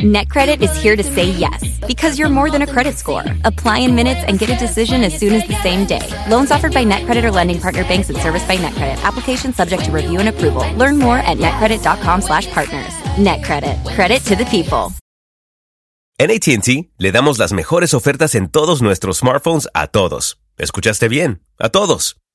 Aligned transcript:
NetCredit 0.00 0.60
is 0.60 0.76
here 0.76 0.94
to 0.94 1.02
say 1.02 1.30
yes 1.30 1.80
because 1.86 2.18
you're 2.18 2.28
more 2.28 2.50
than 2.50 2.60
a 2.60 2.66
credit 2.66 2.98
score. 2.98 3.24
Apply 3.44 3.78
in 3.78 3.94
minutes 3.94 4.20
and 4.26 4.38
get 4.38 4.50
a 4.50 4.56
decision 4.56 5.02
as 5.02 5.18
soon 5.18 5.32
as 5.32 5.48
the 5.48 5.54
same 5.62 5.86
day. 5.86 6.06
Loans 6.28 6.50
offered 6.50 6.74
by 6.74 6.84
NetCredit 6.84 7.24
or 7.24 7.30
lending 7.30 7.58
partner 7.58 7.82
banks 7.84 8.10
and 8.10 8.18
serviced 8.18 8.46
by 8.46 8.58
NetCredit. 8.58 9.02
Application 9.02 9.54
subject 9.54 9.86
to 9.86 9.90
review 9.90 10.20
and 10.20 10.28
approval. 10.28 10.70
Learn 10.76 10.98
more 10.98 11.16
at 11.16 11.38
netcredit.com/partners. 11.38 12.92
NetCredit. 13.16 13.94
Credit 13.94 14.22
to 14.24 14.36
the 14.36 14.44
people. 14.50 14.92
En 16.18 16.30
AT&T 16.30 16.90
le 16.98 17.12
damos 17.12 17.38
las 17.38 17.52
mejores 17.52 17.94
ofertas 17.94 18.34
en 18.34 18.48
todos 18.48 18.82
nuestros 18.82 19.18
smartphones 19.18 19.66
a 19.72 19.86
todos. 19.86 20.38
¿Escuchaste 20.58 21.08
bien? 21.08 21.42
A 21.58 21.70
todos. 21.70 22.16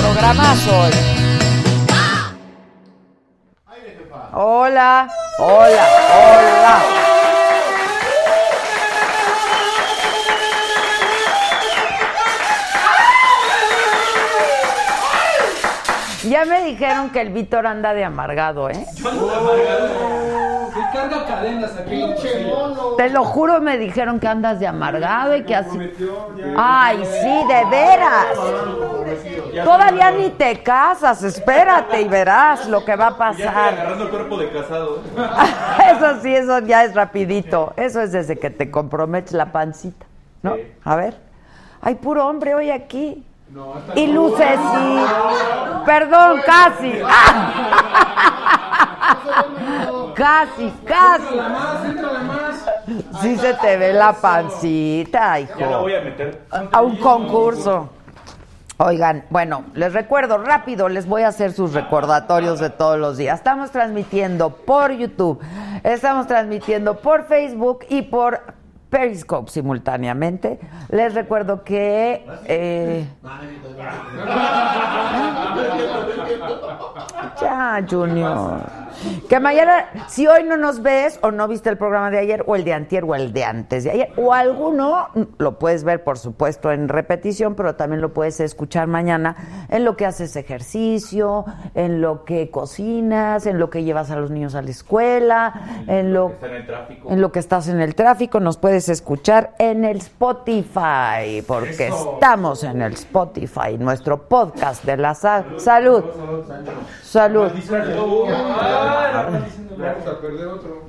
Programazo 0.00 0.78
hoy. 0.78 0.92
Hola, 4.32 5.08
hola, 5.38 5.86
hola. 6.14 6.78
Ya 16.28 16.44
me 16.44 16.64
dijeron 16.64 17.10
que 17.10 17.20
el 17.20 17.30
Víctor 17.30 17.66
anda 17.66 17.94
de 17.94 18.04
amargado, 18.04 18.68
¿eh? 18.68 18.84
Que 18.96 19.02
carga 20.96 21.26
cadenas 21.26 21.76
aquí. 21.76 22.04
Te 22.96 23.10
lo 23.10 23.24
juro, 23.24 23.60
me 23.60 23.78
dijeron 23.78 24.18
que 24.18 24.26
andas 24.28 24.58
de 24.60 24.66
amargado 24.66 25.36
y 25.36 25.44
que 25.44 25.54
así. 25.54 25.78
Ay, 26.56 26.98
sí, 27.04 27.46
de 27.48 27.64
veras. 27.70 28.26
Todavía 29.64 30.10
ni 30.10 30.30
te 30.30 30.62
casas, 30.62 31.22
espérate 31.22 32.00
y 32.02 32.08
verás 32.08 32.68
lo 32.68 32.84
que 32.84 32.96
va 32.96 33.08
a 33.08 33.10
Ya 33.12 33.16
pasar. 33.16 33.74
agarrando 33.74 34.10
cuerpo 34.10 34.36
de 34.38 34.50
casado. 34.50 35.00
Eso 35.96 36.20
sí, 36.22 36.34
eso 36.34 36.58
ya 36.60 36.84
es 36.84 36.94
rapidito. 36.94 37.72
Eso 37.76 38.00
es 38.00 38.12
desde 38.12 38.38
que 38.38 38.50
te 38.50 38.70
comprometes 38.70 39.32
la 39.32 39.52
pancita, 39.52 40.06
¿no? 40.42 40.56
A 40.84 40.96
ver. 40.96 41.16
Hay 41.80 41.94
puro 41.94 42.26
hombre 42.26 42.54
hoy 42.54 42.70
aquí. 42.70 43.24
Y 43.94 44.06
luces 44.08 44.58
sí. 44.74 44.98
Perdón, 45.84 46.40
casi. 46.44 46.92
Casi, 50.14 50.72
casi. 50.86 51.38
Sí 53.20 53.36
se 53.36 53.52
te 53.54 53.76
ve 53.76 53.92
la 53.92 54.14
pancita, 54.14 55.38
hijo. 55.38 55.58
Ya 55.58 55.70
la 55.70 55.76
voy 55.76 55.94
a 55.94 56.00
meter. 56.00 56.40
a 56.72 56.80
un 56.80 56.96
concurso. 56.96 57.90
Oigan, 58.78 59.24
bueno, 59.30 59.64
les 59.74 59.92
recuerdo 59.92 60.38
rápido, 60.38 60.88
les 60.88 61.06
voy 61.06 61.22
a 61.22 61.28
hacer 61.28 61.52
sus 61.52 61.74
recordatorios 61.74 62.60
de 62.60 62.70
todos 62.70 62.98
los 62.98 63.18
días. 63.18 63.38
Estamos 63.38 63.70
transmitiendo 63.70 64.50
por 64.50 64.92
YouTube, 64.92 65.40
estamos 65.82 66.26
transmitiendo 66.26 66.96
por 66.98 67.24
Facebook 67.26 67.84
y 67.88 68.02
por 68.02 68.40
Periscope 68.90 69.50
simultáneamente. 69.50 70.58
Les 70.88 71.14
recuerdo 71.14 71.62
que... 71.64 72.24
eh, 72.46 73.06
ya, 77.40 77.84
Junior. 77.88 78.85
Que 79.28 79.40
mañana, 79.40 79.86
si 80.08 80.26
hoy 80.26 80.42
no 80.44 80.56
nos 80.56 80.82
ves 80.82 81.18
o 81.22 81.30
no 81.30 81.48
viste 81.48 81.68
el 81.68 81.76
programa 81.78 82.10
de 82.10 82.18
ayer 82.18 82.44
o 82.46 82.54
el 82.56 82.64
de 82.64 82.72
antier 82.72 83.04
o 83.04 83.14
el 83.14 83.32
de 83.32 83.44
antes 83.44 83.84
de 83.84 83.90
ayer 83.90 84.12
o 84.16 84.32
alguno, 84.32 85.08
lo 85.38 85.58
puedes 85.58 85.84
ver 85.84 86.04
por 86.04 86.18
supuesto 86.18 86.70
en 86.72 86.88
repetición, 86.88 87.54
pero 87.54 87.74
también 87.74 88.00
lo 88.00 88.12
puedes 88.12 88.40
escuchar 88.40 88.86
mañana 88.86 89.66
en 89.68 89.84
lo 89.84 89.96
que 89.96 90.06
haces 90.06 90.36
ejercicio, 90.36 91.44
en 91.74 92.00
lo 92.00 92.24
que 92.24 92.50
cocinas, 92.50 93.46
en 93.46 93.58
lo 93.58 93.70
que 93.70 93.84
llevas 93.84 94.10
a 94.10 94.16
los 94.16 94.30
niños 94.30 94.54
a 94.54 94.62
la 94.62 94.70
escuela, 94.70 95.52
en 95.86 96.12
lo, 96.14 96.32
en 96.42 96.54
el 96.54 96.66
tráfico. 96.66 97.10
en 97.10 97.20
lo 97.20 97.32
que 97.32 97.38
estás 97.40 97.68
en 97.68 97.80
el 97.80 97.94
tráfico, 97.94 98.40
nos 98.40 98.58
puedes 98.58 98.88
escuchar 98.88 99.54
en 99.58 99.84
el 99.84 99.98
Spotify, 99.98 101.42
porque 101.46 101.88
estamos 101.88 102.62
en 102.64 102.82
el 102.82 102.92
Spotify, 102.94 103.76
nuestro 103.78 104.22
podcast 104.28 104.84
de 104.84 104.96
la 104.96 105.14
sa- 105.14 105.44
salud. 105.58 106.04
Salud. 107.02 107.50
Vamos 108.86 110.06
a 110.06 110.20
perder 110.20 110.46
otro. 110.48 110.82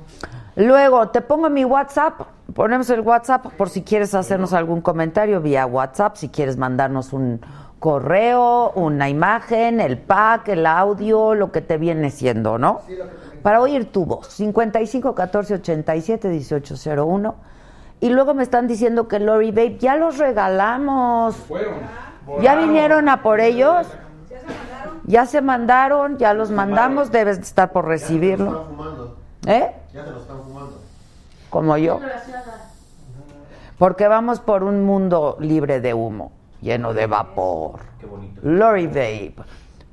Luego, 0.56 1.08
te 1.10 1.20
pongo 1.20 1.48
mi 1.50 1.64
WhatsApp, 1.64 2.20
ponemos 2.52 2.90
el 2.90 3.00
WhatsApp 3.00 3.46
por 3.56 3.68
si 3.68 3.82
quieres 3.82 4.14
hacernos 4.14 4.52
algún 4.52 4.80
comentario 4.80 5.40
vía 5.40 5.66
WhatsApp, 5.66 6.16
si 6.16 6.30
quieres 6.30 6.56
mandarnos 6.56 7.12
un 7.12 7.40
correo, 7.78 8.72
una 8.74 9.08
imagen, 9.08 9.80
el 9.80 9.98
pack, 9.98 10.48
el 10.48 10.66
audio, 10.66 11.34
lo 11.34 11.52
que 11.52 11.60
te 11.60 11.78
viene 11.78 12.10
siendo, 12.10 12.58
¿no? 12.58 12.80
Para 13.42 13.60
oír 13.60 13.92
tu 13.92 14.04
voz, 14.04 14.26
55 14.28 15.14
14 15.14 15.54
87 15.54 16.28
18 16.28 16.74
01. 17.04 17.34
Y 18.00 18.10
luego 18.10 18.34
me 18.34 18.42
están 18.42 18.66
diciendo 18.66 19.08
que 19.08 19.20
Lori 19.20 19.50
Babe 19.50 19.78
ya 19.78 19.96
los 19.96 20.18
regalamos. 20.18 21.36
Fueron. 21.36 21.74
¿Ya 22.40 22.56
vinieron 22.56 23.08
a 23.08 23.22
por 23.22 23.40
ellos? 23.40 23.86
Ya 25.04 25.26
se 25.26 25.40
mandaron, 25.40 26.18
ya 26.18 26.34
los 26.34 26.50
mandamos, 26.50 27.10
debes 27.10 27.38
de 27.38 27.44
estar 27.44 27.72
por 27.72 27.86
recibirlo. 27.86 28.66
¿Eh? 29.46 29.72
Ya 29.94 30.04
te 30.04 30.10
lo 30.10 30.20
están 30.20 30.42
fumando. 30.42 30.80
Como 31.50 31.76
yo. 31.78 32.00
Porque 33.78 34.08
vamos 34.08 34.40
por 34.40 34.64
un 34.64 34.84
mundo 34.84 35.36
libre 35.40 35.80
de 35.80 35.94
humo, 35.94 36.32
lleno 36.60 36.92
de 36.92 37.06
vapor. 37.06 37.80
Qué 38.00 38.06
bonito. 38.06 38.40
Lori 38.42 38.86
Vape. 38.86 39.34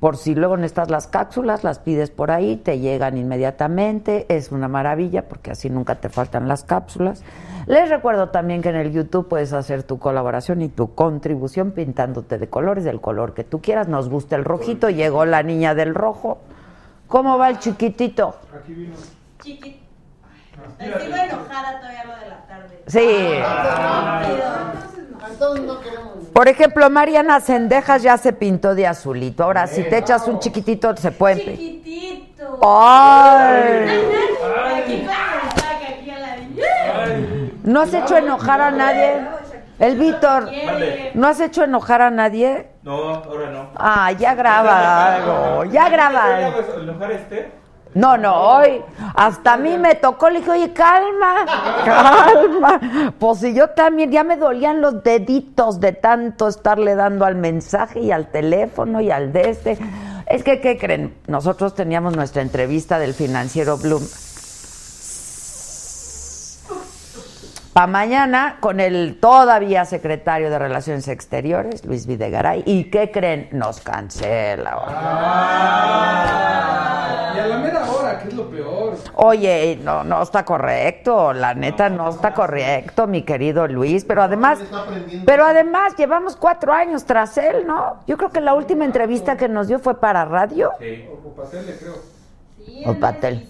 Por 0.06 0.18
si 0.18 0.36
luego 0.36 0.56
necesitas 0.56 0.88
las 0.88 1.08
cápsulas, 1.08 1.64
las 1.64 1.80
pides 1.80 2.12
por 2.12 2.30
ahí, 2.30 2.54
te 2.54 2.78
llegan 2.78 3.18
inmediatamente. 3.18 4.24
Es 4.28 4.52
una 4.52 4.68
maravilla 4.68 5.26
porque 5.26 5.50
así 5.50 5.68
nunca 5.68 5.96
te 5.96 6.08
faltan 6.08 6.46
las 6.46 6.62
cápsulas. 6.62 7.24
Les 7.66 7.88
recuerdo 7.88 8.28
también 8.28 8.62
que 8.62 8.68
en 8.68 8.76
el 8.76 8.92
YouTube 8.92 9.26
puedes 9.26 9.52
hacer 9.52 9.82
tu 9.82 9.98
colaboración 9.98 10.62
y 10.62 10.68
tu 10.68 10.94
contribución 10.94 11.72
pintándote 11.72 12.38
de 12.38 12.48
colores, 12.48 12.84
del 12.84 13.00
color 13.00 13.34
que 13.34 13.42
tú 13.42 13.60
quieras. 13.60 13.88
Nos 13.88 14.08
gusta 14.08 14.36
el 14.36 14.44
rojito, 14.44 14.90
llegó 14.90 15.24
la 15.24 15.42
niña 15.42 15.74
del 15.74 15.92
rojo. 15.92 16.38
¿Cómo 17.08 17.36
va 17.36 17.48
el 17.48 17.58
chiquitito? 17.58 18.36
Aquí 18.54 18.74
vino. 18.74 18.94
Chiqui. 19.42 19.85
Sigo 20.78 21.16
enojada 21.16 21.80
todavía 21.80 22.04
lo 22.04 22.16
de 22.16 22.28
la 22.28 22.46
tarde. 22.46 22.82
Sí. 22.86 23.40
Por 26.32 26.48
ejemplo, 26.48 26.90
Mariana 26.90 27.40
Sendejas 27.40 28.02
ya 28.02 28.16
se 28.16 28.32
pintó 28.32 28.74
de 28.74 28.86
azulito. 28.86 29.44
Ahora, 29.44 29.66
si 29.66 29.82
te 29.84 29.98
echas 29.98 30.28
un 30.28 30.38
chiquitito, 30.38 30.96
se 30.96 31.10
puede. 31.10 31.56
Chiquitito. 31.56 32.58
¡Ay! 32.62 34.16
¿No 37.64 37.80
has 37.80 37.92
hecho 37.92 38.16
enojar 38.16 38.60
a 38.60 38.70
nadie? 38.70 39.26
El 39.78 39.96
Víctor. 39.96 40.48
¿no 41.14 41.26
has 41.26 41.40
hecho 41.40 41.64
enojar 41.64 42.00
a 42.00 42.10
nadie? 42.10 42.68
No, 42.82 43.14
ahora 43.14 43.50
no. 43.50 43.70
Ah, 43.74 44.12
ya 44.12 44.34
graba 44.34 45.14
algo, 45.14 45.64
ya 45.64 45.88
graba. 45.88 46.40
¿Ya 46.40 46.50
vas 46.50 46.66
a 46.68 46.80
enojar 46.80 47.12
este? 47.12 47.52
No, 47.96 48.18
no, 48.18 48.34
hoy 48.34 48.82
hasta 49.14 49.54
a 49.54 49.56
mí 49.56 49.78
me 49.78 49.94
tocó, 49.94 50.28
le 50.28 50.40
dije, 50.40 50.50
oye, 50.50 50.72
calma, 50.74 51.46
calma. 51.82 53.14
Pues 53.18 53.38
si 53.38 53.54
yo 53.54 53.68
también, 53.70 54.10
ya 54.10 54.22
me 54.22 54.36
dolían 54.36 54.82
los 54.82 55.02
deditos 55.02 55.80
de 55.80 55.92
tanto 55.92 56.46
estarle 56.46 56.94
dando 56.94 57.24
al 57.24 57.36
mensaje 57.36 58.00
y 58.00 58.10
al 58.12 58.30
teléfono 58.30 59.00
y 59.00 59.10
al 59.10 59.32
de 59.32 59.48
este. 59.48 59.78
Es 60.26 60.44
que, 60.44 60.60
¿qué 60.60 60.76
creen? 60.76 61.14
Nosotros 61.26 61.74
teníamos 61.74 62.14
nuestra 62.14 62.42
entrevista 62.42 62.98
del 62.98 63.14
financiero 63.14 63.78
Bloom. 63.78 64.02
Para 67.76 67.88
mañana 67.88 68.56
con 68.60 68.80
el 68.80 69.18
todavía 69.20 69.84
secretario 69.84 70.48
de 70.48 70.58
Relaciones 70.58 71.08
Exteriores, 71.08 71.84
Luis 71.84 72.06
Videgaray. 72.06 72.62
¿Y 72.64 72.84
qué 72.84 73.10
creen? 73.10 73.50
Nos 73.52 73.82
cancela. 73.82 74.78
Y 77.36 77.38
a 77.38 77.46
la 77.46 77.58
mera 77.58 77.84
hora, 77.90 78.18
que 78.18 78.28
es 78.28 78.34
lo 78.34 78.48
peor. 78.48 78.96
Oye, 79.16 79.78
no, 79.82 80.04
no 80.04 80.22
está 80.22 80.42
correcto, 80.42 81.34
la 81.34 81.52
neta 81.52 81.90
no 81.90 82.08
está 82.08 82.32
correcto, 82.32 83.06
mi 83.06 83.24
querido 83.24 83.68
Luis, 83.68 84.06
pero 84.06 84.22
además, 84.22 84.58
pero 85.26 85.44
además 85.44 85.94
llevamos 85.98 86.34
cuatro 86.34 86.72
años 86.72 87.04
tras 87.04 87.36
él, 87.36 87.66
¿no? 87.66 88.00
Yo 88.06 88.16
creo 88.16 88.30
que 88.30 88.40
la 88.40 88.54
última 88.54 88.86
entrevista 88.86 89.36
que 89.36 89.50
nos 89.50 89.68
dio 89.68 89.80
fue 89.80 90.00
para 90.00 90.24
radio. 90.24 90.70
Sí, 90.80 91.04
O 91.12 91.34
Patel 91.34 91.66
le 91.66 91.76
creo. 91.76 91.94
Sí, 92.64 92.82
O 92.86 92.92
el 92.92 92.96
Patel. 92.96 93.46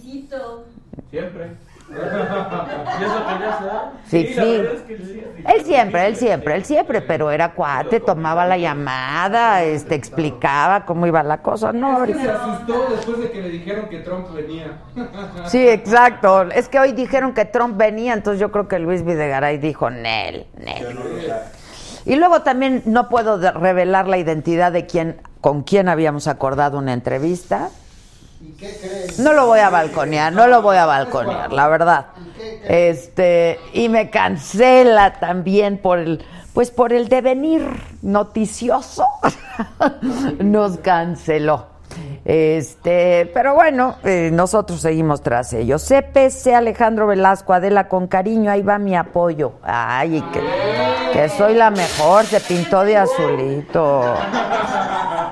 siempre. 1.13 1.66
¿Y 1.91 3.05
eso 3.05 3.27
que 3.27 3.41
ya 3.41 3.59
se 3.59 3.65
da? 3.65 3.93
Fifi. 4.05 4.35
Sí, 4.35 4.41
la 4.41 4.45
verdad 4.45 4.75
es 4.75 4.83
que 4.83 4.95
él 4.95 5.03
sí, 5.05 5.13
sí. 5.13 5.43
Él 5.47 5.65
siempre, 5.65 6.07
él 6.07 6.17
siempre, 6.17 6.55
él 6.57 6.65
siempre, 6.65 7.01
pero 7.01 7.31
era 7.31 7.53
cuate, 7.53 8.01
tomaba 8.01 8.45
la 8.47 8.59
llamada, 8.59 9.63
este, 9.63 9.95
explicaba 9.95 10.85
cómo 10.85 11.07
iba 11.07 11.23
la 11.23 11.43
cosa. 11.43 11.73
No, 11.73 12.05
Es 12.05 12.17
que 12.17 12.23
se 12.23 12.31
asustó 12.31 12.87
después 12.91 13.21
de 13.21 13.31
que 13.31 13.43
le 13.43 13.51
dijeron 13.51 13.89
que 13.89 14.01
Trump 14.01 14.33
venía. 14.35 14.79
Sí, 15.47 15.69
exacto. 15.69 16.43
Es 16.51 16.69
que 16.69 16.81
hoy 16.81 16.93
dijeron 16.93 17.33
que 17.33 17.45
Trump 17.45 17.77
venía, 17.77 18.15
entonces 18.15 18.41
yo 18.41 18.51
creo 18.51 18.67
que 18.67 18.79
Luis 18.79 19.05
Videgaray 19.05 19.59
dijo, 19.59 19.91
Nel, 19.91 20.47
Nel. 20.57 20.99
Y 22.05 22.17
luego 22.17 22.43
también 22.43 22.83
no 22.87 23.09
puedo 23.09 23.39
revelar 23.53 24.09
la 24.09 24.19
identidad 24.19 24.73
de 24.73 24.87
quién, 24.87 25.21
con 25.41 25.63
quién 25.63 25.89
habíamos 25.89 26.27
acordado 26.27 26.79
una 26.79 26.93
entrevista. 26.93 27.71
¿Y 28.41 28.53
qué 28.53 28.77
crees? 28.81 29.19
No 29.19 29.33
lo 29.33 29.47
voy 29.47 29.61
a 29.61 29.71
balconear, 29.71 30.33
no 30.33 30.47
lo 30.47 30.63
voy 30.63 30.77
a 30.77 30.87
balconear, 30.87 31.53
la 31.53 31.69
verdad. 31.69 32.07
Este, 32.65 33.59
y 33.73 33.89
me 33.89 34.11
cancela 34.11 35.15
también 35.15 35.79
por 35.79 35.99
el, 35.99 36.25
pues 36.53 36.71
por 36.71 36.93
el 36.93 37.09
devenir 37.09 37.63
noticioso. 38.03 39.07
Nos 40.39 40.79
canceló. 40.79 41.77
Este, 42.25 43.31
pero 43.33 43.55
bueno, 43.55 43.97
eh, 44.03 44.31
nosotros 44.33 44.81
seguimos 44.81 45.23
tras 45.23 45.53
ellos. 45.53 45.87
CPC 45.87 46.49
Alejandro 46.55 47.07
Velasco, 47.07 47.53
Adela 47.53 47.89
con 47.89 48.09
cariño, 48.09 48.51
ahí 48.51 48.63
va 48.63 48.79
mi 48.79 48.97
apoyo. 48.97 49.53
Ay, 49.63 50.23
que, 51.13 51.29
soy 51.29 51.55
la 51.55 51.71
mejor, 51.71 52.25
se 52.25 52.41
pintó 52.41 52.83
de 52.85 52.97
azulito. 52.97 54.17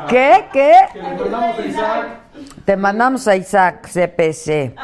¿Qué? 0.08 0.46
¿Qué? 0.52 0.72
Que 0.92 1.02
le. 1.02 2.23
Te 2.64 2.76
mandamos 2.76 3.28
a 3.28 3.36
Isaac 3.36 3.86
CPC. 3.88 4.74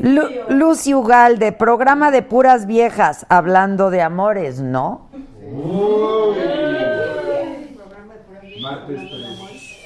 Lu- 0.00 0.28
Lucy 0.48 0.92
Ugalde, 0.94 1.52
programa 1.52 2.10
de 2.10 2.22
puras 2.22 2.66
viejas, 2.66 3.26
hablando 3.28 3.90
de 3.90 4.02
amores, 4.02 4.60
¿no? 4.60 5.08
Martes 8.60 9.00
3. 9.10 9.78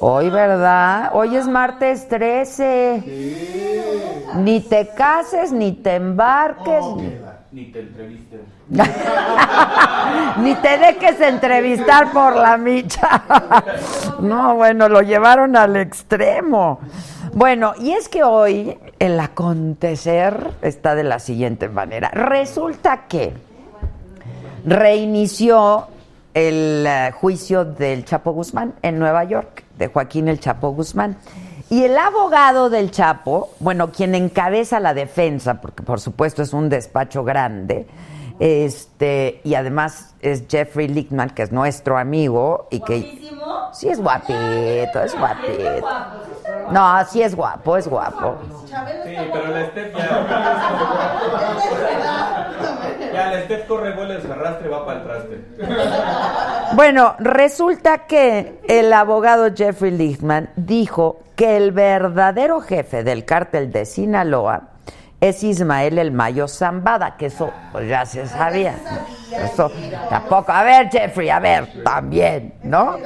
Hoy, 0.00 0.28
¿verdad? 0.30 1.10
Hoy 1.14 1.36
es 1.36 1.46
martes 1.46 2.08
13. 2.08 3.02
Ni 4.36 4.60
te 4.60 4.88
cases, 4.96 5.52
ni 5.52 5.72
te 5.72 5.94
embarques, 5.94 6.84
Ni 7.52 7.66
te 7.66 7.80
entrevisten. 7.80 8.40
ni 10.38 10.54
te 10.56 10.78
dejes 10.78 11.20
entrevistar 11.20 12.12
por 12.12 12.36
la 12.36 12.56
micha. 12.56 13.22
No, 14.20 14.54
bueno, 14.54 14.88
lo 14.88 15.02
llevaron 15.02 15.56
al 15.56 15.76
extremo. 15.76 16.78
Bueno, 17.34 17.74
y 17.78 17.92
es 17.92 18.08
que 18.08 18.22
hoy 18.22 18.78
el 18.98 19.18
acontecer 19.20 20.52
está 20.62 20.94
de 20.94 21.02
la 21.04 21.18
siguiente 21.18 21.68
manera. 21.68 22.10
Resulta 22.10 23.06
que 23.08 23.34
reinició 24.64 25.88
el 26.32 26.86
eh, 26.86 27.12
juicio 27.12 27.64
del 27.64 28.04
Chapo 28.04 28.32
Guzmán 28.32 28.74
en 28.82 28.98
Nueva 28.98 29.24
York, 29.24 29.64
de 29.76 29.88
Joaquín 29.88 30.28
el 30.28 30.40
Chapo 30.40 30.70
Guzmán. 30.70 31.16
Y 31.70 31.84
el 31.84 31.96
abogado 31.96 32.70
del 32.70 32.90
Chapo, 32.90 33.50
bueno, 33.60 33.90
quien 33.90 34.14
encabeza 34.14 34.80
la 34.80 34.94
defensa, 34.94 35.60
porque 35.60 35.82
por 35.82 36.00
supuesto 36.00 36.42
es 36.42 36.52
un 36.52 36.68
despacho 36.68 37.24
grande, 37.24 37.86
este, 38.38 39.40
y 39.44 39.54
además 39.54 40.14
es 40.20 40.44
Jeffrey 40.48 40.88
Lichtman, 40.88 41.30
que 41.30 41.42
es 41.42 41.52
nuestro 41.52 41.96
amigo, 41.98 42.68
y 42.70 42.80
que 42.80 43.00
Guapísimo. 43.00 43.68
sí 43.72 43.88
es 43.88 44.00
guapito, 44.00 45.00
es 45.00 45.12
Es 45.14 45.18
guapito. 45.18 45.80
guapo. 45.80 46.18
No, 46.70 47.04
sí 47.06 47.22
es 47.22 47.34
guapo, 47.34 47.76
es 47.76 47.86
guapo. 47.88 48.36
Sí, 48.66 48.74
pero 49.32 49.48
la 49.48 49.66
Steph 49.66 49.96
ya. 49.96 50.26
Ya, 53.14 53.30
la 53.30 53.42
Steph 53.44 53.66
corre, 53.68 53.94
vuela, 53.94 54.20
se 54.20 54.30
arrastre 54.32 54.66
y 54.66 54.70
va 54.72 54.84
para 54.84 54.98
el 54.98 55.04
traste. 55.04 55.40
Bueno, 56.74 57.14
resulta 57.20 57.98
que 58.08 58.58
el 58.68 58.92
abogado 58.92 59.50
Jeffrey 59.54 59.92
Lichtman 59.92 60.50
dijo 60.56 61.20
que 61.36 61.56
el 61.56 61.70
verdadero 61.70 62.60
jefe 62.60 63.04
del 63.04 63.24
cártel 63.24 63.70
de 63.70 63.84
Sinaloa 63.86 64.62
es 65.28 65.42
Ismael 65.42 65.98
El 65.98 66.12
Mayo 66.12 66.46
Zambada, 66.48 67.16
que 67.16 67.26
eso 67.26 67.50
pues, 67.72 67.88
ya 67.88 68.04
se 68.04 68.26
sabía. 68.26 68.74
Eso 69.32 69.70
tampoco. 70.10 70.52
A 70.52 70.62
ver, 70.62 70.90
Jeffrey, 70.90 71.30
a 71.30 71.40
ver, 71.40 71.82
también, 71.82 72.54
¿no? 72.62 72.96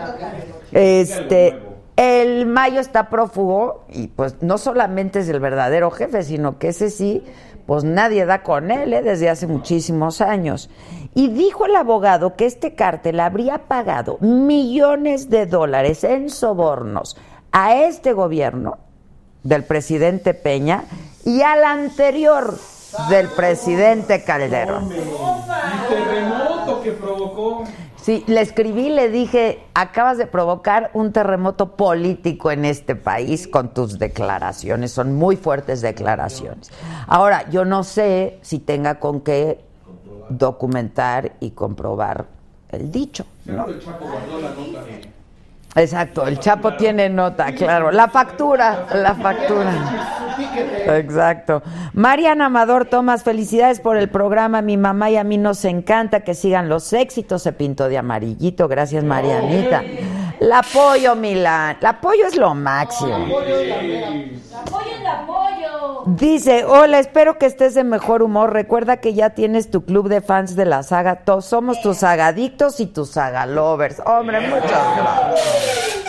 Este, 0.73 1.57
el 1.95 2.47
Mayo 2.47 2.81
está 2.81 3.09
prófugo 3.09 3.85
y 3.89 4.09
pues 4.09 4.37
no 4.41 4.59
solamente 4.59 5.21
es 5.21 5.29
el 5.29 5.39
verdadero 5.39 5.93
jefe, 5.93 6.25
sino 6.25 6.59
que 6.59 6.69
ese 6.69 6.91
sí, 6.91 7.23
pues 7.67 7.85
nadie 7.85 8.27
da 8.27 8.43
con 8.43 8.73
él 8.73 8.95
¿eh? 8.95 9.03
desde 9.03 9.31
hace 9.31 9.47
muchísimos 9.47 10.21
años. 10.21 10.71
Y 11.15 11.29
dijo 11.29 11.67
el 11.67 11.77
abogado 11.77 12.35
que 12.35 12.47
este 12.47 12.75
cártel 12.75 13.21
habría 13.21 13.69
pagado 13.69 14.19
millones 14.21 15.31
de 15.31 15.47
dólares 15.47 16.03
en 16.03 16.31
sobornos 16.31 17.17
a 17.53 17.77
este 17.77 18.13
gobierno 18.13 18.79
del 19.45 19.63
presidente 19.63 20.35
Peña 20.35 20.85
y 21.29 21.43
al 21.43 21.63
anterior 21.63 22.59
del 23.11 23.29
presidente 23.29 24.25
Calderón. 24.25 24.87
Y 24.91 25.95
terremoto 25.95 26.81
que 26.83 26.93
provocó. 26.93 27.65
Sí, 27.97 28.25
le 28.27 28.41
escribí, 28.41 28.89
le 28.89 29.11
dije, 29.11 29.63
acabas 29.75 30.17
de 30.17 30.27
provocar 30.27 30.91
un 30.95 31.13
terremoto 31.13 31.77
político 31.77 32.51
en 32.51 32.65
este 32.65 32.97
país 32.97 33.47
con 33.47 33.75
tus 33.75 33.99
declaraciones, 33.99 34.91
son 34.93 35.17
muy 35.17 35.37
fuertes 35.37 35.83
declaraciones. 35.83 36.71
Ahora, 37.07 37.47
yo 37.51 37.67
no 37.67 37.85
sé 37.85 38.39
si 38.41 38.59
tenga 38.59 38.99
con 38.99 39.21
qué 39.21 39.61
documentar 40.31 41.33
y 41.41 41.51
comprobar 41.51 42.25
el 42.71 42.91
dicho. 42.91 43.27
¿no? 43.45 43.67
Exacto, 45.75 46.27
el 46.27 46.39
Chapo 46.41 46.75
tiene 46.75 47.09
nota, 47.09 47.53
claro. 47.53 47.91
La 47.91 48.09
factura, 48.09 48.87
la 48.95 49.15
factura. 49.15 49.73
Exacto. 50.97 51.63
Mariana 51.93 52.47
Amador 52.47 52.87
Tomás, 52.87 53.23
felicidades 53.23 53.81
por 53.81 53.97
el 53.97 54.09
programa. 54.09 54.63
Mi 54.63 54.77
mamá 54.77 55.11
y 55.11 55.17
a 55.17 55.25
mí 55.25 55.39
nos 55.39 55.65
encanta 55.65 56.21
que 56.21 56.35
sigan 56.35 56.69
los 56.69 56.93
éxitos. 56.93 57.43
Se 57.43 57.53
pintó 57.53 57.89
de 57.89 57.99
amarillito. 57.99 58.69
Gracias, 58.69 59.05
Marianita. 59.05 59.83
La 60.41 60.61
apoyo, 60.61 61.15
Milán. 61.17 61.77
La 61.81 61.91
apoyo 61.91 62.27
es 62.27 62.37
lo 62.37 62.55
máximo. 62.55 63.15
Apoyo 63.17 63.57
el 63.59 65.07
apoyo. 65.07 66.03
Dice, 66.07 66.65
hola, 66.65 66.99
espero 67.01 67.39
que 67.39 67.47
estés 67.47 67.75
de 67.75 67.85
mejor 67.85 68.23
humor. 68.23 68.53
Recuerda 68.53 68.99
que 68.99 69.15
ya 69.15 69.31
tienes 69.31 69.71
tu 69.71 69.85
club 69.85 70.09
de 70.09 70.21
fans 70.21 70.55
de 70.57 70.65
la 70.65 70.83
saga. 70.83 71.17
Todos 71.25 71.45
somos 71.47 71.81
tus 71.83 71.99
sagadictos 71.99 72.81
y 72.81 72.87
tus 72.87 73.11
sagalovers. 73.11 74.01
Hombre, 74.07 74.41
muchas 74.41 74.71
gracias. 74.97 76.05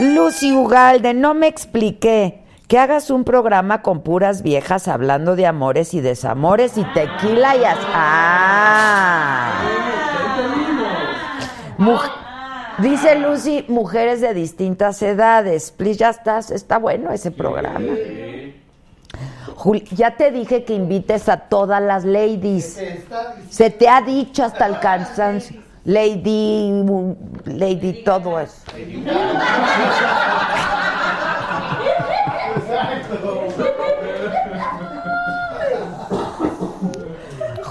Lucy 0.00 0.52
Ugalde, 0.52 1.14
no 1.14 1.34
me 1.34 1.46
expliqué. 1.46 2.42
Que 2.68 2.78
hagas 2.78 3.10
un 3.10 3.24
programa 3.24 3.82
con 3.82 4.00
puras 4.02 4.42
viejas 4.42 4.88
hablando 4.88 5.36
de 5.36 5.46
amores 5.46 5.92
y 5.92 6.00
desamores 6.00 6.78
y 6.78 6.84
tequila 6.84 7.54
y 7.56 7.64
as... 7.64 7.78
¡Ah! 7.92 9.52
Muj- 11.78 12.10
Dice 12.78 13.16
Lucy, 13.16 13.64
mujeres 13.68 14.20
de 14.20 14.34
distintas 14.34 15.02
edades. 15.02 15.70
Please, 15.70 15.98
ya 15.98 16.10
estás, 16.10 16.50
está 16.50 16.78
bueno 16.78 17.12
ese 17.12 17.30
programa. 17.30 17.94
Jul- 19.56 19.84
ya 19.90 20.16
te 20.16 20.30
dije 20.30 20.64
que 20.64 20.74
invites 20.74 21.28
a 21.28 21.36
todas 21.36 21.82
las 21.82 22.04
ladies. 22.04 22.80
Se 23.50 23.70
te 23.70 23.88
ha 23.88 24.00
dicho 24.00 24.44
hasta 24.44 24.66
el 24.66 24.78
cansancio. 24.80 25.60
Lady, 25.84 26.70
mm, 26.72 27.12
lady, 27.46 28.02
todo 28.04 28.38
eso. 28.40 28.62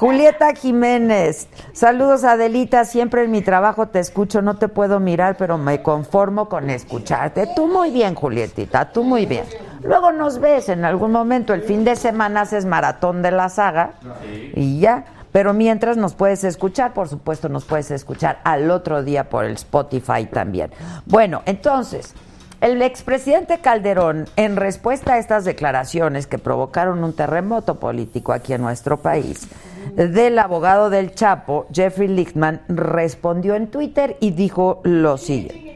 Julieta 0.01 0.55
Jiménez, 0.55 1.47
saludos 1.73 2.23
Adelita, 2.23 2.85
siempre 2.85 3.23
en 3.23 3.29
mi 3.29 3.43
trabajo 3.43 3.89
te 3.89 3.99
escucho, 3.99 4.41
no 4.41 4.55
te 4.55 4.67
puedo 4.67 4.99
mirar, 4.99 5.37
pero 5.37 5.59
me 5.59 5.83
conformo 5.83 6.49
con 6.49 6.71
escucharte. 6.71 7.47
Tú 7.55 7.67
muy 7.67 7.91
bien, 7.91 8.15
Julietita, 8.15 8.91
tú 8.91 9.03
muy 9.03 9.27
bien. 9.27 9.43
Luego 9.83 10.11
nos 10.11 10.39
ves 10.39 10.69
en 10.69 10.85
algún 10.85 11.11
momento, 11.11 11.53
el 11.53 11.61
fin 11.61 11.83
de 11.83 11.95
semana 11.95 12.41
haces 12.41 12.65
maratón 12.65 13.21
de 13.21 13.29
la 13.29 13.49
saga 13.49 13.93
y 14.55 14.79
ya. 14.79 15.05
Pero 15.31 15.53
mientras 15.53 15.97
nos 15.97 16.15
puedes 16.15 16.43
escuchar, 16.45 16.93
por 16.93 17.07
supuesto 17.07 17.47
nos 17.47 17.65
puedes 17.65 17.91
escuchar 17.91 18.39
al 18.43 18.71
otro 18.71 19.03
día 19.03 19.29
por 19.29 19.45
el 19.45 19.53
Spotify 19.53 20.25
también. 20.25 20.71
Bueno, 21.05 21.43
entonces, 21.45 22.15
el 22.59 22.81
expresidente 22.81 23.59
Calderón, 23.59 24.25
en 24.35 24.55
respuesta 24.55 25.13
a 25.13 25.17
estas 25.19 25.45
declaraciones 25.45 26.25
que 26.25 26.39
provocaron 26.39 27.03
un 27.03 27.13
terremoto 27.13 27.79
político 27.79 28.33
aquí 28.33 28.53
en 28.53 28.61
nuestro 28.61 28.97
país, 28.97 29.47
del 29.95 30.39
abogado 30.39 30.89
del 30.89 31.13
Chapo, 31.13 31.67
Jeffrey 31.71 32.07
Lichtman, 32.07 32.61
respondió 32.67 33.55
en 33.55 33.67
Twitter 33.67 34.17
y 34.19 34.31
dijo 34.31 34.81
lo 34.83 35.17
siguiente. 35.17 35.71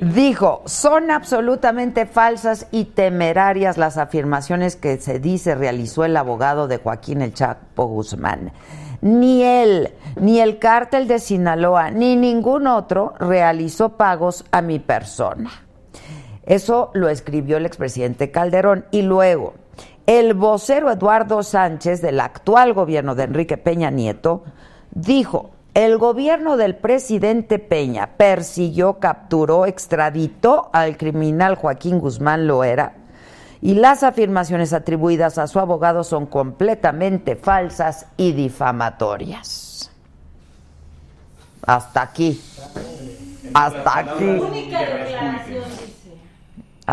Dijo, 0.00 0.62
son 0.66 1.10
absolutamente 1.10 2.06
falsas 2.06 2.66
y 2.70 2.84
temerarias 2.84 3.78
las 3.78 3.96
afirmaciones 3.98 4.76
que 4.76 4.98
se 4.98 5.18
dice 5.18 5.54
realizó 5.54 6.04
el 6.04 6.16
abogado 6.16 6.68
de 6.68 6.78
Joaquín 6.78 7.22
El 7.22 7.34
Chapo 7.34 7.86
Guzmán. 7.86 8.52
Ni 9.00 9.42
él, 9.42 9.92
ni 10.16 10.40
el 10.40 10.58
cártel 10.58 11.08
de 11.08 11.18
Sinaloa, 11.18 11.90
ni 11.90 12.14
ningún 12.14 12.68
otro 12.68 13.14
realizó 13.18 13.96
pagos 13.96 14.44
a 14.52 14.62
mi 14.62 14.78
persona. 14.78 15.50
Eso 16.44 16.90
lo 16.94 17.08
escribió 17.08 17.56
el 17.56 17.66
expresidente 17.66 18.30
Calderón. 18.30 18.86
Y 18.90 19.02
luego, 19.02 19.54
el 20.06 20.34
vocero 20.34 20.90
Eduardo 20.90 21.42
Sánchez 21.42 22.02
del 22.02 22.20
actual 22.20 22.72
gobierno 22.74 23.14
de 23.14 23.24
Enrique 23.24 23.56
Peña 23.56 23.90
Nieto 23.90 24.44
dijo, 24.90 25.50
el 25.74 25.96
gobierno 25.96 26.56
del 26.56 26.74
presidente 26.74 27.58
Peña 27.58 28.10
persiguió, 28.16 28.98
capturó, 28.98 29.64
extraditó 29.64 30.68
al 30.72 30.96
criminal 30.96 31.54
Joaquín 31.54 31.98
Guzmán 31.98 32.46
Loera 32.46 32.94
y 33.62 33.74
las 33.74 34.02
afirmaciones 34.02 34.72
atribuidas 34.72 35.38
a 35.38 35.46
su 35.46 35.60
abogado 35.60 36.02
son 36.02 36.26
completamente 36.26 37.36
falsas 37.36 38.06
y 38.16 38.32
difamatorias. 38.32 39.90
Hasta 41.64 42.02
aquí. 42.02 42.40
Hasta 43.54 43.98
aquí. 43.98 44.40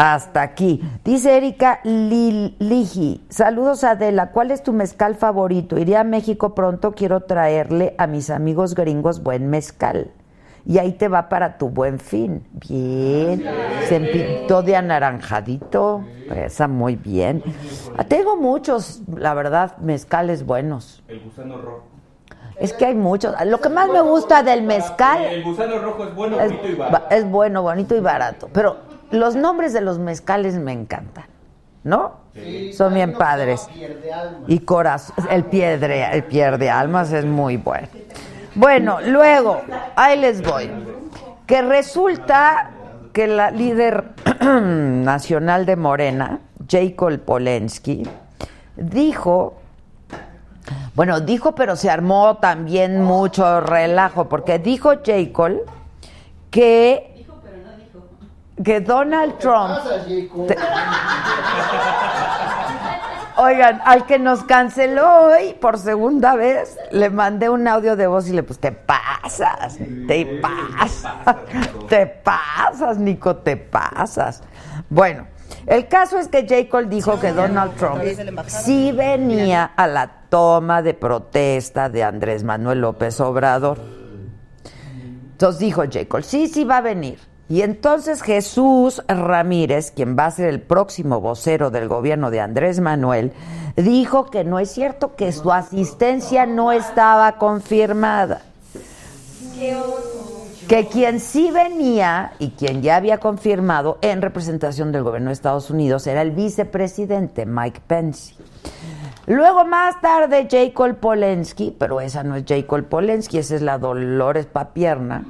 Hasta 0.01 0.41
aquí. 0.41 0.81
Dice 1.03 1.35
Erika 1.35 1.81
Lil- 1.83 2.55
Ligi, 2.59 3.21
saludos 3.27 3.83
Adela, 3.83 4.31
¿cuál 4.31 4.51
es 4.51 4.63
tu 4.63 4.71
mezcal 4.71 5.15
favorito? 5.15 5.77
Iré 5.77 5.97
a 5.97 6.05
México 6.05 6.55
pronto, 6.55 6.93
quiero 6.93 7.19
traerle 7.23 7.95
a 7.97 8.07
mis 8.07 8.29
amigos 8.29 8.75
gringos 8.75 9.21
buen 9.23 9.49
mezcal. 9.49 10.09
Y 10.65 10.77
ahí 10.77 10.93
te 10.93 11.09
va 11.09 11.27
para 11.27 11.57
tu 11.57 11.67
buen 11.69 11.99
fin. 11.99 12.45
Bien. 12.69 13.43
Se 13.89 13.99
pintó 13.99 14.61
de 14.63 14.77
anaranjadito. 14.77 16.05
Esa 16.33 16.69
muy 16.69 16.95
bien. 16.95 17.43
Tengo 18.07 18.37
muchos, 18.37 19.01
la 19.13 19.33
verdad, 19.33 19.75
mezcales 19.79 20.45
buenos. 20.45 21.03
El 21.09 21.19
gusano 21.19 21.57
rojo. 21.57 21.83
Es 22.57 22.71
que 22.71 22.85
hay 22.85 22.95
muchos. 22.95 23.35
Lo 23.45 23.59
que 23.59 23.67
más 23.67 23.89
me 23.89 23.99
gusta 24.01 24.43
del 24.43 24.61
mezcal 24.63 25.23
El 25.25 25.43
gusano 25.43 25.77
rojo 25.79 26.05
es 26.05 26.15
bueno, 26.15 26.37
bonito 26.37 26.67
y 26.69 26.75
ba- 26.75 26.85
barato. 26.89 27.15
es 27.15 27.29
bueno, 27.29 27.61
bonito 27.63 27.95
y 27.97 27.99
barato. 27.99 28.49
Pero 28.53 28.77
los 29.11 29.35
nombres 29.35 29.73
de 29.73 29.81
los 29.81 29.99
mezcales 29.99 30.55
me 30.55 30.71
encantan, 30.71 31.25
¿no? 31.83 32.17
Sí, 32.33 32.73
Son 32.73 32.93
bien 32.93 33.13
padres. 33.13 33.67
Y 34.47 34.59
corazón, 34.59 35.15
el 35.29 35.45
piedre, 35.45 36.09
el 36.11 36.23
pierde 36.23 36.69
almas 36.69 37.11
es 37.11 37.25
muy 37.25 37.57
bueno. 37.57 37.87
Bueno, 38.55 38.99
luego, 39.01 39.61
ahí 39.95 40.19
les 40.19 40.41
voy. 40.41 40.69
Que 41.45 41.61
resulta 41.61 42.71
que 43.13 43.27
la 43.27 43.51
líder 43.51 44.11
nacional 44.41 45.65
de 45.65 45.75
Morena, 45.75 46.39
Jacob 46.67 47.19
Polensky, 47.19 48.07
dijo 48.75 49.55
bueno, 50.95 51.21
dijo, 51.21 51.55
pero 51.55 51.75
se 51.75 51.89
armó 51.89 52.37
también 52.37 53.01
mucho 53.01 53.61
relajo, 53.61 54.27
porque 54.27 54.59
dijo 54.59 54.95
Jacob 55.05 55.61
que, 56.51 57.08
que 58.63 58.81
Donald 58.81 59.37
Trump, 59.37 59.69
Pasa, 59.69 60.05
Jacob. 60.07 60.49
oigan, 63.37 63.81
al 63.85 64.05
que 64.05 64.19
nos 64.19 64.43
canceló 64.43 65.27
hoy 65.27 65.55
por 65.59 65.77
segunda 65.77 66.35
vez, 66.35 66.77
le 66.91 67.09
mandé 67.09 67.49
un 67.49 67.67
audio 67.67 67.95
de 67.95 68.07
voz 68.07 68.27
y 68.27 68.33
le 68.33 68.43
puse, 68.43 68.59
te 68.59 68.71
pasas, 68.71 69.77
te 70.07 70.41
pasas, 70.41 71.37
te 71.89 72.05
pasas, 72.05 72.97
Nico, 72.97 73.37
te 73.37 73.55
pasas. 73.55 74.43
Bueno, 74.89 75.27
el 75.65 75.87
caso 75.87 76.17
es 76.17 76.27
que 76.27 76.45
Jacob 76.47 76.89
dijo 76.89 77.19
que 77.19 77.31
Donald 77.31 77.75
Trump 77.75 78.01
sí 78.47 78.91
venía 78.91 79.71
a 79.75 79.87
la 79.87 80.07
toma 80.29 80.81
de 80.81 80.93
protesta 80.93 81.89
de 81.89 82.03
Andrés 82.03 82.43
Manuel 82.43 82.81
López 82.81 83.19
Obrador. 83.21 83.79
Entonces 85.31 85.59
dijo 85.59 85.83
Jacob, 85.89 86.23
sí, 86.23 86.47
sí 86.47 86.65
va 86.65 86.77
a 86.77 86.81
venir. 86.81 87.28
Y 87.49 87.63
entonces 87.63 88.21
Jesús 88.21 89.01
Ramírez, 89.07 89.91
quien 89.91 90.15
va 90.15 90.27
a 90.27 90.31
ser 90.31 90.49
el 90.49 90.61
próximo 90.61 91.19
vocero 91.19 91.71
del 91.71 91.87
gobierno 91.87 92.29
de 92.29 92.41
Andrés 92.41 92.79
Manuel, 92.79 93.33
dijo 93.75 94.25
que 94.29 94.43
no 94.43 94.59
es 94.59 94.69
cierto, 94.69 95.15
que 95.15 95.31
su 95.31 95.51
asistencia 95.51 96.45
no 96.45 96.71
estaba 96.71 97.39
confirmada. 97.39 98.43
Que 100.67 100.87
quien 100.87 101.19
sí 101.19 101.49
venía 101.49 102.33
y 102.37 102.51
quien 102.51 102.83
ya 102.83 102.97
había 102.97 103.17
confirmado 103.17 103.97
en 104.01 104.21
representación 104.21 104.91
del 104.91 105.01
gobierno 105.01 105.29
de 105.29 105.33
Estados 105.33 105.71
Unidos 105.71 106.05
era 106.05 106.21
el 106.21 106.29
vicepresidente 106.29 107.47
Mike 107.47 107.81
Pence. 107.87 108.35
Luego 109.25 109.65
más 109.65 109.99
tarde 110.01 110.47
Jacob 110.49 110.97
Polensky, 110.97 111.75
pero 111.77 111.99
esa 111.99 112.23
no 112.23 112.35
es 112.35 112.45
Jacob 112.47 112.83
Polensky, 112.83 113.39
esa 113.39 113.55
es 113.55 113.63
la 113.63 113.79
Dolores 113.79 114.45
Papierna. 114.45 115.23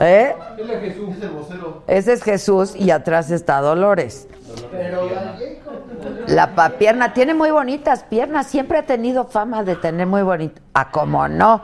¿Eh? 0.00 0.34
Él 0.58 0.70
es 0.70 0.80
Jesús. 0.80 1.16
Es 1.16 1.22
el 1.22 1.30
vocero. 1.30 1.82
Ese 1.86 2.12
es 2.12 2.22
Jesús 2.22 2.76
y 2.76 2.90
atrás 2.90 3.30
está 3.30 3.60
Dolores. 3.60 4.28
Pero 4.70 5.10
la 5.10 5.36
Jacob. 5.38 6.28
La 6.28 6.54
papierna 6.54 7.12
tiene 7.12 7.34
muy 7.34 7.50
bonitas 7.50 8.04
piernas, 8.04 8.46
siempre 8.46 8.78
ha 8.78 8.86
tenido 8.86 9.24
fama 9.24 9.62
de 9.64 9.76
tener 9.76 10.06
muy 10.06 10.22
bonito. 10.22 10.60
Ah, 10.74 10.90
cómo 10.90 11.28
no. 11.28 11.60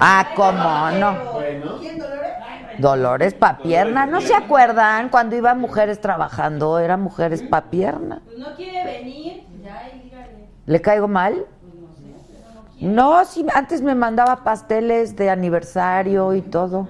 Ah, 0.00 0.26
cómo 0.34 0.90
no. 0.98 1.40
Dolores 2.78 3.34
Papierna, 3.34 4.06
¿no 4.06 4.20
se 4.20 4.34
acuerdan 4.34 5.10
cuando 5.10 5.36
iban 5.36 5.60
mujeres 5.60 6.00
trabajando? 6.00 6.78
Eran 6.78 7.02
mujeres 7.02 7.42
Papierna. 7.42 8.22
Pues 8.24 8.38
no 8.38 8.54
quiere 8.56 8.84
venir, 8.84 9.44
ya 9.62 9.90
y 9.94 10.00
dígale. 10.00 10.48
¿Le 10.66 10.80
caigo 10.80 11.08
mal? 11.08 11.46
No, 12.80 13.24
sí, 13.26 13.44
antes 13.54 13.82
me 13.82 13.94
mandaba 13.94 14.42
pasteles 14.42 15.14
de 15.14 15.28
aniversario 15.28 16.34
y 16.34 16.40
todo. 16.40 16.88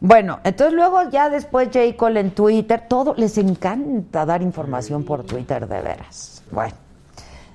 Bueno, 0.00 0.40
entonces 0.42 0.74
luego 0.74 1.08
ya 1.10 1.30
después 1.30 1.68
J. 1.72 1.96
Cole 1.96 2.20
en 2.20 2.32
Twitter, 2.32 2.84
todo 2.88 3.14
les 3.16 3.38
encanta 3.38 4.26
dar 4.26 4.42
información 4.42 5.04
por 5.04 5.22
Twitter 5.22 5.68
de 5.68 5.80
veras. 5.80 6.42
Bueno, 6.50 6.74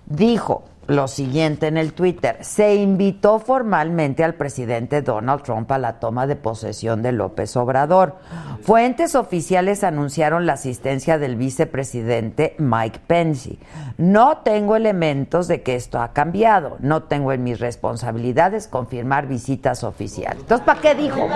dijo 0.06 0.64
lo 0.88 1.08
siguiente 1.08 1.67
en 1.67 1.77
el 1.77 1.94
Twitter, 1.94 2.38
se 2.41 2.75
invitó 2.75 3.39
formalmente 3.39 4.24
al 4.24 4.36
presidente 4.36 5.01
Donald 5.01 5.44
Trump 5.44 5.72
a 5.72 5.77
la 5.77 6.00
toma 6.00 6.27
de 6.27 6.36
posesión 6.36 7.01
de 7.03 7.12
López 7.12 7.56
Obrador. 7.58 8.15
Fuentes 8.62 9.15
oficiales 9.15 9.84
anunciaron 9.84 10.46
la 10.46 10.53
asistencia 10.53 11.17
del 11.17 11.36
vicepresidente 11.36 12.56
Mike 12.58 13.01
Pence. 13.06 13.58
No 13.98 14.38
tengo 14.39 14.75
elementos 14.75 15.48
de 15.48 15.62
que 15.62 15.75
esto 15.75 16.00
ha 16.00 16.13
cambiado. 16.13 16.77
No 16.79 17.03
tengo 17.03 17.32
en 17.32 17.44
mis 17.44 17.60
responsabilidades 17.60 18.67
confirmar 18.67 19.27
visitas 19.27 19.84
oficiales. 19.84 20.39
Entonces, 20.41 20.65
¿para 20.65 20.82
qué 20.82 20.96
dijo? 20.96 21.27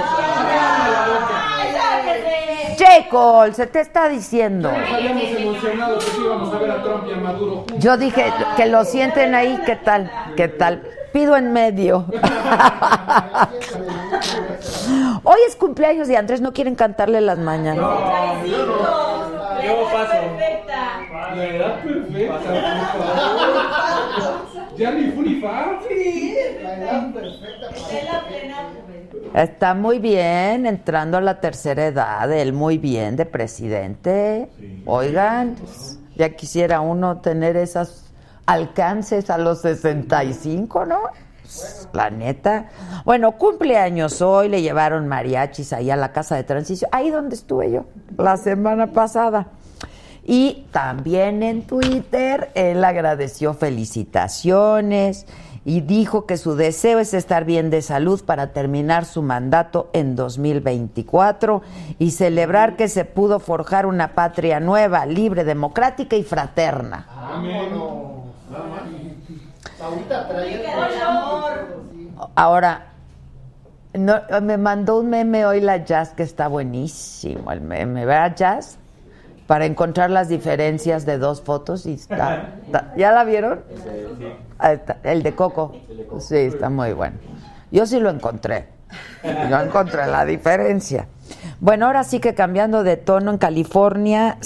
Cole, 3.09 3.53
se 3.53 3.67
te 3.67 3.79
está 3.81 4.09
diciendo. 4.09 4.69
Habíamos 4.69 5.23
emocionado 5.23 5.99
que 5.99 6.05
sí 6.05 6.21
íbamos 6.23 6.53
a 6.53 6.57
ver 6.59 6.71
a 6.71 6.81
Trump 6.83 7.03
y 7.07 7.13
a 7.13 7.17
Maduro 7.17 7.55
juntos. 7.57 7.79
Yo 7.79 7.97
dije 7.97 8.25
que 8.55 8.65
lo 8.67 8.85
sienten 8.85 9.35
ahí, 9.35 9.59
¿qué 9.65 9.75
tal? 9.75 10.11
¿Qué 10.35 10.47
tal? 10.47 10.83
Pido 11.11 11.35
en 11.35 11.51
medio. 11.51 12.05
Hoy 15.23 15.39
es 15.47 15.55
cumpleaños 15.55 16.07
de 16.07 16.17
Andrés, 16.17 16.41
¿no 16.41 16.53
quieren 16.53 16.75
cantarle 16.75 17.21
las 17.21 17.37
mañanas? 17.37 17.85
Yo 19.63 19.83
paso. 19.91 20.11
Perfecta. 20.11 21.01
La 21.35 21.45
edad 21.45 21.83
perfecta. 21.83 22.53
Ya 24.77 24.91
ni 24.91 25.11
furifa. 25.11 25.79
La 26.61 26.75
edad 26.77 27.13
perfecta 27.13 27.69
Está 29.33 29.73
muy 29.73 29.99
bien, 29.99 30.65
entrando 30.65 31.17
a 31.17 31.21
la 31.21 31.39
tercera 31.39 31.85
edad, 31.85 32.31
él 32.31 32.51
muy 32.51 32.77
bien 32.77 33.15
de 33.15 33.25
presidente. 33.25 34.49
Oigan, 34.85 35.55
ya 36.17 36.35
quisiera 36.35 36.81
uno 36.81 37.21
tener 37.21 37.55
esos 37.55 38.11
alcances 38.45 39.29
a 39.29 39.37
los 39.37 39.61
65, 39.61 40.85
¿no? 40.85 40.99
La 41.93 42.09
neta. 42.09 42.69
Bueno, 43.05 43.33
cumpleaños 43.33 44.21
hoy, 44.21 44.49
le 44.49 44.61
llevaron 44.61 45.07
mariachis 45.07 45.71
ahí 45.71 45.89
a 45.89 45.95
la 45.95 46.11
casa 46.11 46.35
de 46.35 46.43
transición, 46.43 46.89
ahí 46.93 47.09
donde 47.09 47.35
estuve 47.35 47.71
yo 47.71 47.85
la 48.17 48.35
semana 48.35 48.87
pasada. 48.87 49.47
Y 50.23 50.67
también 50.71 51.41
en 51.41 51.63
Twitter 51.63 52.51
él 52.53 52.83
agradeció 52.83 53.53
felicitaciones 53.53 55.25
y 55.63 55.81
dijo 55.81 56.25
que 56.25 56.37
su 56.37 56.55
deseo 56.55 56.99
es 56.99 57.13
estar 57.13 57.45
bien 57.45 57.69
de 57.69 57.81
salud 57.81 58.23
para 58.25 58.47
terminar 58.47 59.05
su 59.05 59.21
mandato 59.21 59.89
en 59.93 60.15
2024 60.15 61.61
y 61.99 62.11
celebrar 62.11 62.75
que 62.75 62.87
se 62.87 63.05
pudo 63.05 63.39
forjar 63.39 63.85
una 63.85 64.13
patria 64.13 64.59
nueva, 64.59 65.05
libre, 65.05 65.43
democrática 65.43 66.15
y 66.15 66.23
fraterna. 66.23 67.05
Vámonos. 67.15 68.11
Ahorita 69.81 70.27
traía 70.27 70.87
El 70.87 71.01
amor. 71.01 71.83
Ahora, 72.35 72.87
No, 73.93 74.21
me 74.41 74.57
mandó 74.57 74.99
un 74.99 75.09
meme 75.09 75.45
hoy 75.45 75.59
la 75.59 75.83
Jazz 75.83 76.13
que 76.13 76.23
está 76.23 76.47
buenísimo 76.47 77.51
el 77.51 77.59
meme, 77.61 78.05
¿verdad 78.05 78.35
Jazz? 78.35 78.77
Para 79.51 79.65
encontrar 79.65 80.09
las 80.09 80.29
diferencias 80.29 81.05
de 81.05 81.17
dos 81.17 81.41
fotos 81.41 81.85
y 81.85 81.95
está, 81.95 82.55
¿ya 82.95 83.11
la 83.11 83.25
vieron? 83.25 83.59
El 85.03 85.23
de 85.23 85.35
Coco. 85.35 85.73
Sí, 86.19 86.37
está 86.37 86.69
muy 86.69 86.93
bueno. 86.93 87.17
Yo 87.69 87.85
sí 87.85 87.99
lo 87.99 88.09
encontré. 88.09 88.69
Yo 89.49 89.59
encontré 89.59 90.07
la 90.07 90.23
diferencia. 90.23 91.09
Bueno, 91.59 91.87
ahora 91.87 92.05
sí 92.05 92.21
que 92.21 92.33
cambiando 92.33 92.83
de 92.83 92.95
tono 92.95 93.29
en 93.29 93.37
California 93.37 94.37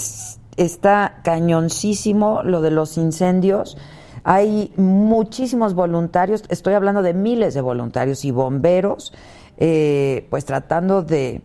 está 0.56 1.20
cañoncísimo 1.22 2.42
lo 2.42 2.60
de 2.60 2.72
los 2.72 2.98
incendios. 2.98 3.78
Hay 4.24 4.72
muchísimos 4.76 5.74
voluntarios, 5.74 6.42
estoy 6.48 6.74
hablando 6.74 7.02
de 7.02 7.14
miles 7.14 7.54
de 7.54 7.60
voluntarios 7.60 8.24
y 8.24 8.32
bomberos, 8.32 9.12
eh, 9.56 10.26
pues 10.30 10.44
tratando 10.46 11.02
de, 11.02 11.42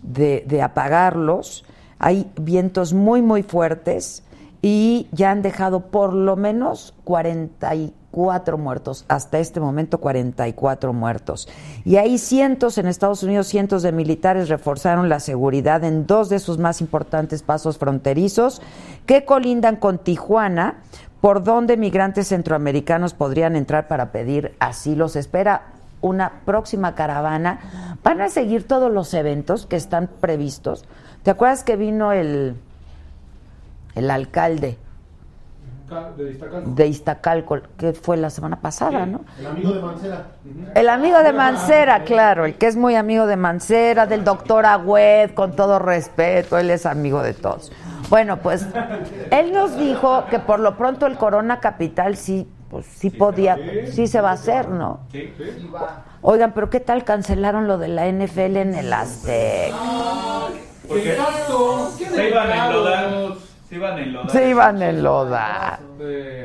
de 0.00 0.62
apagarlos. 0.62 1.64
Hay 1.98 2.30
vientos 2.36 2.92
muy, 2.92 3.22
muy 3.22 3.42
fuertes 3.42 4.24
y 4.62 5.08
ya 5.12 5.30
han 5.30 5.42
dejado 5.42 5.80
por 5.90 6.14
lo 6.14 6.36
menos 6.36 6.94
44 7.04 8.56
muertos, 8.56 9.04
hasta 9.08 9.38
este 9.38 9.60
momento 9.60 9.98
44 9.98 10.94
muertos. 10.94 11.48
Y 11.84 11.96
hay 11.96 12.16
cientos 12.16 12.78
en 12.78 12.86
Estados 12.86 13.22
Unidos, 13.22 13.46
cientos 13.46 13.82
de 13.82 13.92
militares 13.92 14.48
reforzaron 14.48 15.10
la 15.10 15.20
seguridad 15.20 15.84
en 15.84 16.06
dos 16.06 16.30
de 16.30 16.38
sus 16.38 16.56
más 16.56 16.80
importantes 16.80 17.42
pasos 17.42 17.76
fronterizos 17.76 18.62
que 19.04 19.26
colindan 19.26 19.76
con 19.76 19.98
Tijuana, 19.98 20.76
por 21.20 21.44
donde 21.44 21.76
migrantes 21.76 22.28
centroamericanos 22.28 23.12
podrían 23.12 23.56
entrar 23.56 23.86
para 23.86 24.12
pedir 24.12 24.54
asilo. 24.60 25.08
Se 25.08 25.20
espera 25.20 25.74
una 26.00 26.40
próxima 26.44 26.94
caravana. 26.94 27.96
Van 28.02 28.20
a 28.20 28.28
seguir 28.28 28.66
todos 28.66 28.92
los 28.92 29.12
eventos 29.14 29.66
que 29.66 29.76
están 29.76 30.08
previstos. 30.20 30.84
¿Te 31.24 31.30
acuerdas 31.32 31.64
que 31.64 31.74
vino 31.76 32.12
el, 32.12 32.54
el 33.96 34.10
alcalde 34.10 34.76
Ca- 35.88 36.12
De 36.16 36.30
Iztacalco. 36.30 36.70
de 36.70 36.86
Iztacalco, 36.86 37.58
que 37.76 37.92
fue 37.92 38.16
la 38.16 38.30
semana 38.30 38.60
pasada, 38.60 39.04
¿no? 39.06 39.20
El 39.38 39.46
amigo 39.46 39.72
de 39.74 39.82
Mancera. 39.82 40.26
El 40.74 40.88
amigo 40.88 41.18
de 41.22 41.32
Mancera, 41.32 42.04
claro, 42.04 42.44
el 42.46 42.54
que 42.54 42.66
es 42.66 42.76
muy 42.76 42.94
amigo 42.94 43.26
de 43.26 43.36
Mancera, 43.36 44.06
del 44.06 44.24
doctor 44.24 44.64
Agüed, 44.66 45.32
con 45.32 45.56
todo 45.56 45.78
respeto, 45.78 46.56
él 46.58 46.70
es 46.70 46.86
amigo 46.86 47.22
de 47.22 47.34
todos. 47.34 47.70
Bueno, 48.10 48.38
pues 48.38 48.66
él 49.30 49.52
nos 49.52 49.76
dijo 49.78 50.24
que 50.30 50.38
por 50.38 50.60
lo 50.60 50.76
pronto 50.76 51.06
el 51.06 51.16
Corona 51.16 51.60
Capital 51.60 52.16
sí, 52.16 52.46
pues 52.70 52.86
sí 52.86 53.10
podía, 53.10 53.58
sí 53.90 54.06
se 54.06 54.20
va 54.22 54.30
a 54.30 54.34
hacer, 54.34 54.68
¿no? 54.68 55.00
Sí, 55.12 55.32
Sí 55.36 55.70
va. 55.74 56.02
Oigan, 56.22 56.52
pero 56.52 56.70
¿qué 56.70 56.80
tal 56.80 57.04
cancelaron 57.04 57.66
lo 57.68 57.76
de 57.76 57.88
la 57.88 58.06
NFL 58.10 58.56
en 58.56 58.74
el 58.74 58.90
Aztec? 58.92 59.72
Porque 60.88 61.12
Exacto. 61.12 61.90
se 61.96 62.28
iban 62.28 62.50
a 62.50 62.66
enlodar. 62.66 63.10
Se 63.68 63.74
iban 63.76 63.96
a 63.96 64.00
enlodar. 64.02 64.30
Se 64.30 64.48
iban 64.48 64.82
a 64.82 64.88
enlodar. 64.90 65.78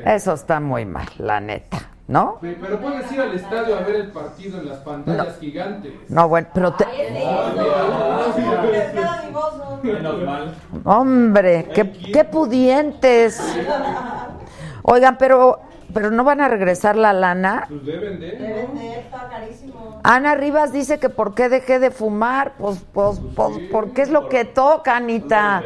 Eso 0.06 0.34
está 0.34 0.60
muy 0.60 0.86
mal, 0.86 1.08
la 1.18 1.40
neta, 1.40 1.78
¿no? 2.08 2.38
pe- 2.40 2.58
Pero 2.60 2.80
puedes 2.80 3.12
ir 3.12 3.20
al 3.22 3.34
estadio 3.36 3.78
a 3.78 3.82
ver 3.82 3.96
el 3.98 4.12
partido 4.12 4.60
en 4.60 4.70
las 4.70 4.78
pantallas 4.80 5.38
gigantes. 5.40 5.92
No, 6.08 6.28
bueno, 6.30 6.48
pero 6.54 6.74
te-. 6.74 6.86
Hombre, 10.86 11.68
qué, 11.74 11.92
qué 11.92 12.24
pudientes. 12.26 13.42
Oigan, 14.84 15.18
pero, 15.18 15.60
pero 15.94 16.12
no 16.12 16.24
van 16.24 16.42
a 16.42 16.48
regresar 16.48 16.96
la 16.96 17.14
lana. 17.14 17.66
Pues 17.68 17.86
deben 17.86 18.20
de. 18.20 18.32
Deben 18.32 18.76
de, 18.76 19.00
está 19.00 19.28
carísimo. 19.30 20.00
Ana 20.04 20.36
Rivas 20.36 20.72
dice 20.72 21.00
que 21.00 21.10
por 21.10 21.36
qué 21.36 21.50
dejé 21.50 21.80
de 21.80 21.92
fumar, 21.92 22.54
pues, 22.58 22.80
pues, 22.94 23.20
pues, 23.36 23.58
porque 23.72 24.02
es 24.02 24.10
lo 24.10 24.30
que 24.30 24.46
toca, 24.46 24.96
Anita. 24.98 25.64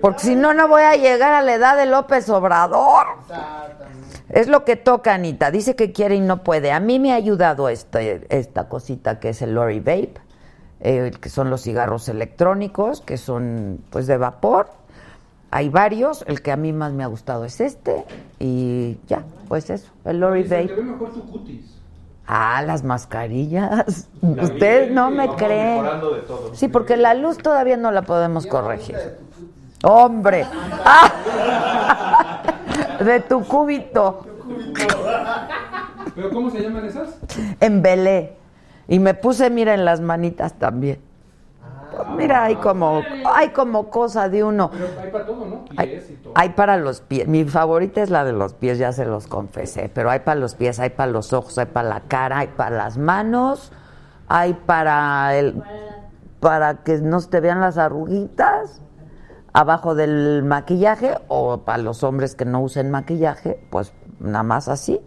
Porque 0.00 0.20
si 0.20 0.34
no, 0.34 0.52
no 0.52 0.66
voy 0.66 0.82
a 0.82 0.96
llegar 0.96 1.32
a 1.32 1.42
la 1.42 1.54
edad 1.54 1.76
de 1.76 1.86
López 1.86 2.28
Obrador. 2.28 3.06
Exactamente. 3.20 4.02
Es 4.30 4.48
lo 4.48 4.64
que 4.64 4.76
toca, 4.76 5.14
Anita. 5.14 5.50
Dice 5.50 5.76
que 5.76 5.92
quiere 5.92 6.16
y 6.16 6.20
no 6.20 6.42
puede. 6.42 6.72
A 6.72 6.80
mí 6.80 6.98
me 6.98 7.12
ha 7.12 7.16
ayudado 7.16 7.68
este, 7.68 8.26
esta 8.30 8.68
cosita 8.68 9.20
que 9.20 9.28
es 9.28 9.42
el 9.42 9.54
Lori 9.54 9.78
Vape, 9.78 10.14
eh, 10.80 11.12
que 11.20 11.28
son 11.28 11.50
los 11.50 11.62
cigarros 11.62 12.08
electrónicos, 12.08 13.00
que 13.00 13.16
son 13.16 13.84
pues 13.90 14.06
de 14.06 14.16
vapor. 14.16 14.70
Hay 15.52 15.68
varios. 15.68 16.24
El 16.26 16.40
que 16.40 16.50
a 16.50 16.56
mí 16.56 16.72
más 16.72 16.92
me 16.92 17.04
ha 17.04 17.06
gustado 17.06 17.44
es 17.44 17.60
este. 17.60 18.04
Y 18.40 18.98
ya, 19.06 19.22
pues 19.48 19.68
eso, 19.68 19.92
el 20.06 20.18
Lori 20.18 20.44
Dicen, 20.44 20.66
Te 20.66 20.74
ve 20.74 20.82
mejor 20.82 21.12
tu 21.12 21.30
cutis. 21.30 21.78
Ah, 22.26 22.62
las 22.66 22.82
mascarillas. 22.82 24.08
Ustedes 24.22 24.90
no 24.90 25.10
me 25.10 25.28
creen. 25.36 25.82
mejorando 25.82 26.14
de 26.14 26.20
todo. 26.22 26.54
Sí, 26.54 26.68
porque 26.68 26.96
la 26.96 27.12
luz 27.12 27.36
todavía 27.36 27.76
no 27.76 27.90
la 27.90 28.02
podemos 28.02 28.46
corregir. 28.46 28.96
Hombre. 29.84 30.46
Ah. 30.84 32.42
De 33.04 33.20
tu 33.20 33.44
cúbito. 33.44 34.26
¿Pero 36.14 36.30
cómo 36.30 36.50
se 36.50 36.62
llaman 36.62 36.86
esas? 36.86 37.10
En 37.60 37.82
Belé. 37.82 38.36
Y 38.88 38.98
me 38.98 39.14
puse, 39.14 39.50
mira, 39.50 39.74
en 39.74 39.84
las 39.84 40.00
manitas 40.00 40.54
también. 40.54 40.98
Pues 41.96 42.08
mira, 42.16 42.44
hay 42.44 42.56
como, 42.56 43.02
hay 43.32 43.50
como 43.50 43.90
cosa 43.90 44.28
de 44.28 44.42
uno. 44.44 44.70
Pero 44.70 44.86
hay 45.00 45.10
para 45.10 45.26
todo, 45.26 45.46
¿no? 45.46 45.64
Hay, 45.76 45.88
Pies 45.88 46.10
y 46.10 46.14
todo. 46.14 46.32
hay 46.36 46.48
para 46.50 46.76
los 46.76 47.00
pies. 47.00 47.28
Mi 47.28 47.44
favorita 47.44 48.02
es 48.02 48.10
la 48.10 48.24
de 48.24 48.32
los 48.32 48.54
pies, 48.54 48.78
ya 48.78 48.92
se 48.92 49.04
los 49.04 49.26
confesé. 49.26 49.90
Pero 49.92 50.10
hay 50.10 50.20
para 50.20 50.40
los 50.40 50.54
pies, 50.54 50.80
hay 50.80 50.90
para 50.90 51.10
los 51.10 51.32
ojos, 51.32 51.58
hay 51.58 51.66
para 51.66 51.88
la 51.88 52.00
cara, 52.00 52.38
hay 52.38 52.48
para 52.48 52.76
las 52.76 52.98
manos, 52.98 53.72
hay 54.28 54.54
para 54.54 55.36
el, 55.36 55.62
para 56.40 56.82
que 56.82 56.98
no 56.98 57.20
se 57.20 57.28
te 57.28 57.40
vean 57.40 57.60
las 57.60 57.78
arruguitas 57.78 58.80
abajo 59.52 59.94
del 59.94 60.42
maquillaje 60.42 61.18
o 61.28 61.58
para 61.58 61.78
los 61.78 62.02
hombres 62.02 62.34
que 62.34 62.44
no 62.44 62.62
usen 62.62 62.90
maquillaje, 62.90 63.60
pues 63.70 63.92
nada 64.18 64.42
más 64.42 64.68
así. 64.68 65.00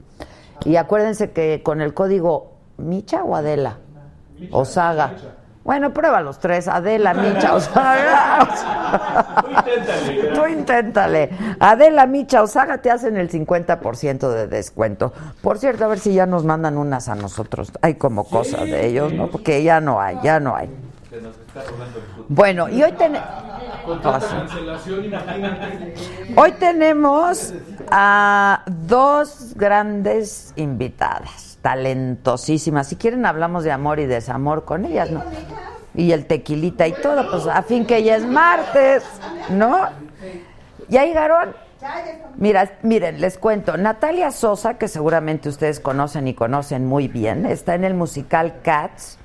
Y 0.64 0.76
acuérdense 0.78 1.32
que 1.32 1.62
con 1.64 1.82
el 1.82 1.94
código 1.94 2.54
Micha 2.78 3.24
o 3.24 3.36
Adela 3.36 3.78
o 4.52 4.66
Saga. 4.66 5.14
Bueno, 5.66 5.92
prueba 5.92 6.22
los 6.22 6.38
tres, 6.38 6.68
Adela, 6.68 7.16
Micha 7.16 7.56
o 7.56 7.60
Saga. 7.60 8.48
Tú 9.42 9.50
inténtale. 9.50 10.32
Tú 10.36 10.46
inténtale. 10.46 11.30
Adela, 11.60 12.06
Micha 12.06 12.44
o 12.44 12.48
Saga 12.48 12.78
te 12.78 12.92
hacen 12.92 13.18
el 13.18 13.32
50% 13.32 14.30
de 14.30 14.46
descuento. 14.46 15.12
Por 15.42 15.58
cierto, 15.58 15.86
a 15.86 15.88
ver 15.88 15.98
si 15.98 16.14
ya 16.14 16.28
nos 16.28 16.46
mandan 16.46 16.78
unas 16.78 17.10
a 17.10 17.16
nosotros. 17.16 17.72
Hay 17.82 17.96
como 17.96 18.26
cosas 18.26 18.62
de 18.62 18.86
ellos, 18.86 19.12
¿no? 19.12 19.32
Porque 19.32 19.64
ya 19.64 19.82
no 19.82 20.00
hay, 20.00 20.20
ya 20.22 20.40
no 20.40 20.56
hay. 20.56 20.70
Se 21.10 21.20
nos 21.20 21.36
está 21.36 21.64
robando 21.64 21.98
el. 21.98 22.26
Bueno, 22.28 22.70
y 22.70 22.84
hoy 22.84 22.92
tenemos... 22.92 23.28
Hoy 26.36 26.52
tenemos 26.60 27.54
a 27.90 28.64
dos 28.68 29.54
grandes 29.56 30.54
invitadas, 30.56 31.55
talentosísimas. 31.66 32.90
Si 32.90 32.96
quieren 32.96 33.26
hablamos 33.26 33.64
de 33.64 33.72
amor 33.72 34.00
y 34.00 34.06
desamor 34.06 34.66
con 34.66 34.86
ellas, 34.86 35.10
¿no? 35.10 35.24
Y 35.96 36.12
el 36.12 36.28
tequilita 36.28 36.86
y 36.86 36.92
todo, 36.92 37.28
pues 37.32 37.48
a 37.48 37.64
fin 37.64 37.88
que 37.88 38.04
ya 38.04 38.18
es 38.18 38.24
martes, 38.24 39.04
¿no? 39.50 39.80
¿Ya 40.90 41.06
llegaron? 41.06 41.56
Mira, 42.36 42.78
miren, 42.84 43.20
les 43.20 43.40
cuento. 43.40 43.78
Natalia 43.78 44.30
Sosa, 44.30 44.76
que 44.76 44.88
seguramente 44.88 45.50
ustedes 45.50 45.80
conocen 45.80 46.28
y 46.28 46.36
conocen 46.36 46.86
muy 46.86 47.08
bien, 47.08 47.48
está 47.48 47.74
en 47.74 47.84
el 47.84 47.96
musical 47.96 48.62
Cats. 48.62 49.18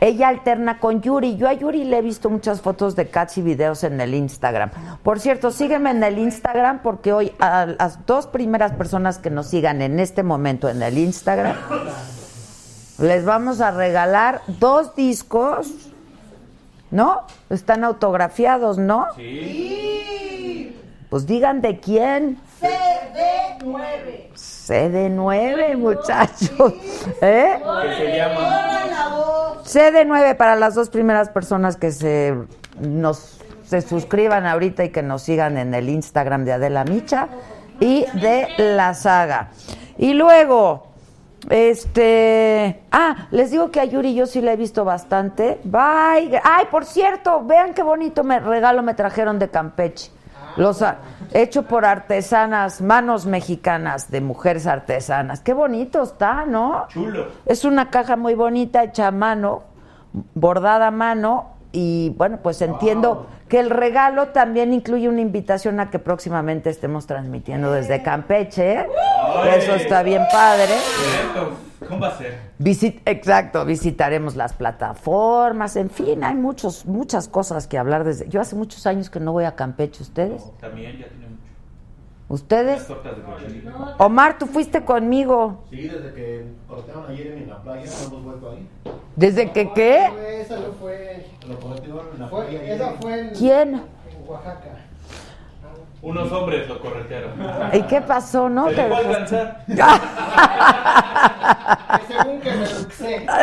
Ella 0.00 0.28
alterna 0.28 0.78
con 0.78 1.02
Yuri. 1.02 1.36
Yo 1.36 1.48
a 1.48 1.52
Yuri 1.52 1.84
le 1.84 1.98
he 1.98 2.02
visto 2.02 2.30
muchas 2.30 2.60
fotos 2.60 2.96
de 2.96 3.08
Cats 3.08 3.38
y 3.38 3.42
videos 3.42 3.84
en 3.84 4.00
el 4.00 4.14
Instagram. 4.14 4.70
Por 5.02 5.20
cierto, 5.20 5.50
sígueme 5.50 5.90
en 5.90 6.02
el 6.04 6.18
Instagram 6.18 6.80
porque 6.82 7.12
hoy 7.12 7.32
a 7.38 7.66
las 7.66 8.06
dos 8.06 8.26
primeras 8.26 8.72
personas 8.72 9.18
que 9.18 9.30
nos 9.30 9.48
sigan 9.48 9.82
en 9.82 9.98
este 10.00 10.22
momento 10.22 10.68
en 10.68 10.82
el 10.82 10.98
Instagram 10.98 11.56
les 12.98 13.24
vamos 13.24 13.60
a 13.60 13.70
regalar 13.70 14.42
dos 14.46 14.94
discos, 14.94 15.72
¿no? 16.90 17.22
Están 17.48 17.84
autografiados, 17.84 18.78
¿no? 18.78 19.06
Sí. 19.16 20.76
Pues 21.08 21.26
digan 21.26 21.60
de 21.60 21.78
quién. 21.78 22.38
CD9. 22.60 24.57
CD9, 24.68 25.76
muchachos. 25.78 26.74
¿Eh? 27.22 27.62
Que 27.82 27.94
se 27.96 28.16
llama. 28.16 28.36
Hola 28.36 28.86
la 28.90 29.08
voz. 29.16 29.74
CD9 29.74 30.36
para 30.36 30.56
las 30.56 30.74
dos 30.74 30.90
primeras 30.90 31.30
personas 31.30 31.76
que 31.76 31.90
se 31.90 32.34
nos 32.78 33.38
se 33.64 33.82
suscriban 33.82 34.46
ahorita 34.46 34.84
y 34.84 34.90
que 34.90 35.02
nos 35.02 35.22
sigan 35.22 35.58
en 35.58 35.74
el 35.74 35.90
Instagram 35.90 36.44
de 36.44 36.52
Adela 36.54 36.84
Micha 36.84 37.28
y 37.80 38.06
de 38.14 38.48
la 38.56 38.94
saga. 38.94 39.50
Y 39.98 40.14
luego, 40.14 40.86
este, 41.50 42.80
ah, 42.90 43.28
les 43.30 43.50
digo 43.50 43.70
que 43.70 43.80
a 43.80 43.84
Yuri 43.84 44.14
yo 44.14 44.26
sí 44.26 44.40
la 44.40 44.54
he 44.54 44.56
visto 44.56 44.86
bastante. 44.86 45.60
Bye. 45.64 46.40
Ay, 46.42 46.66
por 46.70 46.86
cierto, 46.86 47.44
vean 47.44 47.74
qué 47.74 47.82
bonito 47.82 48.24
me 48.24 48.40
regalo 48.40 48.82
me 48.82 48.94
trajeron 48.94 49.38
de 49.38 49.50
Campeche. 49.50 50.10
Los 50.58 50.84
hecho 51.32 51.62
por 51.62 51.84
artesanas, 51.84 52.82
manos 52.82 53.26
mexicanas 53.26 54.10
de 54.10 54.20
mujeres 54.20 54.66
artesanas. 54.66 55.40
Qué 55.40 55.54
bonito 55.54 56.02
está, 56.02 56.44
¿no? 56.46 56.86
Chulo. 56.88 57.26
Es 57.46 57.64
una 57.64 57.90
caja 57.90 58.16
muy 58.16 58.34
bonita 58.34 58.82
hecha 58.82 59.06
a 59.06 59.10
mano 59.12 59.62
bordada 60.34 60.88
a 60.88 60.90
mano 60.90 61.58
y 61.72 62.14
bueno, 62.16 62.38
pues 62.42 62.62
entiendo 62.62 63.26
que 63.48 63.60
el 63.60 63.70
regalo 63.70 64.28
también 64.28 64.72
incluye 64.72 65.08
una 65.08 65.20
invitación 65.20 65.80
a 65.80 65.90
que 65.90 65.98
próximamente 65.98 66.70
estemos 66.70 67.06
transmitiendo 67.06 67.72
desde 67.72 68.02
Campeche. 68.02 68.86
Eso 69.56 69.74
está 69.74 70.02
bien 70.02 70.22
padre. 70.32 70.74
¿Cómo 71.86 72.00
va 72.00 72.08
a 72.08 72.18
ser? 72.18 72.38
Visit- 72.58 73.00
exacto, 73.06 73.64
visitaremos 73.64 74.34
las 74.36 74.52
plataformas, 74.52 75.76
en 75.76 75.90
fin, 75.90 76.24
hay 76.24 76.34
muchos, 76.34 76.86
muchas 76.86 77.28
cosas 77.28 77.66
que 77.68 77.78
hablar 77.78 78.04
desde. 78.04 78.28
Yo 78.28 78.40
hace 78.40 78.56
muchos 78.56 78.86
años 78.86 79.10
que 79.10 79.20
no 79.20 79.32
voy 79.32 79.44
a 79.44 79.54
Campeche, 79.54 80.02
¿ustedes? 80.02 80.42
También 80.60 80.92
ya 80.98 81.06
tiene 81.08 81.26
mucho. 81.28 81.38
¿Ustedes? 82.30 82.78
Las 82.80 82.88
tortas 82.88 83.16
de 83.16 83.22
cochinita. 83.22 83.94
Omar, 83.98 84.38
tú 84.38 84.46
fuiste 84.46 84.84
conmigo. 84.84 85.64
Sí, 85.70 85.88
desde 85.88 86.12
que 86.12 86.44
cortearon 86.68 87.06
ayer 87.10 87.28
en 87.28 87.48
la 87.48 87.62
playa, 87.62 87.84
no 88.02 88.06
hemos 88.08 88.24
vuelto 88.24 88.50
ahí. 88.50 88.68
¿Desde 89.16 89.50
que 89.52 89.72
qué? 89.72 90.08
Fue- 90.12 90.40
Esa 90.42 90.56
no 90.56 90.72
fue. 90.72 91.26
Lo 91.48 91.58
cortearon 91.60 92.06
en 92.14 92.20
la 92.20 92.28
playa. 92.28 92.74
Esa 92.74 92.88
fue 93.00 93.20
en, 93.20 93.30
¿Quién? 93.30 93.74
en 93.76 93.82
Oaxaca. 94.28 94.84
Unos 96.00 96.30
hombres 96.30 96.68
lo 96.68 96.80
corretearon. 96.80 97.32
¿Y 97.72 97.82
qué 97.82 98.00
pasó? 98.00 98.48
¿No 98.48 98.68
Se 98.68 98.74
te 98.74 98.88
dejaste? 98.88 99.36
alcanzar. 99.36 99.64
Que 101.98 102.14
según 102.14 102.40
que 102.40 102.52
me 102.52 102.72
luxé. 102.72 103.26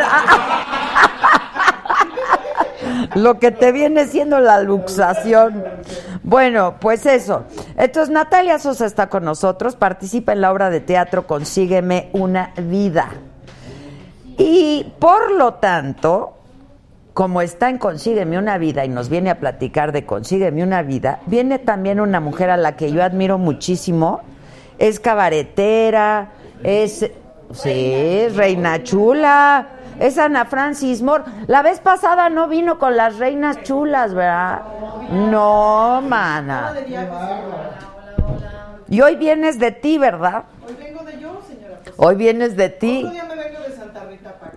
Lo 3.14 3.38
que 3.38 3.50
te 3.50 3.72
viene 3.72 4.06
siendo 4.06 4.40
la 4.40 4.60
luxación. 4.60 5.64
Bueno, 6.22 6.76
pues 6.80 7.06
eso. 7.06 7.44
Entonces, 7.76 8.12
Natalia 8.12 8.58
Sosa 8.58 8.86
está 8.86 9.08
con 9.08 9.24
nosotros, 9.24 9.76
participa 9.76 10.32
en 10.32 10.40
la 10.40 10.52
obra 10.52 10.70
de 10.70 10.80
teatro 10.80 11.26
Consígueme 11.26 12.10
una 12.12 12.52
vida. 12.56 13.08
Y 14.38 14.92
por 14.98 15.32
lo 15.32 15.54
tanto, 15.54 16.35
como 17.16 17.40
está 17.40 17.70
en 17.70 17.78
Consígueme 17.78 18.38
una 18.38 18.58
vida 18.58 18.84
y 18.84 18.90
nos 18.90 19.08
viene 19.08 19.30
a 19.30 19.40
platicar 19.40 19.90
de 19.92 20.04
Consígueme 20.04 20.62
una 20.62 20.82
vida, 20.82 21.20
viene 21.24 21.58
también 21.58 21.98
una 21.98 22.20
mujer 22.20 22.50
a 22.50 22.58
la 22.58 22.76
que 22.76 22.92
yo 22.92 23.02
admiro 23.02 23.38
muchísimo. 23.38 24.20
Es 24.78 25.00
cabaretera, 25.00 26.32
es. 26.62 27.10
Sí, 27.54 27.92
es 27.94 28.36
reina 28.36 28.82
chula. 28.82 29.66
Es 29.98 30.18
Ana 30.18 30.44
Francis 30.44 31.00
Moore. 31.00 31.24
La 31.46 31.62
vez 31.62 31.80
pasada 31.80 32.28
no 32.28 32.48
vino 32.48 32.78
con 32.78 32.98
las 32.98 33.16
reinas 33.16 33.62
chulas, 33.62 34.12
¿verdad? 34.12 34.60
No, 35.10 36.02
mana. 36.06 36.74
Y 38.90 39.00
hoy 39.00 39.16
vienes 39.16 39.58
de 39.58 39.70
ti, 39.70 39.96
¿verdad? 39.96 40.44
Hoy 40.68 40.74
vengo 40.78 41.02
de 41.02 41.18
yo, 41.18 41.40
señora. 41.48 41.78
Hoy 41.96 42.14
vienes 42.16 42.58
de 42.58 42.68
ti. 42.68 43.10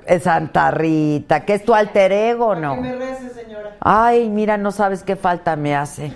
Me 0.10 0.20
Santa 0.20 0.72
Rita 0.72 1.42
que 1.46 1.54
es 1.54 1.64
tu 1.64 1.74
alter 1.76 2.12
ego, 2.12 2.56
Que 2.56 2.62
¿no? 2.62 2.76
me 2.78 2.96
rece, 2.96 3.30
señora. 3.30 3.76
Ay, 3.80 4.28
mira, 4.30 4.58
no 4.58 4.72
sabes 4.72 5.04
qué 5.04 5.16
falta 5.16 5.56
me 5.56 5.76
hace. 5.76 6.14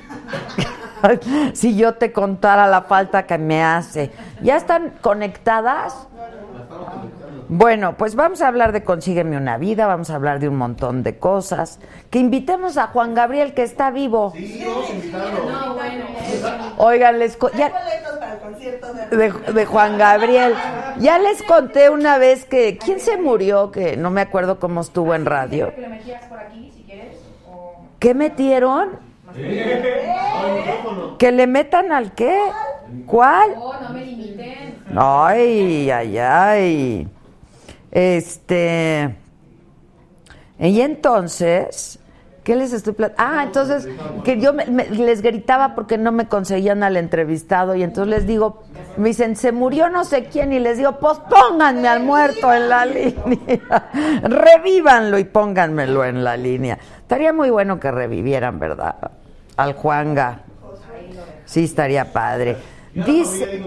si 1.53 1.75
yo 1.75 1.93
te 1.93 2.12
contara 2.12 2.65
la 2.67 2.82
falta 2.84 3.27
que 3.27 3.38
me 3.38 3.63
hace. 3.63 4.12
¿Ya 4.41 4.56
están 4.58 4.93
conectadas? 5.01 6.08
Bueno, 7.56 7.98
pues 7.98 8.16
vamos 8.16 8.42
a 8.42 8.48
hablar 8.48 8.72
de 8.72 8.84
Consígueme 8.84 9.38
una 9.38 9.60
vida, 9.60 9.86
vamos 9.86 10.10
a 10.10 10.16
hablar 10.16 10.39
de 10.39 10.50
un 10.50 10.56
montón 10.56 11.04
de 11.04 11.20
cosas. 11.20 11.80
Que 12.10 12.18
invitemos 12.18 12.78
a 12.78 12.88
Juan 12.88 13.13
Gabriel, 13.13 13.54
que 13.54 13.62
está 13.62 13.92
vivo. 13.92 14.34
Oigan, 16.78 17.20
les 17.20 17.38
ya- 17.56 17.70
para 17.72 18.34
el 18.34 18.39
concierto 18.39 18.92
de... 18.96 19.06
de, 19.18 19.32
de 19.54 19.66
Juan 19.68 20.00
Gabriel. 20.00 20.56
Ya 20.98 21.20
les 21.20 21.44
conté 21.44 21.92
una 21.92 22.18
vez 22.18 22.46
que 22.46 22.80
quién 22.80 23.00
se 23.00 23.18
murió, 23.18 23.70
que 23.72 23.98
no 23.98 24.10
me 24.10 24.22
acuerdo 24.22 24.60
cómo 24.60 24.82
estuvo 24.82 25.13
en 25.13 25.28
radio. 25.28 25.76
que 25.76 25.82
lo 25.82 25.89
metías 25.89 26.24
por 26.26 26.39
aquí, 26.39 26.72
si 26.76 26.82
quieres. 26.82 27.18
O... 27.48 27.76
¿Qué 28.00 28.16
metieron? 28.16 28.98
¿Que 31.20 31.32
le 31.32 31.46
metan 31.46 31.92
al 31.92 32.13
qué? 32.13 32.36
¿Cuál? 33.06 33.52
Oh, 33.58 33.76
no 33.80 33.89
me 33.89 34.04
limiten. 34.04 34.76
Ay, 34.96 35.92
ay, 35.92 36.18
ay. 36.18 37.08
Este. 37.93 39.15
Y 40.60 40.82
entonces, 40.82 41.99
¿qué 42.43 42.56
les 42.56 42.73
estoy 42.73 42.93
platicando? 42.93 43.38
Ah, 43.38 43.43
entonces, 43.43 43.88
que 44.23 44.39
yo 44.39 44.51
me- 44.53 44.65
me- 44.65 44.89
les 44.89 45.21
gritaba 45.21 45.75
porque 45.75 45.97
no 45.99 46.12
me 46.12 46.27
conseguían 46.27 46.82
al 46.84 46.97
entrevistado 46.97 47.75
y 47.75 47.84
entonces 47.84 48.10
les 48.10 48.25
digo, 48.27 48.63
me 48.97 49.10
dicen, 49.10 49.36
se 49.36 49.51
murió 49.51 49.89
no 49.89 50.06
sé 50.06 50.25
quién 50.25 50.53
y 50.53 50.60
les 50.60 50.77
digo, 50.79 50.99
pues 50.99 51.19
pónganme 51.29 51.88
al 51.88 52.01
muerto 52.03 52.51
en 52.53 52.67
la 52.69 52.86
línea, 52.86 53.89
revívanlo 54.23 55.19
y 55.19 55.23
pónganmelo 55.25 56.03
en 56.03 56.23
la 56.23 56.36
línea. 56.36 56.79
Estaría 56.97 57.32
muy 57.32 57.51
bueno 57.51 57.79
que 57.79 57.91
revivieran, 57.91 58.58
¿verdad? 58.60 58.95
Al 59.58 59.73
Juanga. 59.73 60.39
Sí, 61.45 61.65
estaría 61.65 62.12
padre. 62.12 62.58
Dice, 62.93 63.62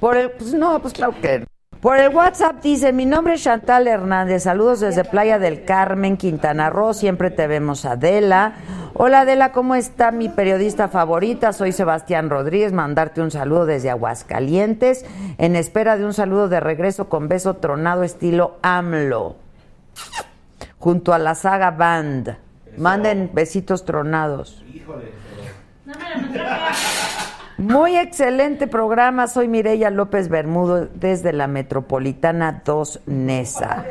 por 0.00 0.16
el, 0.16 0.30
pues 0.32 0.52
no, 0.52 0.78
pues 0.80 0.92
claro 0.92 1.14
que 1.20 1.38
no. 1.40 1.46
Por 1.82 1.98
el 1.98 2.14
WhatsApp 2.14 2.62
dice, 2.62 2.92
mi 2.92 3.06
nombre 3.06 3.34
es 3.34 3.42
Chantal 3.42 3.88
Hernández, 3.88 4.44
saludos 4.44 4.78
desde 4.78 5.02
Playa 5.02 5.40
del 5.40 5.64
Carmen, 5.64 6.16
Quintana 6.16 6.70
Roo, 6.70 6.94
siempre 6.94 7.32
te 7.32 7.48
vemos 7.48 7.84
Adela. 7.84 8.52
Hola 8.94 9.22
Adela, 9.22 9.50
¿cómo 9.50 9.74
está 9.74 10.12
mi 10.12 10.28
periodista 10.28 10.86
favorita? 10.86 11.52
Soy 11.52 11.72
Sebastián 11.72 12.30
Rodríguez, 12.30 12.72
mandarte 12.72 13.20
un 13.20 13.32
saludo 13.32 13.66
desde 13.66 13.90
Aguascalientes, 13.90 15.04
en 15.38 15.56
espera 15.56 15.96
de 15.96 16.04
un 16.04 16.14
saludo 16.14 16.48
de 16.48 16.60
regreso 16.60 17.08
con 17.08 17.26
beso 17.26 17.54
tronado 17.54 18.04
estilo 18.04 18.58
AMLO, 18.62 19.34
junto 20.78 21.12
a 21.12 21.18
la 21.18 21.34
saga 21.34 21.72
Band. 21.72 22.36
Manden 22.76 23.28
besitos 23.34 23.84
tronados. 23.84 24.62
Muy 27.58 27.96
excelente 27.96 28.66
programa. 28.66 29.26
Soy 29.26 29.48
Mireya 29.48 29.90
López 29.90 30.28
Bermudo 30.28 30.88
desde 30.94 31.32
la 31.32 31.46
Metropolitana 31.46 32.62
2 32.64 33.00
Nesa. 33.06 33.84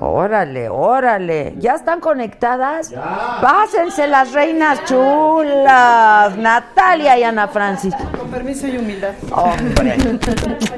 Órale, 0.00 0.68
órale. 0.68 1.54
¿Ya 1.58 1.74
están 1.74 2.00
conectadas? 2.00 2.92
Pásense 3.40 4.06
las 4.08 4.32
reinas 4.32 4.84
chulas. 4.84 6.36
Natalia 6.36 7.18
y 7.18 7.22
Ana 7.22 7.48
Francis. 7.48 7.94
Con 8.18 8.28
permiso 8.28 8.66
y 8.66 8.78
humildad. 8.78 9.12
Hombre. 9.30 9.96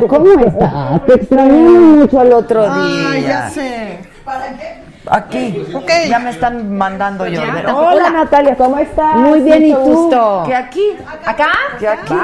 ¿Cómo 0.07 0.41
estás? 0.41 1.07
Te 1.07 1.15
extrañé 1.15 1.53
mucho 1.53 2.23
el 2.23 2.33
otro 2.33 2.63
día. 2.63 3.11
Ay, 3.11 3.23
ya 3.23 3.51
sé. 3.51 3.99
Aquí. 5.07 5.65
Ok. 5.75 5.91
Ya 6.09 6.19
me 6.19 6.31
están 6.31 6.77
mandando 6.77 7.27
yo. 7.27 7.43
Ya. 7.43 7.75
Hola 7.75 8.11
Natalia, 8.11 8.57
¿cómo 8.57 8.79
estás? 8.79 9.17
Muy 9.17 9.41
bien, 9.41 9.67
¿y 9.67 9.73
tú? 9.73 10.11
¿Que 10.47 10.55
aquí? 10.55 10.97
¿Acá? 11.25 11.53
Que 11.79 11.89
aquí. 11.89 12.15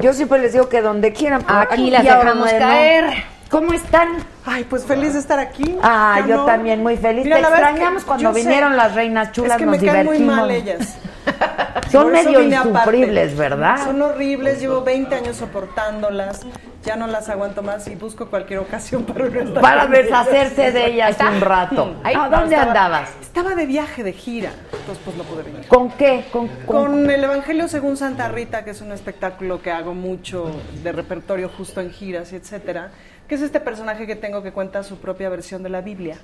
Yo 0.00 0.12
siempre 0.12 0.38
les 0.40 0.52
digo 0.52 0.68
que 0.68 0.82
donde 0.82 1.12
quieran. 1.12 1.42
pero 1.46 1.60
Aquí 1.60 1.90
las 1.90 2.02
dejamos 2.04 2.50
caer. 2.52 3.33
¿Cómo 3.50 3.72
están? 3.72 4.08
Ay, 4.44 4.64
pues 4.64 4.84
feliz 4.84 5.12
de 5.14 5.20
estar 5.20 5.38
aquí. 5.38 5.76
Ah, 5.82 6.20
¿Qué 6.22 6.30
yo 6.30 6.44
también 6.44 6.82
muy 6.82 6.96
feliz. 6.96 7.24
Mira, 7.24 7.36
Te 7.36 7.42
es 7.42 7.48
extrañamos 7.48 8.02
que 8.02 8.08
cuando 8.08 8.32
sé- 8.32 8.40
vinieron 8.40 8.76
las 8.76 8.94
reinas 8.94 9.32
chulas, 9.32 9.52
Es 9.52 9.58
que 9.58 9.66
nos 9.66 9.80
me 9.80 9.86
caen 9.86 10.06
muy 10.06 10.18
divertimos. 10.18 10.36
mal 10.36 10.50
ellas. 10.50 10.96
Son 11.90 12.10
medio 12.12 12.38
aparte. 12.40 12.54
insufribles, 12.56 13.36
¿verdad? 13.36 13.84
Son 13.84 14.02
horribles, 14.02 14.60
llevo 14.60 14.82
20 14.82 15.14
años 15.14 15.36
soportándolas, 15.36 16.40
ya 16.82 16.96
no 16.96 17.06
las 17.06 17.28
aguanto 17.28 17.62
más 17.62 17.86
y 17.86 17.94
busco 17.94 18.26
cualquier 18.26 18.58
ocasión 18.58 19.04
para 19.04 19.28
Para 19.60 19.86
deshacerse 19.86 20.72
de 20.72 20.86
ellas 20.86 21.16
un 21.20 21.40
rato. 21.40 21.94
¿A 22.02 22.12
no, 22.12 22.30
dónde 22.30 22.56
Estaba- 22.56 22.62
andabas? 22.70 23.10
Estaba 23.22 23.54
de 23.54 23.66
viaje, 23.66 24.02
de 24.02 24.12
gira, 24.12 24.50
entonces 24.72 24.98
pues 25.04 25.16
no 25.16 25.22
pude 25.24 25.44
venir. 25.44 25.66
¿Con 25.68 25.90
qué? 25.92 26.24
¿Con, 26.32 26.48
con- 26.66 26.86
Con 26.86 27.10
el 27.10 27.24
Evangelio 27.24 27.68
según 27.68 27.96
Santa 27.96 28.28
Rita, 28.28 28.64
que 28.64 28.70
es 28.72 28.80
un 28.80 28.92
espectáculo 28.92 29.62
que 29.62 29.70
hago 29.70 29.94
mucho 29.94 30.50
de 30.82 30.92
repertorio 30.92 31.48
justo 31.48 31.80
en 31.80 31.90
giras 31.90 32.32
y 32.32 32.36
etcétera, 32.36 32.90
que 33.28 33.34
es 33.34 33.42
este 33.42 33.60
personaje 33.60 34.06
que 34.06 34.16
tengo 34.16 34.42
que 34.42 34.52
cuenta 34.52 34.82
su 34.82 34.98
propia 34.98 35.28
versión 35.28 35.62
de 35.62 35.68
la 35.70 35.80
Biblia. 35.80 36.18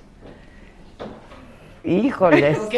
Híjoles. 1.83 2.59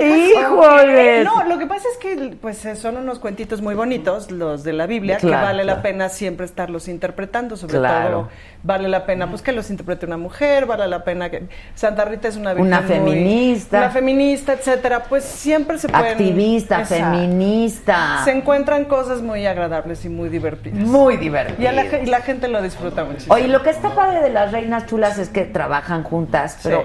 Híjoles. 0.00 1.24
No, 1.24 1.42
lo 1.44 1.58
que 1.58 1.66
pasa 1.66 1.86
es 1.92 1.98
que 1.98 2.36
pues 2.40 2.58
son 2.76 2.96
unos 2.96 3.18
cuentitos 3.18 3.60
muy 3.62 3.74
bonitos 3.74 4.30
los 4.30 4.62
de 4.64 4.72
la 4.72 4.86
Biblia 4.86 5.16
que 5.18 5.26
vale 5.28 5.62
claro. 5.62 5.78
la 5.78 5.82
pena 5.82 6.08
siempre 6.08 6.46
estarlos 6.46 6.88
interpretando, 6.88 7.56
sobre 7.56 7.78
Claro. 7.78 8.10
todo 8.10 8.28
vale 8.64 8.88
la 8.88 9.06
pena 9.06 9.28
pues 9.28 9.42
que 9.42 9.50
los 9.50 9.70
interprete 9.70 10.06
una 10.06 10.16
mujer, 10.18 10.66
vale 10.66 10.86
la 10.86 11.02
pena 11.02 11.30
que 11.30 11.48
Santa 11.74 12.04
Rita 12.04 12.28
es 12.28 12.36
una 12.36 12.52
Una 12.52 12.80
muy- 12.80 12.88
feminista. 12.88 13.78
una 13.78 13.90
feminista, 13.90 14.52
etcétera, 14.52 15.02
pues 15.08 15.24
siempre 15.24 15.78
se 15.78 15.88
pueden 15.88 16.12
Activista, 16.12 16.84
feminista. 16.84 18.20
Se 18.24 18.30
encuentran 18.30 18.84
cosas 18.84 19.20
muy 19.22 19.46
agradables 19.46 20.04
y 20.04 20.08
muy 20.08 20.28
divertidas. 20.28 20.78
Muy 20.78 21.16
divertido. 21.16 21.70
Y, 21.70 21.74
la, 21.74 21.84
y 22.02 22.06
la 22.06 22.20
gente 22.20 22.46
lo 22.48 22.62
disfruta 22.62 23.04
muchísimo. 23.04 23.34
Oye, 23.34 23.48
lo 23.48 23.62
que 23.62 23.70
está 23.70 23.94
padre 23.94 24.20
de 24.20 24.30
las 24.30 24.52
reinas 24.52 24.86
chulas 24.86 25.18
es 25.18 25.28
que 25.28 25.44
trabajan 25.44 26.04
juntas, 26.04 26.58
pero 26.62 26.82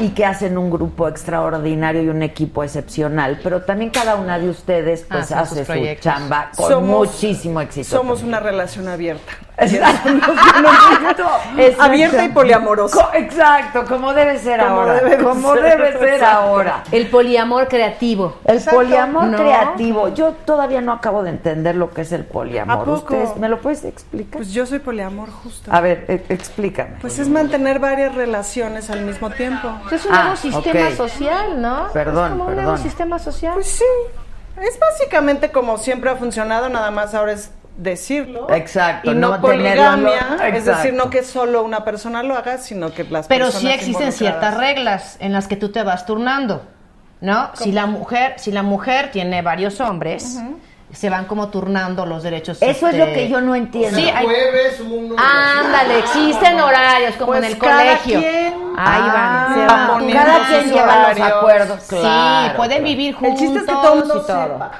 y 0.00 0.10
que 0.10 0.24
hacen 0.24 0.58
un 0.58 0.70
grupo 0.70 1.08
extraordinario 1.08 2.02
y 2.02 2.08
un 2.08 2.22
equipo 2.22 2.62
excepcional, 2.64 3.40
pero 3.42 3.62
también 3.62 3.90
cada 3.90 4.16
una 4.16 4.38
de 4.38 4.50
ustedes 4.50 5.06
pues 5.08 5.32
hace 5.32 5.60
su 5.60 5.64
proyectos. 5.66 6.04
chamba 6.12 6.50
con 6.56 6.70
Somos- 6.70 7.08
muchísimo 7.08 7.60
éxito. 7.60 7.88
Somos 7.88 8.22
una 8.22 8.40
relación 8.40 8.88
abierta. 8.88 9.32
Abierta 11.78 12.24
y 12.24 12.28
poliamorosa. 12.28 13.10
Exacto, 13.14 13.84
como 13.86 14.12
debe 14.12 14.38
ser 14.38 14.60
Como 14.60 14.80
ahora. 14.80 14.94
debe 15.00 15.24
como 15.24 15.54
ser, 15.54 15.62
debe 15.78 15.92
ser 15.98 16.08
exacto. 16.14 16.36
ahora. 16.38 16.84
El 16.92 17.08
poliamor 17.08 17.68
creativo. 17.68 18.36
El 18.44 18.56
Exacto. 18.56 18.78
poliamor 18.80 19.24
¿No? 19.24 19.38
creativo. 19.38 20.08
Yo 20.14 20.32
todavía 20.32 20.80
no 20.80 20.92
acabo 20.92 21.22
de 21.22 21.30
entender 21.30 21.74
lo 21.74 21.90
que 21.90 22.02
es 22.02 22.12
el 22.12 22.24
poliamor. 22.24 22.76
¿A 22.76 22.78
poco? 22.80 22.92
¿Ustedes 23.14 23.36
me 23.36 23.48
lo 23.48 23.60
puedes 23.60 23.84
explicar? 23.84 24.36
Pues 24.38 24.52
yo 24.52 24.66
soy 24.66 24.78
poliamor 24.78 25.30
justo. 25.30 25.70
A 25.72 25.80
ver, 25.80 26.04
e- 26.08 26.24
explícame. 26.28 26.96
Pues 27.00 27.18
es 27.18 27.28
mantener 27.28 27.78
varias 27.78 28.14
relaciones 28.14 28.90
al 28.90 29.02
mismo 29.02 29.30
tiempo. 29.30 29.68
Es 29.90 30.04
un 30.04 30.14
Ah, 30.14 30.22
nuevo 30.22 30.36
sistema 30.36 30.90
social, 30.90 31.60
¿no? 31.60 31.88
Perdón, 31.92 32.24
es 32.24 32.30
como 32.32 32.42
un 32.44 32.48
perdón. 32.50 32.64
nuevo 32.64 32.78
sistema 32.82 33.18
social. 33.18 33.54
Pues 33.54 33.66
sí. 33.68 33.84
Es 34.60 34.78
básicamente 34.78 35.50
como 35.50 35.76
siempre 35.76 36.08
ha 36.10 36.16
funcionado, 36.16 36.70
nada 36.70 36.90
más 36.90 37.14
ahora 37.14 37.32
es 37.32 37.50
decirlo. 37.76 38.48
Exacto, 38.50 39.10
Y 39.12 39.14
no, 39.14 39.30
no 39.36 39.40
poligamia, 39.40 40.38
es 40.52 40.64
decir, 40.64 40.94
no 40.94 41.10
que 41.10 41.22
solo 41.22 41.62
una 41.62 41.84
persona 41.84 42.22
lo 42.22 42.36
haga, 42.36 42.58
sino 42.58 42.92
que 42.92 43.04
las 43.04 43.26
Pero 43.26 43.46
personas 43.46 43.62
sí 43.62 43.68
existen 43.78 44.12
ciertas 44.12 44.56
reglas 44.56 45.16
en 45.20 45.32
las 45.32 45.46
que 45.46 45.56
tú 45.56 45.70
te 45.70 45.82
vas 45.82 46.06
turnando, 46.06 46.62
¿no? 47.20 47.50
Si 47.54 47.72
la 47.72 47.86
mujer, 47.86 48.34
si 48.38 48.50
la 48.52 48.62
mujer 48.62 49.10
tiene 49.10 49.42
varios 49.42 49.80
hombres, 49.80 50.38
se 50.92 51.10
van 51.10 51.26
como 51.26 51.48
turnando 51.48 52.06
los 52.06 52.22
derechos. 52.22 52.58
Eso 52.62 52.86
es 52.88 52.94
este, 52.94 52.98
lo 53.06 53.12
que 53.12 53.28
yo 53.28 53.40
no 53.40 53.54
entiendo. 53.54 53.98
Sí, 53.98 54.08
hay- 54.08 54.24
Jueves, 54.24 54.80
uno. 54.80 55.16
Ándale, 55.18 55.98
existen 55.98 56.58
horarios 56.60 57.16
como 57.16 57.32
Pues 57.32 57.44
en 57.44 57.50
el 57.52 57.58
cada 57.58 57.78
colegio. 57.82 58.20
quien 58.20 58.66
Ahí 58.78 59.02
Ah, 59.02 59.46
van, 59.48 59.54
se 59.54 59.66
van. 59.66 59.88
poniendo 59.88 60.22
Cada 60.22 60.46
quien 60.48 60.72
lleva 60.72 61.08
los 61.08 61.20
acuerdos, 61.20 61.82
Sí, 61.82 61.96
pueden 61.96 62.54
claro. 62.78 62.84
vivir 62.84 63.08
El 63.08 63.14
juntos 63.16 63.38
chiste 63.40 63.58
es 63.58 63.64
que 63.64 63.72
todo 63.72 63.92
el 63.94 63.98
mundo 64.00 64.14
y 64.22 64.26
todo. 64.26 64.42
sepa. 64.52 64.70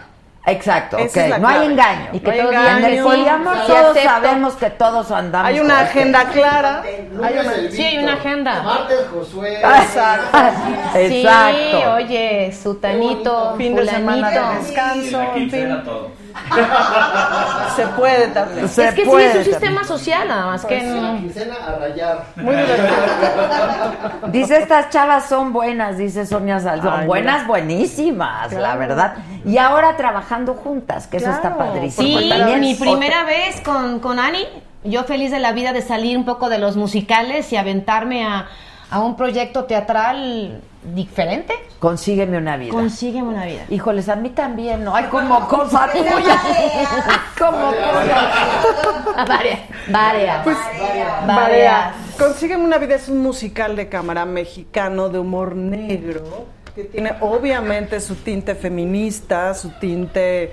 Exacto, 0.48 0.96
Esa 0.98 1.08
ok. 1.20 1.24
es 1.24 1.30
la 1.30 1.38
no 1.38 1.48
hay 1.48 1.54
clave. 1.56 1.72
engaño. 1.72 2.08
Y 2.12 2.20
que 2.20 2.26
No 2.26 2.32
hay 2.32 2.38
todos 2.40 2.52
engaño. 2.54 2.76
En 2.78 2.84
el 2.98 3.02
poliamor 3.04 3.54
Sí, 3.56 3.62
todos 3.66 3.90
acepto. 3.90 4.08
sabemos 4.08 4.54
que 4.54 4.70
todos 4.70 5.10
andamos. 5.10 5.48
Hay 5.48 5.58
una 5.60 5.80
agenda 5.80 6.24
clara. 6.26 6.82
Lunes 7.12 7.46
el 7.58 7.72
Sí, 7.72 7.82
hay 7.82 7.98
una 7.98 8.12
agenda. 8.14 8.62
Martes 8.62 9.00
Josué. 9.12 9.58
Exacto. 10.94 11.78
Sí, 11.78 11.84
oye, 11.84 12.52
sutanito, 12.62 13.54
Fin 13.56 13.74
de 13.74 13.86
semana 13.86 14.30
de 14.30 14.36
fulanito. 14.38 14.64
descanso, 14.66 15.22
en 15.34 15.50
fin. 15.50 15.82
todo. 15.84 16.10
Se 17.76 17.86
puede 17.88 18.28
también. 18.28 18.68
Se 18.68 18.88
es 18.88 18.94
que 18.94 19.04
puede 19.04 19.32
sí, 19.32 19.38
es 19.38 19.46
un 19.46 19.52
también. 19.52 19.60
sistema 19.60 19.84
social, 19.84 20.28
nada 20.28 20.46
más 20.46 20.64
que 20.64 20.82
no. 20.82 21.18
quincena 21.18 21.56
a 21.66 21.78
rayar. 21.78 22.24
Muy 22.36 22.56
divertido. 22.56 22.88
Dice, 24.28 24.58
estas 24.58 24.90
chavas 24.90 25.28
son 25.28 25.52
buenas, 25.52 25.98
dice 25.98 26.26
Sonia 26.26 26.60
Salzón. 26.60 26.92
Ay, 27.00 27.06
buenas, 27.06 27.36
mira. 27.36 27.48
buenísimas, 27.48 28.52
la 28.52 28.76
verdad. 28.76 29.16
Y 29.44 29.58
ahora 29.58 29.96
trabajando 29.96 30.54
juntas, 30.54 31.06
que 31.06 31.18
eso 31.18 31.30
está 31.30 31.56
padrísimo. 31.56 32.18
Sí, 32.18 32.28
También 32.28 32.60
mi 32.60 32.74
primera 32.74 33.24
vez 33.24 33.60
con, 33.60 34.00
con 34.00 34.18
Ani, 34.18 34.44
yo 34.84 35.04
feliz 35.04 35.30
de 35.30 35.38
la 35.38 35.52
vida 35.52 35.72
de 35.72 35.82
salir 35.82 36.16
un 36.16 36.24
poco 36.24 36.48
de 36.48 36.58
los 36.58 36.76
musicales 36.76 37.52
y 37.52 37.56
aventarme 37.56 38.24
a, 38.26 38.46
a 38.90 39.00
un 39.00 39.16
proyecto 39.16 39.64
teatral 39.64 40.62
diferente. 40.94 41.54
Consígueme 41.78 42.38
una 42.38 42.56
vida. 42.56 42.72
Consígueme 42.72 43.28
una 43.28 43.44
vida. 43.44 43.64
Híjoles, 43.68 44.08
a 44.08 44.16
mí 44.16 44.30
también, 44.30 44.84
¿no? 44.84 44.94
Hay 44.94 45.04
como 45.04 45.46
cosa 45.48 45.88
tuya. 45.92 46.40
como 47.38 47.68
cosa. 47.68 49.24
varias, 49.28 49.60
varias. 49.88 50.44
Pues, 50.44 50.56
varias. 50.78 51.26
Varea. 51.26 51.94
Consígueme 52.18 52.64
una 52.64 52.78
vida 52.78 52.94
es 52.94 53.08
un 53.08 53.20
musical 53.20 53.76
de 53.76 53.88
cámara 53.88 54.24
mexicano 54.24 55.08
de 55.08 55.18
humor 55.18 55.56
negro 55.56 56.46
que 56.76 56.84
tiene 56.84 57.14
obviamente 57.20 58.00
su 58.00 58.16
tinte 58.16 58.54
feminista, 58.54 59.54
su 59.54 59.70
tinte 59.80 60.52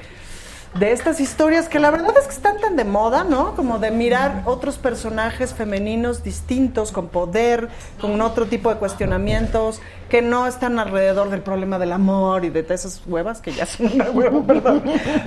de 0.76 0.92
estas 0.92 1.20
historias 1.20 1.70
que 1.70 1.80
la 1.80 1.92
verdad 1.92 2.14
es 2.18 2.26
que 2.26 2.34
están 2.34 2.60
tan 2.60 2.76
de 2.76 2.84
moda, 2.84 3.24
¿no? 3.24 3.56
Como 3.56 3.78
de 3.78 3.92
mirar 3.92 4.42
otros 4.46 4.78
personajes 4.78 5.54
femeninos 5.54 6.24
distintos, 6.24 6.92
con 6.92 7.10
poder, 7.10 7.70
con 8.02 8.20
otro 8.22 8.48
tipo 8.48 8.70
de 8.70 8.78
cuestionamientos, 8.78 9.82
que 10.10 10.22
no 10.22 10.46
están 10.48 10.80
alrededor 10.80 11.30
del 11.30 11.42
problema 11.42 11.80
del 11.80 11.92
amor 11.92 12.46
y 12.46 12.50
de 12.50 12.64
todas 12.64 12.86
esas 12.86 13.02
huevas, 13.08 13.42
que 13.42 13.52
ya 13.52 13.66
son 13.66 13.92
una 13.94 14.10
hueva, 14.12 14.42
perdón. 14.48 14.84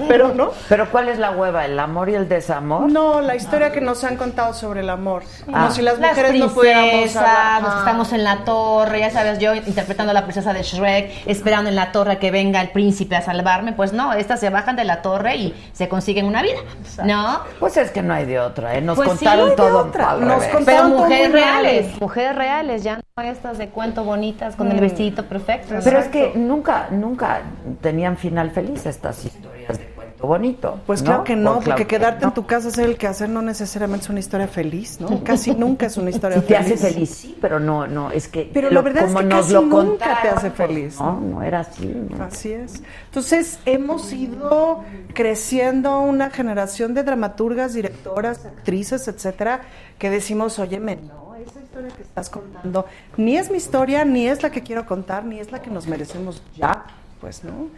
Pero, 0.08 0.32
¿no? 0.34 0.50
Pero 0.68 0.90
¿cuál 0.90 1.08
es 1.08 1.18
la 1.18 1.30
hueva? 1.32 1.64
¿El 1.64 1.78
amor 1.78 2.08
y 2.08 2.14
el 2.14 2.28
desamor? 2.28 2.90
No, 2.90 3.20
la 3.20 3.34
historia 3.34 3.72
que 3.72 3.80
nos 3.80 4.04
han 4.04 4.16
contado 4.16 4.54
sobre 4.54 4.80
el 4.80 4.90
amor. 4.90 5.22
Como 5.44 5.56
Ah. 5.56 5.70
si 5.70 5.82
las 5.82 5.98
Las 5.98 6.10
mujeres 6.10 6.38
no 6.38 6.48
pudiéramos 6.50 7.16
hablar. 7.16 7.62
los 7.62 7.72
que 7.72 7.78
estamos 7.80 8.12
en 8.12 8.24
la 8.24 8.44
torre, 8.44 9.00
ya 9.00 9.10
sabes, 9.10 9.38
yo 9.38 9.54
interpretando 9.54 10.10
a 10.10 10.14
la 10.14 10.22
princesa 10.22 10.52
de 10.52 10.62
Shrek, 10.62 11.10
esperando 11.26 11.68
en 11.70 11.76
la 11.76 11.92
torre 11.92 12.18
que 12.18 12.30
venga 12.30 12.60
el 12.60 12.70
príncipe 12.70 13.16
a 13.16 13.22
salvarme, 13.22 13.72
pues 13.72 13.92
no, 13.92 14.12
estas 14.12 14.40
se 14.40 14.50
bajan 14.50 14.76
de 14.76 14.84
la 14.84 15.02
torre 15.02 15.36
y 15.36 15.54
se 15.72 15.88
consiguen 15.88 16.26
una 16.26 16.42
vida, 16.42 16.58
¿no? 17.04 17.40
Pues 17.58 17.76
es 17.76 17.90
que 17.90 18.02
no 18.02 18.14
hay 18.14 18.24
de 18.26 18.38
otra, 18.40 18.76
¿eh? 18.76 18.80
Nos 18.82 18.96
Pues 18.96 19.10
sí, 19.12 19.16
contaron 19.24 19.38
no 19.38 19.44
hay 19.44 19.50
de 19.50 19.56
todo 19.56 19.84
Nos 20.20 20.44
contaron- 20.44 20.64
Pero 20.64 20.88
mujeres 20.88 21.32
reales, 21.32 22.00
mujeres 22.00 22.36
reales, 22.36 22.82
ya 22.84 22.96
no 22.96 23.22
estas 23.22 23.58
de 23.58 23.68
cuento 23.68 24.04
bonitas 24.04 24.56
con 24.56 24.65
el 24.72 24.80
vestidito 24.80 25.24
perfecto. 25.24 25.74
Pero 25.82 25.98
es 25.98 26.08
que 26.08 26.32
nunca, 26.34 26.88
nunca 26.90 27.42
tenían 27.80 28.16
final 28.16 28.50
feliz 28.50 28.86
estas 28.86 29.24
historias 29.24 29.78
de 29.78 29.84
cuento 29.86 30.26
bonito. 30.26 30.80
Pues 30.86 31.02
¿no? 31.02 31.06
claro 31.06 31.24
que 31.24 31.36
no, 31.36 31.54
Pues 31.56 31.66
porque 31.66 31.68
claro 31.68 31.88
que 31.88 31.96
quedarte 31.96 32.22
no. 32.22 32.28
en 32.28 32.34
tu 32.34 32.46
casa 32.46 32.68
a 32.68 32.70
hacer 32.70 32.86
el 32.86 32.96
quehacer 32.96 33.28
no 33.28 33.42
necesariamente 33.42 34.04
es 34.04 34.10
una 34.10 34.20
historia 34.20 34.48
feliz, 34.48 35.00
¿no? 35.00 35.22
Casi 35.22 35.54
nunca 35.54 35.86
es 35.86 35.96
una 35.98 36.10
historia 36.10 36.38
Sí 36.40 36.46
te 36.46 36.54
feliz. 36.56 36.72
hace 36.72 36.92
feliz, 36.94 37.10
sí, 37.10 37.38
pero 37.40 37.60
no, 37.60 37.86
no, 37.86 38.10
es 38.10 38.26
que 38.28 38.50
Pero 38.52 38.68
lo- 38.68 38.74
la 38.76 38.80
verdad 38.82 39.04
es 39.08 39.14
que 39.14 39.24
nos 39.24 39.40
casi 39.42 39.52
lo 39.52 39.60
nunca 39.62 39.76
contaron, 39.76 40.22
te 40.22 40.28
hace 40.30 40.50
feliz. 40.50 40.98
No, 41.00 41.20
no 41.20 41.42
era 41.42 41.60
así. 41.60 41.86
¿no? 41.86 42.24
Así 42.24 42.52
es. 42.52 42.82
Entonces, 43.06 43.58
hemos 43.66 44.12
ido 44.12 44.82
creciendo 45.14 46.00
una 46.00 46.30
generación 46.30 46.94
de 46.94 47.02
dramaturgas, 47.02 47.74
directoras, 47.74 48.44
actrices, 48.46 49.08
etcétera, 49.08 49.62
que 49.98 50.10
decimos, 50.10 50.58
óyeme, 50.58 50.96
no, 50.96 51.35
historia 51.76 51.96
que 51.96 52.02
estás 52.02 52.30
contando 52.30 52.86
ni 53.16 53.36
es 53.36 53.50
mi 53.50 53.58
historia, 53.58 54.04
ni 54.04 54.26
es 54.26 54.42
la 54.42 54.50
que 54.50 54.62
quiero 54.62 54.86
contar, 54.86 55.24
ni 55.24 55.38
es 55.38 55.52
la 55.52 55.60
que 55.60 55.70
nos 55.70 55.86
merecemos 55.86 56.42
ya, 56.54 56.84
pues, 57.20 57.44
¿no? 57.44 57.68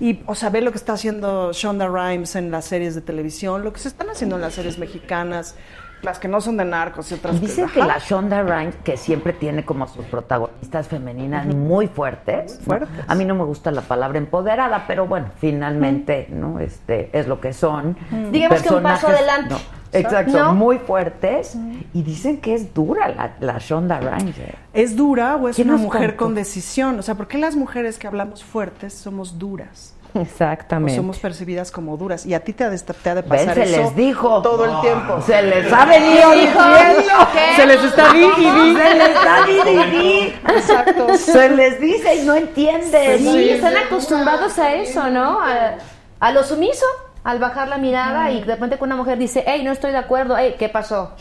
Y, 0.00 0.22
o 0.26 0.34
sea, 0.34 0.50
ve 0.50 0.60
lo 0.60 0.72
que 0.72 0.78
está 0.78 0.94
haciendo 0.94 1.52
Shonda 1.52 1.86
Rhimes 1.86 2.34
en 2.34 2.50
las 2.50 2.64
series 2.64 2.96
de 2.96 3.00
televisión, 3.00 3.62
lo 3.62 3.72
que 3.72 3.78
se 3.78 3.88
están 3.88 4.10
haciendo 4.10 4.34
en 4.36 4.42
las 4.42 4.54
series 4.54 4.76
mexicanas, 4.76 5.54
las 6.02 6.18
que 6.18 6.26
no 6.26 6.40
son 6.40 6.56
de 6.56 6.64
narcos 6.64 7.12
y 7.12 7.14
otras 7.14 7.40
Dicen 7.40 7.68
que 7.68 7.80
ajá. 7.80 7.86
la 7.86 7.98
Shonda 7.98 8.42
Rhimes, 8.42 8.74
que 8.82 8.96
siempre 8.96 9.32
tiene 9.32 9.64
como 9.64 9.86
sus 9.86 10.04
protagonistas 10.06 10.88
femeninas 10.88 11.46
muy 11.46 11.86
fuertes, 11.86 12.58
¿no? 12.58 12.64
fuertes. 12.64 13.04
a 13.06 13.14
mí 13.14 13.24
no 13.24 13.36
me 13.36 13.44
gusta 13.44 13.70
la 13.70 13.82
palabra 13.82 14.18
empoderada, 14.18 14.84
pero 14.88 15.06
bueno, 15.06 15.28
finalmente, 15.38 16.26
¿no? 16.28 16.58
Este 16.58 17.10
es 17.16 17.28
lo 17.28 17.40
que 17.40 17.52
son. 17.52 17.96
Digamos 18.32 18.62
que 18.62 18.74
un 18.74 18.82
paso 18.82 19.06
adelante. 19.08 19.54
¿no? 19.54 19.83
Exacto, 19.94 20.38
¿No? 20.38 20.54
muy 20.54 20.78
fuertes. 20.78 21.56
Y 21.92 22.02
dicen 22.02 22.40
que 22.40 22.54
es 22.54 22.74
dura 22.74 23.08
la, 23.08 23.32
la 23.40 23.58
Shonda 23.58 23.98
Rhimes. 24.00 24.38
¿eh? 24.38 24.54
¿Es 24.72 24.96
dura 24.96 25.36
o 25.36 25.48
es 25.48 25.56
¿Quién 25.56 25.68
una 25.70 25.78
mujer 25.78 26.10
contó? 26.16 26.24
con 26.24 26.34
decisión? 26.34 26.98
O 26.98 27.02
sea, 27.02 27.14
¿por 27.14 27.28
qué 27.28 27.38
las 27.38 27.56
mujeres 27.56 27.98
que 27.98 28.06
hablamos 28.06 28.42
fuertes 28.44 28.92
somos 28.94 29.38
duras? 29.38 29.94
O 30.16 30.20
Exactamente. 30.20 30.94
somos 30.94 31.18
percibidas 31.18 31.72
como 31.72 31.96
duras. 31.96 32.24
Y 32.24 32.34
a 32.34 32.40
ti 32.44 32.52
te 32.52 32.62
ha 32.62 32.70
de, 32.70 32.78
te 32.78 33.10
ha 33.10 33.14
de 33.16 33.22
Ven, 33.22 33.30
pasar 33.30 33.54
se 33.54 33.62
eso 33.64 33.80
les 33.82 33.96
dijo. 33.96 34.42
todo 34.42 34.64
el 34.64 34.80
tiempo. 34.80 35.20
Se 35.22 35.42
les 35.42 35.72
ha 35.72 35.84
venido 35.86 36.30
diciendo. 36.30 37.28
Se 37.56 37.66
les 37.66 37.82
está 37.84 38.12
di. 38.12 38.22
Se 38.36 38.94
les 38.94 39.14
da 39.14 39.86
di. 39.90 40.34
Exacto. 40.56 41.18
Se 41.18 41.50
les 41.50 41.80
dice 41.80 42.14
y 42.14 42.26
no 42.26 42.34
entienden. 42.36 43.18
Sí, 43.18 43.48
están 43.50 43.76
acostumbrados 43.76 44.56
a 44.60 44.74
eso, 44.74 45.10
¿no? 45.10 45.40
A, 45.40 45.74
a 46.20 46.30
lo 46.32 46.44
sumiso, 46.44 46.86
al 47.24 47.38
bajar 47.38 47.68
la 47.68 47.78
mirada 47.78 48.30
y 48.30 48.40
de 48.40 48.54
repente 48.54 48.76
que 48.76 48.84
una 48.84 48.96
mujer 48.96 49.18
dice, 49.18 49.42
hey, 49.46 49.62
no 49.64 49.72
estoy 49.72 49.90
de 49.90 49.96
acuerdo, 49.96 50.36
hey, 50.38 50.56
¿qué 50.58 50.68
pasó? 50.68 51.12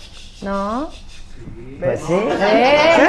¿No? 0.41 0.89
Pues 1.79 1.99
sí. 2.07 2.13
¿Eh? 2.13 3.07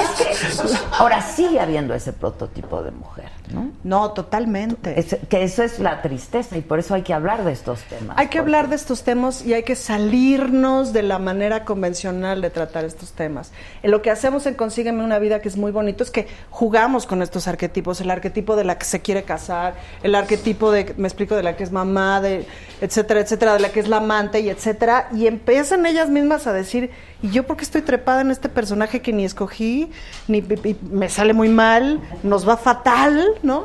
Ahora 0.98 1.22
sigue 1.22 1.60
habiendo 1.60 1.94
ese 1.94 2.12
prototipo 2.12 2.82
de 2.82 2.90
mujer, 2.90 3.28
¿no? 3.52 3.70
No, 3.84 4.10
totalmente. 4.12 4.98
Es- 4.98 5.16
que 5.28 5.44
eso 5.44 5.62
es 5.62 5.78
la 5.78 6.02
tristeza 6.02 6.56
y 6.56 6.60
por 6.60 6.78
eso 6.80 6.94
hay 6.94 7.02
que 7.02 7.14
hablar 7.14 7.44
de 7.44 7.52
estos 7.52 7.82
temas. 7.84 8.16
Hay 8.18 8.26
que 8.26 8.38
porque- 8.38 8.38
hablar 8.40 8.68
de 8.70 8.76
estos 8.76 9.02
temas 9.04 9.44
y 9.46 9.54
hay 9.54 9.62
que 9.62 9.76
salirnos 9.76 10.92
de 10.92 11.02
la 11.02 11.18
manera 11.20 11.64
convencional 11.64 12.40
de 12.40 12.50
tratar 12.50 12.84
estos 12.84 13.12
temas. 13.12 13.52
En 13.82 13.90
lo 13.92 14.02
que 14.02 14.10
hacemos 14.10 14.46
en 14.46 14.54
Consígueme 14.54 15.04
una 15.04 15.18
vida 15.20 15.40
que 15.40 15.48
es 15.48 15.56
muy 15.56 15.70
bonito 15.70 16.02
es 16.02 16.10
que 16.10 16.26
jugamos 16.50 17.06
con 17.06 17.22
estos 17.22 17.46
arquetipos, 17.46 18.00
el 18.00 18.10
arquetipo 18.10 18.56
de 18.56 18.64
la 18.64 18.76
que 18.78 18.86
se 18.86 19.00
quiere 19.02 19.22
casar, 19.22 19.74
el 20.02 20.14
arquetipo 20.16 20.72
de, 20.72 20.94
me 20.96 21.06
explico, 21.06 21.36
de 21.36 21.42
la 21.44 21.54
que 21.56 21.62
es 21.64 21.70
mamá, 21.70 22.20
de 22.20 22.46
etcétera, 22.80 23.20
etcétera, 23.20 23.52
de 23.54 23.60
la 23.60 23.68
que 23.70 23.80
es 23.80 23.88
la 23.88 23.98
amante 23.98 24.40
y 24.40 24.48
etcétera, 24.48 25.08
y 25.12 25.26
empiezan 25.28 25.86
ellas 25.86 26.08
mismas 26.08 26.46
a 26.46 26.52
decir, 26.52 26.90
¿y 27.24 27.30
yo 27.30 27.46
por 27.46 27.56
qué 27.56 27.64
estoy 27.64 27.80
trepada 27.80 28.20
en 28.20 28.30
este 28.30 28.50
personaje 28.50 29.00
que 29.00 29.10
ni 29.14 29.24
escogí, 29.24 29.90
ni 30.28 30.44
me 30.90 31.08
sale 31.08 31.32
muy 31.32 31.48
mal, 31.48 32.00
nos 32.22 32.46
va 32.46 32.58
fatal, 32.58 33.24
¿no? 33.42 33.64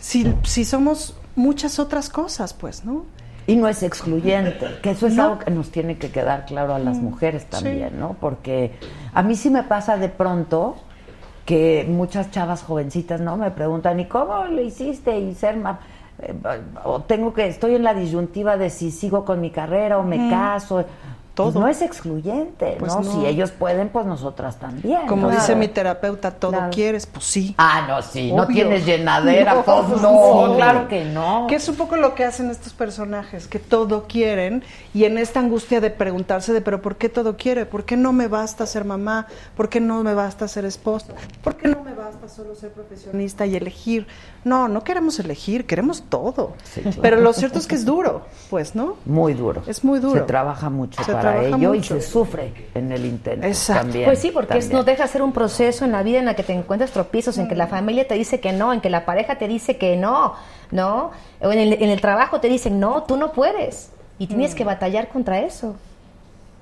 Si, 0.00 0.32
si 0.44 0.64
somos 0.64 1.16
muchas 1.34 1.80
otras 1.80 2.08
cosas, 2.08 2.54
pues, 2.54 2.84
¿no? 2.84 3.04
Y 3.48 3.56
no 3.56 3.66
es 3.66 3.82
excluyente, 3.82 4.78
que 4.80 4.90
eso 4.92 5.08
es 5.08 5.14
No. 5.14 5.24
algo 5.24 5.38
que 5.40 5.50
nos 5.50 5.70
tiene 5.70 5.96
que 5.98 6.10
quedar 6.12 6.44
claro 6.46 6.72
a 6.74 6.78
las 6.78 6.98
mujeres 6.98 7.46
también, 7.46 7.90
sí. 7.90 7.96
¿no? 7.98 8.14
Porque 8.20 8.72
a 9.12 9.22
mí 9.24 9.34
sí 9.34 9.50
me 9.50 9.64
pasa 9.64 9.96
de 9.96 10.08
pronto 10.08 10.76
que 11.46 11.84
muchas 11.88 12.30
chavas 12.30 12.62
jovencitas, 12.62 13.20
¿no? 13.20 13.36
Me 13.38 13.50
preguntan, 13.50 13.98
¿y 13.98 14.04
cómo 14.04 14.44
lo 14.44 14.60
hiciste? 14.62 15.18
Y 15.18 15.34
ser 15.34 15.56
ma- 15.56 15.80
eh, 16.20 16.34
o 16.84 17.00
tengo 17.02 17.32
que, 17.32 17.48
estoy 17.48 17.74
en 17.74 17.82
la 17.84 17.94
disyuntiva 17.94 18.56
de 18.56 18.70
si 18.70 18.90
sigo 18.92 19.24
con 19.24 19.40
mi 19.40 19.50
carrera 19.50 19.98
o 19.98 20.02
me 20.04 20.28
caso. 20.30 20.84
Todo. 21.38 21.52
Pues 21.52 21.62
no 21.62 21.68
es 21.68 21.82
excluyente, 21.82 22.76
Pues 22.80 22.92
¿no? 22.94 23.00
no. 23.02 23.12
Si 23.12 23.24
ellos 23.26 23.52
pueden, 23.52 23.90
pues 23.90 24.04
nosotras 24.06 24.56
también. 24.58 25.06
Como 25.06 25.28
Claro. 25.28 25.40
dice 25.40 25.54
mi 25.54 25.68
terapeuta, 25.68 26.32
todo 26.32 26.50
Claro. 26.52 26.70
quieres, 26.70 27.06
pues 27.06 27.24
sí. 27.26 27.54
Ah, 27.58 27.84
no, 27.88 28.02
sí, 28.02 28.32
no 28.32 28.46
tienes 28.48 28.84
llenadera, 28.84 29.54
No, 29.54 29.62
pues 29.64 30.02
no, 30.02 30.46
sí. 30.50 30.56
claro 30.56 30.88
que 30.88 31.04
no. 31.04 31.46
Que 31.48 31.54
es 31.54 31.68
un 31.68 31.76
poco 31.76 31.96
lo 31.96 32.14
que 32.16 32.24
hacen 32.24 32.50
estos 32.50 32.72
personajes, 32.72 33.46
que 33.46 33.60
todo 33.60 34.06
quieren 34.08 34.64
y 34.92 35.04
en 35.04 35.16
esta 35.16 35.38
angustia 35.38 35.80
de 35.80 35.90
preguntarse 35.90 36.52
de, 36.52 36.60
pero 36.60 36.82
¿por 36.82 36.96
qué 36.96 37.08
todo 37.08 37.36
quiere? 37.36 37.66
¿Por 37.66 37.84
qué 37.84 37.96
no 37.96 38.12
me 38.12 38.26
basta 38.26 38.66
ser 38.66 38.84
mamá? 38.84 39.26
¿Por 39.56 39.68
qué 39.68 39.80
no 39.80 40.02
me 40.02 40.14
basta 40.14 40.48
ser 40.48 40.64
esposa? 40.64 41.12
¿Por 41.44 41.56
qué 41.56 41.68
no 41.68 41.84
me 41.84 41.94
basta 41.94 42.28
solo 42.28 42.54
ser 42.56 42.72
profesionista 42.72 43.46
y 43.46 43.54
elegir? 43.54 44.06
No, 44.48 44.66
no 44.68 44.82
queremos 44.82 45.18
elegir, 45.18 45.66
queremos 45.66 46.02
todo. 46.08 46.54
Sí, 46.64 46.80
claro. 46.80 46.98
Pero 47.02 47.20
lo 47.20 47.32
cierto 47.32 47.58
es 47.58 47.66
que 47.66 47.74
es 47.74 47.84
duro, 47.84 48.22
pues, 48.50 48.74
¿no? 48.74 48.96
Muy 49.04 49.34
duro. 49.34 49.62
Es 49.66 49.84
muy 49.84 49.98
duro. 50.00 50.20
Se 50.20 50.26
trabaja 50.26 50.70
mucho 50.70 51.02
Se 51.04 51.12
para 51.12 51.20
trabaja 51.32 51.46
ello 51.48 51.58
mucho. 51.74 51.96
y 51.96 52.00
se 52.00 52.08
sufre 52.08 52.52
en 52.74 52.90
el 52.92 53.04
intento. 53.04 53.46
Exacto. 53.46 53.82
También, 53.82 54.04
Pues 54.06 54.18
sí, 54.20 54.30
porque 54.32 54.54
también. 54.54 54.72
no 54.72 54.84
deja 54.84 55.02
de 55.04 55.08
ser 55.08 55.22
un 55.22 55.32
proceso 55.32 55.84
en 55.84 55.92
la 55.92 56.02
vida 56.02 56.18
en 56.18 56.24
la 56.24 56.34
que 56.34 56.42
te 56.42 56.52
encuentras 56.54 56.90
tropiezos, 56.92 57.36
en 57.38 57.46
que 57.48 57.54
la 57.54 57.66
familia 57.66 58.08
te 58.08 58.14
dice 58.14 58.40
que 58.40 58.52
no, 58.52 58.72
en 58.72 58.80
que 58.80 58.90
la 58.90 59.04
pareja 59.04 59.36
te 59.36 59.46
dice 59.48 59.76
que 59.76 59.96
no, 59.96 60.32
¿no? 60.70 61.10
O 61.40 61.52
en 61.52 61.58
el, 61.58 61.72
en 61.74 61.90
el 61.90 62.00
trabajo 62.00 62.40
te 62.40 62.48
dicen, 62.48 62.80
no, 62.80 63.02
tú 63.02 63.16
no 63.16 63.32
puedes. 63.32 63.90
Y 64.18 64.26
tienes 64.26 64.54
que 64.54 64.64
batallar 64.64 65.08
contra 65.08 65.40
eso. 65.40 65.76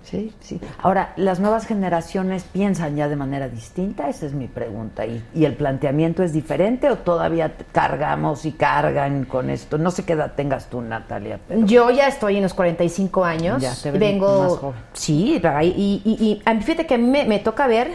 Sí, 0.09 0.33
sí. 0.41 0.61
Ahora, 0.83 1.13
¿las 1.17 1.41
nuevas 1.41 1.67
generaciones 1.67 2.45
piensan 2.45 2.95
ya 2.95 3.09
de 3.09 3.17
manera 3.17 3.49
distinta? 3.49 4.09
Esa 4.09 4.27
es 4.27 4.33
mi 4.35 4.47
pregunta. 4.47 5.05
¿Y, 5.05 5.23
y 5.35 5.45
el 5.45 5.55
planteamiento 5.57 6.23
es 6.23 6.33
diferente 6.33 6.89
o 6.91 6.97
todavía 6.99 7.55
cargamos 7.73 8.45
y 8.47 8.53
cargan 8.53 9.25
con 9.25 9.51
esto? 9.51 9.79
No 9.79 9.91
sé 9.91 10.05
qué 10.05 10.13
edad 10.13 10.35
tengas 10.37 10.67
tú, 10.71 10.81
Natalia. 10.81 11.41
pero- 11.49 11.67
Yo 11.67 11.91
ya 11.91 12.07
estoy 12.07 12.37
en 12.37 12.45
los 12.45 12.55
45 12.55 13.25
años. 13.25 13.61
Ya 13.61 13.75
te 13.75 13.91
vengo. 13.91 14.43
más 14.45 14.53
joven. 14.59 14.81
Sí, 14.93 15.41
y, 15.43 16.03
y, 16.05 16.43
y 16.49 16.61
fíjate 16.63 16.87
que 16.87 16.95
a 16.95 16.99
mí 16.99 17.07
me, 17.09 17.25
me 17.25 17.39
toca 17.41 17.67
ver 17.67 17.91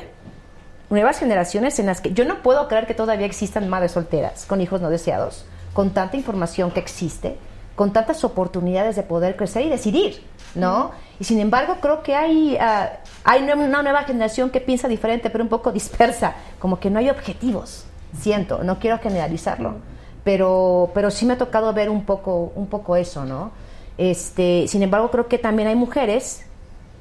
nuevas 0.89 1.17
generaciones 1.19 1.80
en 1.80 1.86
las 1.86 2.02
que 2.02 2.12
yo 2.13 2.26
no 2.26 2.41
puedo 2.43 2.67
creer 2.67 2.86
que 2.88 2.93
todavía 2.93 3.26
existan 3.26 3.69
madres 3.69 3.93
solteras 3.93 4.45
con 4.45 4.60
hijos 4.60 4.82
no 4.82 4.89
deseados, 4.89 5.45
con 5.71 5.91
tanta 5.91 6.17
información 6.17 6.71
que 6.71 6.82
existe, 6.82 7.38
con 7.81 7.93
tantas 7.93 8.23
oportunidades 8.23 8.95
de 8.95 9.01
poder 9.01 9.35
crecer 9.35 9.65
y 9.65 9.69
decidir, 9.69 10.21
¿no? 10.53 10.91
Y 11.19 11.23
sin 11.23 11.39
embargo 11.39 11.77
creo 11.81 12.03
que 12.03 12.13
hay, 12.13 12.55
ah, 12.57 12.99
hay 13.23 13.41
una 13.41 13.81
nueva 13.81 14.03
generación 14.03 14.51
que 14.51 14.61
piensa 14.61 14.87
diferente, 14.87 15.31
pero 15.31 15.43
un 15.43 15.49
poco 15.49 15.71
dispersa, 15.81 16.35
como 16.59 16.79
que 16.79 16.91
no 16.91 16.99
hay 16.99 17.09
objetivos, 17.09 17.85
siento, 18.19 18.63
no 18.63 18.77
quiero 18.77 18.99
generalizarlo, 18.99 19.77
pero, 20.23 20.91
pero 20.93 21.09
sí 21.09 21.25
me 21.25 21.33
ha 21.33 21.37
tocado 21.39 21.73
ver 21.73 21.89
un 21.89 22.05
poco, 22.05 22.51
un 22.53 22.67
poco 22.67 22.97
eso, 22.97 23.25
¿no? 23.25 23.49
Este, 23.97 24.67
sin 24.67 24.83
embargo 24.83 25.09
creo 25.09 25.27
que 25.27 25.39
también 25.39 25.67
hay 25.67 25.75
mujeres 25.75 26.45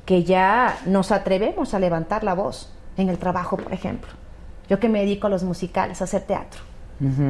que 0.07 0.25
ya 0.25 0.79
nos 0.87 1.13
atrevemos 1.13 1.75
a 1.75 1.79
levantar 1.79 2.25
la 2.25 2.33
voz 2.33 2.73
en 2.97 3.11
el 3.11 3.19
trabajo, 3.19 3.59
por 3.59 3.75
ejemplo. 3.75 4.09
Yo 4.71 4.81
que 4.81 4.89
me 4.89 5.01
dedico 5.01 5.27
a 5.27 5.31
los 5.31 5.43
musicales, 5.43 6.01
a 6.01 6.05
hacer 6.05 6.23
teatro, 6.23 6.63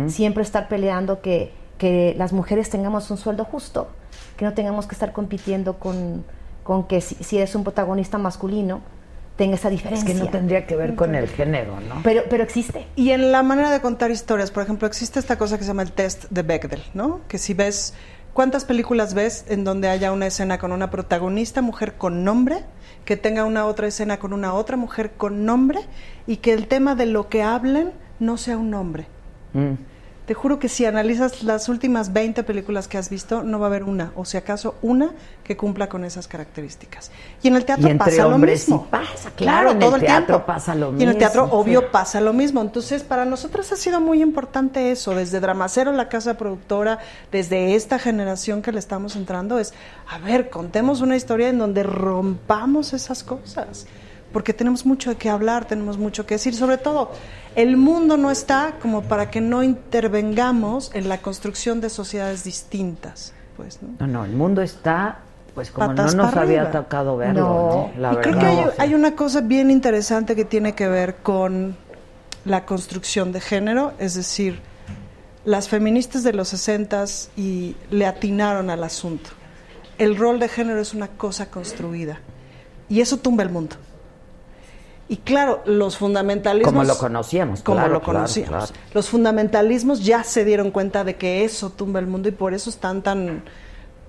siempre 0.07 0.45
estar 0.45 0.69
peleando 0.69 1.21
que, 1.21 1.59
que 1.81 2.15
las 2.19 2.35
mujeres 2.35 2.69
tengamos 2.69 3.11
un 3.11 3.17
sueldo 3.17 3.45
justo, 3.47 3.89
que 4.37 4.45
no 4.45 4.53
tengamos 4.53 4.87
que 4.87 4.95
estar 4.95 5.15
compitiendo 5.15 5.79
con, 5.79 6.27
con 6.63 6.87
que 6.87 7.01
si, 7.01 7.15
si 7.17 7.39
eres 7.39 7.55
un 7.55 7.65
protagonista 7.65 8.19
masculino, 8.19 8.83
tenga 9.37 9.55
esa 9.55 9.69
Es 9.69 9.73
diferencia. 9.73 10.07
que 10.07 10.15
no 10.15 10.29
tendría 10.29 10.67
que 10.67 10.77
ver 10.77 10.95
con 10.95 11.15
el 11.15 11.27
género, 11.27 11.81
¿no? 11.81 12.03
pero, 12.05 12.25
pero 12.29 12.43
existe. 12.43 12.87
Y 12.97 13.13
en 13.13 13.33
la 13.33 13.43
manera 13.43 13.71
de 13.71 13.81
contar 13.81 14.11
historias, 14.11 14.51
por 14.51 14.63
ejemplo, 14.63 14.87
existe 14.87 15.19
esta 15.19 15.39
cosa 15.39 15.57
que 15.57 15.65
se 15.65 15.69
llama 15.69 15.81
el 15.81 15.93
test 15.93 16.27
de 16.29 16.43
Bechdel, 16.43 16.83
¿no? 16.93 17.23
Que 17.29 17.39
si 17.39 17.55
ves, 17.55 17.95
¿cuántas 18.35 18.67
películas 18.67 19.15
ves 19.15 19.47
en 19.49 19.65
donde 19.65 19.89
haya 19.89 20.13
una 20.13 20.27
escena 20.27 20.59
con 20.59 20.73
una 20.73 20.91
protagonista 20.91 21.63
mujer 21.63 21.95
con 21.95 22.25
nombre, 22.25 22.59
que 23.07 23.17
tenga 23.17 23.47
una 23.47 23.65
otra 23.65 23.87
escena 23.87 24.19
con 24.19 24.35
una 24.35 24.53
otra 24.53 24.77
mujer 24.77 25.13
con 25.17 25.47
nombre 25.47 25.81
y 26.27 26.37
que 26.37 26.53
el 26.53 26.69
tema 26.69 26.95
de 26.95 27.07
lo 27.07 27.31
que 27.31 27.43
hablen 27.43 27.93
no 28.19 28.37
sea 28.37 28.59
un 28.59 28.69
nombre? 28.69 29.07
Mm. 29.55 29.73
Te 30.31 30.35
juro 30.35 30.61
que 30.61 30.69
si 30.69 30.87
analizas 30.87 31.43
las 31.43 31.69
últimas 31.69 32.13
20 32.13 32.45
películas 32.45 32.87
que 32.87 32.97
has 32.97 33.11
visto, 33.11 33.43
no 33.43 33.59
va 33.59 33.67
a 33.67 33.71
haber 33.71 33.83
una, 33.83 34.13
o 34.15 34.25
si 34.25 34.37
acaso 34.37 34.77
una, 34.81 35.11
que 35.43 35.57
cumpla 35.57 35.89
con 35.89 36.05
esas 36.05 36.29
características. 36.29 37.11
Y 37.43 37.49
en 37.49 37.57
el 37.57 37.65
teatro 37.65 37.89
Y 37.89 37.91
entre 37.91 38.13
pasa 38.13 38.29
lo 38.29 38.39
mismo. 38.39 38.79
sí 38.79 38.89
pasa, 38.93 39.31
claro, 39.33 39.73
en 39.73 39.81
todo 39.81 39.97
el 39.97 40.03
teatro 40.03 40.37
tiempo. 40.37 40.47
pasa 40.47 40.77
lo 40.77 40.97
Y 40.97 41.03
en 41.03 41.09
el 41.09 41.19
teatro, 41.19 41.47
mismo, 41.47 41.59
obvio, 41.59 41.81
sí. 41.81 41.87
pasa 41.91 42.21
lo 42.21 42.33
mismo. 42.33 42.61
Entonces, 42.61 43.03
para 43.03 43.25
nosotros 43.25 43.73
ha 43.73 43.77
sido 43.77 44.01
muy 44.01 44.23
importante 44.23 44.93
eso, 44.93 45.17
desde 45.17 45.41
Dramacero, 45.41 45.91
la 45.91 46.09
casa 46.09 46.35
productora, 46.35 47.01
desde 47.33 47.75
esta 47.75 47.99
generación 47.99 48.63
que 48.63 48.71
le 48.71 48.79
estamos 48.79 49.17
entrando, 49.17 49.59
es, 49.59 49.75
a 50.09 50.19
ver, 50.19 50.49
contemos 50.49 51.01
una 51.01 51.17
historia 51.17 51.49
en 51.49 51.59
donde 51.59 51.83
rompamos 51.83 52.93
esas 52.93 53.25
cosas, 53.25 53.89
porque 54.33 54.53
tenemos 54.55 54.87
mucho 54.87 55.11
de 55.11 55.17
qué 55.17 55.29
hablar, 55.31 55.65
tenemos 55.67 55.99
mucho 55.99 56.27
que 56.27 56.35
decir, 56.35 56.55
sobre 56.55 56.79
todo, 56.79 57.11
el 57.57 57.77
mundo 57.77 58.17
no 58.17 58.31
está 58.31 58.75
como 58.81 59.03
para 59.03 59.31
que 59.31 59.41
no 59.41 59.63
intervengamos 59.63 60.91
en 60.95 61.09
la 61.09 61.19
construcción 61.19 61.81
de 61.81 61.91
sociedades 61.91 62.45
distintas, 62.45 63.33
pues, 63.57 63.81
¿no? 63.83 63.89
No, 63.99 64.07
no, 64.07 64.25
el 64.25 64.33
mundo 64.33 64.63
está, 64.63 65.19
pues 65.55 65.71
como 65.71 65.89
Patas 65.89 66.15
no 66.15 66.25
nos 66.25 66.37
había 66.37 66.63
arriba. 66.63 66.83
tocado 66.83 67.17
verlo, 67.17 67.41
No. 67.41 67.91
¿no? 67.97 68.01
La 68.01 68.13
y 68.13 68.17
creo 68.19 68.39
que 68.39 68.45
verdad. 68.45 68.73
hay, 68.79 68.89
hay 68.89 68.95
una 68.95 69.17
cosa 69.17 69.41
bien 69.41 69.71
interesante 69.71 70.37
que 70.37 70.45
tiene 70.45 70.75
que 70.75 70.87
ver 70.89 71.17
con 71.17 71.77
la 72.45 72.65
construcción 72.65 73.33
de 73.33 73.41
género, 73.41 73.93
es 73.99 74.15
decir, 74.15 74.61
las 75.45 75.69
feministas 75.69 76.23
de 76.23 76.33
los 76.33 76.49
60 76.49 77.05
y 77.37 77.75
le 77.91 78.07
atinaron 78.07 78.71
al 78.71 78.85
asunto. 78.85 79.31
El 79.99 80.17
rol 80.17 80.39
de 80.39 80.49
género 80.49 80.81
es 80.81 80.95
una 80.95 81.09
cosa 81.09 81.51
construida 81.51 82.21
y 82.89 83.01
eso 83.01 83.19
tumba 83.19 83.43
el 83.43 83.51
mundo. 83.51 83.77
Y 85.11 85.17
claro, 85.19 85.61
los 85.67 85.97
fundamentalismos... 85.99 86.73
Como 86.73 86.85
lo 86.85 86.97
conocíamos, 86.97 87.63
Como 87.63 87.79
claro, 87.79 87.95
lo 87.95 88.01
conocíamos. 88.01 88.71
claro. 88.71 88.83
Los 88.95 89.09
fundamentalismos 89.09 90.05
ya 90.05 90.23
se 90.23 90.45
dieron 90.45 90.71
cuenta 90.71 91.03
de 91.03 91.17
que 91.17 91.45
eso 91.45 91.71
tumba 91.71 91.99
el 91.99 92.07
mundo 92.07 92.29
y 92.29 92.33
por 92.33 92.55
eso 92.55 92.71
están 92.71 93.03
tan 93.03 93.43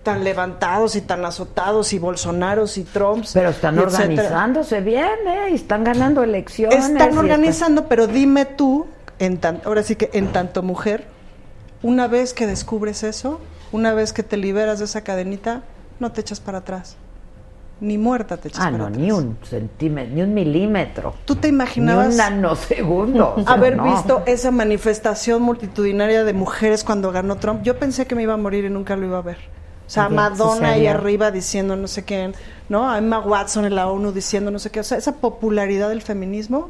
tan 0.03 0.23
levantados 0.23 0.95
y 0.95 1.01
tan 1.01 1.23
azotados 1.25 1.93
y 1.93 1.99
Bolsonaros 1.99 2.77
y 2.79 2.83
Trumps. 2.83 3.31
Pero 3.33 3.49
están 3.49 3.77
etcétera. 3.77 4.01
organizándose 4.07 4.81
bien, 4.81 5.09
¿eh? 5.27 5.49
Y 5.51 5.55
están 5.55 5.83
ganando 5.83 6.23
elecciones. 6.23 6.85
Están 6.87 7.17
organizando, 7.19 7.87
pero 7.87 8.07
dime 8.07 8.45
tú, 8.45 8.87
en 9.19 9.37
tan- 9.37 9.61
ahora 9.65 9.83
sí 9.83 9.95
que 9.95 10.09
en 10.13 10.31
tanto 10.31 10.63
mujer, 10.63 11.05
una 11.83 12.07
vez 12.07 12.33
que 12.33 12.47
descubres 12.47 13.03
eso, 13.03 13.39
una 13.71 13.93
vez 13.93 14.11
que 14.11 14.23
te 14.23 14.37
liberas 14.37 14.79
de 14.79 14.85
esa 14.85 15.01
cadenita, 15.01 15.61
no 15.99 16.11
te 16.11 16.21
echas 16.21 16.39
para 16.39 16.59
atrás. 16.59 16.95
Ni 17.81 17.97
muerta 17.97 18.37
te 18.37 18.47
echas 18.49 18.63
Ah, 18.63 18.69
no, 18.71 18.85
atrás. 18.85 18.97
ni 18.99 19.11
un 19.11 19.37
centímetro, 19.43 20.13
ni 20.15 20.21
un 20.21 20.33
milímetro. 20.33 21.15
¿Tú 21.25 21.35
te 21.35 21.47
Ni 21.49 21.55
imaginabas 21.55 22.09
un 22.09 22.17
nanosegundo. 22.17 23.33
o 23.37 23.43
sea, 23.43 23.53
haber 23.53 23.75
no. 23.77 23.83
visto 23.85 24.21
esa 24.27 24.51
manifestación 24.51 25.41
multitudinaria 25.41 26.23
de 26.23 26.33
mujeres 26.33 26.83
cuando 26.83 27.11
ganó 27.11 27.37
Trump? 27.37 27.63
Yo 27.63 27.77
pensé 27.77 28.05
que 28.05 28.13
me 28.15 28.21
iba 28.23 28.33
a 28.35 28.37
morir 28.37 28.65
y 28.65 28.69
nunca 28.69 28.95
lo 28.95 29.07
iba 29.07 29.17
a 29.17 29.21
ver. 29.21 29.37
O 29.87 29.89
sea, 29.93 30.07
Madonna 30.09 30.69
ahí 30.69 30.87
arriba 30.87 31.31
diciendo 31.31 31.75
no 31.75 31.87
sé 31.87 32.05
quién, 32.05 32.33
¿no? 32.69 32.89
A 32.89 32.97
Emma 32.99 33.19
Watson 33.19 33.65
en 33.65 33.75
la 33.75 33.89
ONU 33.89 34.11
diciendo 34.13 34.49
no 34.51 34.57
sé 34.59 34.69
qué. 34.69 34.79
O 34.79 34.83
sea, 34.83 34.97
esa 34.97 35.13
popularidad 35.17 35.89
del 35.89 36.01
feminismo, 36.01 36.69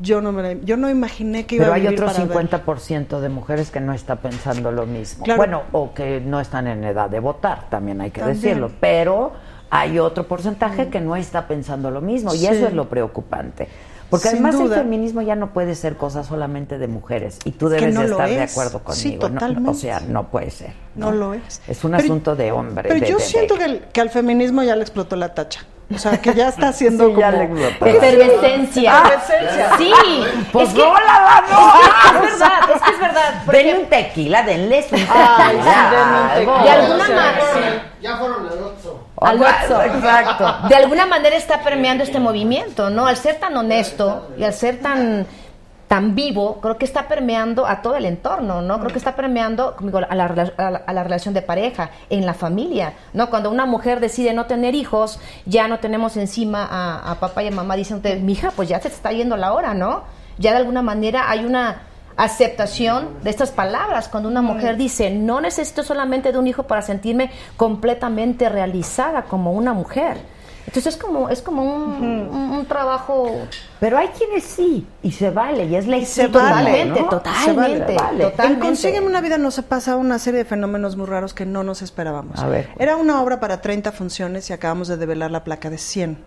yo 0.00 0.20
no 0.20 0.30
me 0.32 0.42
la- 0.42 0.52
yo 0.62 0.76
no 0.76 0.88
imaginé 0.88 1.44
que 1.44 1.56
iba 1.56 1.64
Pero 1.64 1.72
a 1.72 1.76
hay 1.76 1.80
vivir 1.82 1.94
otro 2.02 2.06
para 2.06 2.18
ver. 2.24 2.28
50% 2.28 3.20
de 3.20 3.28
mujeres 3.30 3.70
que 3.72 3.80
no 3.80 3.92
está 3.92 4.16
pensando 4.16 4.70
lo 4.70 4.86
mismo. 4.86 5.24
Claro. 5.24 5.38
Bueno, 5.38 5.62
o 5.72 5.92
que 5.92 6.20
no 6.20 6.38
están 6.40 6.66
en 6.68 6.84
edad 6.84 7.10
de 7.10 7.18
votar, 7.20 7.68
también 7.68 8.00
hay 8.00 8.10
que 8.12 8.20
También. 8.20 8.40
decirlo. 8.40 8.70
Pero 8.80 9.32
hay 9.74 9.98
otro 9.98 10.28
porcentaje 10.28 10.88
que 10.90 11.00
no 11.00 11.16
está 11.16 11.48
pensando 11.48 11.90
lo 11.90 12.02
mismo 12.02 12.34
y 12.34 12.46
eso 12.46 12.66
es 12.66 12.74
lo 12.74 12.90
preocupante. 12.90 13.68
Porque 14.10 14.28
Sin 14.28 14.44
además 14.44 14.58
duda. 14.58 14.76
el 14.76 14.82
feminismo 14.82 15.22
ya 15.22 15.34
no 15.34 15.54
puede 15.54 15.74
ser 15.74 15.96
cosa 15.96 16.22
solamente 16.22 16.76
de 16.76 16.86
mujeres 16.86 17.38
y 17.46 17.52
tú 17.52 17.68
Es 17.68 17.76
que 17.80 17.86
debes 17.86 17.94
no 17.94 18.02
estar 18.02 18.28
de 18.28 18.42
acuerdo 18.42 18.82
Sí, 18.90 19.16
conmigo. 19.16 19.70
O 19.70 19.74
sea, 19.74 20.00
no 20.06 20.24
puede 20.28 20.50
ser. 20.50 20.74
No 20.94 21.10
lo 21.12 21.32
es. 21.32 21.62
Es 21.66 21.82
un 21.84 21.92
Pero- 21.92 22.04
asunto 22.04 22.36
de 22.36 22.52
hombre. 22.52 22.88
Pero 22.90 23.00
de- 23.00 23.10
yo 23.10 23.16
de- 23.16 23.22
siento 23.22 23.54
de- 23.54 23.60
que, 23.60 23.64
el- 23.64 23.80
que 23.90 24.00
al 24.02 24.10
feminismo 24.10 24.62
ya 24.62 24.76
le 24.76 24.82
explotó 24.82 25.16
la 25.16 25.32
tacha. 25.32 25.60
O 25.94 25.96
sea, 25.98 26.20
que 26.20 26.34
ya 26.34 26.48
está 26.48 26.68
haciendo 26.68 27.06
Sí, 27.08 27.14
ya 27.18 27.30
como... 27.32 27.42
le 27.42 27.44
explotó. 27.64 27.86
Efervescencia. 27.96 28.98
Efervescencia. 28.98 29.76
Sí. 29.78 29.92
Pues 30.52 30.68
es 30.68 30.74
que, 30.74 30.80
no. 30.80 30.94
es 30.94 31.02
que 31.02 32.26
es 32.26 32.38
verdad, 32.38 32.60
es 32.74 32.82
que 32.82 32.90
es 32.90 33.00
verdad. 33.00 33.42
porque 33.46 33.58
Denle 33.64 33.78
un 33.82 33.86
tequila, 33.88 34.42
denles 34.42 34.92
un 34.92 34.98
Ay, 34.98 35.56
tequila. 35.56 35.72
sí, 35.72 35.96
denme 35.96 36.04
un 36.04 36.16
algo. 36.28 36.52
tequila. 36.54 36.62
de 36.64 36.70
alguna 36.70 37.02
O 37.02 37.06
sea, 37.06 37.16
manera... 37.16 37.92
Ya 38.02 38.16
fueron 38.18 38.46
al 38.46 38.58
Oxxo. 38.64 39.01
Al. 39.24 39.38
Exacto. 39.82 40.68
De 40.68 40.74
alguna 40.74 41.06
manera 41.06 41.36
está 41.36 41.60
permeando 41.62 42.04
este 42.04 42.18
movimiento, 42.20 42.90
¿no? 42.90 43.06
Al 43.06 43.16
ser 43.16 43.36
tan 43.40 43.56
honesto 43.56 44.28
y 44.38 44.44
al 44.44 44.52
ser 44.54 44.80
tan 44.80 45.26
tan 45.88 46.14
vivo, 46.14 46.58
creo 46.62 46.78
que 46.78 46.86
está 46.86 47.06
permeando 47.06 47.66
a 47.66 47.82
todo 47.82 47.96
el 47.96 48.06
entorno, 48.06 48.62
¿no? 48.62 48.78
Creo 48.78 48.90
que 48.92 48.96
está 48.96 49.14
permeando 49.14 49.76
como 49.76 49.88
digo, 49.90 49.98
a, 50.08 50.14
la, 50.14 50.24
a 50.24 50.70
la- 50.70 50.82
a 50.86 50.92
la 50.94 51.02
relación 51.04 51.34
de 51.34 51.42
pareja, 51.42 51.90
en 52.08 52.24
la 52.24 52.32
familia, 52.32 52.94
¿no? 53.12 53.28
Cuando 53.28 53.50
una 53.50 53.66
mujer 53.66 54.00
decide 54.00 54.32
no 54.32 54.46
tener 54.46 54.74
hijos, 54.74 55.20
ya 55.44 55.68
no 55.68 55.80
tenemos 55.80 56.16
encima 56.16 56.66
a, 56.70 57.10
a 57.10 57.16
papá 57.16 57.42
y 57.42 57.48
a 57.48 57.50
mamá 57.50 57.76
diciendo, 57.76 58.08
mija, 58.22 58.52
pues 58.56 58.70
ya 58.70 58.80
se 58.80 58.88
te 58.88 58.94
está 58.94 59.12
yendo 59.12 59.36
la 59.36 59.52
hora, 59.52 59.74
¿no? 59.74 60.04
Ya 60.38 60.52
de 60.52 60.56
alguna 60.58 60.80
manera 60.80 61.28
hay 61.28 61.44
una 61.44 61.82
aceptación 62.16 63.08
de 63.22 63.30
estas 63.30 63.50
palabras 63.50 64.08
cuando 64.08 64.28
una 64.28 64.42
mujer 64.42 64.76
dice 64.76 65.10
no 65.10 65.40
necesito 65.40 65.82
solamente 65.82 66.32
de 66.32 66.38
un 66.38 66.46
hijo 66.46 66.64
para 66.64 66.82
sentirme 66.82 67.30
completamente 67.56 68.48
realizada 68.48 69.22
como 69.24 69.52
una 69.52 69.72
mujer 69.72 70.18
Entonces 70.66 70.94
es 70.94 70.96
como, 71.02 71.28
es 71.28 71.42
como 71.42 71.62
un, 71.64 71.82
un- 72.30 72.50
un 72.58 72.66
trabajo 72.66 73.30
Pero 73.80 73.98
hay 73.98 74.08
quienes 74.08 74.44
sí, 74.44 74.86
y 75.02 75.10
se 75.10 75.30
vale, 75.30 75.64
y 75.64 75.74
es 75.74 75.86
la 75.88 76.00
se 76.04 76.28
totalmente, 76.28 76.90
vale, 76.90 77.00
¿no? 77.02 77.08
totalmente, 77.08 77.92
Se 77.96 77.98
vale. 78.02 78.24
totalmente. 78.24 78.44
En 78.54 78.60
Consígueme 78.60 79.06
una 79.08 79.20
vida 79.20 79.38
nos 79.38 79.60
pasa 79.62 79.96
una 79.96 80.18
serie 80.20 80.38
de 80.38 80.44
fenómenos 80.44 80.96
muy 80.96 81.06
raros 81.06 81.34
que 81.34 81.44
no 81.46 81.62
nos 81.64 81.82
esperábamos. 81.82 82.38
A 82.38 82.46
ver. 82.46 82.68
Era 82.78 82.96
una 82.96 83.20
obra 83.22 83.40
para 83.40 83.60
30 83.60 83.90
funciones 83.92 84.48
y 84.50 84.52
acabamos 84.52 84.86
de 84.88 84.96
develar 84.96 85.30
la 85.32 85.42
placa 85.44 85.68
de 85.68 85.78
100. 85.78 86.18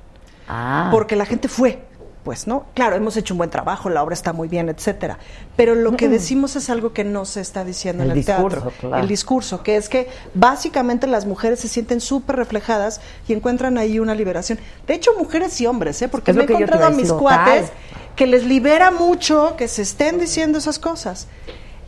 Ah, 0.49 0.89
Porque 0.91 1.15
la 1.15 1.25
gente 1.25 1.47
fue, 1.47 1.79
pues, 2.25 2.47
¿no? 2.47 2.65
Claro, 2.73 2.95
hemos 2.97 3.15
hecho 3.15 3.35
un 3.35 3.37
buen 3.37 3.51
trabajo, 3.51 3.89
la 3.89 4.03
obra 4.03 4.13
está 4.13 4.33
muy 4.33 4.49
bien, 4.49 4.67
etcétera. 4.67 5.19
Pero 5.55 5.75
lo 5.75 5.95
que 5.95 6.09
decimos 6.09 6.55
es 6.55 6.69
algo 6.69 6.91
que 6.91 7.03
no 7.05 7.23
se 7.23 7.39
está 7.39 7.63
diciendo 7.63 8.03
El 8.03 8.09
en 8.11 8.17
el 8.17 8.25
discurso, 8.25 8.61
teatro. 8.61 8.73
claro. 8.79 9.01
El 9.03 9.07
discurso, 9.07 9.63
que 9.63 9.77
es 9.77 9.87
que 9.87 10.09
básicamente 10.33 11.05
las 11.05 11.25
mujeres 11.27 11.59
se 11.59 11.67
sienten 11.67 12.01
súper 12.01 12.35
reflejadas 12.35 12.99
y 13.27 13.33
encuentran 13.33 13.77
ahí 13.77 13.99
una 13.99 14.15
liberación. 14.15 14.57
De 14.87 14.95
hecho, 14.95 15.11
mujeres 15.17 15.61
y 15.61 15.67
hombres, 15.67 16.01
¿eh? 16.01 16.09
Porque 16.09 16.31
Es 16.31 16.37
me 16.37 16.43
he 16.43 16.45
encontrado 16.45 16.85
a 16.87 16.89
mis 16.89 17.13
cuates 17.13 17.71
que 18.15 18.25
les 18.25 18.43
libera 18.45 18.89
mucho 18.91 19.55
que 19.55 19.67
se 19.67 19.83
estén 19.83 20.19
diciendo 20.19 20.57
esas 20.57 20.79
cosas. 20.79 21.27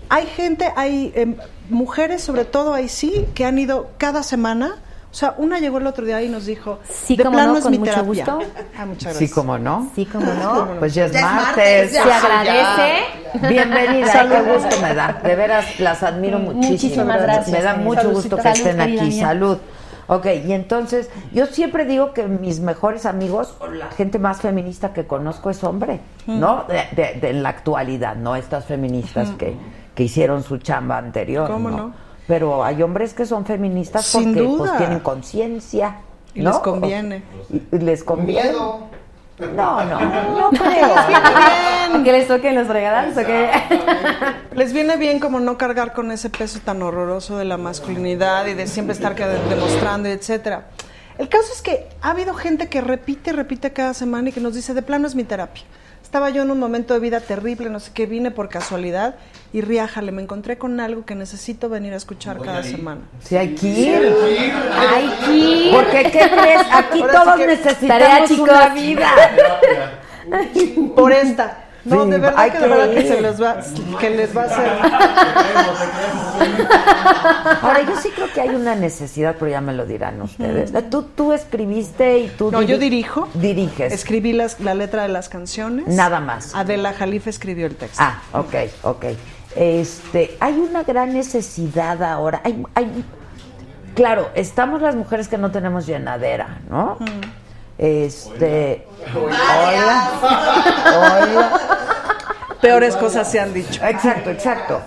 Hay 0.09 0.27
gente, 0.27 0.71
hay 0.75 1.11
em, 1.15 1.35
mujeres 1.69 2.21
sobre 2.21 2.45
todo 2.45 2.73
ahí 2.75 2.89
sí, 2.89 3.25
que 3.33 3.43
han 3.43 3.57
ido 3.57 3.89
cada 3.97 4.21
semana. 4.23 4.75
O 5.17 5.19
sea, 5.19 5.33
una 5.39 5.57
llegó 5.57 5.79
el 5.79 5.87
otro 5.87 6.05
día 6.05 6.21
y 6.21 6.29
nos 6.29 6.45
dijo, 6.45 6.77
Sí, 6.87 7.15
de 7.15 7.23
plano 7.23 7.53
no, 7.53 7.57
es 7.57 7.63
con 7.63 7.71
mi 7.71 7.79
mucho 7.79 7.89
terapia. 7.91 8.23
gusto. 8.23 8.39
Ah, 8.77 8.85
muchas 8.85 9.15
sí, 9.17 9.27
como 9.27 9.57
no. 9.57 9.89
Sí, 9.95 10.05
como 10.05 10.31
no. 10.43 10.67
Pues 10.77 10.93
ya 10.93 11.05
es 11.05 11.11
Ya 11.11 11.19
es 11.21 11.25
martes. 11.25 11.91
Se 11.91 11.99
agradece. 11.99 13.47
Bienvenida, 13.49 14.07
Salud. 14.11 14.35
qué 14.35 14.53
gusto 14.53 14.81
me 14.81 14.93
da. 14.93 15.13
De 15.23 15.35
veras, 15.35 15.79
las 15.79 16.03
admiro 16.03 16.37
muchísimo. 16.37 16.69
Muchísimas 16.71 17.21
gracias, 17.23 17.49
Me 17.57 17.63
da 17.63 17.73
mucho 17.73 18.01
Saludcita. 18.01 18.35
gusto 18.35 18.35
que 18.35 18.41
Salud, 18.43 18.57
estén 18.67 18.81
aquí. 18.81 19.01
mía. 19.09 19.25
Salud. 19.25 19.57
Ok, 20.05 20.25
y 20.45 20.53
entonces, 20.53 21.09
yo 21.33 21.47
siempre 21.47 21.85
digo 21.85 22.13
que 22.13 22.27
mis 22.27 22.59
mejores 22.59 23.07
amigos, 23.07 23.55
o 23.59 23.65
la 23.67 23.87
gente 23.87 24.19
más 24.19 24.39
feminista 24.41 24.93
que 24.93 25.07
conozco 25.07 25.49
es 25.49 25.63
hombre, 25.63 25.99
¿no? 26.27 26.63
De, 26.69 26.83
de- 26.95 27.19
de- 27.19 27.29
en 27.31 27.41
la 27.41 27.49
actualidad, 27.49 28.15
no 28.15 28.35
estas 28.35 28.65
feministas 28.65 29.31
que, 29.31 29.57
que 29.95 30.03
hicieron 30.03 30.43
su 30.43 30.59
chamba 30.59 30.99
anterior. 30.99 31.49
¿Cómo 31.49 31.71
no? 31.71 31.91
Pero 32.27 32.63
hay 32.63 32.81
hombres 32.83 33.13
que 33.13 33.25
son 33.25 33.45
feministas 33.45 34.05
Sin 34.05 34.33
porque 34.33 34.43
pues, 34.43 34.57
duda. 34.57 34.77
tienen 34.77 34.99
conciencia. 34.99 35.97
Y 36.33 36.41
¿no? 36.41 36.51
les 36.51 36.59
conviene. 36.59 37.23
Y, 37.49 37.75
y 37.75 37.79
les 37.79 38.03
conviene. 38.03 38.49
Miedo. 38.49 38.79
No, 39.39 39.85
no, 39.85 39.99
no 40.39 40.49
creo. 40.49 40.95
Que 42.03 42.11
les 42.11 42.27
toquen 42.27 42.55
los 42.55 42.67
fregadas 42.67 43.15
o 43.17 43.25
qué? 43.25 43.49
Les 44.53 44.73
viene 44.73 44.97
bien 44.97 45.19
como 45.19 45.39
no 45.39 45.57
cargar 45.57 45.93
con 45.93 46.11
ese 46.11 46.29
peso 46.29 46.59
tan 46.63 46.81
horroroso 46.81 47.37
de 47.37 47.45
la 47.45 47.57
masculinidad 47.57 48.45
y 48.47 48.53
de 48.53 48.67
siempre 48.67 48.93
estar 48.93 49.15
demostrando, 49.15 50.09
etcétera. 50.09 50.67
El 51.17 51.29
caso 51.29 51.51
es 51.53 51.61
que 51.61 51.87
ha 52.01 52.11
habido 52.11 52.33
gente 52.33 52.67
que 52.67 52.81
repite, 52.81 53.31
repite 53.31 53.71
cada 53.73 53.93
semana 53.93 54.29
y 54.29 54.31
que 54.31 54.41
nos 54.41 54.53
dice, 54.53 54.73
de 54.73 54.81
plano 54.81 55.07
es 55.07 55.15
mi 55.15 55.23
terapia. 55.23 55.63
Estaba 56.07 56.29
yo 56.29 56.43
en 56.43 56.51
un 56.51 56.57
momento 56.57 56.93
de 56.93 57.01
vida 57.01 57.19
terrible, 57.19 57.69
no 57.69 57.81
sé 57.81 57.91
qué, 57.93 58.05
vine 58.05 58.31
por 58.31 58.47
casualidad 58.47 59.15
y 59.51 59.59
riájale, 59.59 60.13
me 60.13 60.21
encontré 60.21 60.57
con 60.57 60.79
algo 60.79 61.03
que 61.03 61.15
necesito 61.15 61.67
venir 61.67 61.91
a 61.91 61.97
escuchar 61.97 62.37
cada 62.41 62.63
semana. 62.63 63.01
Sí, 63.21 63.35
hay 63.35 63.53
que 63.55 63.67
ir. 63.67 64.15
Ay, 64.73 65.13
¿qué? 65.25 65.69
Porque, 65.73 66.03
¿qué 66.03 66.29
crees? 66.31 66.61
Aquí 66.71 67.01
Ahora 67.01 67.13
sí 67.13 67.19
todos 67.25 67.35
que- 67.35 67.47
necesitamos 67.47 67.89
Tarea, 67.89 68.25
una 68.41 68.69
vida. 68.73 69.09
Por 70.95 71.11
esta. 71.11 71.65
No, 71.87 72.03
Sí, 72.05 72.09
de 72.11 72.17
verdad 72.17 72.33
hay 72.39 72.51
que, 72.51 72.59
de 72.59 72.67
verdad 72.67 72.89
que 72.91 73.07
se 73.07 73.21
les 73.21 73.41
va, 73.41 73.57
que 73.99 74.09
les 74.09 74.35
va 74.37 74.41
a 74.41 74.45
hacer. 74.45 74.69
Ahora, 77.61 77.81
yo 77.83 77.95
sí 78.01 78.09
creo 78.15 78.31
que 78.33 78.41
hay 78.41 78.49
una 78.49 78.75
necesidad, 78.75 79.35
pero 79.39 79.49
ya 79.51 79.61
me 79.61 79.73
lo 79.73 79.85
dirán 79.85 80.21
ustedes. 80.21 80.71
Tú, 80.89 81.03
tú 81.03 81.33
escribiste 81.33 82.19
y 82.19 82.27
tú... 82.29 82.51
No, 82.51 82.61
yo 82.61 82.75
diri- 82.77 82.79
dirijo. 82.89 83.27
Diriges. 83.33 83.93
Escribí 83.93 84.33
las- 84.33 84.59
la 84.59 84.73
letra 84.73 85.03
de 85.03 85.09
las 85.09 85.29
canciones. 85.29 85.87
Nada 85.87 86.19
más. 86.19 86.53
Adela 86.55 86.93
Jalife 86.93 87.29
escribió 87.29 87.65
el 87.67 87.75
texto. 87.75 87.97
Ah, 88.01 88.21
ok, 88.33 88.53
ok. 88.83 89.05
Este, 89.55 90.37
hay 90.39 90.53
una 90.57 90.83
gran 90.83 91.13
necesidad 91.13 92.01
ahora. 92.03 92.41
Hay, 92.43 92.63
hay, 92.75 93.03
claro, 93.95 94.29
estamos 94.35 94.81
las 94.81 94.95
mujeres 94.95 95.27
que 95.27 95.37
no 95.37 95.51
tenemos 95.51 95.85
llenadera, 95.87 96.59
¿no? 96.69 96.97
Este, 97.77 98.87
hola, 99.15 100.11
hola. 100.85 101.59
Peores 102.61 102.95
cosas 102.95 103.29
se 103.29 103.39
han 103.39 103.53
dicho. 103.53 103.83
Exacto, 103.85 104.29
exacto. 104.31 104.81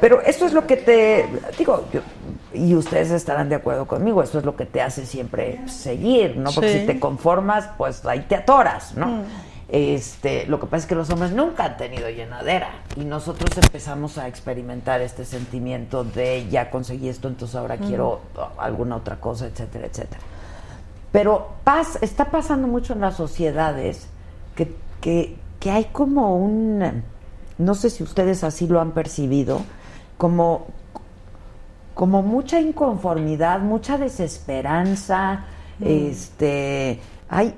Pero 0.00 0.20
eso 0.22 0.46
es 0.46 0.52
lo 0.52 0.66
que 0.66 0.76
te 0.76 1.26
digo, 1.58 1.86
yo- 1.92 2.00
y 2.52 2.74
ustedes 2.74 3.10
estarán 3.10 3.48
de 3.48 3.56
acuerdo 3.56 3.86
conmigo, 3.86 4.22
eso 4.22 4.38
es 4.38 4.44
lo 4.44 4.54
que 4.54 4.64
te 4.66 4.80
hace 4.80 5.06
siempre 5.06 5.60
seguir, 5.68 6.36
¿no? 6.36 6.50
Porque 6.52 6.72
Sí. 6.72 6.80
si 6.80 6.86
te 6.86 7.00
conformas, 7.00 7.68
pues 7.76 8.04
ahí 8.06 8.20
te 8.28 8.36
atoras, 8.36 8.94
¿no? 8.94 9.22
Este, 9.68 10.46
lo 10.46 10.60
que 10.60 10.66
pasa 10.66 10.76
es 10.82 10.86
que 10.86 10.94
los 10.94 11.10
hombres 11.10 11.32
nunca 11.32 11.64
han 11.64 11.76
tenido 11.78 12.08
llenadera 12.10 12.68
y 12.96 13.04
nosotros 13.04 13.50
empezamos 13.56 14.18
a 14.18 14.28
experimentar 14.28 15.00
este 15.00 15.24
sentimiento 15.24 16.04
de 16.04 16.46
ya 16.48 16.70
conseguí 16.70 17.08
esto, 17.08 17.26
entonces 17.28 17.56
ahora 17.56 17.76
quiero 17.78 18.20
uh, 18.36 18.60
alguna 18.60 18.96
otra 18.96 19.16
cosa, 19.16 19.46
etcétera, 19.46 19.86
etcétera. 19.86 20.20
Pero 21.14 21.46
pas- 21.64 21.96
está 22.02 22.24
pasando 22.32 22.66
mucho 22.66 22.92
en 22.92 23.00
las 23.00 23.14
sociedades 23.16 24.08
que, 24.56 24.74
que, 25.00 25.36
que 25.60 25.70
hay 25.70 25.84
como 25.92 26.36
un, 26.36 27.04
no 27.56 27.74
sé 27.76 27.88
si 27.90 28.02
ustedes 28.02 28.42
así 28.42 28.66
lo 28.66 28.80
han 28.80 28.90
percibido, 28.90 29.60
como, 30.18 30.66
como 31.94 32.22
mucha 32.22 32.60
inconformidad, 32.60 33.60
mucha 33.60 33.96
desesperanza, 33.96 35.44
este, 35.80 36.98
hay, 37.28 37.54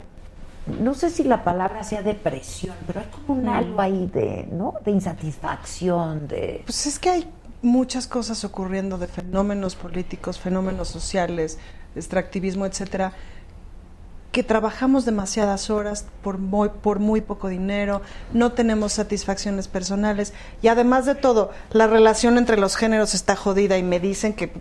no 0.83 0.93
sé 0.93 1.09
si 1.09 1.25
la 1.25 1.43
palabra 1.43 1.83
sea 1.83 2.03
depresión, 2.03 2.77
pero 2.87 3.01
hay 3.01 3.07
como 3.07 3.41
un 3.41 3.49
algo 3.49 3.81
ahí 3.81 4.07
de, 4.13 4.51
¿no? 4.53 4.75
De 4.85 4.91
insatisfacción, 4.91 6.29
de... 6.29 6.61
Pues 6.67 6.87
es 6.87 6.99
que 6.99 7.09
hay 7.09 7.33
muchas 7.63 8.07
cosas 8.07 8.45
ocurriendo 8.45 8.99
de 8.99 9.07
fenómenos 9.07 9.77
políticos, 9.77 10.39
fenómenos 10.39 10.89
sociales, 10.89 11.59
extractivismo, 11.95 12.67
etcétera, 12.67 13.15
que 14.33 14.43
trabajamos 14.43 15.05
demasiadas 15.07 15.70
horas 15.70 16.05
por 16.22 16.39
muy, 16.39 16.68
por 16.68 16.99
muy 16.99 17.20
poco 17.22 17.49
dinero, 17.49 18.03
no 18.33 18.53
tenemos 18.53 18.93
satisfacciones 18.93 19.66
personales 19.68 20.33
y 20.61 20.68
además 20.68 21.07
de 21.07 21.14
todo, 21.14 21.51
la 21.72 21.87
relación 21.87 22.37
entre 22.37 22.59
los 22.59 22.77
géneros 22.77 23.14
está 23.14 23.35
jodida 23.35 23.79
y 23.79 23.83
me 23.83 23.99
dicen 23.99 24.35
que, 24.35 24.53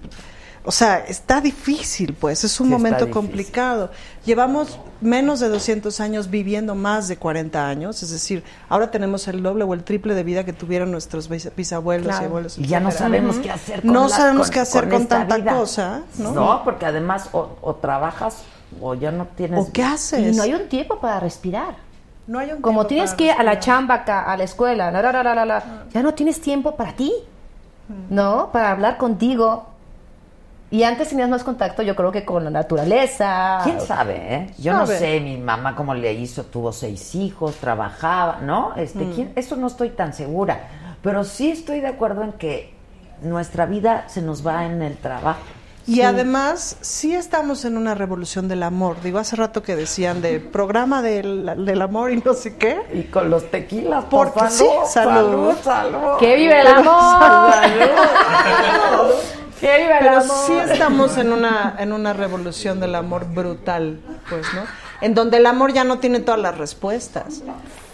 o 0.67 0.71
sea, 0.71 0.99
está 0.99 1.41
difícil, 1.41 2.13
pues, 2.13 2.43
es 2.43 2.59
un 2.59 2.67
Sí, 2.67 2.73
momento 2.73 3.11
complicado. 3.11 3.91
Llevamos 4.25 4.79
menos 5.01 5.39
de 5.39 5.49
200 5.49 5.99
años 5.99 6.29
viviendo 6.31 6.73
más 6.73 7.07
de 7.07 7.17
40 7.17 7.67
años, 7.67 8.01
es 8.01 8.09
decir, 8.11 8.43
ahora 8.69 8.89
tenemos 8.89 9.27
el 9.27 9.43
doble 9.43 9.63
o 9.65 9.73
el 9.73 9.83
triple 9.83 10.15
de 10.15 10.23
vida 10.23 10.43
que 10.45 10.53
tuvieron 10.53 10.89
nuestros 10.89 11.29
bis- 11.29 11.51
bisabuelos 11.55 12.15
y 12.19 12.23
abuelos. 12.23 12.57
Y 12.57 12.65
ya 12.65 12.79
no 12.79 12.91
sabemos 12.91 13.35
qué 13.37 13.51
hacer 13.51 13.81
con 13.81 13.93
No 13.93 14.03
la- 14.07 14.15
sabemos 14.15 14.47
con- 14.47 14.53
qué 14.53 14.59
hacer 14.61 14.89
con, 14.89 15.05
tanta 15.05 15.35
vida. 15.37 15.53
cosa, 15.53 16.01
¿no? 16.17 16.61
porque 16.63 16.85
además 16.87 17.29
o, 17.33 17.49
o 17.61 17.75
trabajas 17.75 18.37
o 18.81 18.93
ya 18.95 19.11
no 19.11 19.25
tienes... 19.35 19.59
¿O 19.59 19.71
qué 19.71 19.83
haces? 19.83 20.33
Y 20.33 20.37
no 20.37 20.43
hay 20.43 20.53
un 20.53 20.67
tiempo 20.67 20.99
para 20.99 21.19
respirar. 21.19 21.75
No 22.27 22.39
hay 22.39 22.51
un 22.51 22.61
Como 22.61 22.85
tiempo 22.85 22.87
tienes 22.87 23.09
para 23.11 23.17
que 23.17 23.23
ir 23.25 23.31
a 23.31 23.43
la 23.43 23.59
chamba 23.59 23.95
acá, 23.95 24.23
a 24.23 24.35
la 24.37 24.43
escuela, 24.43 24.89
la, 24.91 25.01
la, 25.01 25.11
la, 25.11 25.23
la, 25.23 25.35
la, 25.35 25.45
la, 25.45 25.63
ya 25.93 26.01
no 26.01 26.13
tienes 26.13 26.41
tiempo 26.41 26.75
para 26.75 26.93
ti, 26.93 27.13
¿no? 28.09 28.49
Para 28.51 28.71
hablar 28.71 28.97
contigo. 28.97 29.67
Y 30.71 30.81
antes 30.83 31.09
tenías 31.09 31.29
más 31.29 31.43
contacto, 31.43 31.83
yo 31.83 31.95
creo 31.95 32.11
que 32.11 32.25
con 32.25 32.43
la 32.43 32.49
naturaleza. 32.49 33.59
¿Quién 33.63 33.79
sabe, 33.79 34.15
eh? 34.35 34.53
Yo 34.57 34.73
no 34.73 34.87
sé, 34.87 35.19
mi 35.21 35.37
mamá 35.37 35.75
cómo 35.75 35.93
le 35.93 36.11
hizo, 36.13 36.43
tuvo 36.45 36.71
seis 36.73 37.13
hijos, 37.13 37.55
trabajaba, 37.57 38.39
¿no? 38.41 38.73
Este, 38.75 39.05
Mm. 39.05 39.13
¿quién? 39.13 39.33
Eso 39.35 39.55
no 39.55 39.67
estoy 39.67 39.89
tan 39.89 40.13
segura, 40.13 40.67
pero 41.03 41.23
sí 41.23 41.51
estoy 41.51 41.79
de 41.81 41.87
acuerdo 41.87 42.23
en 42.23 42.33
que 42.33 42.73
nuestra 43.21 43.67
vida 43.67 44.09
se 44.09 44.21
nos 44.23 44.45
va 44.45 44.65
en 44.65 44.81
el 44.81 44.97
trabajo. 44.97 45.39
Y 45.87 46.01
además, 46.01 46.77
sí 46.81 47.13
estamos 47.15 47.63
en 47.63 47.77
una 47.77 47.93
revolución 47.93 48.47
del 48.47 48.63
amor. 48.63 48.97
Digo, 49.03 49.19
hace 49.19 49.35
rato 49.35 49.61
que 49.61 49.75
decían 49.75 50.19
de 50.21 50.39
programa 50.39 51.01
del, 51.03 51.63
del 51.65 51.81
amor 51.81 52.11
y 52.11 52.17
no 52.17 52.33
sé 52.33 52.55
qué. 52.57 52.81
Y 52.93 53.03
con 53.03 53.29
los 53.29 53.51
tequilas, 53.51 54.05
por 54.05 54.33
Porque 54.33 54.49
salud, 54.49 54.71
sí, 54.85 54.91
salud. 54.91 55.13
salud, 55.13 55.55
salud. 55.63 56.17
¡Que 56.19 56.35
vive 56.37 56.59
el 56.59 56.67
amor! 56.67 57.53
¡Que 59.59 59.77
vive 59.77 59.93
el 59.93 59.99
Pero 59.99 60.17
amor! 60.21 60.37
sí 60.47 60.53
estamos 60.71 61.17
en 61.17 61.31
una, 61.31 61.75
en 61.79 61.93
una 61.93 62.13
revolución 62.13 62.79
del 62.79 62.95
amor 62.95 63.25
brutal, 63.25 63.99
pues, 64.29 64.45
¿no? 64.53 64.63
En 65.01 65.13
donde 65.13 65.37
el 65.37 65.45
amor 65.45 65.73
ya 65.73 65.83
no 65.83 65.99
tiene 65.99 66.19
todas 66.19 66.39
las 66.39 66.57
respuestas. 66.57 67.41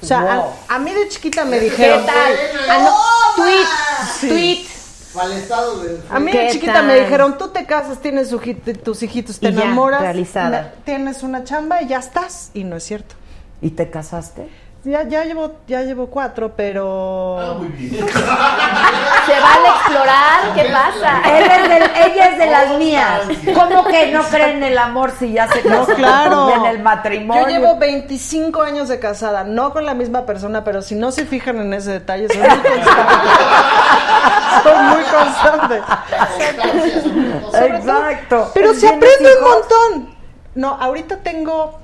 O 0.01 0.05
sea, 0.05 0.21
Wow. 0.21 0.53
a, 0.69 0.75
a 0.75 0.79
mí 0.79 0.91
de 0.93 1.07
chiquita 1.09 1.45
me 1.45 1.59
¿Qué 1.59 1.65
dijeron... 1.65 2.05
tal? 2.05 2.33
Ah, 2.69 2.77
no, 2.83 3.43
tweet, 3.43 4.29
tweet. 4.29 4.65
Al 5.19 5.31
estado 5.33 5.79
de... 5.81 5.99
A 6.09 6.19
mí 6.19 6.31
¿Qué 6.31 6.39
de 6.45 6.49
chiquita 6.51 6.81
me 6.83 6.95
dijeron, 6.99 7.37
tú 7.37 7.49
te 7.49 7.65
casas, 7.65 7.99
tienes 7.99 8.29
tus 8.29 9.03
hijitos, 9.03 9.39
te 9.39 9.49
Y 9.49 9.53
ya, 9.53 9.63
enamoras, 9.63 10.01
realizada. 10.01 10.73
tienes 10.85 11.21
una 11.23 11.43
chamba 11.43 11.81
y 11.81 11.87
ya 11.87 11.97
estás. 11.99 12.51
Y 12.53 12.63
no 12.63 12.77
es 12.77 12.83
cierto. 12.83 13.15
¿Y 13.61 13.71
te 13.71 13.89
casaste? 13.89 14.47
ya, 14.83 15.03
ya 15.07 15.23
llevo, 15.25 15.57
ya 15.67 15.83
llevo 15.83 16.07
cuatro, 16.07 16.53
pero. 16.55 17.37
Ah, 17.39 17.53
muy 17.59 17.67
bien. 17.67 18.03
Se 18.07 19.39
vale 19.39 19.67
explorar, 19.75 20.53
¿qué 20.55 20.63
pasa? 20.73 21.21
Él 21.37 21.43
es 21.51 21.69
de- 21.69 22.11
ella 22.11 22.25
es 22.31 22.37
de 22.39 22.45
las 22.47 22.77
mías. 22.79 23.21
¿Cómo 23.53 23.83
que 23.85 24.11
no 24.11 24.23
creen 24.23 24.57
en 24.57 24.63
el 24.63 24.77
amor 24.79 25.11
si 25.19 25.33
ya 25.33 25.47
se 25.49 25.61
No, 25.69 25.81
casó 25.85 25.93
claro. 25.93 26.55
en 26.55 26.65
el 26.65 26.79
matrimonio? 26.81 27.43
Yo 27.43 27.49
llevo 27.49 27.77
25 27.77 28.63
años 28.63 28.87
de 28.89 28.97
casada, 28.99 29.43
no 29.43 29.71
con 29.71 29.85
la 29.85 29.93
misma 29.93 30.25
persona, 30.25 30.63
pero 30.63 30.81
si 30.81 30.95
no 30.95 31.11
se 31.11 31.27
fijan 31.27 31.59
en 31.59 31.73
ese 31.75 31.91
detalle, 31.91 32.27
soy 32.27 32.37
muy 32.39 32.47
constante. 32.49 32.89
soy 34.63 34.83
muy 34.93 35.03
constante. 35.03 35.81
Exacto. 37.53 38.51
Pero 38.53 38.73
se 38.73 38.79
¿Tienes 38.81 38.95
aprende 38.95 39.29
un 39.37 39.43
montón. 39.49 40.15
No, 40.55 40.69
ahorita 40.69 41.17
tengo. 41.17 41.79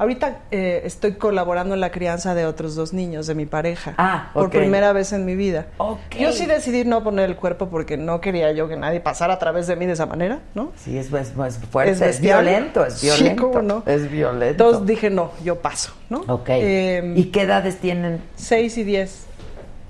Ahorita 0.00 0.42
eh, 0.52 0.82
estoy 0.84 1.14
colaborando 1.14 1.74
en 1.74 1.80
la 1.80 1.90
crianza 1.90 2.32
de 2.36 2.46
otros 2.46 2.76
dos 2.76 2.92
niños 2.92 3.26
de 3.26 3.34
mi 3.34 3.46
pareja. 3.46 3.94
Ah, 3.98 4.30
Por 4.32 4.44
ok. 4.44 4.52
primera 4.52 4.92
vez 4.92 5.12
en 5.12 5.24
mi 5.24 5.34
vida. 5.34 5.66
Ok. 5.78 5.98
Yo 6.20 6.30
sí 6.30 6.46
decidí 6.46 6.84
no 6.84 7.02
poner 7.02 7.28
el 7.28 7.34
cuerpo 7.34 7.68
porque 7.68 7.96
no 7.96 8.20
quería 8.20 8.52
yo 8.52 8.68
que 8.68 8.76
nadie 8.76 9.00
pasara 9.00 9.34
a 9.34 9.38
través 9.40 9.66
de 9.66 9.74
mí 9.74 9.86
de 9.86 9.94
esa 9.94 10.06
manera, 10.06 10.38
¿no? 10.54 10.70
Sí, 10.76 10.96
es, 10.96 11.12
es, 11.12 11.32
es 11.36 11.58
fuerte, 11.72 12.08
es, 12.08 12.20
violento, 12.20 12.86
es 12.86 12.94
Sí, 12.94 13.06
violento. 13.08 13.42
cómo 13.50 13.62
no. 13.62 13.82
Es 13.86 14.08
violento. 14.08 14.66
Entonces 14.68 14.86
dije, 14.86 15.10
no, 15.10 15.32
yo 15.42 15.56
paso, 15.56 15.90
¿no? 16.10 16.20
Ok. 16.28 16.48
Eh, 16.50 17.14
¿Y 17.16 17.24
qué 17.32 17.42
edades 17.42 17.78
tienen? 17.78 18.22
Seis 18.36 18.78
y 18.78 18.84
diez. 18.84 19.24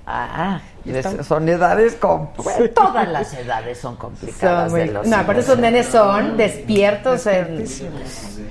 Ah, 0.07 0.61
Y 0.68 0.68
están- 0.85 1.23
son 1.23 1.47
edades 1.49 1.95
Todas 2.73 3.07
las 3.07 3.33
edades 3.33 3.77
son 3.77 3.95
complicadas 3.95 4.71
Son 4.71 4.79
de 4.79 4.85
los 4.87 5.07
No, 5.07 5.11
hijos. 5.11 5.25
esos 5.39 5.57
nenes 5.59 5.87
son 5.87 6.37
despiertos. 6.37 7.25
en- 7.27 7.61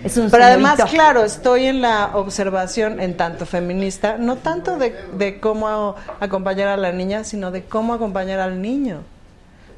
es 0.04 0.16
un 0.16 0.30
Pero 0.30 0.44
además, 0.44 0.76
señorito. 0.76 0.94
claro, 0.94 1.24
estoy 1.24 1.66
en 1.66 1.80
la 1.82 2.10
observación 2.14 3.00
en 3.00 3.16
tanto 3.16 3.46
feminista, 3.46 4.16
no 4.18 4.36
tanto 4.36 4.76
de, 4.76 4.94
de 5.14 5.40
cómo 5.40 5.94
acompañar 6.20 6.68
a 6.68 6.76
la 6.76 6.92
niña, 6.92 7.24
sino 7.24 7.50
de 7.50 7.64
cómo 7.64 7.94
acompañar 7.94 8.40
al 8.40 8.60
niño. 8.62 8.98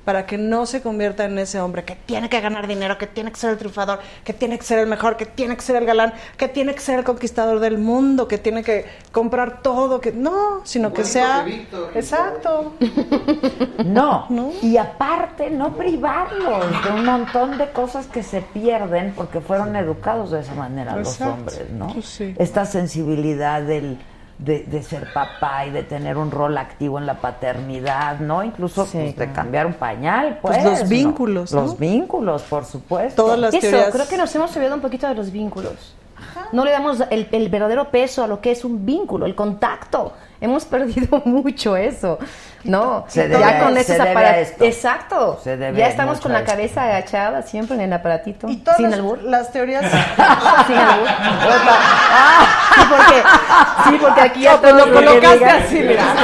Para 0.05 0.27
que 0.27 0.39
no 0.39 0.67
se 0.67 0.81
convierta 0.81 1.25
en 1.25 1.39
ese 1.39 1.61
hombre 1.61 1.85
que 1.85 1.95
tiene 1.95 2.29
que 2.29 2.41
ganar 2.41 2.67
dinero, 2.67 2.99
que 2.99 3.07
tiene 3.07 3.31
que 3.31 3.39
ser 3.39 3.51
el 3.51 3.59
triunfador, 3.59 4.01
que 4.25 4.33
tiene 4.33 4.59
que 4.59 4.65
ser 4.65 4.79
el 4.79 4.87
mejor, 4.87 5.17
que 5.17 5.27
tiene 5.27 5.57
que 5.57 5.63
ser 5.63 5.77
el 5.77 5.85
galán, 5.85 6.15
que 6.37 6.49
tiene 6.49 6.75
que 6.75 6.81
ser 6.81 6.99
el 6.99 7.05
conquistador 7.05 7.61
del 7.61 7.79
mundo, 7.79 8.27
que 8.27 8.39
tiene 8.39 8.63
que 8.63 8.87
comprar 9.13 9.63
todo, 9.63 10.01
que 10.01 10.13
no, 10.13 10.63
sino 10.65 10.93
que 10.93 11.05
sea 11.05 11.43
que 11.45 11.51
Víctor. 11.51 11.91
exacto. 11.95 12.75
No. 13.85 14.27
¿No? 14.31 14.53
y 14.63 14.77
aparte 14.77 15.51
no 15.51 15.75
privarlos 15.75 16.65
de 16.85 16.91
un 16.91 17.05
montón 17.05 17.59
de 17.59 17.71
cosas 17.73 18.07
que 18.07 18.23
se 18.23 18.41
pierden 18.43 19.13
porque 19.17 19.41
fueron 19.41 19.75
educados 19.77 20.31
de 20.31 20.41
esa 20.41 20.55
manera 20.55 20.97
los 20.97 21.21
hombres, 21.21 21.71
¿no? 21.71 21.93
Pues 21.93 22.07
sí. 22.07 22.35
Esta 22.39 22.65
sensibilidad 22.67 23.63
del, 23.63 23.99
de, 24.43 24.65
de 24.65 24.83
ser 24.83 25.13
papá 25.13 25.67
y 25.67 25.71
de 25.71 25.83
tener 25.83 26.17
un 26.17 26.31
rol 26.31 26.57
activo 26.57 26.99
en 26.99 27.07
la 27.07 27.15
paternidad, 27.21 28.19
¿no? 28.21 28.43
Incluso 28.43 28.87
Sí, 28.87 28.99
pues, 28.99 29.17
de 29.17 29.33
cambiar 29.33 29.67
un 29.67 29.75
pañal, 29.75 30.39
pues. 30.41 30.59
Pues 30.59 30.81
los 30.81 30.89
vínculos, 30.89 31.53
¿no? 31.53 31.63
Los 31.63 31.79
vínculos, 31.79 32.43
por 32.43 32.65
supuesto. 32.65 33.23
Todas 33.25 33.39
las 33.39 33.55
Eso, 33.55 33.69
teorías. 33.69 33.91
creo 33.93 34.09
que 34.09 34.17
nos 34.17 34.35
hemos 34.35 34.51
olvidado 34.57 34.77
un 34.77 34.81
poquito 34.83 35.07
de 35.07 35.15
los 35.15 35.31
vínculos. 35.31 35.95
No 36.53 36.65
le 36.65 36.71
damos 36.71 36.99
el, 37.11 37.29
el 37.33 37.49
verdadero 37.49 37.91
peso 37.91 38.25
a 38.25 38.27
lo 38.27 38.41
que 38.41 38.51
es 38.53 38.65
un 38.65 38.85
vínculo, 38.85 39.27
el 39.27 39.35
contacto. 39.35 40.13
Hemos 40.41 40.65
perdido 40.65 41.21
mucho 41.27 41.77
eso, 41.77 42.19
¿no? 42.65 43.05
Se 43.09 43.29
ya 43.29 43.39
debe- 43.39 43.59
con 43.63 43.75
se 43.75 43.81
esos 43.81 43.97
debe 43.99 44.09
a 44.09 44.13
aparatos. 44.13 44.39
esto. 44.49 44.65
Exacto. 44.65 45.41
Se 45.45 45.57
debe 45.57 45.79
ya 45.79 45.87
estamos 45.89 46.21
con 46.21 46.33
la 46.33 46.45
cabeza 46.45 46.85
agachada 46.85 47.43
siempre 47.43 47.77
en 47.77 47.83
el 47.83 47.93
aparatito. 47.93 48.49
Y 48.49 48.57
todas 48.57 48.79
sin 48.79 48.91
las, 48.91 48.99
albur. 49.01 49.23
las 49.23 49.53
teorías 49.53 49.85
Sin 50.67 50.77
albur. 50.79 51.09
sí, 52.75 52.81
porque, 52.89 53.23
sí, 53.91 53.99
porque 54.01 54.21
aquí 54.23 54.41
ya 54.43 54.53
No, 54.55 54.59
todo 54.61 54.73
lo 54.87 54.93
colocaste 54.93 55.45
así, 55.45 55.79
mira. 55.81 56.05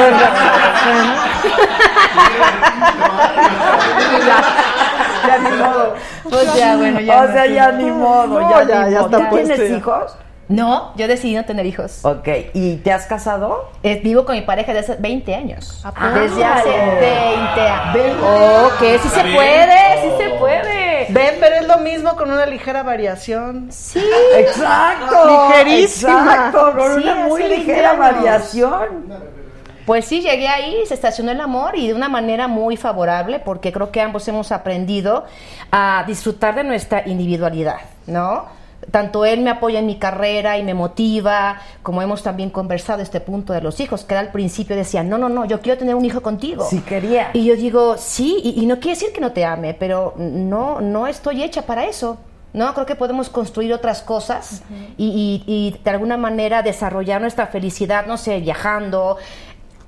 ya 5.26 5.38
ni 5.38 5.50
modo. 5.56 5.94
Pues 6.24 6.54
ya, 6.54 6.76
bueno, 6.76 7.00
ya. 7.00 7.22
o 7.22 7.26
sea, 7.32 7.46
ya 7.46 7.72
ni 7.72 7.90
modo, 7.90 8.40
No, 8.40 8.50
ya, 8.50 8.62
ya- 8.64 8.88
ya 8.88 9.02
modo. 9.02 9.06
está 9.06 9.18
¿Tú 9.18 9.28
puesto 9.30 9.48
tienes 9.54 9.70
ya. 9.70 9.76
hijos? 9.76 10.16
No, 10.48 10.92
yo 10.96 11.08
decidí 11.08 11.34
no 11.34 11.44
tener 11.44 11.66
hijos. 11.66 12.04
Ok, 12.04 12.28
¿y 12.54 12.76
te 12.76 12.92
has 12.92 13.06
casado? 13.06 13.68
Eh, 13.82 14.00
vivo 14.04 14.24
con 14.24 14.36
mi 14.36 14.42
pareja 14.42 14.72
desde 14.72 14.92
hace 14.92 15.02
20 15.02 15.34
años. 15.34 15.84
Desde 16.14 16.44
hace 16.44 16.68
Ah, 16.70 16.94
20 17.00 17.60
años. 17.60 18.16
Oh, 18.22 18.68
que 18.78 18.98
sí 19.00 19.08
se 19.08 19.20
puede, 19.22 20.02
sí 20.02 20.08
se 20.22 20.30
puede. 20.38 21.06
Ven, 21.10 21.34
pero 21.40 21.56
es 21.56 21.66
lo 21.66 21.78
mismo 21.78 22.14
con 22.14 22.30
una 22.30 22.46
ligera 22.46 22.84
variación. 22.84 23.66
Sí. 23.72 24.00
Exacto. 24.36 25.48
Ligerísima. 25.48 26.20
Exacto, 26.20 26.72
con 26.76 26.94
Sí, 26.94 27.02
una 27.02 27.14
muy 27.26 27.40
20 27.42 27.56
ligera 27.58 27.90
años. 27.90 27.98
variación. 27.98 29.36
Pues 29.84 30.04
sí, 30.04 30.20
llegué 30.20 30.48
ahí, 30.48 30.78
se 30.86 30.94
estacionó 30.94 31.30
el 31.32 31.40
amor 31.40 31.76
y 31.76 31.88
de 31.88 31.94
una 31.94 32.08
manera 32.08 32.48
muy 32.48 32.76
favorable 32.76 33.38
porque 33.40 33.72
creo 33.72 33.90
que 33.92 34.00
ambos 34.00 34.26
hemos 34.28 34.50
aprendido 34.52 35.24
a 35.70 36.02
disfrutar 36.06 36.54
de 36.56 36.64
nuestra 36.64 37.02
individualidad, 37.06 37.76
¿no? 38.06 38.46
Tanto 38.90 39.24
él 39.24 39.40
me 39.40 39.50
apoya 39.50 39.80
en 39.80 39.86
mi 39.86 39.96
carrera 39.96 40.58
y 40.58 40.62
me 40.62 40.72
motiva, 40.72 41.60
como 41.82 42.02
hemos 42.02 42.22
también 42.22 42.50
conversado 42.50 43.02
este 43.02 43.20
punto 43.20 43.52
de 43.52 43.60
los 43.60 43.80
hijos, 43.80 44.04
que 44.04 44.14
al 44.14 44.30
principio 44.30 44.76
decía, 44.76 45.02
no, 45.02 45.18
no, 45.18 45.28
no, 45.28 45.44
yo 45.44 45.60
quiero 45.60 45.78
tener 45.78 45.94
un 45.96 46.04
hijo 46.04 46.22
contigo. 46.22 46.64
Sí 46.70 46.80
quería. 46.80 47.30
Y 47.34 47.44
yo 47.44 47.56
digo, 47.56 47.96
sí, 47.98 48.40
y, 48.44 48.62
y 48.62 48.66
no 48.66 48.76
quiere 48.76 48.96
decir 48.98 49.12
que 49.12 49.20
no 49.20 49.32
te 49.32 49.44
ame, 49.44 49.74
pero 49.74 50.14
no, 50.16 50.80
no 50.80 51.06
estoy 51.06 51.42
hecha 51.42 51.62
para 51.62 51.84
eso. 51.86 52.18
No, 52.52 52.72
creo 52.72 52.86
que 52.86 52.94
podemos 52.94 53.28
construir 53.28 53.74
otras 53.74 54.00
cosas 54.02 54.62
y, 54.96 55.42
y- 55.46 55.52
y 55.52 55.78
de 55.82 55.90
alguna 55.90 56.16
manera 56.16 56.62
desarrollar 56.62 57.20
nuestra 57.20 57.48
felicidad, 57.48 58.06
no 58.06 58.16
sé, 58.16 58.40
viajando, 58.40 59.18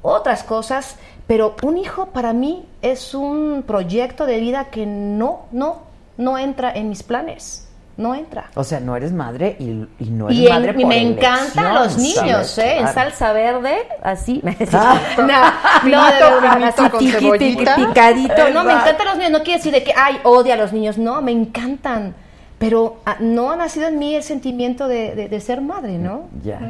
otras 0.02 0.42
cosas. 0.42 0.96
Pero 1.26 1.54
un 1.62 1.78
hijo 1.78 2.06
para 2.06 2.32
mí 2.32 2.66
es 2.82 3.14
un 3.14 3.62
proyecto 3.66 4.26
de 4.26 4.40
vida 4.40 4.66
que 4.66 4.86
no, 4.86 5.46
no, 5.52 5.82
no 6.16 6.36
entra 6.36 6.70
en 6.72 6.88
mis 6.90 7.02
planes. 7.02 7.67
No 7.98 8.14
entra. 8.14 8.44
O 8.54 8.62
sea, 8.64 8.78
no 8.80 8.94
eres 8.96 9.12
madre 9.12 9.56
y, 9.58 9.64
y 9.98 10.10
no 10.10 10.28
eres 10.28 10.38
Y, 10.38 10.46
en- 10.46 10.52
madre 10.54 10.70
y 10.70 10.80
por 10.82 10.86
me 10.88 11.02
encantan 11.02 11.74
los 11.74 11.98
niños, 11.98 12.46
¿sabes? 12.46 12.58
¿eh? 12.58 12.78
En 12.78 12.88
salsa 12.88 13.32
verde, 13.32 13.76
así. 14.02 14.40
Ah. 14.72 15.00
no, 15.18 15.26
no, 15.90 16.06
de 16.06 16.40
verdad, 16.40 16.62
así 16.62 16.88
picadito. 17.76 18.48
No, 18.54 18.62
me 18.64 18.72
encantan 18.72 19.04
los 19.06 19.16
niños. 19.16 19.32
No 19.32 19.42
quiere 19.42 19.58
decir 19.58 19.72
de 19.72 19.82
que, 19.82 19.92
ay, 19.96 20.18
odia 20.22 20.54
a 20.54 20.56
los 20.56 20.72
niños. 20.72 20.96
No, 20.96 21.20
me 21.22 21.32
encantan. 21.32 22.14
Pero 22.60 23.00
ah, 23.04 23.16
no 23.20 23.50
ha 23.50 23.56
nacido 23.56 23.88
en 23.88 23.98
mí 23.98 24.14
el 24.14 24.22
sentimiento 24.22 24.86
de, 24.88 25.14
de- 25.16 25.28
de 25.28 25.40
ser 25.40 25.60
madre, 25.60 25.98
¿no? 25.98 26.28
Ya. 26.44 26.60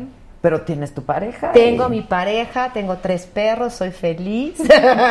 Pero 0.41 0.63
tienes 0.63 0.95
tu 0.95 1.03
pareja. 1.03 1.53
Tengo 1.53 1.89
y- 1.89 1.91
mi 1.91 2.01
pareja, 2.03 2.71
tengo 2.73 2.97
tres 2.99 3.27
perros, 3.27 3.75
soy 3.75 3.91
feliz. 3.91 4.55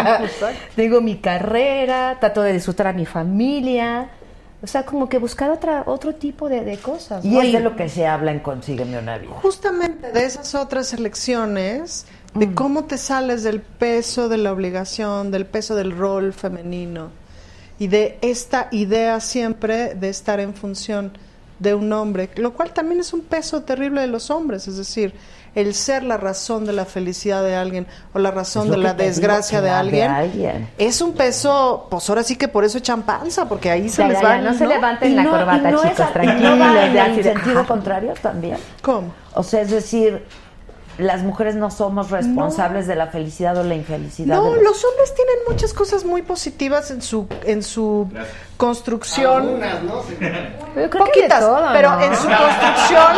tengo 0.76 1.02
mi 1.02 1.18
carrera, 1.18 2.18
trato 2.20 2.42
de 2.42 2.54
disfrutar 2.54 2.88
a 2.88 2.94
mi 2.94 3.06
familia. 3.06 4.10
O 4.62 4.68
sea, 4.68 4.86
como 4.86 5.08
que 5.08 5.20
buscar 5.20 5.52
otra, 5.52 5.84
otro 5.86 6.16
tipo 6.16 6.50
de, 6.50 6.62
de 6.62 6.78
cosas. 6.78 7.24
Y 7.24 7.38
es 7.38 7.54
de 7.54 7.60
lo 7.60 7.76
que 7.76 7.90
se 7.90 8.08
habla 8.08 8.32
en 8.32 8.40
Consígueme 8.40 8.98
una 8.98 9.18
vida. 9.18 9.36
Justamente 9.42 10.12
de 10.12 10.26
esas 10.26 10.56
otras 10.56 10.94
elecciones, 10.94 12.08
de 12.34 12.54
cómo 12.54 12.86
te 12.86 12.98
sales 12.98 13.44
del 13.44 13.62
peso 13.62 14.30
de 14.30 14.38
la 14.38 14.52
obligación, 14.52 15.32
del 15.32 15.46
peso 15.46 15.76
del 15.76 15.96
rol 15.96 16.34
femenino 16.34 17.10
y 17.80 17.88
de 17.88 18.18
esta 18.22 18.68
idea 18.72 19.20
siempre 19.20 19.96
de 19.96 20.10
estar 20.10 20.40
en 20.40 20.54
función 20.54 21.12
de 21.60 21.74
un 21.74 21.92
hombre, 21.94 22.30
lo 22.36 22.54
cual 22.54 22.72
también 22.72 23.00
es 23.00 23.14
un 23.14 23.22
peso 23.22 23.64
terrible 23.64 24.02
de 24.02 24.08
los 24.08 24.30
hombres, 24.30 24.68
es 24.68 24.78
decir, 24.78 25.14
el 25.58 25.74
ser 25.74 26.04
la 26.04 26.18
razón 26.18 26.66
de 26.66 26.72
la 26.74 26.86
felicidad 26.86 27.42
de 27.44 27.56
alguien 27.56 27.88
o 28.14 28.20
la 28.20 28.30
razón 28.30 28.70
de 28.70 28.78
la 28.78 28.94
desgracia 28.94 29.60
de 29.60 29.72
alguien, 29.72 30.70
es 30.78 31.02
un 31.02 31.14
peso, 31.14 31.88
pues 31.90 32.08
ahora 32.10 32.22
sí 32.24 32.36
que 32.36 32.48
por 32.48 32.64
eso 32.64 32.78
echan 32.78 33.02
panza, 33.02 33.50
porque 33.50 33.72
ahí 33.72 33.90
se 33.90 34.04
Ya, 34.04 34.08
les 34.08 34.22
ya, 34.22 34.24
va 34.28 34.36
ya, 34.38 34.42
no 34.44 34.54
se 34.54 34.68
levanten 34.68 35.16
la 35.16 35.24
no- 35.24 35.32
corbata, 35.32 35.72
no 35.72 35.82
chicos, 35.82 36.14
tranquilos. 36.14 36.60
en 36.60 36.98
el 36.98 37.24
sentido 37.24 37.60
ajá. 37.60 37.68
contrario 37.68 38.14
también. 38.22 38.58
¿Cómo? 38.84 39.14
O 39.34 39.42
sea, 39.42 39.62
es 39.62 39.72
decir, 39.72 40.24
las 40.98 41.24
mujeres 41.24 41.56
no 41.56 41.70
somos 41.70 42.10
responsables 42.10 42.88
de 42.88 42.96
la 42.96 43.08
felicidad 43.08 43.58
o 43.58 43.64
la 43.64 43.76
infelicidad. 43.76 44.36
No, 44.36 44.56
los 44.56 44.84
hombres 44.84 45.14
tienen 45.16 45.36
muchas 45.48 45.74
cosas 45.74 46.06
muy 46.06 46.22
positivas 46.22 46.92
en 46.92 47.02
su 47.02 47.28
en 47.44 47.64
su 47.64 48.10
construcción. 48.58 49.44
Algunas, 49.44 49.84
¿no? 49.84 50.04
Sí. 50.04 50.16
Yo 50.20 50.90
creo 50.90 50.90
que 50.90 50.90
de 50.90 50.90
Poquitas, 50.90 51.40
todo, 51.40 51.68
pero 51.74 51.92
¿no? 51.92 52.02
en 52.02 52.16
su 52.16 52.28
construcción 52.28 53.18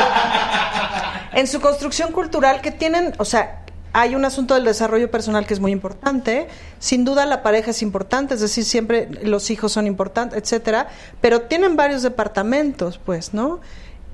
en 1.33 1.47
su 1.47 1.61
construcción 1.61 2.11
cultural 2.11 2.61
que 2.61 2.71
tienen, 2.71 3.13
o 3.17 3.25
sea, 3.25 3.61
hay 3.93 4.15
un 4.15 4.25
asunto 4.25 4.53
del 4.53 4.65
desarrollo 4.65 5.09
personal 5.09 5.45
que 5.47 5.53
es 5.53 5.59
muy 5.59 5.71
importante. 5.71 6.47
Sin 6.79 7.05
duda 7.05 7.25
la 7.25 7.41
pareja 7.41 7.71
es 7.71 7.81
importante, 7.81 8.35
es 8.35 8.41
decir, 8.41 8.63
siempre 8.63 9.09
los 9.23 9.49
hijos 9.49 9.71
son 9.71 9.87
importantes, 9.87 10.37
etcétera, 10.37 10.87
pero 11.21 11.41
tienen 11.41 11.75
varios 11.75 12.03
departamentos, 12.03 12.99
pues, 13.03 13.33
¿no? 13.33 13.59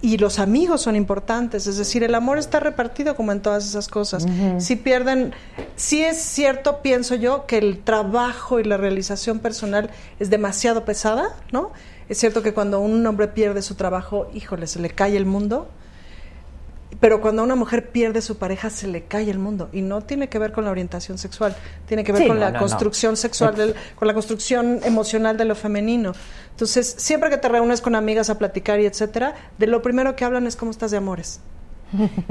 Y 0.01 0.17
los 0.17 0.39
amigos 0.39 0.81
son 0.81 0.95
importantes, 0.95 1.65
es 1.67 1.77
decir, 1.77 2.03
el 2.03 2.13
amor 2.13 2.37
está 2.37 2.59
repartido 2.59 3.15
como 3.15 3.31
en 3.31 3.41
todas 3.41 3.65
esas 3.65 3.87
cosas. 3.87 4.25
Si 4.59 4.75
pierden, 4.75 5.33
sí 5.75 6.03
es 6.03 6.21
cierto, 6.21 6.81
pienso 6.81 7.15
yo, 7.15 7.45
que 7.47 7.57
el 7.57 7.79
trabajo 7.79 8.59
y 8.59 8.63
la 8.63 8.77
realización 8.77 9.39
personal 9.39 9.89
es 10.19 10.29
demasiado 10.29 10.85
pesada, 10.85 11.29
¿no? 11.51 11.71
Es 12.07 12.19
cierto 12.19 12.43
que 12.43 12.53
cuando 12.53 12.81
un 12.81 13.05
hombre 13.07 13.29
pierde 13.29 13.63
su 13.63 13.75
trabajo, 13.75 14.29
híjole, 14.33 14.67
se 14.67 14.79
le 14.79 14.89
cae 14.89 15.17
el 15.17 15.25
mundo 15.25 15.69
Pero 16.99 17.19
cuando 17.21 17.43
una 17.43 17.55
mujer 17.55 17.89
pierde 17.89 18.21
su 18.21 18.37
pareja 18.37 18.69
se 18.69 18.87
le 18.87 19.03
cae 19.03 19.29
el 19.29 19.39
mundo 19.39 19.69
y 19.73 19.81
no 19.81 20.01
tiene 20.01 20.29
que 20.29 20.39
ver 20.39 20.51
con 20.51 20.65
la 20.65 20.71
orientación 20.71 21.17
sexual, 21.17 21.55
tiene 21.87 22.03
que 22.03 22.11
ver 22.11 22.21
Sí, 22.23 22.27
con 22.27 22.37
no, 22.37 22.41
la 22.45 22.47
no, 22.51 22.53
no. 22.53 22.59
construcción 22.59 23.17
sexual, 23.17 23.55
del- 23.55 23.75
con 23.95 24.07
la 24.07 24.13
construcción 24.13 24.79
emocional 24.83 25.35
de 25.37 25.45
lo 25.45 25.55
femenino. 25.55 26.13
Entonces, 26.51 26.95
siempre 26.97 27.29
que 27.29 27.37
te 27.37 27.49
reúnes 27.49 27.81
con 27.81 27.95
amigas 27.95 28.29
a 28.29 28.37
platicar 28.37 28.79
y 28.79 28.85
etcétera, 28.85 29.35
de 29.57 29.67
lo 29.67 29.81
primero 29.81 30.15
que 30.15 30.23
hablan 30.25 30.47
es 30.47 30.55
cómo 30.55 30.71
estás 30.71 30.91
de 30.91 30.97
amores. 30.97 31.41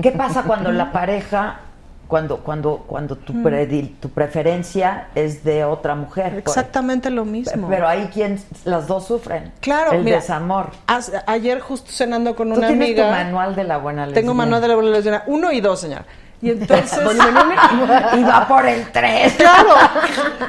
¿Qué 0.02 0.10
pasa 0.12 0.42
cuando 0.44 0.72
la 0.72 0.90
pareja, 0.92 1.60
cuando, 2.08 2.38
cuando, 2.38 2.84
cuando 2.86 3.16
tu, 3.16 3.32
predil- 3.34 3.94
tu 4.00 4.10
preferencia 4.10 5.08
es 5.14 5.42
de 5.44 5.64
otra 5.64 5.94
mujer? 5.94 6.34
Exactamente 6.38 7.10
lo 7.10 7.24
mismo. 7.24 7.68
Pero 7.68 7.88
ahí 7.88 8.10
quien 8.12 8.40
las 8.64 8.86
dos 8.86 9.06
sufren. 9.06 9.52
Claro, 9.60 9.92
el 9.92 10.04
mira, 10.04 10.16
desamor. 10.16 10.70
Ayer 11.26 11.60
justo 11.60 11.90
cenando 11.90 12.36
con 12.36 12.52
Tú 12.52 12.58
una 12.58 12.68
tienes 12.68 12.88
amiga. 12.88 13.04
tu 13.06 13.10
manual 13.10 13.54
de 13.56 13.64
la 13.64 13.78
buena 13.78 14.06
lesbiana. 14.06 14.20
Tengo 14.20 14.34
manual 14.34 14.60
de 14.60 14.68
la 14.68 14.74
buena 14.74 14.90
lesbiana, 14.90 15.22
uno 15.26 15.50
y 15.52 15.60
dos, 15.60 15.80
señora. 15.80 16.04
Y 16.42 16.50
entonces. 16.50 16.98
y 18.18 18.22
va 18.22 18.46
por 18.46 18.66
el 18.66 18.90
tres. 18.92 19.32
Claro. 19.38 19.70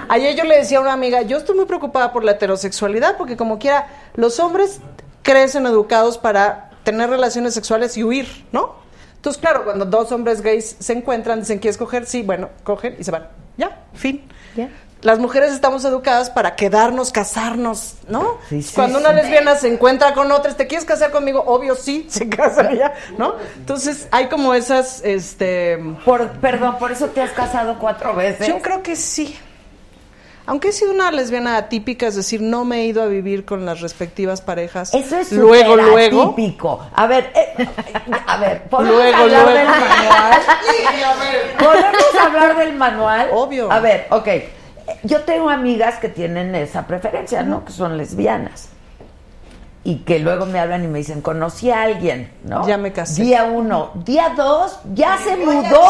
Ayer 0.10 0.36
yo 0.36 0.44
le 0.44 0.58
decía 0.58 0.80
a 0.80 0.82
una 0.82 0.94
amiga, 0.94 1.22
yo 1.22 1.38
estoy 1.38 1.56
muy 1.56 1.66
preocupada 1.66 2.12
por 2.12 2.24
la 2.24 2.32
heterosexualidad, 2.32 3.18
porque 3.18 3.38
como 3.38 3.60
quiera, 3.60 3.88
los 4.16 4.40
hombres 4.40 4.82
crecen 5.22 5.66
educados 5.66 6.18
para 6.18 6.70
tener 6.84 7.10
relaciones 7.10 7.54
sexuales 7.54 7.98
y 7.98 8.04
huir, 8.04 8.28
¿no? 8.52 8.76
Entonces, 9.26 9.42
claro, 9.42 9.64
cuando 9.64 9.86
dos 9.86 10.12
hombres 10.12 10.42
gays 10.42 10.76
se 10.78 10.94
encuentran, 10.94 11.40
dicen, 11.40 11.58
¿quieres 11.58 11.80
coger? 11.80 12.06
Sí, 12.06 12.22
bueno, 12.22 12.50
cogen 12.64 12.96
y 13.00 13.04
se 13.04 13.10
van. 13.10 13.28
Ya, 13.58 13.86
fin. 13.96 14.24
Las 15.02 15.18
mujeres 15.18 15.52
estamos 15.52 15.84
educadas 15.84 16.30
para 16.30 16.56
quedarnos, 16.56 17.12
casarnos, 17.12 17.96
¿no? 18.08 18.38
Sí, 18.50 18.62
sí, 18.62 18.76
Cuando 18.76 19.00
una 19.00 19.10
sí. 19.10 19.16
lesbiana 19.16 19.56
se 19.56 19.74
encuentra 19.74 20.14
con 20.14 20.32
otra, 20.32 20.54
¿te 20.54 20.68
quieres 20.68 20.86
casar 20.86 21.10
conmigo? 21.10 21.44
Obvio, 21.48 21.74
sí, 21.74 22.06
se 22.12 22.30
casan 22.30 22.76
ya, 22.76 22.94
¿no? 23.18 23.34
Entonces, 23.58 24.08
hay 24.12 24.28
como 24.30 24.54
esas, 24.54 25.04
este... 25.04 25.80
Por, 26.06 26.30
perdón, 26.34 26.78
por 26.78 26.92
eso 26.92 27.08
te 27.08 27.22
has 27.22 27.32
casado 27.32 27.80
cuatro 27.80 28.14
veces. 28.14 28.48
Yo 28.48 28.62
creo 28.62 28.84
que 28.84 28.96
sí. 28.96 29.36
Aunque 30.48 30.70
he 30.70 30.72
sido 30.72 30.92
una 30.92 31.12
lesbiana 31.12 31.58
atípica, 31.58 32.08
es 32.08 32.16
decir, 32.16 32.42
no 32.42 32.66
me 32.66 32.82
he 32.82 32.86
ido 32.86 33.02
a 33.02 33.08
vivir 33.08 33.46
con 33.46 33.66
las 33.66 33.82
respectivas 33.82 34.42
parejas. 34.42 34.94
Eso 34.94 35.18
es 35.18 35.32
luego, 35.32 35.76
luego. 35.76 36.24
atípico. 36.24 36.80
A 36.94 37.08
ver, 37.08 37.32
eh, 37.36 37.68
a 38.28 38.38
ver, 38.38 38.64
¿podemos 38.70 38.96
Luego, 38.96 39.18
hablar 39.24 39.44
luego. 39.46 39.58
del 39.60 39.68
manual? 39.68 40.42
¿Podemos 41.58 42.16
hablar 42.22 42.58
del 42.58 42.74
manual? 42.76 43.30
Obvio. 43.34 43.72
A 43.72 43.80
ver, 43.80 44.08
ok. 44.12 44.28
Yo 45.04 45.22
tengo 45.22 45.50
amigas 45.50 45.98
que 45.98 46.10
tienen 46.10 46.54
esa 46.54 46.86
preferencia, 46.86 47.42
¿no? 47.42 47.66
Que 47.66 47.72
son 47.72 47.98
lesbianas. 47.98 48.70
Y 49.88 49.98
que 49.98 50.18
luego 50.18 50.48
me 50.48 50.60
hablan 50.60 50.84
y 50.84 50.88
me 50.88 50.98
dicen, 50.98 51.22
conocí 51.22 51.70
a 51.70 51.84
alguien, 51.84 52.32
¿no? 52.44 52.68
Ya 52.68 52.76
me 52.76 52.92
casé. 52.92 53.22
Día 53.22 53.44
uno. 53.44 53.92
Día 53.94 54.34
dos, 54.36 54.80
ya 54.96 55.18
se 55.20 55.38
mudó. 55.38 55.80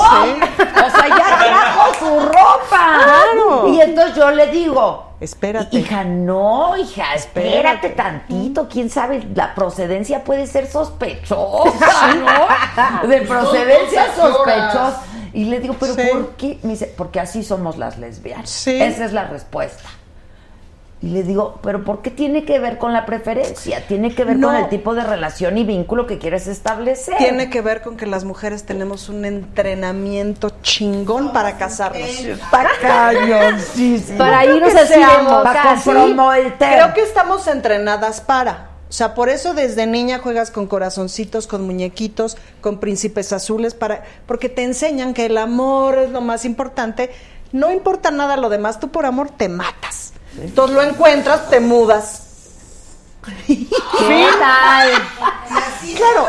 O 0.75 0.89
sea, 0.89 1.07
ya 1.07 1.37
trajo 1.47 1.93
su 1.99 2.19
ropa. 2.27 2.99
Claro. 3.03 3.69
Y 3.73 3.79
entonces 3.81 4.15
yo 4.17 4.29
le 4.31 4.47
digo, 4.47 5.13
Espérate. 5.21 5.77
Hija, 5.77 6.03
no, 6.03 6.75
hija, 6.77 7.15
espérate 7.15 7.89
tantito. 7.91 8.67
¿Quién 8.67 8.89
sabe? 8.89 9.25
La 9.33 9.55
procedencia 9.55 10.23
puede 10.25 10.45
ser 10.45 10.67
sospechosa, 10.67 12.13
¿no? 12.15 13.07
De 13.07 13.21
procedencia 13.21 14.13
sospechosa. 14.15 15.01
Y 15.33 15.45
le 15.45 15.59
digo, 15.61 15.75
¿pero 15.79 15.93
Sí. 15.95 16.01
por 16.11 16.29
qué? 16.35 16.59
Me 16.63 16.71
dice, 16.71 16.93
porque 16.97 17.19
así 17.21 17.43
somos 17.43 17.77
las 17.77 17.97
lesbianas. 17.97 18.49
Sí. 18.49 18.79
Esa 18.81 19.05
es 19.05 19.13
la 19.13 19.25
respuesta. 19.25 19.89
Y 21.01 21.09
le 21.09 21.23
digo, 21.23 21.59
¿pero 21.61 21.83
por 21.83 22.01
qué 22.01 22.09
tiene 22.09 22.45
que 22.45 22.57
ver 22.57 22.77
con 22.77 22.93
la 22.93 23.05
preferencia? 23.05 23.85
Tiene 23.85 24.15
que 24.15 24.23
ver 24.23 24.39
con 24.39 24.55
el 24.55 24.69
tipo 24.69 24.95
de 24.95 25.03
relación 25.03 25.57
y 25.57 25.63
vínculo 25.63 26.07
que 26.07 26.17
quieres 26.17 26.47
establecer. 26.47 27.17
Tiene 27.17 27.49
que 27.49 27.61
ver 27.61 27.81
con 27.81 27.97
que 27.97 28.05
las 28.05 28.23
mujeres 28.23 28.65
tenemos 28.65 29.09
un 29.09 29.25
entrenamiento 29.25 30.51
chingón 30.61 31.33
para 31.33 31.57
casarnos. 31.57 32.09
Para 32.49 32.69
cañoncísimo. 32.81 34.17
Para 34.17 34.45
irnos 34.55 34.73
Para 35.43 35.75
comprometer. 35.75 36.73
Creo 36.73 36.93
que 36.93 37.01
estamos 37.01 37.45
entrenadas 37.47 38.21
para. 38.21 38.69
O 38.89 38.93
sea, 38.93 39.13
por 39.13 39.29
eso 39.29 39.53
desde 39.53 39.87
niña 39.87 40.19
juegas 40.19 40.51
con 40.51 40.67
corazoncitos, 40.67 41.47
con 41.47 41.65
muñequitos, 41.65 42.37
con 42.61 42.79
príncipes 42.79 43.33
azules, 43.33 43.73
para, 43.73 44.03
porque 44.25 44.47
te 44.47 44.63
enseñan 44.63 45.13
que 45.13 45.25
el 45.25 45.37
amor 45.37 45.97
es 45.97 46.11
lo 46.11 46.21
más 46.21 46.45
importante. 46.45 47.11
No 47.51 47.71
importa 47.71 48.11
nada 48.11 48.37
lo 48.37 48.49
demás, 48.49 48.79
tú 48.79 48.89
por 48.89 49.05
amor 49.05 49.29
te 49.31 49.49
matas. 49.49 50.13
Entonces 50.41 50.75
lo 50.75 50.81
encuentras, 50.81 51.49
te 51.49 51.59
mudas. 51.59 52.21
¿Qué 53.47 54.27
tal? 54.39 54.89
Claro. 55.95 56.27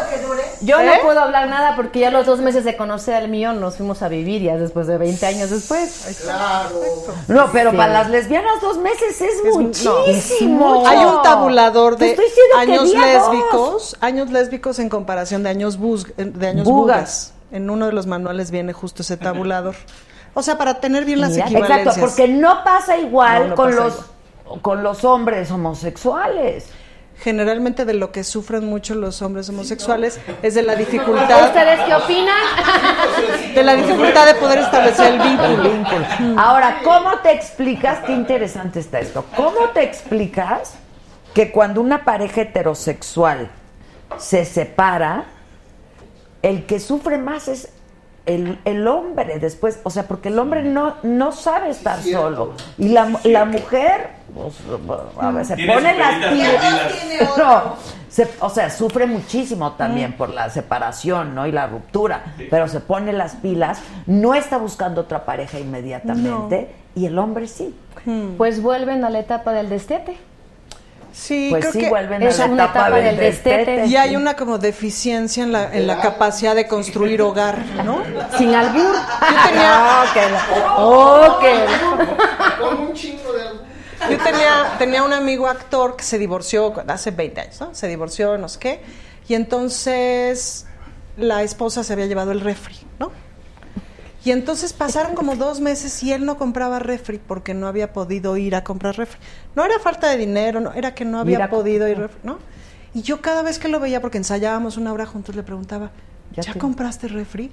Yo 0.63 0.81
¿Eh? 0.81 0.87
no 0.87 1.03
puedo 1.03 1.21
hablar 1.21 1.49
nada 1.49 1.77
porque 1.77 1.99
ya 2.01 2.11
los 2.11 2.25
dos 2.25 2.39
meses 2.41 2.65
de 2.65 2.77
conocer 2.77 3.15
al 3.15 3.29
mío 3.29 3.53
nos 3.53 3.77
fuimos 3.77 4.01
a 4.03 4.09
vivir 4.09 4.43
ya 4.43 4.57
después 4.57 4.87
de 4.87 4.97
20 4.97 5.27
años 5.27 5.51
después. 5.51 6.19
No, 7.29 7.51
pero 7.53 7.71
Sí. 7.73 7.77
para 7.77 7.93
las 7.93 8.11
lesbianas 8.11 8.61
dos 8.63 8.79
meses 8.79 9.21
es, 9.21 9.21
Es- 9.21 9.45
no, 9.45 9.61
muchísimo. 9.61 10.87
Hay 10.87 11.05
un 11.05 11.23
tabulador 11.23 11.97
de 11.99 12.17
años 12.59 12.93
dos. 12.93 13.01
lésbicos, 13.01 13.97
años 14.01 14.31
lésbicos 14.31 14.79
en 14.79 14.89
comparación 14.89 15.43
de 15.43 15.51
años 15.51 15.77
bus, 15.79 16.07
de 16.17 16.47
años 16.47 16.65
Bugas. 16.65 16.97
bugas. 16.97 17.33
En 17.53 17.69
uno 17.71 17.87
de 17.87 17.93
los 17.93 18.07
manuales 18.07 18.51
viene 18.51 18.73
justo 18.73 19.03
ese 19.03 19.17
tabulador. 19.17 19.75
O 20.39 20.43
sea, 20.43 20.59
para 20.59 20.75
tener 20.81 21.07
bien 21.07 21.21
las 21.23 21.31
Mira, 21.31 21.47
equivalencias. 21.47 21.97
Exacto, 21.97 22.01
porque 22.07 22.29
no 22.29 22.63
pasa 22.63 22.99
igual 22.99 23.43
No, 23.45 23.49
no 23.49 23.55
con 23.55 23.71
pasa 23.71 23.83
los 23.85 24.05
con 24.63 24.83
los 24.83 25.03
hombres 25.05 25.51
homosexuales. 25.51 26.67
generalmente 27.19 27.85
de 27.87 27.95
lo 27.95 28.13
que 28.13 28.23
sufren 28.23 28.67
mucho 28.67 28.95
los 28.95 29.23
hombres 29.23 29.49
homosexuales 29.49 30.21
es 30.43 30.55
de 30.55 30.63
la 30.63 30.77
dificultad 30.77 31.47
¿Ustedes 31.47 31.81
qué 31.87 31.95
opinan? 31.95 32.45
de 33.55 33.65
la 33.65 33.75
dificultad 33.75 34.27
de 34.27 34.35
poder 34.35 34.59
establecer 34.59 35.15
el 35.15 35.21
vínculo. 35.21 36.39
Ahora, 36.39 36.81
¿cómo 36.85 37.19
te 37.23 37.33
explicas? 37.33 38.01
Qué 38.07 38.13
interesante 38.13 38.79
está 38.81 39.01
esto. 39.01 39.25
¿Cómo 39.35 39.71
te 39.73 39.83
explicas 39.83 40.75
que 41.35 41.51
cuando 41.51 41.81
una 41.81 42.05
pareja 42.05 42.43
heterosexual 42.43 43.49
se 44.19 44.45
separa, 44.45 45.25
el 46.43 46.67
que 46.67 46.79
sufre 46.79 47.17
más 47.19 47.49
es 47.49 47.71
el, 48.27 48.59
el 48.65 48.87
hombre 48.89 49.39
después? 49.39 49.81
O 49.85 49.91
sea, 49.91 50.05
porque 50.09 50.29
el 50.29 50.39
hombre 50.39 50.63
no, 50.63 50.95
no 51.03 51.33
sabe 51.33 51.71
estar 51.71 51.99
solo. 52.03 52.53
Y 52.79 52.89
la, 52.89 53.09
la 53.25 53.45
mujer, 53.45 54.11
pues, 54.35 54.55
a 55.19 55.31
ver, 55.31 55.45
se 55.45 55.57
pone 55.67 55.97
las 55.97 56.27
pilas. 56.33 56.65
No, 57.39 57.77
se- 58.11 58.29
o 58.41 58.51
sea, 58.51 58.69
sufre 58.71 59.07
muchísimo 59.07 59.73
también 59.73 60.13
por 60.15 60.31
la 60.35 60.51
separación, 60.51 61.35
¿no? 61.35 61.47
Y 61.47 61.53
la 61.53 61.67
ruptura, 61.67 62.35
pero 62.51 62.69
se 62.69 62.81
pone 62.81 63.13
las 63.13 63.37
pilas, 63.37 63.81
no 64.07 64.35
está 64.35 64.59
buscando 64.59 65.03
otra 65.03 65.25
pareja 65.25 65.59
inmediatamente 65.59 66.75
y 66.95 67.07
el 67.07 67.19
hombre 67.19 67.47
sí. 67.49 67.75
Pues 68.37 68.63
vuelven 68.63 69.05
a 69.05 69.11
la 69.11 69.19
etapa 69.21 69.53
del 69.53 69.69
destete. 69.69 70.17
Sí, 71.19 71.47
Pues 71.51 71.63
creo 71.63 71.73
sí, 71.73 71.79
que 71.81 71.89
vuelven 71.89 72.23
es 72.23 72.39
a 72.41 72.47
la 72.47 72.53
una 72.53 72.65
etapa, 72.65 72.81
etapa 72.81 72.97
del 72.97 73.05
del 73.17 73.17
destete. 73.17 73.57
destete. 73.57 73.87
y 73.87 73.97
hay 73.97 74.17
una 74.17 74.37
como 74.37 74.59
deficiencia 74.59 75.43
en 75.45 75.51
la, 75.53 75.75
en 75.75 75.87
la 75.87 75.99
capacidad 76.01 76.55
de 76.55 76.69
construir 76.69 77.23
hogar, 77.23 77.59
¿no? 77.85 78.03
Sin 78.37 78.55
albur. 78.55 78.95
Yo 78.95 79.51
tenía, 79.51 80.05
Ok. 80.77 81.45
Con 82.61 82.81
un 82.81 82.93
chingo 82.93 83.33
de 83.33 83.43
algo. 83.49 83.61
Yo 84.11 84.19
tenía, 84.19 84.75
tenía 84.79 85.03
un 85.03 85.13
amigo 85.15 85.47
actor 85.49 85.97
que 85.97 86.05
se 86.05 86.19
divorció 86.19 86.75
hace 86.87 87.11
20 87.13 87.41
años, 87.41 87.61
¿no? 87.61 87.75
Se 87.75 87.89
divorció, 87.89 88.37
no 88.37 88.49
sé 88.49 88.59
qué. 88.59 88.81
Y 89.27 89.35
entonces 89.35 90.67
la 91.17 91.43
esposa 91.43 91.83
se 91.83 91.95
había 91.95 92.07
llevado 92.07 92.31
el 92.33 92.41
refri, 92.43 92.77
¿no? 92.99 93.11
Y 94.27 94.33
entonces 94.33 94.73
pasaron 94.73 95.15
como 95.15 95.37
dos 95.37 95.61
meses 95.61 96.03
y 96.03 96.13
él 96.13 96.25
no 96.27 96.37
compraba 96.37 96.81
refri 96.81 97.19
porque 97.25 97.55
no 97.55 97.69
había 97.69 97.93
podido 97.93 98.37
ir 98.37 98.57
a 98.57 98.65
comprar 98.65 98.97
refri. 98.97 99.21
No 99.55 99.65
era 99.65 99.79
falta 99.79 100.11
de 100.11 100.17
dinero, 100.17 100.59
no, 100.59 100.73
era 100.73 100.97
que 100.97 101.05
no 101.05 101.21
había 101.21 101.49
podido 101.49 101.87
ir, 101.89 101.97
refri, 101.97 102.19
¿no? 102.25 102.41
Y 102.93 103.03
yo 103.03 103.21
cada 103.21 103.43
vez 103.43 103.61
que 103.61 103.69
lo 103.69 103.79
veía, 103.79 104.01
porque 104.01 104.19
ensayábamos 104.19 104.79
una 104.79 104.93
hora 104.93 105.07
juntos, 105.07 105.37
le 105.37 105.45
preguntaba, 105.45 105.93
Ya 106.33 106.43
¿ya, 106.43 106.53
te- 106.55 106.59
compraste 106.59 107.07
refri? 107.07 107.53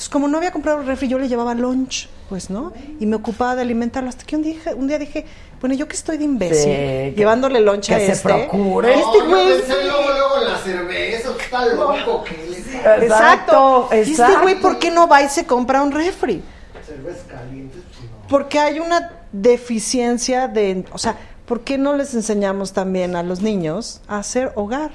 Entonces, 0.00 0.08
como 0.14 0.28
no 0.28 0.38
había 0.38 0.50
comprado 0.50 0.82
refri, 0.82 1.08
yo 1.08 1.18
le 1.18 1.28
llevaba 1.28 1.52
lunch, 1.52 2.08
pues, 2.30 2.48
¿no? 2.48 2.72
Y 3.00 3.04
me 3.04 3.16
ocupaba 3.16 3.54
de 3.54 3.60
alimentarlo. 3.60 4.08
Hasta 4.08 4.24
que 4.24 4.34
un 4.34 4.40
día, 4.42 4.54
dije- 4.54 4.72
un 4.72 4.88
día 4.88 4.98
dije, 4.98 5.26
bueno, 5.60 5.74
yo 5.76 5.86
que 5.88 5.94
estoy 5.94 6.16
de 6.16 6.24
imbécil, 6.24 6.56
Sí, 6.56 6.64
que- 6.70 7.14
llevándole 7.18 7.60
lunch 7.60 7.88
que 7.88 7.94
a 7.96 7.98
se 7.98 8.12
este. 8.12 8.26
procure. 8.26 8.94
Este 8.94 9.18
No, 9.18 9.28
güey 9.28 9.46
yo 9.48 9.54
es- 9.56 9.60
pensé 9.60 9.84
luego, 9.84 10.38
la 10.48 10.56
cerveza, 10.56 11.28
está 11.38 11.66
loco, 11.66 12.24
que 12.24 12.34
le 12.48 12.56
Exacto. 13.04 13.88
Exacto, 13.90 13.90
Y 13.94 13.98
este 14.12 14.36
güey, 14.40 14.58
¿por 14.58 14.78
qué 14.78 14.90
no 14.90 15.06
va 15.06 15.20
y 15.22 15.28
se 15.28 15.44
compra 15.44 15.82
un 15.82 15.92
refri? 15.92 16.42
cerveza 16.86 17.18
caliente, 17.28 17.74
pues 17.86 18.10
no. 18.10 18.26
Porque 18.26 18.58
hay 18.58 18.78
una 18.80 19.10
deficiencia 19.32 20.48
de, 20.48 20.82
o 20.92 20.98
sea, 20.98 21.14
¿por 21.44 21.60
qué 21.60 21.76
no 21.76 21.94
les 21.94 22.14
enseñamos 22.14 22.72
también 22.72 23.16
a 23.16 23.22
los 23.22 23.42
niños 23.42 24.00
a 24.08 24.16
hacer 24.16 24.50
hogar, 24.54 24.92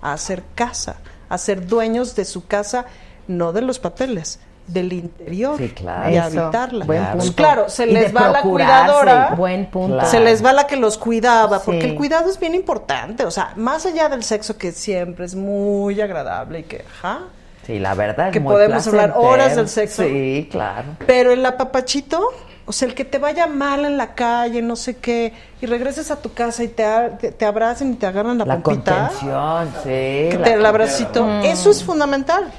a 0.00 0.14
hacer 0.14 0.42
casa, 0.54 0.96
a 1.28 1.36
ser 1.36 1.66
dueños 1.66 2.16
de 2.16 2.24
su 2.24 2.46
casa, 2.46 2.86
no 3.28 3.52
de 3.52 3.62
los 3.62 3.78
papeles, 3.78 4.40
del 4.66 4.92
interior 4.92 5.56
Sí, 5.56 5.70
claro. 5.70 6.10
y 6.10 6.16
Eso, 6.16 6.24
habitarla? 6.24 6.84
buen 6.84 7.02
Pues 7.12 7.24
punto. 7.24 7.36
claro, 7.36 7.68
se 7.70 7.86
les 7.86 8.14
va 8.14 8.28
la 8.28 8.42
cuidadora. 8.42 9.34
Buen 9.36 9.66
punto. 9.70 9.94
Claro. 9.94 10.10
Se 10.10 10.20
les 10.20 10.44
va 10.44 10.52
la 10.52 10.66
que 10.66 10.76
los 10.76 10.98
cuidaba, 10.98 11.60
porque 11.60 11.86
el 11.86 11.94
cuidado 11.94 12.28
es 12.28 12.38
bien 12.38 12.54
importante, 12.54 13.24
o 13.24 13.30
sea, 13.30 13.52
más 13.56 13.86
allá 13.86 14.08
del 14.10 14.22
sexo 14.22 14.58
que 14.58 14.72
siempre 14.72 15.24
es 15.24 15.34
muy 15.34 15.98
agradable 16.00 16.58
y 16.60 16.62
que, 16.64 16.84
ajá, 16.98 17.20
Sí, 17.66 17.78
la 17.78 17.92
verdad 17.94 18.28
es 18.28 18.32
que 18.32 18.40
muy 18.40 18.52
podemos 18.54 18.86
hablar 18.86 19.12
horas 19.14 19.54
del 19.54 19.68
sexo. 19.68 20.02
Sí, 20.02 20.48
claro. 20.50 20.84
Pero 21.06 21.32
el 21.32 21.44
apapachito, 21.44 22.30
o 22.64 22.72
sea, 22.72 22.88
el 22.88 22.94
que 22.94 23.04
te 23.04 23.18
vaya 23.18 23.46
mal 23.46 23.84
en 23.84 23.98
la 23.98 24.14
calle, 24.14 24.62
no 24.62 24.74
sé 24.74 24.96
qué, 24.96 25.34
y 25.60 25.66
regreses 25.66 26.10
a 26.10 26.16
tu 26.16 26.32
casa 26.32 26.62
y 26.64 26.68
te, 26.68 26.84
te, 27.20 27.30
te 27.32 27.44
abracen 27.44 27.92
y 27.92 27.96
te 27.96 28.06
agarran 28.06 28.38
la, 28.38 28.46
La 28.46 28.58
pompita, 28.60 29.08
contención, 29.10 29.68
sí. 29.82 29.88
que 30.30 30.36
la 30.38 30.44
te 30.44 30.52
el 30.54 30.64
abracito, 30.64 31.24
Mm. 31.26 31.42
eso 31.44 31.70
es 31.70 31.84
fundamental. 31.84 32.50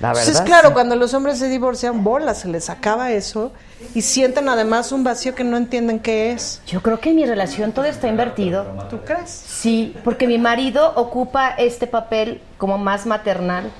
La 0.00 0.08
verdad. 0.08 0.22
Entonces, 0.24 0.40
claro, 0.42 0.68
sí. 0.68 0.74
cuando 0.74 0.96
los 0.96 1.14
hombres 1.14 1.38
se 1.38 1.48
divorcian, 1.48 2.02
bolas, 2.02 2.40
se 2.40 2.48
les 2.48 2.70
acaba 2.70 3.10
eso 3.12 3.52
y 3.94 4.02
sienten 4.02 4.48
además 4.48 4.90
un 4.92 5.04
vacío 5.04 5.34
que 5.34 5.44
no 5.44 5.56
entienden 5.56 6.00
qué 6.00 6.32
es. 6.32 6.60
Yo 6.66 6.82
creo 6.82 6.98
que 7.00 7.10
en 7.10 7.16
mi 7.16 7.26
relación 7.26 7.72
todo 7.72 7.84
está 7.84 8.08
invertido. 8.08 8.64
¿Tú 8.90 8.98
crees? 9.04 9.30
Sí, 9.30 9.94
porque 10.04 10.26
mi 10.26 10.38
marido 10.38 10.92
ocupa 10.96 11.50
este 11.50 11.86
papel 11.86 12.40
como 12.58 12.78
más 12.78 13.06
maternal 13.06 13.70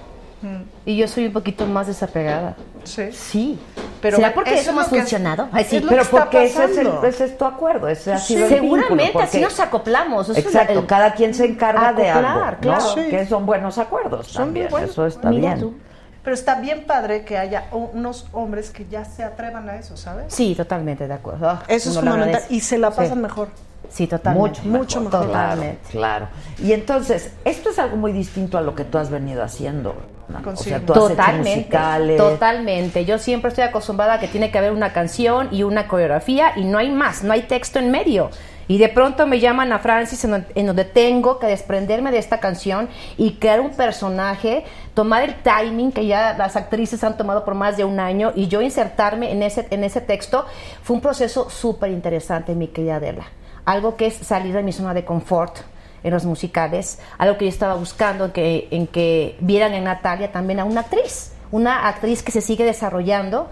y 0.85 0.97
yo 0.97 1.07
soy 1.07 1.27
un 1.27 1.33
poquito 1.33 1.67
más 1.67 1.87
desapegada. 1.87 2.57
Sí. 2.85 3.13
Sí. 3.13 3.59
Pero 4.01 4.17
¿Será 4.17 4.35
porque 4.35 4.51
eso 4.55 4.63
eso 4.63 4.71
es 4.73 4.77
hemos 4.77 4.89
funcionado? 4.89 5.49
Ay, 5.53 5.65
sí. 5.65 5.77
es 5.77 5.85
lo 5.85 5.91
Pero 5.91 6.03
que 6.03 6.05
está 6.09 6.19
porque 6.25 6.45
ese 6.45 6.65
es, 6.65 6.77
el, 6.79 6.87
pasando. 6.89 7.07
ese 7.07 7.25
es 7.27 7.39
tu 7.39 7.45
acuerdo, 7.45 7.87
ese 7.89 8.13
ha 8.13 8.19
sido 8.19 8.47
el 8.47 8.61
vínculo, 8.61 8.83
Seguramente, 8.83 9.13
porque- 9.13 9.29
así 9.29 9.41
nos 9.41 9.61
acoplamos. 9.61 10.29
Eso 10.29 10.39
es 10.41 10.45
Exacto, 10.47 10.81
el- 10.81 10.87
cada 10.87 11.15
quien 11.15 11.33
se 11.33 11.45
encarga 11.45 11.93
de 11.93 12.11
Acoplar, 12.11 12.33
algo, 12.37 12.51
¿no? 12.51 12.59
claro. 12.61 12.95
Sí. 12.97 13.03
Que 13.09 13.25
son 13.27 13.47
buenos 13.47 13.79
acuerdos 13.79 14.27
Son 14.27 14.47
también, 14.47 14.69
buenos. 14.69 14.91
eso 14.91 15.07
está 15.07 15.31
Mira 15.31 15.55
bien. 15.55 15.61
tú. 15.61 15.75
Pero 16.23 16.35
está 16.35 16.61
bien 16.61 16.85
padre 16.85 17.25
que 17.25 17.37
haya 17.37 17.64
unos 17.73 18.27
hombres 18.33 18.70
que 18.70 18.87
ya 18.89 19.05
se 19.05 19.25
atrevan 19.25 19.68
a 19.68 19.77
eso, 19.77 19.97
¿sabes? 19.97 20.27
Sí, 20.33 20.55
totalmente 20.55 21.09
de 21.09 21.14
acuerdo. 21.14 21.49
Ah, 21.51 21.62
Eso 21.68 21.91
es 21.91 21.97
fundamental 21.97 22.43
y 22.49 22.61
se 22.61 22.79
la 22.79 22.91
pasan 22.91 23.16
Sí. 23.16 23.23
mejor. 23.23 23.49
Sí, 23.91 24.07
totalmente. 24.07 24.61
Mucho, 24.62 24.79
Mucho 24.79 25.01
mejor. 25.01 25.27
Totalmente. 25.27 25.79
Claro, 25.91 26.29
claro. 26.29 26.66
Y 26.66 26.73
entonces, 26.73 27.33
esto 27.45 27.70
es 27.70 27.79
algo 27.79 27.97
muy 27.97 28.12
distinto 28.12 28.57
a 28.57 28.61
lo 28.61 28.75
que 28.75 28.85
tú 28.85 28.99
has 28.99 29.11
venido 29.11 29.43
haciendo. 29.43 29.95
¿no? 30.29 30.39
O 30.39 30.41
sea, 30.57 30.79
Consigo. 30.79 30.79
tú 30.87 30.93
has 30.93 30.99
hecho 30.99 31.09
Totalmente, 31.09 31.57
musicales. 31.57 32.16
totalmente. 32.16 33.05
Yo 33.05 33.18
siempre 33.18 33.49
estoy 33.49 33.64
acostumbrada 33.64 34.14
a 34.14 34.20
que 34.20 34.29
tiene 34.29 34.51
que 34.51 34.59
haber 34.59 34.73
una 34.73 34.93
canción 34.93 35.49
y 35.51 35.64
una 35.64 35.89
coreografía 35.89 36.53
y 36.57 36.64
no 36.64 36.79
hay 36.79 36.91
más, 36.91 37.23
no 37.25 37.33
hay 37.33 37.43
texto 37.43 37.81
en 37.81 37.91
medio. 37.91 38.31
Y 38.68 38.79
de 38.79 38.89
pronto 38.89 39.27
me 39.27 39.41
llaman 39.41 39.73
a 39.73 39.81
Francis 39.81 40.25
en 40.25 40.31
donde, 40.31 40.47
en 40.55 40.66
donde 40.66 40.85
tengo 40.85 41.39
que 41.41 41.49
desprenderme 41.49 42.12
de 42.12 42.18
esta 42.18 42.39
canción 42.39 42.89
y 43.18 43.35
crear 43.35 43.61
un 43.61 43.73
personaje, 43.73 44.64
tomar 44.95 45.22
el 45.22 45.34
timing 45.43 45.93
que 45.93 46.07
ya 46.07 46.34
las 46.36 46.57
actrices 46.57 47.03
han 47.05 47.16
tomado 47.16 47.45
por 47.45 47.55
más 47.55 47.76
de 47.76 47.84
un 47.84 47.99
año 48.01 48.32
y 48.34 48.49
yo 48.49 48.61
insertarme 48.61 49.32
en 49.32 49.43
ese, 49.43 49.66
en 49.70 49.84
ese 49.84 50.01
texto. 50.01 50.45
Fue 50.82 50.95
un 50.97 51.03
proceso 51.03 51.49
súper 51.51 51.90
interesante, 51.90 52.55
mi 52.55 52.68
querida 52.68 52.97
Adela. 52.97 53.24
Algo 53.64 53.97
que 53.97 54.07
es 54.07 54.14
salir 54.14 54.55
de 54.55 54.62
mi 54.62 54.72
zona 54.72 54.93
de 54.93 55.05
confort 55.05 55.59
en 56.03 56.12
los 56.12 56.24
musicales, 56.24 56.99
algo 57.18 57.38
que 57.38 57.45
yo 57.45 57.49
estaba 57.51 57.74
buscando, 57.74 58.26
en 58.26 58.30
que, 58.32 58.68
en 58.70 58.86
que 58.88 59.36
vieran 59.40 59.72
en 59.72 59.84
Natalia 59.84 60.32
también 60.32 60.59
a 60.59 60.64
una 60.64 60.80
actriz, 60.80 61.32
una 61.53 61.86
actriz 61.88 62.22
que 62.22 62.32
se 62.32 62.40
sigue 62.40 62.64
desarrollando. 62.64 63.49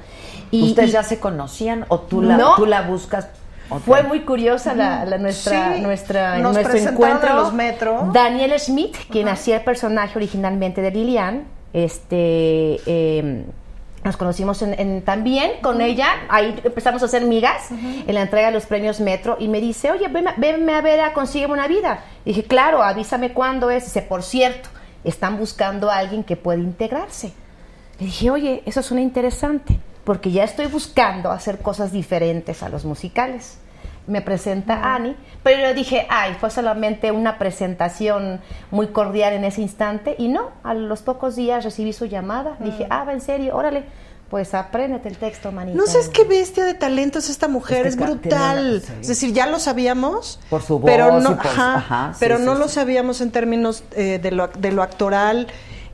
Y, 0.51 0.71
¿Ustedes 0.71 0.89
y 0.91 0.93
ya 0.93 1.05
se 1.05 1.21
conocían 1.21 1.85
o 1.89 2.01
tú 2.01 2.23
la, 2.23 2.37
No. 2.37 2.57
tú 2.57 2.67
la 2.67 2.83
buscas? 2.83 3.29
Fue 3.85 4.03
muy 4.03 4.21
curiosa 4.21 4.75
la, 4.75 5.05
la 5.05 5.19
nuestra, 5.19 5.75
Sí, 5.75 5.81
nuestra, 5.81 6.39
nos 6.39 6.55
nuestro 6.55 6.77
encuentro. 6.79 7.31
en 7.31 7.37
los 7.37 7.53
metro. 7.53 8.11
Daniel 8.13 8.53
Schmidt, 8.59 8.97
quien 9.11 9.29
hacía 9.29 9.57
el 9.59 9.63
personaje 9.65 10.19
originalmente 10.19 10.83
de 10.83 10.91
Lilian, 10.91 11.45
este... 11.73 12.81
eh, 12.87 13.45
nos 14.03 14.17
conocimos 14.17 14.63
en, 14.63 14.79
en- 14.81 15.03
también 15.03 15.53
con 15.61 15.83
ella, 15.83 16.07
ahí 16.31 16.59
empezamos 16.65 17.03
a 17.03 17.05
hacer 17.05 17.23
migas 17.27 17.71
en 17.71 18.15
la 18.15 18.23
entrega 18.23 18.47
de 18.47 18.55
los 18.55 18.65
premios 18.65 18.99
Metro 18.99 19.37
y 19.39 19.47
me 19.47 19.61
dice, 19.61 19.91
oye, 19.91 20.09
venme, 20.09 20.33
venme 20.39 20.73
a 20.73 20.81
ver 20.81 21.01
a 21.01 21.13
Consígueme 21.13 21.53
una 21.53 21.69
vida. 21.69 22.03
dije, 22.25 22.45
claro, 22.45 22.83
avísame 22.83 23.35
cuándo 23.35 23.71
es. 23.71 23.85
Dice, 23.85 24.01
por 24.01 24.23
cierto, 24.23 24.71
están 25.05 25.37
buscando 25.39 25.91
a 25.91 25.99
alguien 25.99 26.25
que 26.25 26.37
pueda 26.37 26.59
integrarse. 26.59 27.35
Le 27.99 28.07
dije, 28.07 28.31
oye, 28.31 28.63
eso 28.65 28.83
suena 28.83 29.03
interesante, 29.03 29.79
porque 30.05 30.31
ya 30.31 30.45
estoy 30.45 30.67
buscando 30.69 31.31
hacer 31.31 31.59
cosas 31.59 31.93
diferentes 31.93 32.63
a 32.63 32.71
los 32.71 32.87
musicales. 32.87 33.59
Me 34.11 34.21
presenta 34.23 34.93
Annie, 34.95 35.15
pero 35.45 35.63
yo 35.69 35.73
dije, 35.73 36.05
ay, 36.11 36.35
fue 36.41 36.51
solamente 36.51 37.13
una 37.13 37.39
presentación 37.39 38.41
muy 38.73 38.89
cordial 38.89 39.35
en 39.35 39.45
ese 39.45 39.63
instante, 39.63 40.17
y 40.19 40.27
no, 40.29 40.51
a 40.65 40.75
los 40.75 41.03
pocos 41.03 41.37
días 41.37 41.63
recibí 41.65 41.93
su 41.93 42.07
llamada. 42.07 42.57
Dije, 42.59 42.87
ah, 42.91 43.05
va 43.05 43.13
en 43.13 43.21
serio, 43.21 43.57
órale, 43.57 43.85
pues 44.29 44.53
apréndete 44.55 45.09
el 45.09 45.17
texto, 45.17 45.53
manita. 45.53 45.79
No 45.79 45.87
sabes 45.87 46.09
qué 46.09 46.25
bestia 46.25 46.65
de 46.65 46.75
talento 46.75 47.21
es 47.21 47.31
esta 47.31 47.47
mujer, 47.47 47.87
Es 47.87 47.95
que 47.97 48.03
brutal. 48.05 48.71
una- 48.73 48.81
sí. 48.81 48.93
Es 49.01 49.07
decir, 49.09 49.33
ya 49.33 49.47
lo 49.47 49.61
sabíamos, 49.61 50.41
Por 50.51 50.63
su 50.63 50.81
pero 50.83 51.21
no, 51.21 51.31
y 51.33 51.35
por- 51.35 51.47
ajá, 51.47 51.75
ajá, 51.77 52.11
sí, 52.13 52.19
pero 52.21 52.39
sí, 52.39 52.45
no 52.45 52.55
sí. 52.55 52.59
lo 52.61 52.69
sabíamos 52.69 53.21
en 53.21 53.31
términos 53.31 53.85
eh, 53.93 54.19
de, 54.21 54.31
lo, 54.33 54.49
de 54.49 54.73
lo 54.73 54.83
actoral. 54.83 55.47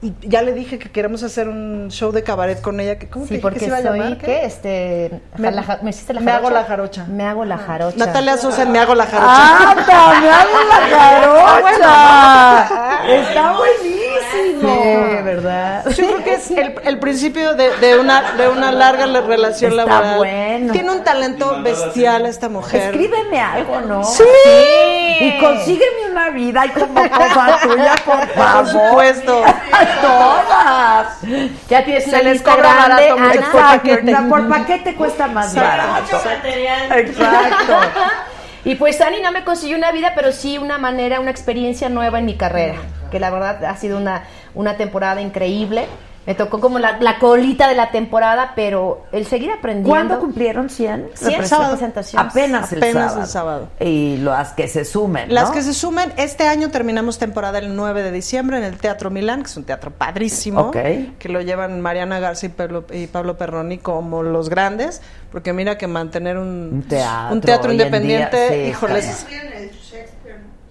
Y 0.07 0.15
ya 0.29 0.43
le 0.43 0.53
dije 0.53 0.79
que 0.79 0.89
queremos 0.91 1.25
hacer 1.25 1.49
un 1.49 1.89
show 1.91 2.13
de 2.13 2.23
cabaret 2.23 2.61
con 2.61 2.79
ella. 2.79 2.97
Que, 2.97 3.09
¿Cómo 3.09 3.25
te 3.25 3.29
Sí, 3.31 3.35
dije 3.35 3.43
porque 3.43 3.59
que 3.59 3.65
se 3.65 3.69
iba 3.71 3.79
a 3.79 3.83
soy, 3.83 3.99
llamar? 3.99 4.19
¿qué? 4.19 4.45
Este, 4.45 5.21
Me- 5.37 5.51
la 5.51 5.81
¿me 5.83 5.91
hiciste 5.91 6.13
la 6.15 6.21
me 6.21 6.31
hago 6.31 6.45
jarocha? 6.49 6.61
la 6.61 6.67
jarocha. 6.69 7.05
Me 7.09 7.25
hago 7.25 7.45
la 7.45 7.59
jarocha. 7.59 7.97
Natalia 7.99 8.37
Sosa, 8.37 8.65
me 8.67 8.79
hago 8.79 8.95
la 8.95 9.07
jarocha. 9.07 9.33
¡Ah, 9.33 9.75
me 10.23 10.31
hago 10.31 10.59
la 10.69 10.77
jarocha! 11.81 13.15
¡Está 13.17 13.53
buenísimo! 13.57 14.16
Sí, 14.61 15.23
¿verdad? 15.25 15.85
Yo 15.91 16.07
creo 16.07 16.25
que 16.25 16.35
es 16.35 16.51
el, 16.51 16.75
el 16.85 16.99
principio 16.99 17.55
de, 17.55 17.77
de 17.79 17.99
una, 17.99 18.33
de 18.33 18.49
una 18.49 18.73
larga 18.73 19.07
la- 19.07 19.21
relación 19.21 19.73
Está 19.73 19.85
laboral. 19.85 20.17
bueno. 20.19 20.73
Tiene 20.73 20.91
un 20.91 21.05
talento 21.05 21.61
bestial 21.63 22.27
esta 22.27 22.49
mujer. 22.49 22.83
Escríbeme 22.83 23.41
algo, 23.41 23.81
¿no? 23.83 24.05
Sí. 24.05 24.23
Y 25.21 25.39
consígueme 25.41 26.11
una 26.11 26.31
vida 26.31 26.67
y 26.67 26.69
como 26.71 26.95
cosa 27.09 27.59
tuya, 27.63 27.95
por 28.05 28.27
favor. 28.29 28.65
Por 28.65 28.69
supuesto. 28.69 29.43
Todas. 30.03 31.07
Ya 31.69 31.85
tienes 31.85 32.05
Se 32.05 32.23
les 32.23 32.43
cobra 32.43 32.75
grande, 32.87 33.13
barato, 33.13 33.23
Ana. 33.39 33.53
por 33.53 33.61
paquete. 33.63 34.17
por 34.29 34.49
paquete 34.49 34.95
cuesta 34.95 35.27
más 35.29 35.55
barato. 35.55 36.03
Mucho 36.03 36.25
material. 36.25 36.93
Exacto. 36.99 37.75
Y 38.67 38.75
pues 38.75 39.01
Ani 39.01 39.21
no 39.21 39.31
me 39.31 39.45
consiguió 39.45 39.77
una 39.77 39.93
vida, 39.93 40.11
pero 40.17 40.33
sí 40.33 40.59
una 40.59 40.77
manera, 40.77 41.21
una 41.21 41.31
experiencia 41.31 41.89
nueva 41.89 42.19
en 42.19 42.25
mi 42.25 42.35
carrera, 42.35 42.75
que 43.13 43.21
la 43.21 43.31
verdad 43.31 43.65
ha 43.65 43.77
sido 43.77 43.97
una, 43.97 44.25
una 44.57 44.77
temporada 44.77 45.21
increíble. 45.21 45.87
Me 46.27 46.35
tocó 46.35 46.61
como 46.61 46.79
la, 46.81 46.99
la 47.01 47.19
colita 47.19 47.69
de 47.69 47.75
la 47.77 47.91
temporada, 47.93 48.53
pero 48.57 49.05
el 49.13 49.27
seguir 49.27 49.51
aprendiendo. 49.53 49.89
¿Cuándo 49.91 50.19
cumplieron 50.19 50.69
100? 50.69 51.11
100 51.15 51.41
Represent- 51.43 51.63
representaciones. 51.65 52.31
Apenas, 52.33 52.73
el, 52.73 52.79
Apenas 52.79 53.05
sábado. 53.13 53.21
el 53.23 53.27
sábado. 53.29 53.69
Y 53.81 54.17
las 54.19 54.53
que 54.53 54.67
se 54.67 54.85
sumen, 54.85 55.33
Las 55.33 55.49
¿no? 55.49 55.55
que 55.55 55.63
se 55.63 55.73
sumen, 55.73 56.13
este 56.17 56.49
año 56.49 56.71
terminamos 56.71 57.19
temporada 57.19 57.59
el 57.61 57.77
9 57.77 58.03
de 58.03 58.11
diciembre 58.11 58.59
en 58.59 58.65
el 58.65 58.77
Teatro 58.77 59.11
Milán, 59.11 59.43
que 59.43 59.47
es 59.51 59.57
un 59.57 59.65
teatro 59.65 59.93
padrísimo, 59.93 60.63
Ok. 60.63 60.77
que 61.19 61.29
lo 61.29 61.41
llevan 61.43 61.81
Mariana 61.81 62.19
Garza 62.19 62.47
y 62.47 62.49
Pablo, 62.49 62.85
y 62.91 63.07
Pablo 63.07 63.37
Perroni 63.39 63.79
como 63.79 64.23
los 64.25 64.49
grandes, 64.49 65.03
porque 65.31 65.53
mira 65.53 65.79
que 65.79 65.87
mantener 65.87 66.39
un, 66.39 66.71
Un 66.73 66.83
teatro 66.89 67.35
un 67.35 67.41
teatro 67.41 67.71
independiente, 67.73 68.37
día, 68.37 68.65
sí, 68.65 68.71
híjoles, 68.71 69.27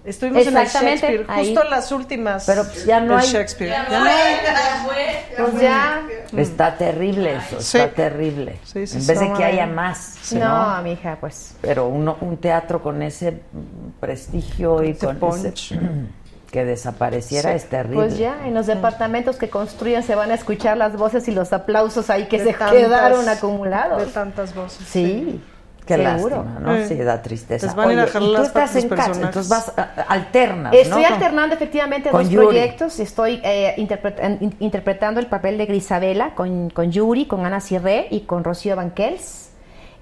estuvimos 0.06 0.46
en 0.46 0.56
el 0.56 0.66
Shakespeare, 0.66 1.24
ahí. 1.28 1.54
justo 1.54 1.68
las 1.68 1.92
últimas 1.92 2.44
Pero 2.46 2.64
pues 2.64 2.84
ya 2.86 3.00
no 3.00 3.16
hay- 3.16 3.26
Shakespeare. 3.26 3.70
Ya 3.70 3.88
Ya 3.90 3.98
no 4.00 4.04
hay. 4.06 4.12
ya 4.44 4.82
fue, 4.84 5.44
Pues 5.50 5.60
ya. 5.62 6.02
Está 6.36 6.76
terrible 6.76 7.36
eso, 7.36 7.60
Sí. 7.60 7.78
está 7.78 7.94
terrible. 7.94 8.58
Sí, 8.64 8.86
sí, 8.86 8.96
en 8.96 9.02
sí. 9.02 9.08
vez 9.08 9.20
de 9.20 9.32
que 9.34 9.44
haya 9.44 9.64
ay. 9.64 9.70
más, 9.70 10.32
No, 10.32 10.76
¿no? 10.76 10.82
mi 10.82 10.92
hija, 10.92 11.16
pues. 11.20 11.54
Pero 11.60 11.86
uno, 11.88 12.16
un 12.20 12.36
teatro 12.38 12.82
con 12.82 13.02
ese 13.02 13.32
mm, 13.32 14.00
prestigio 14.00 14.82
y 14.82 14.90
Ese 14.90 15.06
con 15.06 15.16
punch. 15.18 15.44
ese 15.72 15.78
que 16.50 16.64
desapareciera 16.64 17.52
es 17.54 17.68
terrible. 17.68 17.96
Pues 17.96 18.18
ya, 18.18 18.46
en 18.46 18.54
los 18.54 18.66
departamentos 18.66 19.36
que 19.36 19.50
construyen 19.50 20.02
se 20.02 20.14
van 20.14 20.30
a 20.30 20.34
escuchar 20.34 20.76
las 20.76 20.96
voces 20.96 21.26
y 21.28 21.32
los 21.32 21.52
aplausos 21.52 22.08
ahí 22.08 22.26
que 22.28 22.38
De 22.38 22.44
se 22.44 22.52
tantas- 22.54 22.72
quedaron 22.76 23.28
acumulados. 23.28 24.06
De 24.06 24.12
tantas 24.12 24.54
voces. 24.54 24.86
Sí. 24.88 25.40
Qué 25.86 25.96
seguro. 25.96 26.36
lástima, 26.44 26.60
¿no? 26.60 26.74
Eh. 26.76 26.86
Sí, 26.88 26.94
da 26.96 27.22
tristeza. 27.22 27.72
Van 27.74 27.92
ir 27.92 27.98
a 28.00 28.02
Oye, 28.04 28.10
jalar 28.12 28.28
y 28.28 28.32
tú 28.32 28.38
las 28.38 28.46
estás 28.48 28.76
en 28.76 28.88
Cats, 28.88 28.88
personajes. 29.08 29.24
entonces 29.26 29.48
vas 29.48 29.72
a- 29.78 30.02
alternas, 30.08 30.74
Estoy 30.74 31.02
¿no? 31.02 31.08
alternando 31.08 31.54
efectivamente 31.54 32.10
Con 32.10 32.22
dos 32.24 32.30
Yuri. 32.32 32.46
proyectos. 32.46 32.98
Estoy 33.00 33.40
eh, 33.44 33.74
interpret- 33.78 34.18
en- 34.20 34.38
in- 34.40 34.56
interpretando 34.58 35.20
el 35.20 35.26
papel 35.26 35.56
de 35.58 35.66
Grisabela 35.66 36.34
con, 36.34 36.70
con 36.70 36.90
Yuri, 36.90 37.26
con 37.26 37.46
Ana 37.46 37.60
Cirré 37.60 38.08
y 38.10 38.20
con 38.20 38.42
Rocío 38.44 38.74
Banquels. 38.76 39.45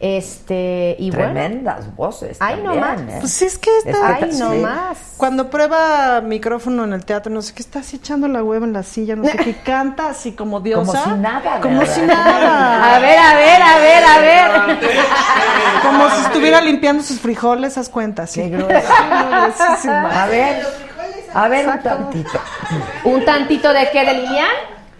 Este, 0.00 0.96
y 0.98 1.10
bueno. 1.10 1.32
Tremendas 1.32 1.94
voces 1.96 2.36
Ay, 2.40 2.60
no 2.62 2.74
más. 2.74 3.00
¿eh? 3.00 3.16
Pues 3.20 3.40
es 3.42 3.58
que 3.58 3.70
esta... 3.78 3.90
Es 3.90 4.18
que 4.18 4.24
Ay, 4.24 4.30
no 4.38 4.52
sí. 4.52 4.58
más. 4.58 4.98
Cuando 5.16 5.48
prueba 5.50 6.20
micrófono 6.20 6.84
en 6.84 6.92
el 6.92 7.04
teatro, 7.04 7.32
no 7.32 7.40
sé 7.42 7.54
qué, 7.54 7.62
está 7.62 7.78
así 7.78 7.96
echando 7.96 8.28
la 8.28 8.42
hueva 8.42 8.66
en 8.66 8.72
la 8.72 8.82
silla, 8.82 9.16
no 9.16 9.24
sé 9.24 9.36
qué, 9.36 9.54
canta 9.64 10.08
así 10.10 10.32
como 10.32 10.60
diosa. 10.60 10.92
Como 11.02 11.14
si 11.14 11.20
nada, 11.20 11.60
Como 11.60 11.78
¿verdad? 11.78 11.94
si 11.94 12.00
nada. 12.02 12.96
A 12.96 12.98
ver, 12.98 13.18
a 13.18 13.34
ver, 13.34 13.62
a 13.62 13.78
ver, 13.78 14.04
a 14.04 14.18
ver. 14.18 14.78
Como 15.82 16.10
si 16.10 16.22
estuviera 16.22 16.60
limpiando 16.60 17.02
sus 17.02 17.20
frijoles, 17.20 17.76
haz 17.78 17.88
cuenta. 17.88 18.26
Sí. 18.26 18.42
Qué. 18.42 18.56
A 18.56 20.26
ver, 20.30 20.66
a 21.32 21.48
ver 21.48 21.68
un 21.68 21.82
tantito. 21.82 22.40
¿Un 23.04 23.24
tantito 23.24 23.72
de 23.72 23.90
qué, 23.90 24.04
de 24.04 24.14
Lilian? 24.14 24.46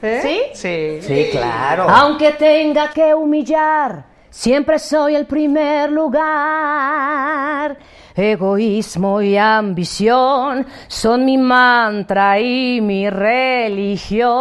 ¿Eh? 0.03 0.21
¿Sí? 0.23 0.41
Sí. 0.55 1.07
Sí, 1.07 1.29
claro. 1.33 1.87
Aunque 1.89 2.33
tenga 2.33 2.91
que 2.91 3.15
humillar, 3.15 4.05
siempre 4.39 4.79
soy 4.81 5.15
el 5.15 5.27
primer 5.27 5.91
lugar. 5.93 7.77
Egoísmo 8.17 9.21
y 9.23 9.37
ambición 9.37 10.67
son 10.89 11.25
mi 11.25 11.37
mantra 11.39 12.39
y 12.41 12.81
mi 12.81 13.09
religión. 13.11 14.33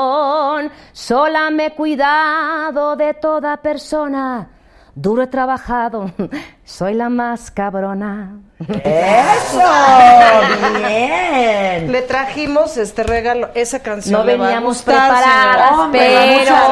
Sola 0.92 1.50
me 1.52 1.68
he 1.68 1.72
cuidado 1.76 2.96
de 2.96 3.14
toda 3.14 3.58
persona. 3.58 4.50
Duro 4.96 5.24
he 5.24 5.28
trabajado, 5.28 6.12
soy 6.64 6.94
la 6.94 7.10
más 7.10 7.50
cabrona. 7.50 8.38
¡Eso! 8.60 9.60
¡Bien! 10.88 11.92
Le 11.92 12.04
trajimos 12.04 12.78
este 12.78 13.02
regalo, 13.02 13.50
esa 13.56 13.80
canción. 13.80 14.20
No 14.20 14.26
le 14.26 14.38
va 14.38 14.46
a 14.46 14.48
veníamos 14.50 14.78
gustar, 14.78 15.10
preparadas, 15.10 15.70
señora. 15.70 15.90
Pero- 15.92 16.40
muchas 16.40 16.70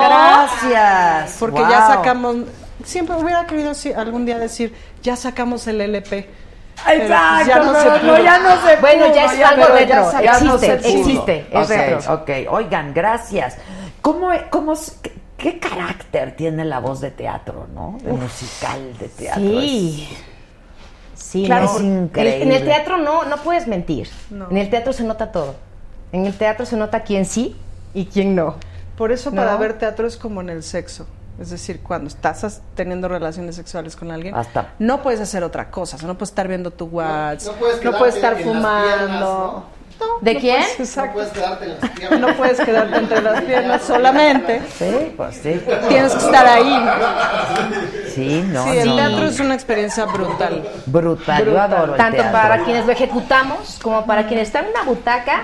gracias. 0.62 1.38
Porque 1.40 1.62
Wow. 1.62 1.70
ya 1.72 1.88
sacamos, 1.88 2.36
siempre 2.86 3.16
hubiera 3.16 3.46
querido 3.48 3.72
algún 3.96 4.26
día 4.26 4.38
decir, 4.40 4.74
ya 5.02 5.16
sacamos 5.16 5.68
el 5.68 5.82
LP. 5.82 6.30
Pues, 6.84 7.00
Exacto, 7.02 7.48
ya 7.48 7.60
no 7.60 7.74
se 7.76 8.00
pudo. 8.00 8.24
ya 8.24 8.40
no 8.40 8.50
se 8.68 8.76
Bueno, 8.78 9.06
pudo, 9.06 9.16
ya 9.16 9.26
es 9.26 9.44
algo 9.46 9.64
pero 9.64 9.76
retro, 9.76 10.22
ya 10.24 10.40
no 10.40 10.58
se 10.58 10.74
existe, 10.74 10.88
pudo. 10.90 11.00
existe, 11.02 11.48
es 11.52 11.64
Ok, 11.66 11.70
retro. 11.70 12.14
Ok, 12.16 12.30
oigan, 12.50 12.94
gracias. 12.94 13.58
¿Cómo, 14.02 14.30
cómo, 14.50 14.74
qué, 15.02 15.14
qué 15.38 15.60
carácter 15.60 16.36
tiene 16.36 16.66
la 16.66 16.80
voz 16.80 17.02
de 17.02 17.12
teatro, 17.12 17.68
no? 17.74 17.98
De 18.02 18.14
musical 18.14 18.98
de 18.98 19.08
teatro. 19.10 19.44
Sí. 19.44 20.10
Sí, 21.14 21.46
Claro, 21.46 21.66
no. 21.66 21.72
es 21.76 21.80
En- 21.82 22.04
increíble. 22.06 22.44
En 22.44 22.52
el 22.52 22.64
teatro 22.66 22.98
no, 22.98 23.24
no 23.26 23.38
puedes 23.38 23.68
mentir. 23.68 24.10
No. 24.32 24.50
En 24.50 24.58
el 24.58 24.70
teatro 24.70 24.92
se 24.92 25.04
nota 25.04 25.32
todo. 25.32 25.56
En 26.12 26.26
el 26.26 26.34
teatro 26.38 26.66
se 26.66 26.76
nota 26.78 27.02
quién 27.04 27.26
sí 27.26 27.56
y 27.94 28.06
quién 28.06 28.34
no. 28.36 28.56
Por 28.98 29.12
eso 29.12 29.32
para 29.32 29.54
No. 29.54 29.60
ver 29.60 29.78
teatro 29.78 30.08
es 30.08 30.18
como 30.18 30.42
en 30.42 30.50
el 30.50 30.64
sexo. 30.64 31.06
Es 31.40 31.50
decir, 31.50 31.82
cuando 31.82 32.08
estás 32.08 32.62
teniendo 32.76 33.08
relaciones 33.08 33.56
sexuales 33.56 33.96
con 33.96 34.12
alguien, 34.12 34.36
Hasta- 34.36 34.74
no 34.80 35.02
puedes 35.02 35.20
hacer 35.22 35.44
otra 35.44 35.72
cosa. 35.72 35.96
O 35.96 36.00
sea, 36.00 36.08
no 36.08 36.16
puedes 36.16 36.30
estar 36.30 36.48
viendo 36.48 36.72
tu 36.72 36.86
WhatsApp, 36.86 37.54
no 37.54 37.60
puedes 37.60 37.84
no 37.84 37.98
puedes 37.98 38.16
estar 38.16 38.38
fumando. 38.38 38.88
piernas, 38.98 39.20
¿no? 39.20 39.82
No, 40.02 40.08
¿De 40.22 40.34
no 40.34 40.40
quién? 40.40 40.62
puedes- 40.62 40.78
No 40.80 40.86
exacto. 40.86 41.14
puedes 41.14 41.32
quedarte 41.32 41.66
en 41.66 41.72
las 41.80 41.90
piernas. 41.96 42.20
No 42.20 42.28
puedes 42.36 42.60
quedarte 42.62 42.98
entre 42.98 43.22
las 43.22 43.42
piernas 43.46 43.82
solamente. 43.84 44.62
Sí, 44.78 45.14
pues 45.18 45.36
sí. 45.36 45.62
Tienes 45.90 46.14
que 46.14 46.26
estar 46.26 46.46
ahí. 46.48 46.90
Sí, 48.14 48.44
no, 48.48 48.64
Sí, 48.66 48.78
el 48.78 48.90
no. 48.90 48.96
teatro 48.96 49.26
es 49.26 49.40
una 49.40 49.54
experiencia 49.54 50.06
brutal. 50.06 50.68
Brutal, 50.88 51.46
yo 51.46 51.60
adoro 51.62 51.94
el 51.94 51.98
Tanto 51.98 52.18
teatro. 52.18 52.32
para 52.40 52.64
quienes 52.64 52.86
lo 52.86 52.92
ejecutamos 52.92 53.80
como 53.82 54.06
para 54.06 54.28
quienes 54.28 54.48
están 54.48 54.66
en 54.66 54.72
una 54.72 54.84
butaca. 54.84 55.44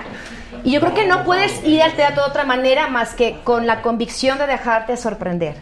Y 0.64 0.72
yo 0.72 0.80
creo 0.80 0.94
que 0.94 1.06
no 1.06 1.24
puedes 1.24 1.64
ir 1.64 1.82
al 1.82 1.94
teatro 1.94 2.22
de 2.24 2.30
otra 2.30 2.44
manera 2.44 2.88
más 2.88 3.14
que 3.14 3.40
con 3.44 3.66
la 3.66 3.82
convicción 3.82 4.38
de 4.38 4.46
dejarte 4.46 4.96
sorprender. 4.96 5.56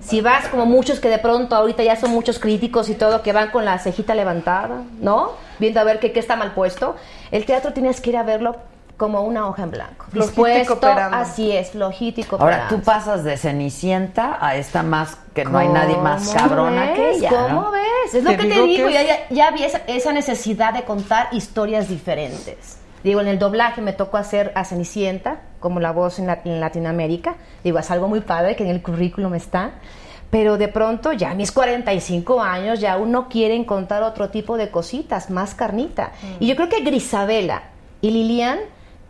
Si 0.00 0.20
vas 0.22 0.48
como 0.48 0.64
muchos 0.64 1.00
que 1.00 1.08
de 1.10 1.18
pronto 1.18 1.54
ahorita 1.54 1.82
ya 1.82 1.96
son 1.96 2.10
muchos 2.10 2.38
críticos 2.38 2.88
y 2.88 2.94
todo 2.94 3.22
que 3.22 3.32
van 3.32 3.50
con 3.50 3.64
la 3.64 3.78
cejita 3.78 4.14
levantada, 4.14 4.82
¿no? 5.00 5.32
Viendo 5.58 5.80
a 5.80 5.84
ver 5.84 6.00
qué, 6.00 6.12
está 6.18 6.36
mal 6.36 6.52
puesto. 6.52 6.96
El 7.30 7.44
teatro 7.44 7.72
tienes 7.72 8.00
que 8.00 8.10
ir 8.10 8.16
a 8.16 8.22
verlo 8.22 8.56
como 8.96 9.20
una 9.22 9.46
hoja 9.46 9.64
en 9.64 9.70
blanco. 9.72 10.06
Dispuesto, 10.12 10.78
así 11.12 11.52
es, 11.52 11.72
flojito 11.72 12.20
y 12.20 12.24
Ahora, 12.24 12.38
cooperando. 12.38 12.76
tú 12.76 12.82
pasas 12.82 13.24
de 13.24 13.36
Cenicienta 13.36 14.38
a 14.40 14.56
esta 14.56 14.82
más 14.82 15.18
que 15.34 15.44
no 15.44 15.58
hay 15.58 15.68
nadie 15.68 15.98
más 15.98 16.28
¿Cómo 16.28 16.38
cabrona 16.38 16.94
que 16.94 17.02
ves? 17.02 17.16
ella. 17.18 17.28
¿Cómo 17.28 17.62
¿no? 17.62 17.70
ves? 17.72 18.14
Es 18.14 18.24
lo 18.24 18.30
Te 18.30 18.36
que 18.38 18.46
te 18.46 18.62
digo 18.62 18.88
que 18.88 18.94
ya, 18.94 19.02
ya, 19.02 19.18
ya 19.28 19.50
vi 19.50 19.64
esa, 19.64 19.82
esa 19.86 20.12
necesidad 20.12 20.72
de 20.72 20.84
contar 20.84 21.28
historias 21.32 21.88
diferentes. 21.88 22.78
Digo, 23.06 23.20
en 23.20 23.28
el 23.28 23.38
doblaje 23.38 23.80
me 23.80 23.92
tocó 23.92 24.16
hacer 24.16 24.50
a 24.56 24.64
Cenicienta, 24.64 25.40
como 25.60 25.78
la 25.80 25.92
voz 25.92 26.18
en, 26.18 26.26
la- 26.26 26.40
en 26.44 26.60
Latinoamérica. 26.60 27.36
Digo, 27.64 27.78
es 27.78 27.90
algo 27.90 28.08
muy 28.08 28.20
padre 28.20 28.56
que 28.56 28.64
en 28.64 28.70
el 28.70 28.82
currículum 28.82 29.32
está. 29.34 29.74
Pero 30.28 30.58
de 30.58 30.66
pronto, 30.66 31.12
ya 31.12 31.30
a 31.30 31.34
mis 31.34 31.52
45 31.52 32.42
años, 32.42 32.80
ya 32.80 32.96
uno 32.96 33.28
quiere 33.28 33.64
contar 33.64 34.02
otro 34.02 34.28
tipo 34.30 34.56
de 34.56 34.70
cositas, 34.72 35.30
más 35.30 35.54
carnita. 35.54 36.10
Y 36.40 36.48
yo 36.48 36.56
creo 36.56 36.68
que 36.68 36.80
Grisabela 36.82 37.62
y 38.00 38.10
Lilian 38.10 38.58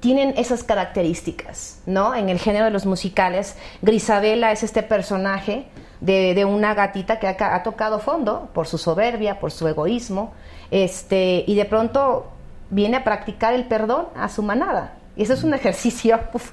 tienen 0.01 0.35
esas 0.37 0.63
características, 0.63 1.81
¿no? 1.87 2.15
En 2.15 2.29
el 2.29 2.39
género 2.39 2.67
de 2.67 2.71
los 2.71 2.85
musicales, 2.85 3.57
Grisabela 3.81 4.53
es 4.53 4.63
este 4.63 4.83
personaje 4.83 5.69
de, 6.03 6.35
de 6.35 6.45
una 6.45 6.75
gatita 6.75 7.19
que 7.19 7.29
ha, 7.29 7.55
ha 7.55 7.63
tocado 7.63 7.99
fondo 7.99 8.51
por 8.53 8.67
su 8.67 8.77
soberbia, 8.77 9.41
por 9.41 9.51
su 9.53 9.67
egoísmo, 9.67 10.35
este, 10.71 11.45
y 11.47 11.55
de 11.55 11.65
pronto 11.65 12.27
viene 12.71 12.97
a 12.99 13.05
practicar 13.05 13.55
el 13.55 13.65
perdón 13.65 14.07
a 14.17 14.29
su 14.29 14.43
manada. 14.43 14.95
Y 15.17 15.23
eso 15.23 15.33
es 15.33 15.45
un 15.45 15.55
ejercicio 15.55 16.21
uf, 16.35 16.53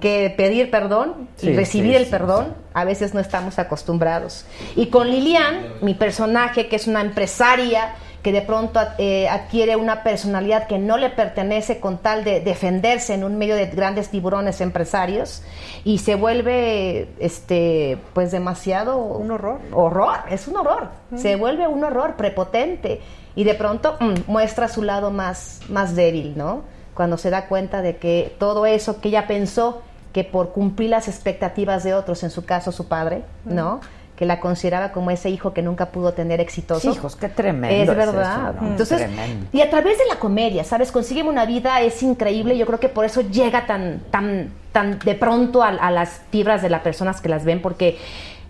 que 0.00 0.32
pedir 0.36 0.70
perdón 0.70 1.28
y 1.38 1.46
Sí, 1.46 1.56
recibir 1.56 1.92
sí, 1.92 1.96
el 1.96 2.04
sí, 2.04 2.10
perdón 2.10 2.54
a 2.74 2.84
veces 2.84 3.14
no 3.14 3.20
estamos 3.20 3.58
acostumbrados. 3.58 4.44
Y 4.76 4.86
con 4.86 5.08
Lilian, 5.10 5.62
mi 5.80 5.94
personaje, 5.94 6.68
que 6.68 6.76
es 6.76 6.86
una 6.86 7.00
empresaria 7.00 7.94
que 8.22 8.30
de 8.30 8.42
pronto 8.42 8.78
eh, 8.98 9.28
adquiere 9.28 9.74
una 9.74 10.04
personalidad 10.04 10.68
que 10.68 10.78
no 10.78 10.96
le 10.96 11.10
pertenece 11.10 11.80
con 11.80 11.98
tal 11.98 12.22
de 12.22 12.38
defenderse 12.40 13.14
en 13.14 13.24
un 13.24 13.36
medio 13.36 13.56
de 13.56 13.66
grandes 13.66 14.10
tiburones 14.10 14.60
empresarios 14.60 15.42
y 15.82 15.98
se 15.98 16.14
vuelve 16.14 17.08
este 17.18 17.98
pues 18.12 18.30
demasiado 18.30 18.96
Un 18.98 19.32
horror. 19.32 19.58
horror 19.72 20.18
es 20.30 20.46
un 20.46 20.56
horror 20.56 20.90
se 21.16 21.34
vuelve 21.34 21.66
un 21.66 21.82
horror 21.82 22.14
prepotente 22.14 23.00
y 23.34 23.44
de 23.44 23.54
pronto 23.54 23.96
mm, 24.00 24.14
muestra 24.30 24.68
su 24.68 24.82
lado 24.82 25.10
más 25.10 25.60
más 25.68 25.94
débil 25.94 26.34
no 26.36 26.62
cuando 26.94 27.16
se 27.16 27.30
da 27.30 27.46
cuenta 27.46 27.80
de 27.82 27.96
que 27.96 28.34
todo 28.38 28.66
eso 28.66 29.00
que 29.00 29.08
ella 29.08 29.26
pensó 29.26 29.82
que 30.12 30.24
por 30.24 30.52
cumplir 30.52 30.90
las 30.90 31.08
expectativas 31.08 31.84
de 31.84 31.94
otros 31.94 32.22
en 32.22 32.30
su 32.30 32.44
caso 32.44 32.72
su 32.72 32.88
padre 32.88 33.22
no 33.44 33.80
que 34.16 34.26
la 34.26 34.40
consideraba 34.40 34.92
como 34.92 35.10
ese 35.10 35.30
hijo 35.30 35.52
que 35.54 35.62
nunca 35.62 35.86
pudo 35.86 36.12
tener 36.12 36.38
exitoso. 36.40 36.92
Hijos, 36.92 37.16
qué 37.16 37.28
tremendo 37.28 37.92
Es 37.92 37.98
es 37.98 38.06
verdad. 38.06 38.50
eso, 38.54 38.60
¿no? 38.62 38.68
Entonces, 38.68 38.98
Tremendo. 38.98 39.46
y 39.52 39.60
a 39.62 39.70
través 39.70 39.98
de 39.98 40.04
la 40.06 40.16
comedia, 40.16 40.62
¿sabes? 40.64 40.92
Consígueme 40.92 41.28
una 41.30 41.44
vida, 41.46 41.80
es 41.80 42.02
increíble. 42.04 42.56
Yo 42.56 42.66
creo 42.66 42.78
que 42.78 42.90
por 42.90 43.04
eso 43.04 43.22
llega 43.22 43.66
tan, 43.66 44.00
tan, 44.12 44.52
tan 44.70 44.98
de 45.00 45.14
pronto 45.16 45.62
a, 45.64 45.68
a 45.70 45.90
las 45.90 46.20
fibras 46.30 46.62
de 46.62 46.68
las 46.68 46.82
personas 46.82 47.20
que 47.20 47.28
las 47.30 47.44
ven, 47.44 47.62
porque 47.62 47.98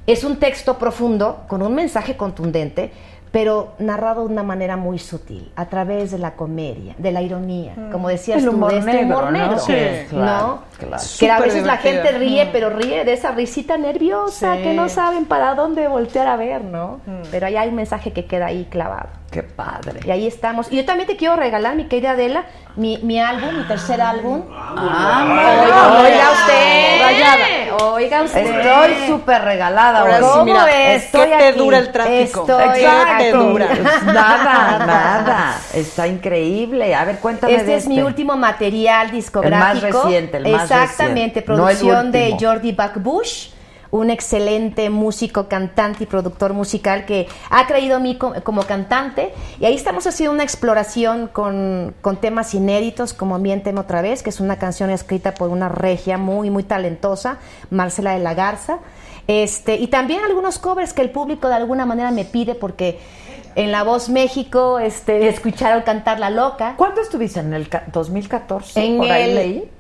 es 0.07 0.25
un 0.25 0.37
texto 0.37 0.79
profundo, 0.79 1.45
con 1.49 1.63
un 1.63 1.75
mensaje 1.75 2.17
contundente, 2.17 2.93
pero 3.33 3.73
narrado 3.79 4.27
de 4.27 4.33
una 4.33 4.43
manera 4.43 4.77
muy 4.77 4.99
sutil, 4.99 5.51
a 5.57 5.65
través 5.67 6.11
de 6.11 6.19
la 6.19 6.35
comedia, 6.37 6.95
de 6.99 7.11
la 7.13 7.23
ironía, 7.23 7.75
como 7.91 8.09
decías 8.09 8.39
El 8.39 8.51
tú, 8.51 8.55
humor 8.57 8.73
de 8.73 8.79
este 8.79 8.93
negro, 8.93 9.19
humor 9.19 9.25
¿no? 9.25 9.31
negro, 9.33 9.59
Sí, 9.59 9.73
claro, 10.11 10.47
¿no? 10.47 10.63
Claro. 10.87 11.03
Que 11.19 11.31
a 11.31 11.39
veces 11.41 11.65
la 11.65 11.77
divertido. 11.79 12.03
gente 12.05 12.19
ríe, 12.19 12.49
pero 12.53 12.71
ríe 12.71 13.05
de 13.05 13.13
esa 13.13 13.33
risita 13.33 13.77
nerviosa 13.77 14.57
Sí. 14.57 14.63
que 14.63 14.73
no 14.75 14.89
saben 14.89 15.25
para 15.27 15.55
dónde 15.55 15.87
voltear 15.89 16.27
a 16.29 16.37
ver, 16.37 16.63
¿no? 16.65 17.01
Pero 17.31 17.47
ahí 17.47 17.57
hay 17.57 17.69
un 17.69 17.75
mensaje 17.77 18.13
que 18.13 18.27
queda 18.27 18.47
ahí 18.47 18.67
clavado. 18.71 19.09
Qué 19.31 19.43
padre. 19.43 20.01
Y 20.05 20.11
ahí 20.11 20.27
estamos. 20.27 20.71
Y 20.71 20.77
yo 20.77 20.85
también 20.85 21.07
te 21.07 21.17
quiero 21.17 21.37
regalar, 21.37 21.75
mi 21.75 21.87
querida 21.87 22.11
Adela, 22.11 22.45
mi, 22.77 22.99
mi 22.99 23.19
álbum, 23.19 23.57
mi 23.57 23.65
tercer 23.65 23.99
álbum. 24.03 24.43
Ah, 24.51 26.03
Oiga 26.03 26.31
usted. 26.33 27.73
Oiga 27.95 28.23
usted. 28.23 28.47
Estoy 28.47 29.07
súper 29.09 29.43
regalada. 29.43 30.01
Ahora 30.01 30.17
sí, 30.19 30.23
¿Cómo 30.23 30.45
mira, 30.45 30.65
ves? 30.65 30.97
es 30.97 31.05
Estoy 31.05 31.29
te 31.29 31.35
aquí. 31.35 31.59
dura 31.59 31.79
el 31.79 31.93
tráfico. 31.93 32.41
Estoy 32.41 32.85
aquí. 32.85 33.23
Te 33.25 33.33
dura. 33.33 33.67
Nada, 34.05 34.79
nada. 34.87 35.55
Está 35.73 36.07
increíble. 36.07 36.95
A 36.95 37.05
ver, 37.05 37.19
cuéntame 37.19 37.55
Este 37.55 37.67
de 37.67 37.77
es 37.77 37.87
mi 37.89 38.01
último 38.03 38.37
material 38.37 39.11
discográfico. 39.11 39.87
El 39.87 39.93
más 39.95 40.03
reciente, 40.05 40.37
el 40.39 40.49
más 40.49 40.71
Exactamente, 40.73 41.41
no 41.41 41.47
producción 41.47 42.13
de. 42.13 42.37
Jordi 42.41 42.77
Bush, 42.97 43.49
un 43.91 44.09
excelente 44.09 44.89
músico, 44.89 45.49
cantante 45.49 46.05
y 46.05 46.07
productor 46.07 46.55
musical 46.55 47.05
que 47.05 47.29
ha 47.51 47.67
creído 47.67 47.99
en 47.99 48.03
mí 48.03 48.17
co- 48.17 48.33
como, 48.43 48.63
cantante. 48.63 49.35
Y 49.61 49.67
ahí 49.67 49.75
estamos 49.75 50.07
haciendo 50.07 50.33
una 50.33 50.43
exploración 50.45 51.29
con, 51.29 51.95
con 52.01 52.17
temas 52.17 52.55
inéditos, 52.55 53.13
como 53.13 53.39
Miénteme 53.39 53.81
otra 53.81 54.01
vez, 54.01 54.23
que 54.23 54.31
es 54.31 54.41
una 54.41 54.57
canción 54.59 54.89
escrita 54.89 55.35
por 55.35 55.51
una 55.51 55.69
regia 55.69 56.17
muy, 56.17 56.49
muy 56.49 56.63
talentosa, 56.63 57.37
Marcela 57.71 58.13
de 58.13 58.21
la 58.21 58.33
Garza. 58.33 58.79
Este, 59.29 59.77
y 59.77 59.89
también 59.89 60.21
algunos 60.25 60.59
covers 60.59 60.93
que 60.95 61.03
el 61.03 61.11
público 61.11 61.49
de 61.49 61.55
alguna 61.55 61.85
manera 61.87 62.11
me 62.11 62.25
pide 62.25 62.55
porque 62.55 62.99
en 63.55 63.71
La 63.71 63.83
Voz 63.85 64.09
México 64.09 64.79
este, 64.79 65.29
escucharon 65.29 65.83
cantar 65.83 66.19
La 66.19 66.31
Loca. 66.31 66.75
¿Cuándo 66.79 67.03
estuviste 67.03 67.41
en 67.41 67.53
el 67.53 67.69
ca- 67.69 67.85
2014? 67.93 68.83
En 68.85 68.97
Por 68.97 69.11
ahí 69.11 69.23
el- 69.31 69.35
leí. 69.35 69.71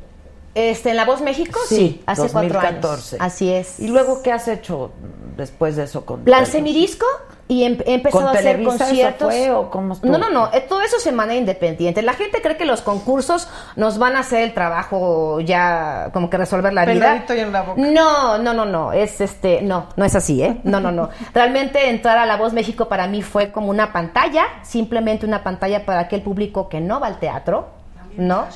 Este, 0.54 0.90
en 0.90 0.96
La 0.96 1.04
Voz 1.06 1.22
México, 1.22 1.58
sí, 1.66 2.02
hace 2.04 2.22
cuatro 2.22 2.60
2014. 2.60 3.16
años. 3.16 3.26
Así 3.26 3.50
es. 3.52 3.80
¿Y 3.80 3.88
luego 3.88 4.22
qué 4.22 4.32
has 4.32 4.48
hecho 4.48 4.90
después 5.36 5.76
de 5.76 5.84
eso? 5.84 6.04
Con 6.04 6.22
Lancé 6.26 6.60
mi 6.60 6.74
disco 6.74 7.06
y 7.48 7.64
em- 7.64 7.78
he 7.86 7.94
empezado 7.94 8.26
¿Con 8.26 8.36
a 8.36 8.38
hacer 8.38 8.62
conciertos. 8.62 9.32
fue 9.32 9.50
o 9.50 9.70
cómo 9.70 9.96
no, 10.02 10.18
no, 10.18 10.30
no, 10.30 10.50
eh, 10.52 10.60
todo 10.68 10.82
eso 10.82 10.96
es 10.98 11.04
de 11.04 11.12
manera 11.12 11.38
independiente. 11.38 12.02
La 12.02 12.12
gente 12.12 12.42
cree 12.42 12.56
que 12.56 12.66
los 12.66 12.82
concursos 12.82 13.48
nos 13.76 13.98
van 13.98 14.16
a 14.16 14.20
hacer 14.20 14.42
el 14.42 14.52
trabajo 14.54 15.40
ya 15.40 16.10
como 16.12 16.28
que 16.28 16.36
resolver 16.36 16.72
la 16.72 16.84
vida. 16.84 16.94
Peladito 17.00 17.34
y 17.34 17.40
en 17.40 17.52
la 17.52 17.62
boca. 17.62 17.80
No, 17.80 18.38
no, 18.38 18.52
no, 18.52 18.64
no, 18.66 18.92
es 18.92 19.20
este, 19.20 19.62
no, 19.62 19.86
no 19.96 20.04
es 20.04 20.14
así, 20.14 20.42
¿eh? 20.42 20.60
No, 20.64 20.80
no, 20.80 20.92
no. 20.92 21.08
Realmente 21.34 21.88
entrar 21.88 22.18
a 22.18 22.26
La 22.26 22.36
Voz 22.36 22.52
México 22.52 22.88
para 22.88 23.06
mí 23.06 23.22
fue 23.22 23.52
como 23.52 23.70
una 23.70 23.92
pantalla, 23.92 24.44
simplemente 24.62 25.24
una 25.26 25.42
pantalla 25.42 25.84
para 25.86 26.00
aquel 26.00 26.22
público 26.22 26.68
que 26.68 26.80
no 26.80 27.00
va 27.00 27.06
al 27.06 27.18
teatro, 27.18 27.68
¿no? 28.16 28.46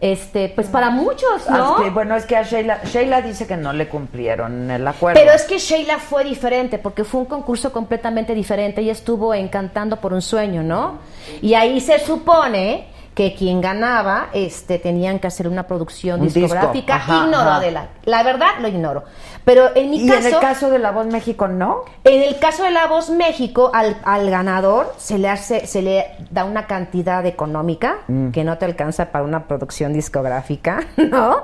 Este, 0.00 0.48
pues 0.54 0.68
para 0.68 0.90
muchos, 0.90 1.50
¿no? 1.50 1.76
Ah, 1.76 1.90
bueno, 1.92 2.14
es 2.14 2.24
que 2.24 2.36
a 2.36 2.42
Sheila, 2.42 2.82
Sheila 2.84 3.20
dice 3.20 3.46
que 3.46 3.56
no 3.56 3.72
le 3.72 3.88
cumplieron 3.88 4.70
el 4.70 4.86
acuerdo. 4.86 5.20
Pero 5.20 5.32
es 5.32 5.44
que 5.44 5.58
Sheila 5.58 5.98
fue 5.98 6.22
diferente 6.22 6.78
porque 6.78 7.02
fue 7.02 7.20
un 7.20 7.26
concurso 7.26 7.72
completamente 7.72 8.34
diferente. 8.34 8.80
Ella 8.80 8.92
estuvo 8.92 9.34
encantando 9.34 9.96
por 9.96 10.12
un 10.12 10.22
sueño, 10.22 10.62
¿no? 10.62 10.98
Y 11.42 11.54
ahí 11.54 11.80
se 11.80 11.98
supone 11.98 12.86
que 13.18 13.34
quien 13.34 13.60
ganaba 13.60 14.28
este 14.32 14.78
tenían 14.78 15.18
que 15.18 15.26
hacer 15.26 15.48
una 15.48 15.64
producción 15.66 16.20
Un 16.20 16.26
disco. 16.26 16.38
discográfica. 16.38 16.94
Ajá, 16.94 17.24
ignoro, 17.24 17.36
ajá. 17.50 17.56
Adela. 17.56 17.88
La 18.04 18.22
verdad 18.22 18.46
lo 18.60 18.68
ignoro. 18.68 19.02
Pero 19.44 19.74
en 19.74 19.90
mi 19.90 20.04
y 20.04 20.08
caso. 20.08 20.28
en 20.28 20.34
el 20.34 20.40
caso 20.40 20.70
de 20.70 20.78
La 20.78 20.92
Voz 20.92 21.06
México, 21.08 21.48
¿no? 21.48 21.80
En 22.04 22.22
el 22.22 22.38
caso 22.38 22.62
de 22.62 22.70
La 22.70 22.86
Voz 22.86 23.10
México, 23.10 23.72
al, 23.74 23.96
al 24.04 24.30
ganador 24.30 24.94
se 24.98 25.18
le 25.18 25.28
hace, 25.28 25.66
se 25.66 25.82
le 25.82 26.06
da 26.30 26.44
una 26.44 26.68
cantidad 26.68 27.26
económica 27.26 27.96
Mm. 28.06 28.30
que 28.30 28.44
no 28.44 28.56
te 28.56 28.66
alcanza 28.66 29.06
para 29.10 29.24
una 29.24 29.48
producción 29.48 29.92
discográfica, 29.92 30.86
¿no? 30.96 31.42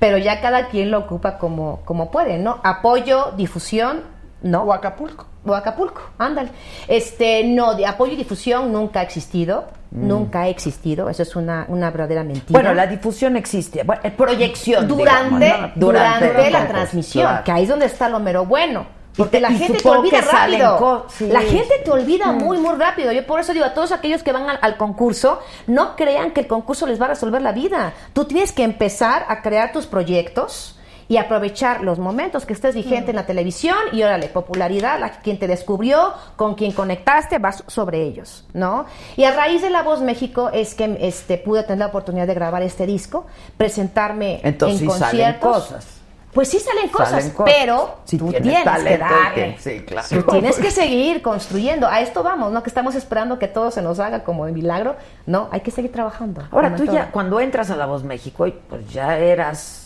Pero 0.00 0.18
ya 0.18 0.40
cada 0.40 0.66
quien 0.70 0.90
lo 0.90 0.98
ocupa 0.98 1.38
como, 1.38 1.82
como 1.84 2.10
puede, 2.10 2.38
¿no? 2.38 2.58
Apoyo, 2.64 3.30
difusión, 3.36 4.00
¿no? 4.42 4.62
O 4.64 4.72
Acapulco. 4.72 5.26
O 5.46 5.54
Acapulco, 5.54 6.00
ándale. 6.18 6.50
Este, 6.88 7.44
no, 7.44 7.74
de 7.76 7.86
apoyo 7.86 8.14
y 8.14 8.16
difusión 8.16 8.72
nunca 8.72 8.98
ha 8.98 9.02
existido. 9.04 9.66
Nunca 9.94 10.42
ha 10.42 10.48
existido, 10.48 11.10
eso 11.10 11.22
es 11.22 11.36
una, 11.36 11.66
una 11.68 11.90
verdadera 11.90 12.24
mentira. 12.24 12.58
Mm. 12.58 12.62
Bueno, 12.62 12.74
la 12.74 12.86
difusión 12.86 13.36
existe. 13.36 13.82
Bueno, 13.82 14.02
proyección. 14.16 14.88
durante, 14.88 15.44
digamos, 15.44 15.68
¿no? 15.68 15.72
durante, 15.76 16.50
la 16.50 16.66
transmisión, 16.66 17.26
claro. 17.26 17.44
que 17.44 17.52
ahí 17.52 17.62
es 17.64 17.68
donde 17.68 17.86
está 17.86 18.08
lo 18.08 18.18
mero 18.18 18.46
bueno. 18.46 18.86
Porque 19.14 19.40
la 19.40 19.50
gente 19.50 19.78
te 19.78 19.88
olvida 19.88 20.22
rápido. 20.22 21.06
sí. 21.10 21.26
La 21.26 21.42
gente 21.42 21.82
te 21.84 21.90
olvida 21.90 22.32
muy, 22.32 22.56
muy 22.56 22.74
rápido. 22.76 23.12
Yo 23.12 23.26
por 23.26 23.40
eso 23.40 23.52
digo 23.52 23.66
a 23.66 23.74
todos 23.74 23.92
aquellos 23.92 24.22
que 24.22 24.32
van 24.32 24.48
al, 24.48 24.58
al 24.62 24.78
concurso, 24.78 25.40
no 25.66 25.96
crean 25.96 26.30
que 26.30 26.40
el 26.40 26.46
concurso 26.46 26.86
les 26.86 26.98
va 26.98 27.04
a 27.04 27.08
resolver 27.08 27.42
la 27.42 27.52
vida. 27.52 27.92
Tú 28.14 28.24
tienes 28.24 28.52
que 28.52 28.62
empezar 28.62 29.26
a 29.28 29.42
crear 29.42 29.72
tus 29.72 29.84
proyectos 29.84 30.78
y 31.12 31.18
aprovechar 31.18 31.82
los 31.82 31.98
momentos 31.98 32.46
que 32.46 32.54
estés 32.54 32.74
vigente 32.74 33.10
en 33.10 33.16
la 33.16 33.26
televisión 33.26 33.76
y 33.92 34.02
órale, 34.02 34.28
popularidad, 34.28 34.98
la, 34.98 35.10
quien 35.10 35.38
te 35.38 35.46
descubrió, 35.46 36.14
con 36.36 36.54
quien 36.54 36.72
conectaste, 36.72 37.38
vas 37.38 37.64
sobre 37.66 38.00
ellos, 38.00 38.46
¿no? 38.54 38.86
Y 39.18 39.24
a 39.24 39.32
raíz 39.32 39.60
de 39.60 39.68
La 39.68 39.82
Voz 39.82 40.00
México 40.00 40.48
es 40.54 40.74
que 40.74 40.96
este, 41.02 41.36
pude 41.36 41.64
tener 41.64 41.80
la 41.80 41.86
oportunidad 41.88 42.26
de 42.26 42.32
grabar 42.32 42.62
este 42.62 42.86
disco, 42.86 43.26
presentarme 43.58 44.40
Entonces 44.42 44.80
en 44.80 44.90
sí 44.90 44.98
salen 44.98 45.10
conciertos. 45.10 45.56
cosas. 45.64 45.86
Pues 46.32 46.48
sí 46.48 46.58
salen 46.60 46.88
cosas, 46.88 47.10
Salen 47.10 47.30
cosas. 47.32 47.54
pero 47.58 47.94
Si 48.04 48.16
tú 48.16 48.28
tienes 48.30 48.42
tienes 48.44 48.60
que 48.60 48.64
talento, 48.64 49.04
darle. 49.04 49.56
sí, 49.58 49.80
claro. 49.86 50.08
Tú 50.08 50.22
tienes 50.22 50.58
que 50.58 50.70
seguir 50.70 51.20
construyendo. 51.20 51.86
A 51.86 52.00
esto 52.00 52.22
vamos, 52.22 52.52
¿no? 52.52 52.62
Que 52.62 52.70
estamos 52.70 52.94
esperando 52.94 53.38
que 53.38 53.48
todo 53.48 53.70
se 53.70 53.82
nos 53.82 54.00
haga 54.00 54.24
como 54.24 54.46
de 54.46 54.52
milagro. 54.52 54.96
No, 55.26 55.50
hay 55.52 55.60
que 55.60 55.70
seguir 55.70 55.92
trabajando. 55.92 56.42
Ahora 56.50 56.74
tú 56.74 56.86
ya, 56.86 57.10
cuando 57.10 57.38
entras 57.38 57.70
a 57.70 57.76
La 57.76 57.84
Voz 57.84 58.02
México, 58.02 58.46
y 58.46 58.52
pues 58.52 58.88
ya 58.90 59.18
eras 59.18 59.81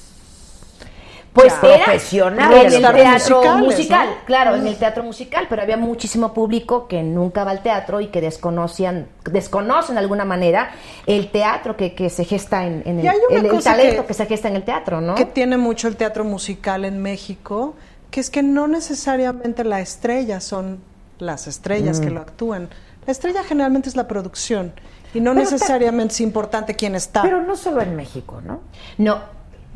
Pues 1.37 1.53
era 1.62 1.84
profesional 1.84 2.53
en 2.53 2.72
el 2.72 2.80
teatro 2.95 3.57
musical, 3.59 4.09
¿no? 4.09 4.14
claro, 4.24 4.57
en 4.57 4.66
el 4.66 4.76
teatro 4.76 5.03
musical, 5.05 5.47
pero 5.49 5.62
había 5.62 5.76
muchísimo 5.76 6.32
público 6.34 6.89
que 6.89 7.03
nunca 7.03 7.45
va 7.45 7.53
al 7.53 7.62
teatro 7.62 8.01
y 8.01 8.09
que 8.09 8.20
desconocían, 8.20 9.07
desconocen 9.30 9.95
de 9.95 10.01
alguna 10.01 10.24
manera 10.24 10.70
el 11.07 11.30
teatro 11.30 11.76
que, 11.76 11.95
que 11.95 12.11
se 12.11 12.24
gesta 12.24 12.64
en, 12.66 12.82
en 12.87 12.99
el, 13.01 13.05
Y 13.05 13.09
hay 13.09 13.16
una 13.30 13.39
el- 13.41 13.47
el 13.55 13.62
talento 13.62 14.03
que- 14.03 14.09
que, 14.09 14.14
se 14.14 14.26
gesta 14.26 14.49
en 14.49 14.57
el 14.57 14.64
teatro, 14.64 15.01
¿no? 15.01 15.14
que 15.14 15.24
tiene 15.26 15.57
mucho 15.57 15.87
el 15.89 15.97
teatro 15.97 16.24
musical 16.24 16.84
en 16.84 17.01
México, 17.03 17.74
que 18.11 18.20
es 18.20 18.30
que 18.30 18.43
no 18.43 18.66
necesariamente 18.66 19.62
la 19.64 19.80
estrella 19.80 20.41
son 20.41 20.80
las 21.18 21.47
estrellas 21.47 22.01
Mm. 22.01 22.03
que 22.05 22.11
lo 22.11 22.20
actúan. 22.20 22.68
La 23.07 23.12
estrella 23.12 23.43
generalmente 23.45 23.89
es 23.89 23.95
la 23.97 24.09
producción 24.09 24.72
y 25.14 25.20
no 25.20 25.32
Pero 25.32 25.45
necesariamente 25.45 26.14
es 26.14 26.20
importante 26.20 26.74
quién 26.74 26.95
está. 26.95 27.22
Pero 27.22 27.41
no 27.43 27.57
solo 27.57 27.80
en 27.80 27.95
México, 27.95 28.41
¿no? 28.45 28.61
No, 28.99 29.20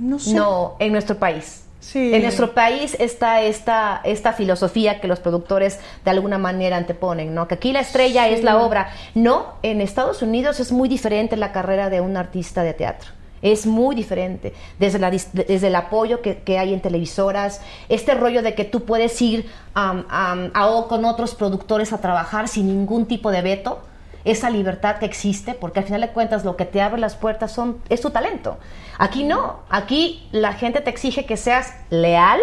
no 0.01 0.19
sé. 0.19 0.35
no, 0.35 0.75
en 0.81 0.93
nuestro 0.93 1.17
país. 1.19 1.65
Sí. 1.79 2.13
En 2.15 2.23
nuestro 2.23 2.53
país 2.53 2.95
está 3.01 3.41
esta, 3.41 4.03
esta 4.05 4.35
filosofía 4.35 5.01
que 5.01 5.09
los 5.09 5.19
productores 5.19 5.79
de 6.05 6.11
alguna 6.11 6.37
manera 6.37 6.77
anteponen, 6.77 7.35
¿no? 7.35 7.49
Que 7.49 7.55
aquí 7.55 7.73
la 7.73 7.81
estrella 7.81 8.29
es 8.29 8.43
la 8.45 8.59
obra. 8.59 8.91
No, 9.15 9.55
en 9.63 9.81
Estados 9.81 10.21
Unidos 10.21 10.61
es 10.61 10.73
muy 10.73 10.91
diferente 10.91 11.37
la 11.39 11.53
carrera 11.53 11.89
de 11.89 12.03
un 12.03 12.19
artista 12.19 12.63
de 12.65 12.75
teatro. 12.75 13.13
Es 13.41 13.65
muy 13.67 13.97
diferente. 13.97 14.53
Desde, 14.79 14.99
la, 14.99 15.11
desde 15.11 15.67
el 15.69 15.75
apoyo 15.75 16.21
que, 16.21 16.41
que 16.43 16.59
hay 16.59 16.75
en 16.75 16.83
televisoras, 16.83 17.63
este 17.89 18.13
rollo 18.13 18.43
de 18.43 18.55
que 18.55 18.67
tú 18.67 18.85
puedes 18.85 19.21
ir 19.23 19.49
am, 19.73 20.05
am, 20.11 20.51
a- 20.53 20.67
o 20.69 20.87
con 20.87 21.07
otros 21.07 21.35
productores 21.35 21.95
a 21.95 21.99
trabajar 22.03 22.49
sin 22.49 22.67
ningún 22.67 23.07
tipo 23.07 23.31
de 23.31 23.41
veto 23.41 23.81
esa 24.25 24.51
libertad 24.51 24.97
que 24.97 25.07
existe, 25.07 25.55
porque 25.55 25.79
al 25.81 25.85
final 25.87 26.01
de 26.03 26.09
cuentas 26.11 26.45
lo 26.45 26.57
que 26.57 26.65
te 26.67 26.81
abre 26.83 27.01
las 27.01 27.17
puertas 27.17 27.53
son, 27.53 27.79
es 27.89 28.01
tu 28.01 28.11
talento. 28.11 28.59
Aquí 28.99 29.25
no, 29.25 29.61
aquí 29.71 30.29
la 30.33 30.53
gente 30.53 30.81
te 30.81 30.91
exige 30.91 31.25
que 31.27 31.37
seas 31.37 31.73
leal 31.91 32.41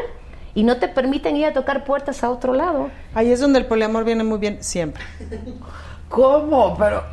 y 0.55 0.63
no 0.63 0.77
te 0.77 0.87
permiten 0.87 1.35
ir 1.37 1.45
a 1.45 1.53
tocar 1.53 1.83
puertas 1.83 2.23
a 2.23 2.29
otro 2.31 2.53
lado. 2.53 2.89
Ahí 3.13 3.31
es 3.31 3.39
donde 3.39 3.59
el 3.59 3.65
poliamor 3.67 4.03
viene 4.05 4.23
muy 4.23 4.39
bien 4.39 4.63
siempre. 4.63 5.03
¿Cómo? 6.09 6.75
Pero 6.77 7.03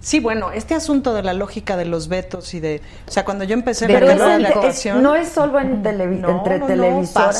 Sí, 0.00 0.20
bueno, 0.20 0.52
este 0.52 0.76
asunto 0.76 1.12
de 1.12 1.24
la 1.24 1.32
lógica 1.32 1.76
de 1.76 1.84
los 1.84 2.06
vetos 2.06 2.54
y 2.54 2.60
de, 2.60 2.80
o 3.08 3.10
sea, 3.10 3.24
cuando 3.24 3.42
yo 3.42 3.54
empecé 3.54 3.88
De 3.88 3.94
la 3.94 3.98
pero 3.98 4.12
es 4.12 4.18
carrera 4.18 4.28
de 4.30 4.36
en- 4.36 4.42
la 4.42 4.48
es- 4.50 4.54
actuación, 4.56 5.02
no 5.02 5.16
es 5.16 5.28
solo 5.28 5.58
en 5.58 5.82
televi- 5.82 6.20
No, 6.20 6.30
entre 6.30 6.54
no, 6.60 6.60
no, 6.60 6.66
televisoras. 6.68 7.36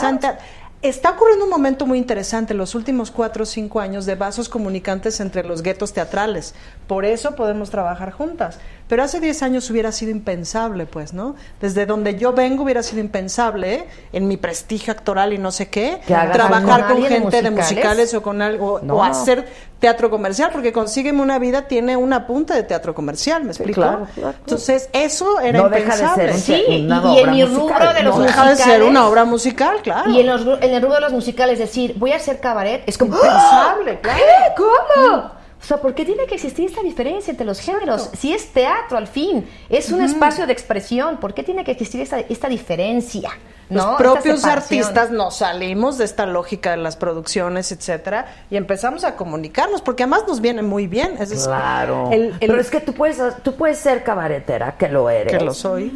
Está 0.81 1.11
ocurriendo 1.11 1.45
un 1.45 1.51
momento 1.51 1.87
muy 1.87 1.99
interesante 1.99 2.53
en 2.53 2.59
los 2.59 2.77
últimos 2.77 3.11
cuatro 3.11 3.43
o 3.43 3.47
cinco 3.47 3.81
años 3.81 4.07
de 4.07 4.15
vasos 4.15 4.49
comunicantes 4.49 5.19
entre 5.19 5.43
los 5.43 5.61
guetos 5.61 5.93
teatrales. 5.93 6.55
Por 6.87 7.05
eso 7.05 7.35
podemos 7.35 7.71
trabajar 7.71 8.13
juntas. 8.13 8.61
Pero 8.89 9.03
hace 9.05 9.21
10 9.21 9.43
años 9.43 9.71
hubiera 9.71 9.93
sido 9.93 10.11
impensable, 10.11 10.87
pues, 10.87 11.13
¿no? 11.13 11.35
Desde 11.61 11.85
donde 11.87 12.17
yo 12.19 12.33
vengo 12.33 12.63
hubiera 12.65 12.83
sido 12.83 13.01
impensable, 13.01 13.75
¿eh? 13.75 13.89
en 14.13 14.27
mi 14.27 14.37
prestigio 14.39 14.93
actoral 14.93 15.33
y 15.35 15.39
no 15.39 15.51
sé 15.53 15.69
qué, 15.69 16.01
trabajar 16.07 16.87
con 16.87 16.97
¿Alguien 16.97 17.09
de 17.11 17.19
gente 17.21 17.43
de 17.43 17.51
musicales? 17.51 17.57
musicales 17.75 18.15
o 18.15 18.23
con 18.23 18.41
algo, 18.43 18.81
No. 18.83 18.97
o 18.97 19.05
hacer 19.05 19.47
teatro 19.79 20.11
comercial, 20.11 20.51
porque 20.53 20.73
Consígueme 20.73 21.21
una 21.23 21.39
vida 21.39 21.69
tiene 21.69 21.97
una 21.97 22.27
punta 22.27 22.55
de 22.55 22.63
teatro 22.63 22.95
comercial, 22.95 23.45
¿me 23.45 23.51
explico? 23.51 23.81
claro, 23.81 24.07
claro. 24.15 24.35
Entonces, 24.41 24.89
eso 24.93 25.39
era 25.41 25.61
No 25.61 25.69
deja 25.69 25.95
de 25.97 26.03
impensable. 26.03 26.25
ser 26.25 26.33
un 26.35 26.41
Sí, 26.41 26.65
y- 26.69 26.75
en 27.23 27.31
mi 27.31 27.45
musical. 27.45 27.55
rubro 27.57 27.93
de 27.95 28.03
los 28.03 28.17
no 28.19 28.23
deja 28.25 28.43
de 28.49 28.57
ser 28.57 28.65
musicales. 28.67 28.89
una 28.89 29.07
obra 29.07 29.25
musical, 29.27 29.77
claro. 29.83 30.11
Y 30.11 30.21
en, 30.21 30.27
los, 30.27 30.41
en 30.63 30.75
el 30.75 30.81
rubro 30.83 30.95
de 30.97 31.01
los 31.03 31.13
musicales 31.13 31.59
decir, 31.59 31.95
voy 31.99 32.13
a 32.13 32.17
hacer 32.17 32.41
cabaret, 32.41 32.83
es 32.87 32.97
como 32.99 33.15
Impensable, 33.17 34.01
claro. 34.01 34.19
¿Qué? 34.19 34.63
¿Cómo? 34.97 35.38
O 35.61 35.65
sea, 35.69 35.79
¿por 35.79 35.95
qué 35.95 36.05
tiene 36.05 36.27
que 36.27 36.37
existir 36.37 36.67
esta 36.67 36.83
diferencia 36.83 37.31
entre 37.33 37.45
los 37.47 37.61
géneros? 37.61 38.11
Si 38.17 38.33
es 38.33 38.53
teatro, 38.53 38.97
al 38.97 39.07
fin, 39.09 39.47
es 39.69 39.91
un 39.91 40.03
espacio 40.03 40.47
de 40.47 40.53
expresión, 40.53 41.19
¿por 41.19 41.35
qué 41.35 41.43
tiene 41.43 41.65
que 41.65 41.73
existir 41.73 42.01
esta, 42.01 42.21
esta 42.21 42.49
diferencia? 42.49 43.31
Los 43.71 43.85
propios 43.99 44.47
artistas 44.47 45.11
nos 45.11 45.37
salimos 45.37 45.99
de 45.99 46.07
esta 46.07 46.25
lógica 46.25 46.71
de 46.71 46.79
las 46.79 46.97
producciones, 46.97 47.71
etcétera, 47.71 48.25
y 48.51 48.57
empezamos 48.57 49.05
a 49.05 49.15
comunicarnos, 49.15 49.83
porque 49.83 50.05
además 50.05 50.23
nos 50.27 50.41
viene 50.41 50.63
muy 50.63 50.87
bien. 50.87 51.17
Claro. 51.45 52.09
el- 52.11 52.29
el- 52.29 52.39
Pero 52.41 52.59
es 52.61 52.71
que 52.71 52.81
tú 52.81 52.95
puedes, 52.95 53.19
tú 53.43 53.57
puedes 53.57 53.77
ser 53.77 54.03
cabaretera, 54.05 54.79
que 54.79 54.89
lo 54.89 55.11
eres. 55.11 55.37
que 55.37 55.45
lo 55.45 55.53
soy. 55.53 55.93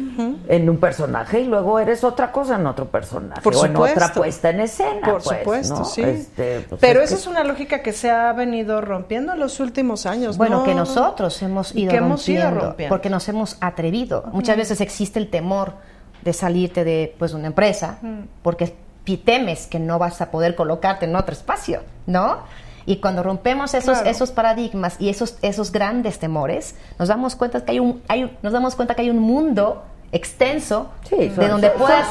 En 0.49 0.69
un 0.69 0.77
personaje 0.77 1.39
y 1.39 1.45
luego 1.45 1.79
eres 1.79 2.03
otra 2.03 2.31
cosa 2.31 2.57
en 2.57 2.67
otro 2.67 2.85
personaje. 2.89 3.41
Por 3.41 3.55
o 3.55 3.65
en 3.65 3.75
otra 3.75 3.87
supuesto. 3.91 4.19
puesta 4.19 4.49
en 4.51 4.59
escena. 4.59 5.01
Por 5.09 5.23
pues, 5.23 5.37
supuesto, 5.39 5.75
¿no? 5.79 5.85
sí. 5.85 6.01
Este, 6.03 6.59
pues, 6.69 6.79
Pero 6.79 6.99
es 7.01 7.05
esa 7.11 7.15
que- 7.15 7.21
es 7.21 7.27
una 7.27 7.43
lógica 7.43 7.81
que 7.81 7.91
se 7.93 8.11
ha 8.11 8.31
venido 8.33 8.81
rompiendo 8.81 9.33
en 9.33 9.39
los 9.39 9.52
últimos 9.59 10.05
años. 10.05 10.37
Bueno, 10.37 10.59
¿no? 10.59 10.63
que 10.63 10.75
nosotros 10.75 11.41
hemos 11.41 11.75
ido, 11.75 11.91
que 11.91 11.97
hemos 11.97 12.27
ido 12.29 12.49
rompiendo, 12.49 12.89
porque 12.89 13.09
nos 13.09 13.27
hemos 13.29 13.57
atrevido. 13.59 14.25
Muchas 14.31 14.57
veces 14.57 14.81
existe 14.81 15.19
el 15.19 15.29
temor 15.29 15.73
de 16.21 16.33
salirte 16.33 16.83
de 16.83 17.15
pues 17.17 17.33
una 17.33 17.47
empresa, 17.47 17.99
porque 18.41 18.75
temes 19.17 19.67
que 19.67 19.79
no 19.79 19.99
vas 19.99 20.21
a 20.21 20.31
poder 20.31 20.55
colocarte 20.55 21.05
en 21.05 21.15
otro 21.15 21.33
espacio, 21.33 21.81
¿no? 22.05 22.39
Y 22.85 22.97
cuando 22.97 23.23
rompemos 23.23 23.73
esos, 23.73 23.95
Claro. 23.97 24.09
esos 24.09 24.31
paradigmas 24.31 24.97
y 24.99 25.09
esos, 25.09 25.37
esos 25.41 25.71
grandes 25.71 26.19
temores, 26.19 26.75
nos 26.99 27.07
damos 27.07 27.35
cuenta 27.35 27.63
que 27.63 27.71
hay 27.71 27.79
un, 27.79 28.01
hay 28.07 28.37
nos 28.41 28.51
damos 28.53 28.75
cuenta 28.75 28.95
que 28.95 29.01
hay 29.03 29.09
un 29.09 29.19
mundo 29.19 29.83
extenso 30.13 30.91
Sí, 31.09 31.15
de 31.29 31.47
donde 31.49 31.69
son- 31.69 31.77
puedas 31.79 32.07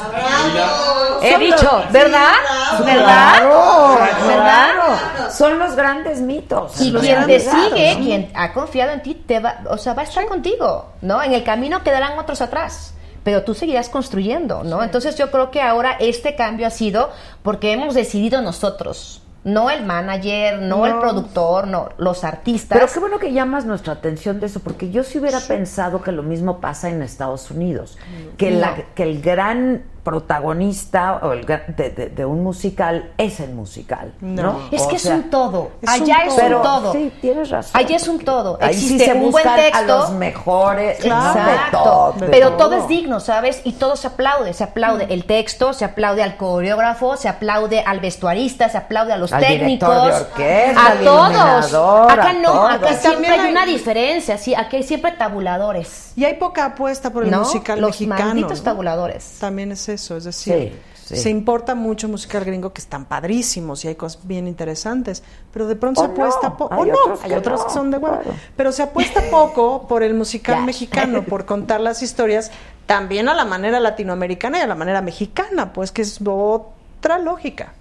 he 1.21 1.37
dicho, 1.39 1.71
los- 1.83 1.91
¿verdad? 1.91 2.33
Claro, 2.77 2.85
¿Verdad? 2.85 4.27
¿Verdad? 4.27 5.31
Son 5.31 5.57
los 5.57 5.75
grandes 5.75 6.21
mitos. 6.21 6.79
Y 6.81 6.93
quien 6.93 7.25
te 7.25 7.39
sigue, 7.39 7.97
quien 8.01 8.31
ha 8.35 8.53
confiado 8.53 8.91
en 8.91 9.01
ti, 9.01 9.15
te 9.15 9.39
va, 9.39 9.59
o 9.69 9.77
sea, 9.77 9.93
va 9.93 10.01
a 10.01 10.05
estar 10.05 10.25
contigo, 10.27 10.89
¿no? 11.01 11.23
En 11.23 11.33
el 11.33 11.43
camino 11.43 11.81
quedarán 11.83 12.19
otros 12.19 12.41
atrás, 12.41 12.93
pero 13.23 13.43
tú 13.43 13.53
seguirás 13.55 13.89
construyendo, 13.89 14.63
¿no? 14.63 14.83
Entonces 14.83 15.17
yo 15.17 15.31
creo 15.31 15.49
que 15.49 15.61
ahora 15.61 15.95
este 15.99 16.35
cambio 16.35 16.67
ha 16.67 16.71
sido 16.71 17.09
porque 17.41 17.71
hemos 17.71 17.93
decidido 17.95 18.41
nosotros, 18.41 19.21
no 19.43 19.69
el 19.69 19.85
manager, 19.85 20.61
no, 20.61 20.85
el 20.85 20.99
productor, 20.99 21.67
no, 21.67 21.89
los 21.97 22.23
artistas. 22.23 22.77
Pero 22.77 22.91
qué 22.91 22.99
bueno 22.99 23.19
que 23.19 23.33
llamas 23.33 23.65
nuestra 23.65 23.93
atención 23.93 24.39
de 24.39 24.45
eso, 24.45 24.59
porque 24.61 24.89
yo 24.89 25.03
sí 25.03 25.19
hubiera 25.19 25.39
pensado 25.39 26.01
que 26.01 26.11
lo 26.11 26.23
mismo 26.23 26.59
pasa 26.59 26.89
en 26.89 27.01
Estados 27.01 27.51
Unidos, 27.51 27.97
que, 28.37 28.51
la, 28.51 28.75
que 28.95 29.03
el 29.03 29.21
gran 29.21 29.83
protagonista 30.03 31.19
o 31.23 31.31
el 31.33 31.45
de, 31.45 31.89
de- 31.89 32.09
de 32.09 32.25
un 32.25 32.43
musical 32.43 33.11
es 33.17 33.39
el 33.39 33.53
musical. 33.53 34.13
No, 34.21 34.59
Es 34.71 34.81
O 34.81 34.87
que 34.89 34.95
es 34.97 35.01
sea, 35.03 35.15
un 35.15 35.29
todo. 35.29 35.71
es 35.81 35.89
Allá 35.89 36.17
un 36.23 36.27
es 36.29 36.33
pero- 36.35 36.57
un 36.57 36.63
todo. 36.63 36.91
Sí, 36.93 37.13
tienes 37.21 37.49
razón. 37.49 37.71
Allá 37.81 37.95
es 37.95 38.07
un 38.07 38.19
todo. 38.19 38.57
Ahí 38.61 38.73
sí 38.73 38.85
Existe 38.95 39.05
se 39.05 39.13
un 39.13 39.31
buen 39.31 39.43
texto. 39.55 39.77
a 39.77 39.81
los 39.81 40.11
mejores. 40.11 40.99
Claro. 40.99 41.23
no, 41.27 41.33
de 41.33 41.39
Exacto. 41.53 41.83
todo, 41.83 42.11
de 42.13 42.27
pero 42.27 42.47
todo. 42.49 42.57
todo 42.69 42.77
es 42.77 42.87
digno, 42.87 43.19
¿sabes? 43.19 43.61
Y 43.63 43.73
todo 43.73 43.95
se 43.95 44.07
aplaude. 44.07 44.53
Se 44.53 44.63
aplaude 44.63 45.07
el 45.09 45.25
texto, 45.25 45.73
se 45.73 45.85
aplaude 45.85 46.23
al 46.23 46.37
coreógrafo, 46.37 47.15
se 47.17 47.27
aplaude 47.29 47.81
al 47.85 47.99
vestuarista, 47.99 48.69
se 48.69 48.77
aplaude 48.77 49.13
a 49.13 49.17
los 49.17 49.31
Al 49.33 49.43
técnicos. 49.43 49.89
de 50.05 50.13
orquesta, 50.13 50.87
a 50.91 50.95
todos. 50.95 52.11
Acá 52.11 52.29
a 52.29 52.33
no, 52.33 52.51
todos. 52.51 52.71
acá 52.73 52.93
siempre 52.93 53.29
hay 53.29 53.39
hay- 53.39 53.51
una 53.51 53.65
diferencia, 53.65 54.37
sí, 54.37 54.53
aquí 54.55 54.77
hay 54.77 54.83
siempre 54.83 55.11
tabuladores. 55.13 56.11
Y 56.15 56.25
hay 56.25 56.35
poca 56.35 56.65
apuesta 56.65 57.09
por 57.09 57.23
el 57.23 57.31
¿no? 57.31 57.39
musical 57.39 57.79
los 57.81 57.91
mexicano. 57.91 58.25
malditos 58.25 58.59
¿no? 58.59 58.63
tabuladores. 58.63 59.37
También 59.39 59.71
es 59.71 59.89
eso, 59.93 60.17
es 60.17 60.25
decir, 60.25 60.73
Sí, 61.03 61.15
sí. 61.15 61.21
se 61.21 61.29
importa 61.29 61.75
mucho 61.75 62.07
musical 62.07 62.43
gringo 62.45 62.73
que 62.73 62.81
están 62.81 63.05
padrísimos 63.05 63.83
y 63.85 63.89
hay 63.89 63.95
cosas 63.95 64.25
bien 64.27 64.47
interesantes, 64.47 65.23
pero 65.51 65.67
de 65.67 65.75
pronto 65.75 66.01
O 66.01 66.05
se 66.05 66.11
apuesta 66.11 66.49
no, 66.49 66.57
poco, 66.57 66.75
o 66.75 66.85
no, 66.85 66.93
hay 67.21 67.29
que 67.29 67.37
otros 67.37 67.59
no, 67.61 67.67
que 67.67 67.73
son 67.73 67.91
de 67.91 67.97
huevo, 67.97 68.19
claro. 68.21 68.37
pero 68.55 68.71
se 68.71 68.83
apuesta 68.83 69.21
poco 69.31 69.87
por 69.87 70.03
el 70.03 70.13
musical 70.13 70.65
mexicano, 70.65 71.23
por 71.23 71.45
contar 71.47 71.81
las 71.81 72.01
historias 72.03 72.51
también 72.85 73.29
a 73.29 73.33
la 73.33 73.45
manera 73.45 73.79
latinoamericana 73.79 74.59
y 74.59 74.61
a 74.61 74.67
la 74.67 74.75
manera 74.75 75.01
mexicana, 75.01 75.71
pues 75.73 75.91
que 75.91 76.01
es 76.01 76.19
otra 76.25 77.17
lógica. 77.19 77.73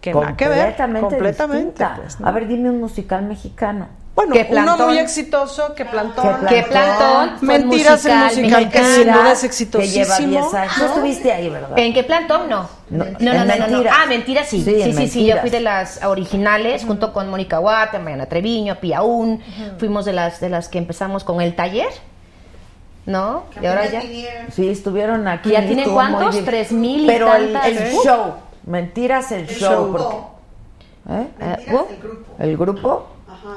Que 0.00 0.12
nada 0.12 0.36
que 0.36 0.48
ver, 0.48 0.58
completamente 0.76 1.00
completamente. 1.08 1.64
distinta. 1.64 1.96
pues, 1.96 2.20
¿no? 2.20 2.26
A 2.26 2.32
ver, 2.32 2.48
dime 2.48 2.70
un 2.70 2.80
musical 2.80 3.22
mexicano. 3.24 3.88
Bueno, 4.14 4.34
¿Qué 4.34 4.48
uno 4.50 4.76
muy 4.76 4.98
exitoso, 4.98 5.74
que 5.74 5.84
plantón. 5.86 6.44
Que 6.46 6.62
Plantón 6.64 7.38
Mentiras, 7.40 8.04
el 8.04 8.12
musical 8.24 8.68
que 8.70 8.78
sin 8.78 8.88
Mentiras, 9.06 9.16
duda 9.16 9.32
es 9.32 9.40
Que 9.40 9.46
exitosísimo. 9.46 10.04
lleva 10.04 10.18
10 10.18 10.54
años. 10.54 10.74
Tú 10.74 10.80
¿no? 10.82 10.86
estuviste 10.88 11.32
ahí, 11.32 11.48
¿verdad? 11.48 11.78
¿En 11.78 11.94
qué 11.94 12.04
plantón? 12.04 12.48
No. 12.50 12.68
No, 12.90 13.04
No, 13.04 13.32
no, 13.32 13.32
no, 13.32 13.44
no. 13.44 13.66
Mentiras. 13.68 13.94
Ah, 13.98 14.06
mentiras 14.06 14.48
sí. 14.48 14.62
Sí, 14.62 14.82
Sí, 14.82 14.92
sí, 14.92 15.08
sí. 15.08 15.26
Yo 15.26 15.34
Mentiras. 15.36 15.40
fui 15.40 15.50
de 15.50 15.60
las 15.60 16.04
originales 16.04 16.84
junto 16.84 17.12
con 17.14 17.30
Mónica 17.30 17.58
Huarte, 17.58 17.98
Mariana 17.98 18.26
Treviño, 18.26 18.76
Pia 18.80 19.02
Un. 19.02 19.42
Fuimos 19.78 20.04
de 20.04 20.12
las 20.12 20.40
de 20.40 20.50
las 20.50 20.68
que 20.68 20.78
empezamos 20.78 21.24
con 21.24 21.40
el 21.40 21.54
taller. 21.56 21.88
¿no? 23.06 23.44
Y 23.60 23.66
ahora 23.66 23.86
ya. 23.90 24.02
Sí, 24.52 24.68
estuvieron 24.68 25.26
aquí. 25.26 25.50
¿Ya 25.50 25.64
tienen 25.66 25.90
cuántos? 25.90 26.44
Tres 26.44 26.70
mil 26.70 27.04
y 27.04 27.06
Pero 27.06 27.34
el, 27.34 27.52
tantas. 27.52 27.66
el 27.70 27.78
¿Eh? 27.78 27.96
show, 28.04 28.34
mentiras 28.64 29.32
el, 29.32 29.48
show. 29.48 29.70
show. 29.72 29.92
porque- 29.92 31.22
¿Eh? 31.22 31.26
Eh, 31.66 31.74
¿uh? 31.74 31.86
¿El 32.38 32.56
grupo? 32.56 33.08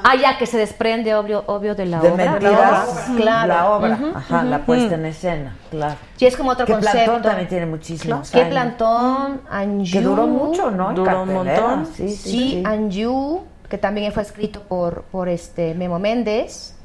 Ah, 0.02 0.14
ya 0.16 0.36
que 0.38 0.46
se 0.46 0.58
desprende 0.58 1.14
obvio, 1.14 1.44
obvio 1.46 1.74
de 1.74 1.86
la 1.86 2.00
de 2.00 2.10
obra. 2.10 2.30
mentiras, 2.32 3.10
Claro. 3.16 3.48
la 3.48 3.70
obra, 3.70 3.94
Ujú, 3.94 4.16
ajá, 4.16 4.38
ujú. 4.40 4.46
la 4.50 4.58
puesta 4.66 4.94
en 4.96 5.06
escena, 5.06 5.56
claro. 5.70 5.96
Sí, 6.16 6.26
es 6.26 6.36
como 6.36 6.50
otro 6.50 6.66
que 6.66 6.72
concepto. 6.72 6.96
Plantón 7.04 7.22
también 7.22 7.48
tiene 7.48 7.66
muchísimos 7.66 8.30
¿Qué 8.30 8.38
años. 8.40 8.50
plantón? 8.50 9.40
Anju. 9.50 9.92
Que 9.92 10.00
duró 10.00 10.26
mucho, 10.26 10.70
¿no? 10.70 10.92
Duró 10.92 11.22
un 11.22 11.32
montón. 11.34 11.86
Sí, 11.86 12.08
sí, 12.08 12.16
Sí, 12.16 12.30
sí. 12.30 12.62
Anju, 12.64 13.44
que 13.68 13.78
también 13.78 14.12
fue 14.12 14.22
escrito 14.22 14.60
por, 14.62 15.02
por 15.04 15.28
este 15.28 15.74
Memo 15.74 15.98
Méndez. 15.98 16.75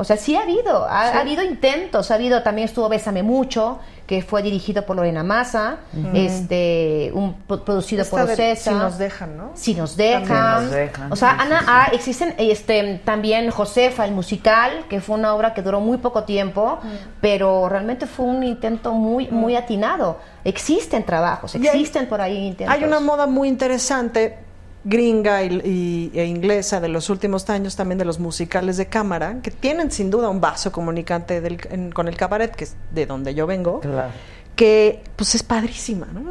O 0.00 0.04
sea, 0.04 0.16
sí 0.16 0.34
ha 0.34 0.42
habido, 0.42 0.84
ha, 0.86 1.08
ha 1.08 1.20
habido 1.20 1.42
intentos, 1.42 2.10
ha 2.10 2.14
habido, 2.14 2.42
también 2.42 2.66
estuvo 2.66 2.88
Bésame 2.88 3.22
Mucho, 3.22 3.78
que 4.06 4.22
fue 4.22 4.42
dirigido 4.42 4.84
por 4.86 4.96
Lorena 4.96 5.22
Massa, 5.22 5.76
este, 6.14 7.10
un, 7.14 7.34
pro- 7.34 7.64
producido 7.64 8.02
Esta 8.02 8.16
por 8.16 8.30
Ocesa. 8.30 8.70
Si 8.70 8.76
nos 8.76 8.98
dejan, 8.98 9.36
¿no? 9.36 9.50
Si 9.54 9.74
nos 9.74 9.96
dejan. 9.96 10.62
Nos 10.64 10.70
dejan, 10.72 11.12
O 11.12 11.16
sea, 11.16 11.30
sí, 11.32 11.36
Ana, 11.40 11.58
sí, 11.60 11.64
ah, 11.68 11.88
existen 11.92 12.34
este, 12.38 13.00
también 13.04 13.50
Josefa, 13.50 14.04
el 14.04 14.12
musical, 14.12 14.84
que 14.88 15.00
fue 15.00 15.16
una 15.16 15.34
obra 15.34 15.54
que 15.54 15.62
duró 15.62 15.80
muy 15.80 15.98
poco 15.98 16.24
tiempo, 16.24 16.78
pero 17.20 17.68
realmente 17.68 18.06
fue 18.06 18.26
un 18.26 18.42
intento 18.42 18.92
muy, 18.92 19.28
muy 19.28 19.54
atinado. 19.56 20.18
Existen 20.44 21.04
trabajos, 21.04 21.54
hay- 21.54 21.66
existen 21.66 22.06
por 22.08 22.20
ahí 22.20 22.36
intentos. 22.48 22.74
Hay 22.74 22.84
una 22.84 23.00
moda 23.00 23.26
muy 23.26 23.48
interesante 23.48 24.38
gringa 24.84 25.42
y, 25.42 26.10
y- 26.14 26.18
e 26.18 26.24
inglesa 26.24 26.80
de 26.80 26.88
los 26.88 27.10
últimos 27.10 27.48
años 27.50 27.76
también 27.76 27.98
de 27.98 28.04
los 28.06 28.18
musicales 28.18 28.76
de 28.78 28.86
cámara 28.86 29.36
que 29.42 29.50
tienen 29.50 29.90
sin 29.90 30.10
duda 30.10 30.28
un 30.30 30.40
vaso 30.40 30.72
comunicante 30.72 31.40
del- 31.40 31.58
en- 31.70 31.90
con 31.92 32.08
el 32.08 32.16
cabaret 32.16 32.54
que 32.54 32.64
es 32.64 32.76
de 32.90 33.04
donde 33.06 33.34
yo 33.34 33.46
vengo 33.46 33.80
Claro. 33.80 34.10
que 34.56 35.02
pues 35.16 35.34
es 35.34 35.42
padrísima 35.42 36.06
¿no? 36.14 36.22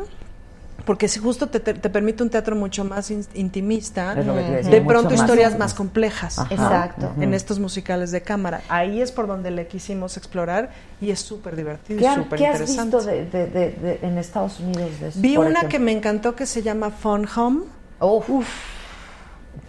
porque 0.86 1.08
si 1.08 1.20
justo 1.20 1.46
te, 1.48 1.60
te- 1.60 1.76
te 1.76 1.90
permite 1.92 2.24
un 2.24 2.32
teatro 2.32 2.56
mucho 2.56 2.84
más 2.84 3.12
in- 3.12 3.24
intimista 3.36 4.14
Es 4.20 4.26
lo 4.26 4.34
que 4.34 4.40
te 4.40 4.46
iba 4.48 4.54
a 4.56 4.58
decir, 4.58 4.72
de 4.72 4.82
pronto 4.82 5.12
más 5.12 5.20
historias 5.20 5.60
más 5.60 5.76
complejas 5.76 6.40
Ajá. 6.40 6.48
Exacto. 6.52 7.14
en 7.22 7.36
estos 7.36 7.60
musicales 7.60 8.10
de 8.10 8.22
cámara 8.24 8.62
ahí 8.70 9.00
es 9.00 9.12
por 9.12 9.28
donde 9.28 9.52
le 9.52 9.68
quisimos 9.68 10.18
explorar 10.18 10.72
y 11.00 11.12
es 11.12 11.20
súper 11.20 11.56
divertido 11.56 12.00
¿Qué, 12.00 12.16
súper 12.16 12.40
qué 12.40 12.48
has 12.48 12.62
interesante 12.62 12.98
visto 12.98 13.12
de, 13.12 13.26
de- 13.26 13.46
de- 13.48 13.72
de- 13.74 14.00
en 14.02 14.18
Estados 14.18 14.60
Unidos 14.60 15.00
de 15.00 15.10
eso? 15.10 15.20
vi 15.22 15.38
una 15.38 15.50
ejemplo? 15.50 15.70
que 15.70 15.78
me 15.78 15.92
encantó 15.92 16.36
que 16.36 16.48
se 16.48 16.64
llama 16.64 16.90
Fun 16.90 17.28
Home 17.36 17.62
Uf. 18.00 18.48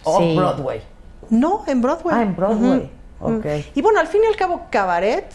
Off 0.03 0.35
Broadway. 0.35 0.81
No, 1.29 1.63
en 1.67 1.81
Broadway. 1.81 2.15
Ah, 2.15 2.21
en 2.23 2.35
Broadway. 2.35 2.89
Y 3.75 3.81
bueno, 3.81 3.99
al 3.99 4.07
fin 4.07 4.21
y 4.23 4.27
al 4.27 4.35
cabo, 4.35 4.67
Cabaret 4.69 5.31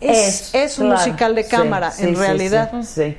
es, 0.00 0.54
es 0.54 0.78
un 0.78 0.86
claro. 0.86 1.00
musical 1.00 1.34
de 1.34 1.46
cámara, 1.46 1.90
sí, 1.90 2.02
en 2.02 2.08
sí, 2.10 2.14
realidad. 2.14 2.70
Sí, 2.82 2.84
sí. 2.84 3.18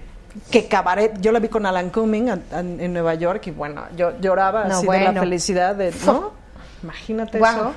Que 0.51 0.67
Cabaret, 0.67 1.19
yo 1.21 1.31
la 1.31 1.39
vi 1.39 1.47
con 1.47 1.65
Alan 1.65 1.89
Cumming 1.89 2.41
en 2.51 2.93
Nueva 2.93 3.15
York 3.15 3.47
y 3.47 3.51
bueno, 3.51 3.83
yo 3.95 4.19
lloraba 4.19 4.65
No, 4.65 4.77
así 4.77 4.87
de 4.87 4.99
la 4.99 5.13
felicidad 5.13 5.75
de, 5.75 5.93
¿no? 6.05 6.33
Imagínate 6.83 7.37
eso. 7.37 7.73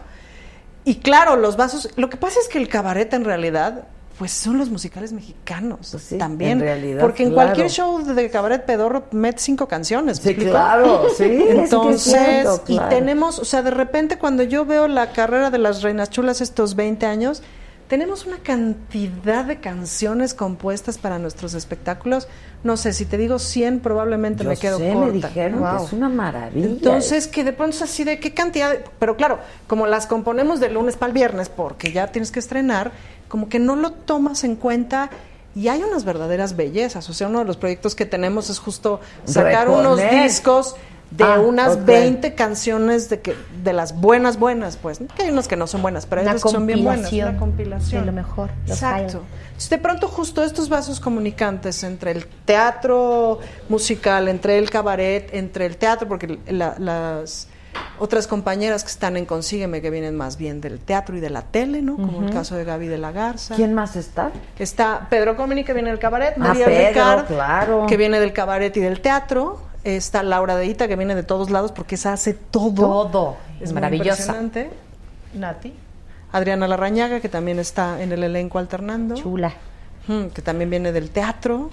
Y 0.84 0.96
claro, 0.96 1.36
los 1.36 1.56
vasos, 1.56 1.90
lo 1.96 2.10
que 2.10 2.16
pasa 2.16 2.40
es 2.40 2.48
que 2.48 2.58
el 2.58 2.68
cabaret 2.68 3.12
en 3.12 3.24
realidad 3.24 3.84
pues 4.18 4.32
son 4.32 4.58
los 4.58 4.68
musicales 4.68 5.12
mexicanos 5.12 5.88
Pues 5.92 6.02
sí, 6.02 6.18
también, 6.18 6.52
en 6.52 6.60
realidad, 6.60 7.00
porque 7.00 7.22
en 7.22 7.30
claro. 7.30 7.46
cualquier 7.46 7.70
show 7.70 8.02
de 8.02 8.30
cabaret 8.30 8.64
pedorro 8.64 9.04
mete 9.12 9.38
cinco 9.38 9.68
canciones, 9.68 10.24
¿me 10.24 10.34
Sí, 10.34 10.36
claro, 10.36 11.08
sí, 11.16 11.44
Entonces, 11.48 12.60
y 12.66 12.78
tenemos, 12.90 13.38
o 13.38 13.44
sea, 13.44 13.62
de 13.62 13.70
repente 13.70 14.18
cuando 14.18 14.42
yo 14.42 14.66
veo 14.66 14.88
la 14.88 15.12
carrera 15.12 15.50
de 15.50 15.58
las 15.58 15.82
Reinas 15.82 16.10
Chulas 16.10 16.40
estos 16.40 16.74
20 16.74 17.06
años, 17.06 17.42
tenemos 17.88 18.26
una 18.26 18.38
cantidad 18.38 19.44
de 19.44 19.60
canciones 19.60 20.34
compuestas 20.34 20.98
para 20.98 21.18
nuestros 21.18 21.54
espectáculos. 21.54 22.28
No 22.62 22.76
sé, 22.76 22.92
si 22.92 23.04
te 23.06 23.16
digo 23.16 23.38
100 23.38 23.80
probablemente 23.80 24.44
Yo 24.44 24.50
me 24.50 24.56
quedo 24.56 24.78
sé, 24.78 24.92
corta. 24.92 25.06
me 25.06 25.12
dijeron 25.12 25.60
Wow. 25.60 25.78
que 25.78 25.84
es 25.84 25.92
una 25.92 26.08
maravilla. 26.08 26.66
Entonces, 26.66 27.26
que 27.28 27.44
de 27.44 27.52
pronto 27.52 27.76
es 27.76 27.82
así 27.82 28.04
de 28.04 28.20
qué 28.20 28.34
cantidad, 28.34 28.70
de- 28.70 28.84
pero 28.98 29.16
claro, 29.16 29.38
como 29.66 29.86
las 29.86 30.06
componemos 30.06 30.60
de 30.60 30.68
lunes 30.70 30.96
para 30.96 31.08
el 31.08 31.14
viernes, 31.14 31.48
porque 31.48 31.92
ya 31.92 32.08
tienes 32.12 32.30
que 32.30 32.38
estrenar, 32.40 32.92
como 33.28 33.48
que 33.48 33.58
no 33.58 33.74
lo 33.76 33.92
tomas 33.92 34.44
en 34.44 34.56
cuenta 34.56 35.10
y 35.54 35.68
hay 35.68 35.82
unas 35.82 36.04
verdaderas 36.04 36.56
bellezas. 36.56 37.08
O 37.08 37.12
sea, 37.14 37.28
uno 37.28 37.38
de 37.40 37.44
los 37.46 37.56
proyectos 37.56 37.94
que 37.94 38.04
tenemos 38.06 38.50
es 38.50 38.58
justo 38.58 39.00
sacar 39.24 39.68
unos 39.68 39.98
discos 40.10 40.76
de 41.10 41.24
Ah, 41.24 41.40
unas 41.40 41.76
ok. 41.76 41.84
20 41.86 42.34
canciones 42.34 43.08
de 43.08 43.20
que 43.20 43.34
de 43.64 43.72
las 43.72 43.98
buenas 43.98 44.38
buenas, 44.38 44.76
pues, 44.76 45.00
¿no? 45.00 45.08
que 45.08 45.22
hay 45.22 45.30
unas 45.30 45.48
que 45.48 45.56
no 45.56 45.66
son 45.66 45.80
buenas, 45.82 46.04
pero 46.06 46.20
hay 46.20 46.28
que 46.28 46.38
son 46.38 46.66
bien 46.66 46.84
buenas, 46.84 47.10
una 47.12 47.36
compilación 47.38 48.02
de 48.02 48.06
lo 48.06 48.12
mejor, 48.12 48.50
Exacto. 48.66 49.22
Entonces, 49.46 49.70
de 49.70 49.78
pronto 49.78 50.08
justo 50.08 50.44
estos 50.44 50.68
vasos 50.68 51.00
comunicantes 51.00 51.82
entre 51.82 52.10
el 52.12 52.26
teatro 52.26 53.38
musical, 53.68 54.28
entre 54.28 54.58
el 54.58 54.70
cabaret, 54.70 55.30
entre 55.32 55.66
el 55.66 55.76
teatro, 55.78 56.06
porque 56.08 56.38
la- 56.48 56.74
las 56.78 57.48
otras 57.98 58.26
compañeras 58.26 58.82
que 58.84 58.90
están 58.90 59.16
en 59.16 59.24
Consígueme, 59.24 59.80
que 59.80 59.90
vienen 59.90 60.16
más 60.16 60.36
bien 60.36 60.60
del 60.60 60.78
teatro 60.80 61.16
y 61.16 61.20
de 61.20 61.30
la 61.30 61.42
tele, 61.42 61.80
¿no? 61.82 61.96
Como 61.96 62.22
el 62.26 62.32
caso 62.32 62.54
de 62.56 62.64
Gaby 62.64 62.86
de 62.88 62.98
la 62.98 63.12
Garza. 63.12 63.54
¿Quién 63.56 63.72
más 63.74 63.96
está? 63.96 64.30
Está 64.58 65.06
Pedro 65.10 65.36
Comini, 65.36 65.64
que 65.64 65.72
viene 65.72 65.90
del 65.90 65.98
cabaret, 65.98 66.34
Ah, 66.36 66.38
María 66.40 66.66
Pedro, 66.66 66.88
Ricard, 66.88 67.26
claro. 67.26 67.86
que 67.88 67.96
viene 67.96 68.20
del 68.20 68.32
cabaret 68.32 68.76
y 68.76 68.80
del 68.80 69.00
teatro. 69.00 69.60
Está 69.96 70.22
Laura 70.22 70.56
de 70.56 70.66
Ita, 70.66 70.88
que 70.88 70.96
viene 70.96 71.14
de 71.14 71.22
todos 71.22 71.50
lados 71.50 71.72
porque 71.72 71.94
esa 71.96 72.12
hace 72.12 72.34
todo. 72.34 72.74
Todo. 72.74 73.36
Es 73.60 73.72
Maravillosa. 73.72 74.10
Impresionante. 74.10 74.70
Nati. 75.34 75.72
Adriana 76.32 76.68
Larrañaga, 76.68 77.20
que 77.20 77.28
también 77.28 77.58
está 77.58 78.02
en 78.02 78.12
el 78.12 78.22
elenco 78.24 78.58
alternando. 78.58 79.14
Chula. 79.14 79.52
Que 80.06 80.40
también 80.42 80.70
viene 80.70 80.90
del 80.92 81.10
teatro. 81.10 81.70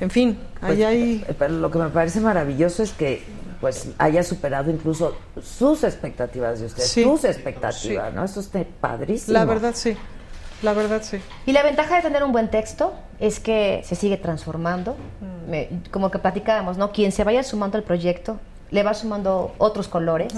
En 0.00 0.10
fin, 0.10 0.38
Pues, 0.60 0.72
ahí 0.72 0.82
hay... 0.82 1.24
eh, 1.28 1.34
Pero 1.38 1.54
lo 1.54 1.70
que 1.70 1.78
me 1.78 1.88
parece 1.88 2.20
maravilloso 2.20 2.82
es 2.82 2.92
que 2.92 3.22
pues 3.60 3.88
haya 3.96 4.22
superado 4.22 4.70
incluso 4.70 5.16
sus 5.42 5.84
expectativas 5.84 6.60
de 6.60 6.66
ustedes, 6.66 6.90
Sí. 6.90 7.02
tus 7.02 7.24
expectativas, 7.24 8.12
¿no? 8.12 8.24
Eso 8.24 8.40
está 8.40 8.62
padrísimo. 8.80 9.32
La 9.32 9.44
verdad 9.46 9.72
sí, 9.74 9.96
la 10.64 10.72
verdad 10.72 11.02
sí. 11.02 11.18
Y 11.46 11.52
la 11.52 11.62
ventaja 11.62 11.96
de 11.96 12.02
tener 12.02 12.24
un 12.24 12.32
buen 12.32 12.48
texto 12.48 12.92
es 13.20 13.38
que 13.40 13.82
se 13.84 13.94
sigue 13.94 14.16
transformando. 14.16 14.96
Me- 15.48 15.68
como 15.90 16.10
que 16.10 16.18
platicábamos, 16.18 16.76
¿no? 16.78 16.90
Quien 16.90 17.12
se 17.12 17.22
vaya 17.24 17.42
sumando 17.42 17.76
al 17.78 17.84
proyecto 17.84 18.38
le 18.70 18.82
va 18.82 18.94
sumando 18.94 19.52
otros 19.58 19.86
colores. 19.88 20.34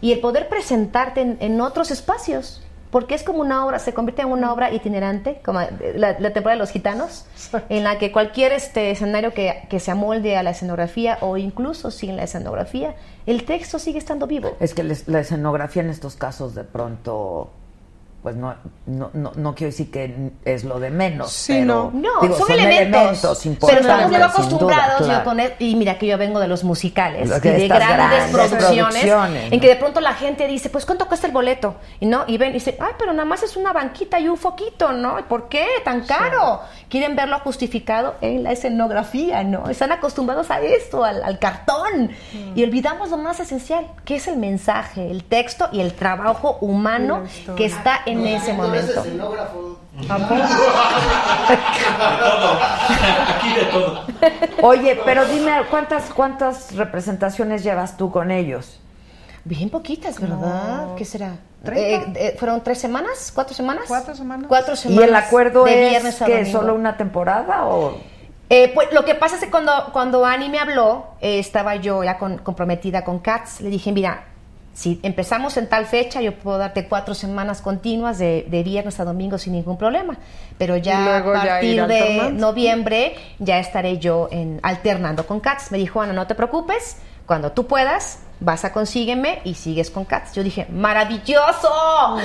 Y 0.00 0.12
el 0.12 0.20
poder 0.20 0.48
presentarte 0.48 1.20
en, 1.22 1.36
en 1.40 1.60
otros 1.60 1.90
espacios. 1.90 2.62
Porque 2.92 3.14
es 3.14 3.22
como 3.22 3.38
una 3.40 3.64
obra, 3.64 3.78
se 3.78 3.94
convierte 3.94 4.20
en 4.20 4.28
una 4.28 4.52
obra 4.52 4.70
itinerante, 4.70 5.40
como 5.42 5.60
la, 5.94 6.18
la 6.20 6.32
temporada 6.34 6.50
de 6.56 6.58
los 6.58 6.68
gitanos, 6.70 7.24
en 7.70 7.84
la 7.84 7.96
que 7.96 8.12
cualquier 8.12 8.52
este 8.52 8.90
escenario 8.90 9.32
que, 9.32 9.62
que 9.70 9.80
se 9.80 9.90
amolde 9.90 10.36
a 10.36 10.42
la 10.42 10.50
escenografía 10.50 11.16
o 11.22 11.38
incluso 11.38 11.90
sin 11.90 12.16
la 12.18 12.24
escenografía, 12.24 12.94
el 13.24 13.46
texto 13.46 13.78
sigue 13.78 13.96
estando 13.98 14.26
vivo. 14.26 14.54
Es 14.60 14.74
que 14.74 14.82
les- 14.84 15.08
la 15.08 15.20
escenografía 15.20 15.80
en 15.82 15.88
estos 15.88 16.16
casos 16.16 16.54
de 16.54 16.64
pronto 16.64 17.50
pues 18.22 18.36
no, 18.36 18.54
no, 18.86 19.10
no, 19.14 19.32
no 19.34 19.54
quiero 19.54 19.70
decir 19.70 19.90
que 19.90 20.30
es 20.44 20.64
lo 20.64 20.78
de 20.78 20.90
menos. 20.90 21.32
Sí, 21.32 21.54
pero, 21.54 21.90
no. 21.92 22.00
No, 22.00 22.20
digo, 22.20 22.36
son, 22.36 22.50
elementos, 22.52 23.46
importantes, 23.46 23.86
pero 23.86 23.92
estamos 23.94 24.10
duda, 24.10 24.26
acostumbrados 24.26 25.00
yo 25.00 25.06
claro. 25.06 25.24
con 25.24 25.40
y 25.58 25.76
mira 25.76 25.98
que 25.98 26.06
yo 26.06 26.16
vengo 26.18 26.38
de 26.38 26.48
los 26.48 26.62
musicales 26.64 27.28
Lo 27.28 27.36
y 27.38 27.40
de 27.40 27.68
grandes, 27.68 27.88
grandes 27.88 28.30
producciones, 28.30 29.02
producciones, 29.02 29.44
en 29.44 29.50
¿no? 29.50 29.60
que 29.60 29.68
de 29.68 29.76
pronto 29.76 30.00
la 30.00 30.14
gente 30.14 30.46
dice, 30.46 30.70
pues 30.70 30.86
¿cuánto 30.86 31.08
cuesta 31.08 31.26
el 31.26 31.32
boleto? 31.32 31.76
Y 32.00 32.06
no, 32.06 32.24
y 32.26 32.38
ven 32.38 32.50
y 32.50 32.54
dice, 32.54 32.76
ay, 32.80 32.92
pero 32.98 33.12
nada 33.12 33.24
más 33.24 33.42
es 33.42 33.56
una 33.56 33.72
banquita 33.72 34.20
y 34.20 34.28
un 34.28 34.36
foquito, 34.36 34.92
¿no? 34.92 35.18
¿Y 35.18 35.22
¿Por 35.24 35.48
qué 35.48 35.66
tan 35.84 36.02
caro? 36.02 36.60
Quieren 36.88 37.16
verlo 37.16 37.40
justificado 37.40 38.14
en 38.20 38.42
la 38.42 38.52
escenografía, 38.52 39.42
¿no? 39.42 39.68
Están 39.68 39.92
acostumbrados 39.92 40.50
a 40.50 40.60
esto, 40.60 41.04
al, 41.04 41.22
al 41.24 41.38
cartón, 41.38 41.82
Mm. 42.32 42.58
y 42.58 42.64
olvidamos 42.64 43.10
lo 43.10 43.18
más 43.18 43.40
esencial, 43.40 43.86
que 44.04 44.16
es 44.16 44.28
el 44.28 44.36
mensaje, 44.36 45.10
el 45.10 45.24
texto 45.24 45.68
y 45.72 45.80
el 45.80 45.94
trabajo 45.94 46.58
humano 46.60 47.24
que 47.56 47.66
está 47.66 48.00
en 48.06 48.11
ese 48.26 48.52
momento. 48.52 49.00
escenógrafo. 49.00 49.78
Aquí 53.28 53.52
de 53.54 53.64
todo. 53.66 54.04
Oye, 54.62 55.00
pero 55.04 55.24
dime, 55.26 55.62
¿cuántas, 55.70 56.10
¿cuántas 56.10 56.74
representaciones 56.76 57.62
llevas 57.62 57.96
tú 57.96 58.10
con 58.10 58.30
ellos? 58.30 58.78
Bien 59.44 59.70
poquitas, 59.70 60.20
¿verdad? 60.20 60.94
¿Qué 60.96 61.04
será? 61.04 61.36
Eh, 61.66 62.04
eh, 62.14 62.36
¿Fueron 62.38 62.62
tres 62.62 62.78
semanas? 62.80 63.32
¿Cuatro 63.34 63.54
semanas? 63.54 63.84
Cuatro 63.88 64.14
semanas. 64.14 64.46
Cuatro 64.48 64.74
¿Y 64.74 64.76
semanas. 64.76 65.08
el 65.08 65.14
acuerdo 65.16 65.64
de 65.64 65.96
es 65.96 66.22
que 66.22 66.46
solo 66.46 66.74
una 66.74 66.96
temporada 66.96 67.66
o...? 67.66 67.98
Eh, 68.50 68.70
pues 68.74 68.88
lo 68.92 69.04
que 69.04 69.14
pasa 69.14 69.36
es 69.36 69.44
que 69.44 69.50
cuando, 69.50 69.72
cuando 69.92 70.26
Annie 70.26 70.50
me 70.50 70.58
habló, 70.58 71.06
eh, 71.22 71.38
estaba 71.38 71.76
yo 71.76 72.04
ya 72.04 72.18
con- 72.18 72.36
comprometida 72.38 73.02
con 73.02 73.18
Katz. 73.20 73.60
Le 73.62 73.70
dije, 73.70 73.92
mira, 73.92 74.24
si 74.74 74.98
empezamos 75.02 75.56
en 75.58 75.68
tal 75.68 75.84
fecha, 75.86 76.20
yo 76.22 76.34
puedo 76.34 76.56
darte 76.58 76.88
cuatro 76.88 77.14
semanas 77.14 77.60
continuas 77.60 78.18
de, 78.18 78.46
de 78.48 78.62
viernes 78.62 78.98
a 79.00 79.04
domingo 79.04 79.36
sin 79.38 79.52
ningún 79.52 79.76
problema. 79.76 80.16
Pero 80.58 80.76
ya 80.78 81.18
a 81.18 81.22
partir 81.50 81.74
ir 81.74 81.86
de 81.86 82.06
noviembre 82.40 83.14
ya 83.38 83.58
estaré 83.58 83.98
yo 83.98 84.28
en, 84.30 84.60
alternando 84.62 85.26
con 85.26 85.40
Katz. 85.40 85.70
Me 85.70 85.78
dijo, 85.78 86.00
Ana, 86.00 86.12
no 86.14 86.26
te 86.26 86.34
preocupes, 86.34 86.96
cuando 87.26 87.52
tú 87.52 87.66
puedas, 87.66 88.20
vas 88.40 88.64
a 88.64 88.72
consígueme 88.72 89.40
y 89.44 89.54
sigues 89.54 89.90
con 89.90 90.04
Katz. 90.06 90.32
Yo 90.34 90.42
dije, 90.42 90.66
maravilloso. 90.70 91.70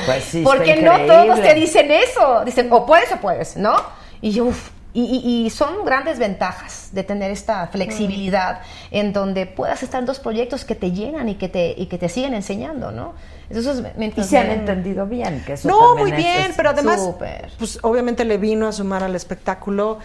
Pues 0.05 0.23
sí, 0.23 0.41
Porque 0.43 0.81
no 0.81 0.97
todos 1.05 1.41
te 1.41 1.53
dicen 1.53 1.91
eso. 1.91 2.43
Dicen, 2.45 2.69
o 2.71 2.85
puedes 2.85 3.11
o 3.11 3.17
puedes, 3.17 3.57
¿no? 3.57 3.75
Y 4.21 4.31
yo, 4.31 4.45
uf, 4.45 4.69
y, 4.93 5.03
y- 5.03 5.45
y 5.45 5.49
son 5.49 5.83
grandes 5.85 6.17
ventajas 6.17 6.76
de 6.93 7.03
tener 7.03 7.31
esta 7.31 7.67
flexibilidad 7.67 8.61
en 8.91 9.13
donde 9.13 9.45
puedas 9.45 9.83
estar 9.83 9.99
en 9.99 10.05
dos 10.05 10.19
proyectos 10.19 10.65
que 10.65 10.75
te 10.75 10.91
llenan 10.91 11.29
y 11.29 11.35
que 11.35 11.49
te, 11.49 11.73
y 11.77 11.87
que 11.87 11.97
te 11.97 12.09
siguen 12.09 12.33
enseñando, 12.33 12.91
¿no? 12.91 13.13
Entonces, 13.49 13.79
Y 13.79 13.97
mientras 13.99 14.27
se 14.27 14.37
han 14.37 14.47
me- 14.47 14.53
entendido 14.55 15.05
bien, 15.05 15.43
que 15.45 15.53
eso 15.53 15.67
No, 15.69 15.95
muy 15.95 16.11
bien, 16.11 16.51
pero 16.57 16.69
además, 16.71 17.01
Súper. 17.01 17.51
pues 17.57 17.79
obviamente 17.81 18.25
le 18.25 18.37
vino 18.37 18.67
a 18.67 18.71
sumar 18.71 19.03
al 19.03 19.15
espectáculo 19.15 19.99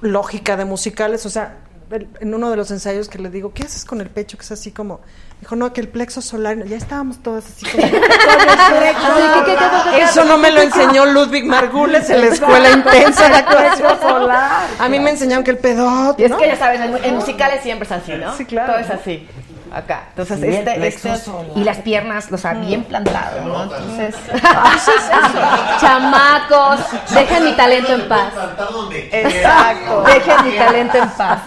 lógica 0.00 0.56
de 0.56 0.64
musicales, 0.64 1.24
o 1.26 1.30
sea, 1.30 1.56
en 2.20 2.34
uno 2.34 2.50
de 2.50 2.56
los 2.56 2.70
ensayos 2.70 3.08
que 3.08 3.18
le 3.18 3.30
digo, 3.30 3.52
¿qué 3.52 3.64
haces 3.64 3.84
con 3.84 4.00
el 4.00 4.10
pecho? 4.10 4.36
Que 4.38 4.42
es 4.44 4.52
así 4.52 4.70
como, 4.72 5.00
dijo, 5.44 5.56
no, 5.56 5.74
que 5.74 5.82
el 5.82 5.88
plexo 5.88 6.22
solar, 6.22 6.64
ya 6.64 6.78
estábamos 6.78 7.22
todas 7.22 7.44
así 7.44 7.66
como, 7.66 7.86
eso 9.98 10.24
no 10.24 10.38
me 10.38 10.50
lo 10.50 10.62
enseñó 10.62 11.04
Ludwig 11.04 11.44
Margules 11.44 12.08
en 12.08 12.22
la 12.22 12.26
escuela 12.28 12.70
intensa 12.70 13.28
de 13.28 13.34
actuación 13.34 14.00
solar. 14.00 14.62
A 14.78 14.88
mí 14.88 14.98
me 15.00 15.10
enseñaron 15.10 15.44
que 15.44 15.50
el 15.50 15.58
pedot, 15.58 16.18
Y 16.18 16.24
es 16.24 16.32
que 16.32 16.46
ya 16.46 16.56
sabes, 16.56 16.80
en, 16.80 17.14
musicales 17.14 17.62
siempre 17.62 17.84
es 17.84 17.92
así, 17.92 18.12
¿no? 18.12 18.34
Sí, 18.34 18.46
claro. 18.46 18.72
Todo 18.72 18.80
es 18.82 18.88
así. 18.90 19.28
Acá. 19.70 20.04
Entonces, 20.10 20.38
Sí, 20.40 20.46
este, 20.46 20.74
plexo 20.76 21.08
este- 21.08 21.24
solar. 21.24 21.46
y 21.56 21.64
las 21.64 21.76
piernas, 21.78 22.32
o 22.32 22.38
sea, 22.38 22.54
bien 22.54 22.84
plantado, 22.84 23.44
¿no? 23.44 23.64
Entonces, 23.64 24.14
chamacos, 25.80 26.80
dejen 27.10 27.44
mi 27.44 27.52
talento 27.52 27.92
en 27.92 28.08
paz. 28.08 28.32
Exacto. 29.12 30.04
Dejen 30.06 30.46
mi 30.46 30.52
talento 30.56 30.96
en 30.96 31.08
paz. 31.10 31.38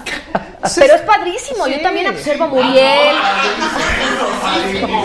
Pero 0.76 0.96
es 0.96 1.02
padrísimo, 1.02 1.68
yo 1.68 1.82
también 1.82 2.08
observo 2.08 2.46
a 2.46 2.48
Muriel. 2.48 3.16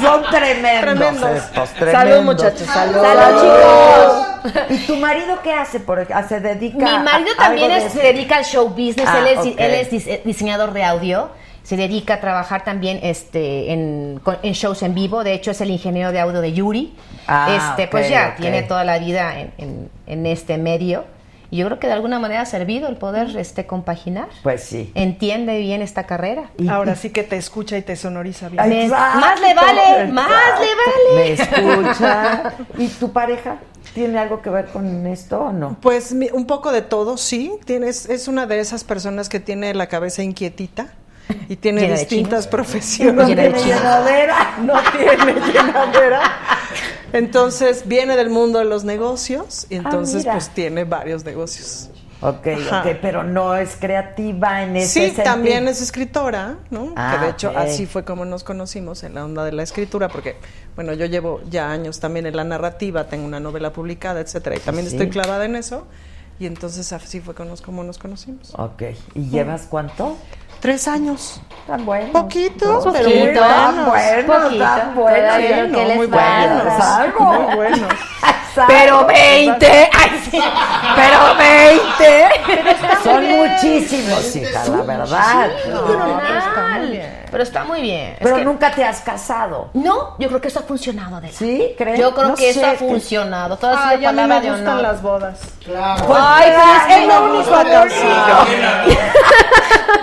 Son 0.00 0.22
tremendos, 0.30 0.80
Tremendos. 0.80 1.30
estos, 1.30 1.70
tremendos. 1.70 1.92
Salud, 2.02 2.22
muchachos, 2.24 2.66
salud. 2.66 3.00
Salud, 3.00 3.40
chicos. 3.42 4.66
¿Y 4.70 4.78
tu 4.86 4.96
marido 4.96 5.38
qué 5.42 5.52
hace? 5.52 5.80
Por, 5.80 6.06
¿Se 6.28 6.40
dedica 6.40 6.76
Mi 6.78 6.98
marido 7.04 7.30
a 7.38 7.42
también 7.44 7.70
es- 7.72 7.84
de 7.84 7.90
se 7.90 8.06
dedica 8.06 8.36
al 8.36 8.44
show 8.44 8.68
business, 8.68 9.06
Ah, 9.08 9.18
él, 9.20 9.26
es, 9.26 9.38
ok. 9.38 9.54
él 9.58 9.74
es 9.74 9.90
dise- 9.90 10.22
diseñador 10.24 10.72
de 10.72 10.84
audio, 10.84 11.30
se 11.64 11.76
dedica 11.76 12.14
a 12.14 12.20
trabajar 12.20 12.62
también 12.64 13.00
este, 13.02 13.72
en, 13.72 14.20
shows 14.52 14.82
en 14.82 14.94
vivo, 14.94 15.24
de 15.24 15.32
hecho 15.34 15.50
es 15.50 15.60
el 15.60 15.70
ingeniero 15.70 16.12
de 16.12 16.20
audio 16.20 16.40
de 16.40 16.52
Yuri, 16.52 16.94
Ah, 17.26 17.70
este, 17.72 17.88
pues 17.88 18.08
ya 18.08 18.36
tiene 18.36 18.62
toda 18.62 18.84
la 18.84 18.98
vida 18.98 19.38
en, 19.40 19.52
en- 19.58 19.90
en 20.06 20.26
este 20.26 20.56
medio 20.58 21.04
y 21.50 21.56
yo 21.58 21.66
creo 21.66 21.78
que 21.78 21.86
de 21.86 21.94
alguna 21.94 22.18
manera 22.18 22.42
ha 22.42 22.46
servido 22.46 22.88
el 22.88 22.96
poder 22.96 23.36
este, 23.36 23.66
compaginar. 23.66 24.28
Pues 24.42 24.64
sí. 24.64 24.90
Entiende 24.94 25.58
bien 25.58 25.82
esta 25.82 26.04
carrera. 26.04 26.50
Ahora 26.68 26.94
sí 26.96 27.10
que 27.10 27.22
te 27.22 27.36
escucha 27.36 27.76
y 27.78 27.82
te 27.82 27.96
sonoriza 27.96 28.48
bien. 28.48 28.68
Me- 28.68 28.84
Exacto, 28.84 29.18
más 29.20 29.40
le 29.40 29.54
vale, 29.54 30.12
más 30.12 30.28
le 30.28 31.14
vale. 31.14 31.14
Me 31.14 31.32
escucha. 31.32 32.52
¿Y 32.78 32.88
tu 32.88 33.12
pareja 33.12 33.56
tiene 33.94 34.18
algo 34.18 34.42
que 34.42 34.50
ver 34.50 34.66
con 34.66 35.06
esto 35.06 35.40
o 35.40 35.52
no? 35.52 35.76
Pues 35.80 36.12
mi- 36.12 36.30
un 36.32 36.46
poco 36.46 36.72
de 36.72 36.82
todo, 36.82 37.16
sí. 37.16 37.52
Tienes, 37.64 38.08
es 38.08 38.28
una 38.28 38.46
de 38.46 38.60
esas 38.60 38.84
personas 38.84 39.28
que 39.28 39.40
tiene 39.40 39.72
la 39.74 39.86
cabeza 39.86 40.22
inquietita 40.22 40.88
y 41.48 41.56
tiene 41.56 41.82
Llena 41.82 41.94
distintas 41.96 42.46
profesiones. 42.46 43.26
De 43.28 43.34
tiene 43.34 43.58
llenadera. 43.64 44.54
No 44.62 44.74
tiene 44.96 45.34
llenadera. 45.52 46.20
Entonces 47.12 47.84
viene 47.86 48.16
del 48.16 48.30
mundo 48.30 48.58
de 48.58 48.64
los 48.66 48.84
negocios 48.84 49.66
y 49.70 49.76
entonces 49.76 50.18
mira. 50.22 50.32
pues 50.32 50.50
tiene 50.50 50.84
varios 50.84 51.24
negocios. 51.24 51.90
Ok, 52.20 52.48
Ajá. 52.48 52.80
ok, 52.80 52.96
pero 53.00 53.22
no 53.22 53.54
es 53.54 53.76
creativa 53.78 54.64
en 54.64 54.76
ese 54.76 54.88
Sí, 54.88 55.00
sentido. 55.06 55.22
también 55.24 55.68
es 55.68 55.80
escritora, 55.80 56.56
¿no? 56.68 56.92
Ah, 56.96 57.14
que 57.16 57.24
de 57.26 57.30
hecho 57.30 57.52
así 57.56 57.86
fue 57.86 58.04
como 58.04 58.24
nos 58.24 58.42
conocimos 58.42 59.04
en 59.04 59.14
la 59.14 59.24
onda 59.24 59.44
de 59.44 59.52
la 59.52 59.62
escritura, 59.62 60.08
porque 60.08 60.34
bueno, 60.74 60.92
yo 60.94 61.06
llevo 61.06 61.40
ya 61.48 61.70
años 61.70 62.00
también 62.00 62.26
en 62.26 62.34
la 62.36 62.42
narrativa, 62.42 63.04
tengo 63.06 63.24
una 63.24 63.38
novela 63.38 63.72
publicada, 63.72 64.20
etcétera, 64.20 64.56
y 64.56 64.58
también 64.58 64.88
Sí. 64.88 64.94
estoy 64.96 65.10
clavada 65.10 65.44
en 65.44 65.54
eso. 65.54 65.86
Y 66.40 66.46
entonces 66.46 66.92
así 66.92 67.20
fue 67.20 67.34
como 67.34 67.50
nos, 67.50 67.60
como 67.62 67.82
nos 67.84 67.98
conocimos. 67.98 68.52
Ok, 68.56 68.82
¿y 69.14 69.28
llevas 69.30 69.66
cuánto? 69.68 70.16
Tres 70.60 70.88
años. 70.88 71.40
Tan 71.66 71.84
bueno. 71.84 72.12
Poquito, 72.12 72.82
No, 72.84 72.92
pero 72.92 73.08
sí, 73.10 73.16
muy 73.16 73.32
tan 73.34 73.74
buenos. 73.74 73.86
bueno, 74.26 74.42
Poquito. 74.44 74.64
tan 74.64 74.94
bueno. 74.94 75.16
Todavía 75.18 75.64
Sí, 75.66 75.70
no, 75.72 75.78
muy. 75.94 76.06
Buenos, 76.06 76.76
Salgo. 76.78 77.24
muy 77.24 77.54
buenos. 77.56 77.80
Pero 78.66 79.06
20, 79.06 79.66
ay 79.92 80.20
sí, 80.32 80.40
pero 80.96 81.18
20. 81.38 83.04
Son 83.04 83.24
muchísimos, 83.24 84.34
hija, 84.34 84.64
la 84.66 84.82
verdad. 84.82 85.50
Fenomenal. 85.62 86.26
Pero 86.56 87.17
está 87.36 87.64
muy 87.64 87.82
bien. 87.82 88.12
Es 88.12 88.18
Pero 88.22 88.36
que- 88.36 88.44
nunca 88.44 88.70
te 88.72 88.84
has 88.84 89.00
casado. 89.00 89.70
No, 89.74 90.16
yo 90.18 90.28
creo 90.28 90.40
que 90.40 90.48
eso 90.48 90.60
ha 90.60 90.62
funcionado, 90.62 91.16
Adela. 91.16 91.32
¿Sí? 91.36 91.74
¿Crees? 91.76 91.98
Yo 92.00 92.14
creo 92.14 92.28
No 92.28 92.34
que 92.34 92.50
eso 92.50 92.66
ha 92.66 92.74
funcionado. 92.74 93.56
Todo 93.56 93.72
ha 93.72 93.88
Ay, 93.90 93.98
sido 93.98 94.08
a 94.08 94.12
mí 94.12 94.16
palabra 94.18 94.36
me 94.40 94.44
de 94.44 94.50
gustan 94.50 94.68
honor. 94.68 94.82
las 94.82 95.02
bodas. 95.02 95.38
Ay, 95.68 96.52
pues 96.54 96.98
es 96.98 97.06
lo 97.06 97.24
único. 97.24 97.50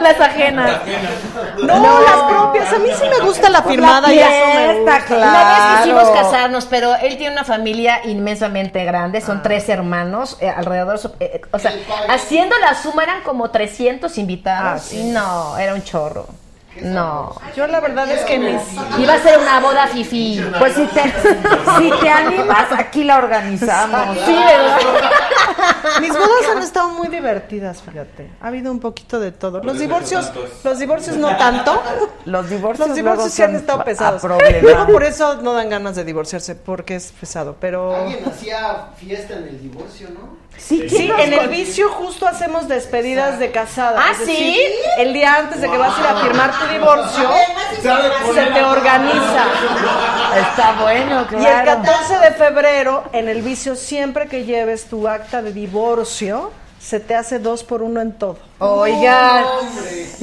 Las 0.01 0.19
ajenas. 0.19 0.79
No, 1.63 2.01
las 2.01 2.23
propias. 2.31 2.73
A 2.73 2.79
mí 2.79 2.89
sí 2.99 3.05
me 3.09 3.25
gusta 3.25 3.49
la 3.49 3.61
firmada 3.63 4.13
y 4.13 4.19
eso 4.19 4.29
me 4.29 4.81
gusta. 4.81 5.15
Una 5.15 5.43
vez 5.43 5.77
quisimos 5.79 6.03
Claro. 6.09 6.13
casarnos, 6.31 6.65
pero 6.65 6.95
él 6.95 7.17
tiene 7.17 7.33
una 7.33 7.43
familia 7.43 8.01
inmensamente 8.05 8.83
grande, 8.85 9.21
son 9.21 9.41
tres 9.41 9.67
hermanos, 9.69 10.37
eh, 10.41 10.49
alrededor, 10.49 10.99
eh, 11.19 11.31
eh, 11.35 11.41
o 11.51 11.59
sea, 11.59 11.73
haciendo 12.09 12.55
la 12.59 12.75
suma 12.75 13.03
eran 13.03 13.21
como 13.21 13.49
300 13.49 14.17
invitados. 14.17 14.81
Ah, 14.83 14.85
sí. 14.85 14.99
y 14.99 15.03
no, 15.05 15.57
era 15.57 15.73
un 15.73 15.83
chorro. 15.83 16.27
No. 16.81 17.35
Yo 17.55 17.67
la 17.67 17.79
verdad 17.79 18.09
es 18.11 18.21
que 18.21 18.37
mis... 18.37 18.61
Iba 18.99 19.13
a 19.13 19.19
ser 19.19 19.39
una 19.39 19.59
boda 19.59 19.87
fifi. 19.87 20.43
Pues 20.59 20.73
si 20.73 20.85
te, 20.87 21.03
si 21.77 21.91
te 22.01 22.09
animas, 22.09 22.67
aquí 22.77 23.03
la 23.03 23.17
organizamos. 23.17 24.17
Sí, 24.25 24.33
¿verdad? 24.35 24.77
Mis 26.01 26.11
bodas 26.11 26.49
han 26.55 26.61
estado 26.61 26.89
muy 26.89 27.07
divertidas, 27.07 27.81
fíjate. 27.81 28.29
Ha 28.41 28.47
habido 28.47 28.71
un 28.71 28.79
poquito 28.79 29.19
de 29.19 29.31
todo. 29.31 29.61
Los 29.63 29.79
divorcios, 29.79 30.31
los 30.63 30.79
divorcios 30.79 31.15
no 31.17 31.35
tanto. 31.37 31.81
Los 32.25 32.49
divorcios, 32.49 32.87
Los 32.87 32.95
divorcios 32.95 33.31
sí 33.31 33.43
han 33.43 33.55
estado 33.55 33.83
pesados. 33.83 34.21
problemas. 34.21 34.63
Luego 34.63 34.87
por 34.87 35.03
eso 35.03 35.35
no 35.41 35.53
dan 35.53 35.69
ganas 35.69 35.95
de 35.95 36.03
divorciarse, 36.03 36.55
porque 36.55 36.95
es 36.95 37.11
pesado. 37.11 37.55
Pero 37.59 37.95
Alguien 37.95 38.25
hacía 38.27 38.87
fiesta 38.97 39.35
en 39.35 39.43
el 39.43 39.61
divorcio, 39.61 40.09
¿no? 40.09 40.45
Sí, 40.57 40.87
sí, 40.89 41.11
en 41.19 41.33
el 41.33 41.49
vicio 41.49 41.89
justo 41.89 42.25
hacemos 42.27 42.67
despedidas 42.67 43.39
de 43.39 43.51
casada. 43.51 44.01
¿Ah, 44.01 44.17
decir, 44.17 44.35
sí? 44.37 44.59
El 44.97 45.13
día 45.13 45.35
antes 45.35 45.59
de 45.61 45.69
que 45.69 45.77
vas 45.77 45.97
a 45.97 46.01
ir 46.01 46.07
a 46.07 46.15
firmar 46.21 46.51
divorcio, 46.65 47.29
se 47.81 48.45
te 48.45 48.63
organiza. 48.63 49.45
Está 50.49 50.73
bueno, 50.81 51.25
Y 51.31 51.35
el 51.35 51.41
claro. 51.41 51.81
14 51.83 52.19
de 52.19 52.31
febrero, 52.31 53.03
en 53.13 53.29
el 53.29 53.41
vicio, 53.41 53.75
siempre 53.75 54.27
que 54.27 54.43
lleves 54.43 54.85
tu 54.85 55.07
acta 55.07 55.41
de 55.41 55.53
divorcio, 55.53 56.51
se 56.85 56.99
te 56.99 57.15
hace 57.15 57.39
dos 57.39 57.63
por 57.63 57.81
uno 57.81 57.99
en 57.99 58.11
todo. 58.13 58.37
Oigan, 58.59 59.43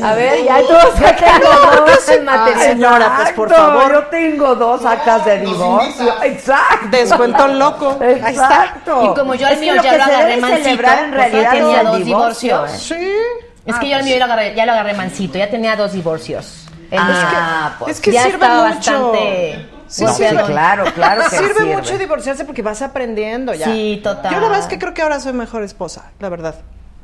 a 0.03 0.15
ver, 0.15 0.45
ya 0.45 0.61
todos 0.63 0.95
tengo 0.95 1.87
dos 1.87 2.09
el 2.09 2.23
material. 2.23 2.61
Señora, 2.61 3.17
pues, 3.17 3.33
por 3.33 3.51
favor. 3.51 3.93
Yo 3.93 4.07
tengo 4.07 4.55
dos 4.55 4.85
actas 4.85 5.25
de 5.25 5.41
divorcio. 5.41 6.23
Exacto. 6.23 6.89
Descuento 6.91 7.49
loco. 7.49 7.99
Ahí 8.01 8.13
está. 8.13 8.31
Exacto. 8.31 9.05
Y 9.05 9.19
como 9.19 9.35
yo 9.35 9.49
que 9.49 9.57
mío 9.57 9.75
ya 9.83 9.97
lo 9.97 10.05
agarré 10.05 10.41
celebrar 10.63 11.05
en 11.05 11.13
realidad 11.13 11.51
tenía 11.53 11.83
dos 11.83 12.05
divorcio, 12.05 12.65
divorcios. 12.65 12.93
¿eh? 12.93 13.01
Sí. 13.43 13.52
Es 13.67 13.77
que 13.77 13.89
yo 13.89 13.97
el 13.97 14.05
mío 14.05 14.15
ya 14.15 14.27
lo 14.27 14.33
agarré, 14.33 14.55
ya 14.55 14.67
lo 14.67 14.73
agarré 14.73 14.95
mansito, 14.95 15.39
ya 15.39 15.49
tenía 15.51 15.77
dos 15.77 15.93
divorcios. 15.93 16.67
El 16.91 16.99
Ah, 17.01 17.69
mío. 17.71 17.77
pues 17.79 17.97
Es 17.97 18.03
que 18.03 18.13
ya 18.13 18.23
sirve 18.25 18.35
estaba 18.35 18.69
mucho. 18.69 18.75
bastante 19.03 19.69
Sí, 19.89 20.05
No, 20.05 20.13
sí, 20.15 20.23
golpeadón. 20.25 20.51
claro, 20.51 20.85
claro 20.95 21.23
que 21.29 21.37
sirve, 21.37 21.55
sirve. 21.55 21.77
mucho 21.77 21.99
divorciarse 21.99 22.45
porque 22.47 22.63
vas 22.63 22.81
aprendiendo 22.81 23.53
ya. 23.53 23.67
Sí, 23.67 24.01
total. 24.03 24.33
Yo 24.33 24.41
la 24.41 24.47
verdad 24.47 24.61
es 24.61 24.67
que 24.67 24.79
creo 24.79 24.95
que 24.95 25.03
ahora 25.03 25.21
soy 25.21 25.35
mejor 25.35 25.63
esposa, 25.65 26.13
la 26.19 26.29
verdad. 26.31 26.55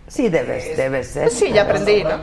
Sí, 0.07 0.31
debes, 0.31 0.75
debes 0.75 1.09
ser. 1.09 1.25
Pues 1.25 1.39
sí, 1.39 1.53
ya 1.53 1.63
aprendí, 1.63 2.03
¿no? 2.03 2.19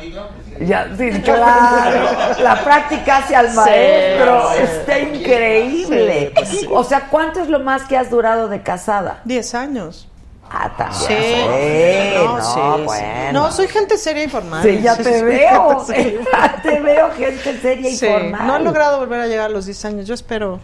Ya, 0.66 0.88
sí, 0.98 1.12
claro. 1.22 2.08
La 2.40 2.64
práctica 2.64 3.18
hacia 3.18 3.42
el 3.42 3.54
maestro 3.54 4.52
está 4.54 4.98
increíble. 5.00 6.34
O 6.72 6.84
sea, 6.84 7.02
¿cuánto 7.12 7.42
es 7.42 7.48
lo 7.48 7.60
más 7.60 7.84
que 7.84 7.96
has 7.96 8.10
durado 8.10 8.48
de 8.48 8.64
casada? 8.64 9.22
Diez 9.24 9.54
años. 9.54 10.08
Ah, 10.58 10.72
también. 10.78 11.00
Sí. 11.02 11.14
Sí, 11.16 12.26
no, 12.26 12.42
sí. 12.78 12.84
bueno. 12.86 13.32
No, 13.34 13.52
soy 13.52 13.68
gente 13.68 13.98
seria 13.98 14.24
y 14.24 14.30
formal. 14.30 14.64
Sí, 14.64 14.82
ya 14.82 14.96
te 14.96 15.22
veo. 15.24 15.86
Ya 16.32 16.62
te 16.64 16.80
veo 16.80 17.12
gente 17.12 17.60
seria 17.62 17.90
y 17.90 17.98
formal. 17.98 18.48
no 18.48 18.56
he 18.56 18.60
logrado 18.62 19.00
volver 19.00 19.20
a 19.22 19.28
llegar 19.28 19.48
a 19.48 19.50
los 19.50 19.66
10 19.66 19.86
años. 19.86 20.08
Yo 20.08 20.14
espero. 20.14 20.60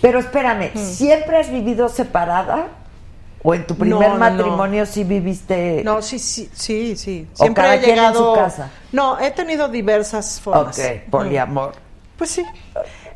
Pero 0.00 0.18
espérame, 0.20 0.70
¿siempre 0.76 1.38
has 1.38 1.50
vivido 1.50 1.88
separada? 1.88 2.68
¿O 3.42 3.54
en 3.54 3.66
tu 3.66 3.74
primer 3.74 4.08
No, 4.08 4.14
no. 4.14 4.18
matrimonio 4.18 4.86
sí 4.86 5.02
viviste? 5.04 5.82
No, 5.84 6.00
sí, 6.02 6.18
sí, 6.18 6.48
sí, 6.54 6.94
sí. 6.96 7.26
¿O 7.34 7.36
Siempre 7.42 7.62
cada 7.64 7.74
he 7.74 7.78
quien 7.80 7.90
en 7.90 7.96
llegado. 7.96 8.34
su 8.34 8.40
casa? 8.40 8.70
No, 8.92 9.18
he 9.18 9.30
tenido 9.32 9.68
diversas 9.68 10.40
formas. 10.40 10.78
Ok, 10.78 11.10
poliamor. 11.10 11.72
Pues 12.16 12.30
sí. 12.30 12.44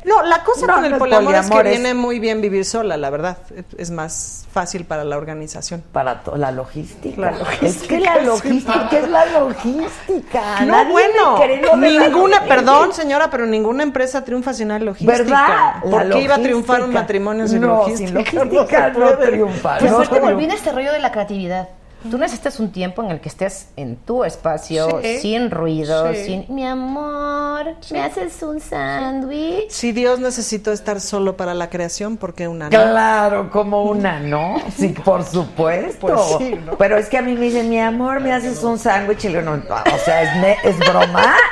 No, 0.05 0.21
la 0.23 0.43
cosa 0.43 0.67
No, 0.67 0.75
con 0.75 0.85
el 0.85 0.91
no 0.91 0.97
poliamor, 0.99 1.33
es 1.35 1.49
que 1.49 1.57
es- 1.73 1.79
viene 1.81 1.93
muy 1.95 2.19
bien 2.19 2.39
vivir 2.39 2.63
sola, 2.63 2.95
la 2.95 3.09
verdad. 3.09 3.37
Es 3.77 3.89
más 3.91 4.45
fácil 4.51 4.85
para 4.85 5.03
la 5.03 5.17
organización. 5.17 5.83
Para 5.91 6.21
la 6.37 6.51
logística. 6.51 7.19
La 7.19 7.31
logística, 7.31 7.65
Es 7.67 7.77
que 7.87 7.99
la 7.99 8.21
logística, 8.21 8.87
¿qué 8.89 8.99
es 8.99 9.09
la 9.09 9.25
logística? 9.25 10.59
No, 10.61 10.65
Nadie 10.73 10.91
bueno, 10.91 11.39
ninguna, 11.77 12.43
perdón 12.45 12.93
señora, 12.93 13.29
pero 13.29 13.45
ninguna 13.45 13.83
empresa 13.83 14.23
triunfa 14.23 14.53
sin 14.53 14.67
la 14.69 14.79
logística. 14.79 15.17
¿Verdad? 15.17 15.81
¿Por 15.89 16.05
La 16.05 16.15
qué 16.15 16.21
iba 16.21 16.35
a 16.35 16.39
triunfar 16.39 16.83
un 16.83 16.93
matrimonio 16.93 17.47
sin 17.47 17.61
No, 17.61 17.67
logística? 17.67 18.07
sin 18.29 18.39
logística 18.39 18.89
no 18.91 19.17
triunfa. 19.17 19.77
Pues 19.79 19.91
no 19.91 20.01
este 20.01 20.71
rollo 20.71 20.91
de 20.93 20.99
la 20.99 21.11
creatividad. 21.11 21.69
Tú 22.09 22.17
necesitas 22.17 22.59
un 22.59 22.71
tiempo 22.71 23.03
en 23.03 23.11
el 23.11 23.19
que 23.19 23.29
estés 23.29 23.67
en 23.75 23.95
tu 23.95 24.23
espacio, 24.23 24.99
Sí. 25.01 25.19
sin 25.19 25.49
ruido, 25.51 26.13
Sí. 26.13 26.23
sin... 26.25 26.45
Mi 26.53 26.65
amor, 26.65 27.75
¿me 27.91 28.01
haces 28.01 28.41
un 28.43 28.59
sándwich? 28.59 29.69
Si 29.69 29.91
Dios 29.91 30.19
necesitó 30.19 30.71
estar 30.71 31.01
solo 31.01 31.35
para 31.35 31.53
la 31.53 31.69
creación, 31.69 32.17
¿por 32.17 32.33
qué 32.33 32.47
una 32.47 32.65
no? 32.65 32.69
Claro, 32.69 33.49
como 33.49 33.83
una, 33.89 34.19
¿no? 34.19 34.57
Sí, 34.77 34.89
por 34.89 35.23
supuesto. 35.23 35.99
Pues 36.07 36.19
sí, 36.37 36.55
¿no? 36.65 36.77
Pero 36.77 36.97
es 36.97 37.07
que 37.09 37.17
a 37.17 37.21
mí 37.21 37.33
me 37.33 37.41
dicen, 37.41 37.69
mi 37.69 37.79
amor, 37.79 38.19
me 38.19 38.31
haces 38.33 38.63
un 38.63 38.77
sándwich 38.77 39.25
y 39.25 39.29
le 39.29 39.39
digo, 39.41 39.55
no, 39.57 39.63
o 39.67 39.97
sea, 40.05 40.23
¿es, 40.23 40.57
¿es 40.63 40.77
broma? 40.79 41.35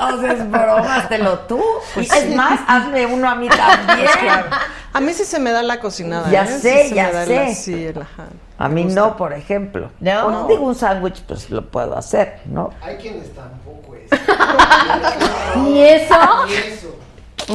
O 0.00 0.20
sea, 0.20 0.32
es 0.32 0.50
broma, 0.50 0.96
hazlo 0.96 1.38
tú. 1.40 1.60
Pues 1.94 2.12
es 2.12 2.34
más, 2.34 2.58
hazme 2.66 3.06
uno 3.06 3.28
a 3.28 3.34
mí 3.36 3.48
también. 3.48 4.08
A 4.94 5.00
mí 5.00 5.12
sí 5.14 5.24
se 5.24 5.38
me 5.38 5.52
da 5.52 5.62
la 5.62 5.80
cocinada. 5.80 6.28
Ya 6.30 6.42
¿eh? 6.44 6.48
Sí 6.48 6.60
sé, 6.60 6.88
se 6.88 6.94
ya 6.94 7.06
me 7.06 7.12
da 7.12 7.24
sé. 7.24 7.34
la- 7.34 7.54
sí, 7.54 7.86
ajá. 7.88 8.26
A 8.64 8.68
mí 8.68 8.84
no, 8.84 9.16
por 9.16 9.32
ejemplo. 9.32 9.90
No. 9.98 10.26
O 10.26 10.30
no 10.30 10.46
digo 10.46 10.64
un 10.66 10.76
sándwich, 10.76 11.20
pues 11.26 11.50
lo 11.50 11.68
puedo 11.68 11.98
hacer, 11.98 12.42
¿no? 12.44 12.70
Hay 12.80 12.94
quienes 12.96 13.34
tampoco 13.34 13.96
es. 13.96 14.08
¿Y 15.68 15.80
eso? 15.80 16.14
Y 16.48 16.54
eso. 16.54 16.94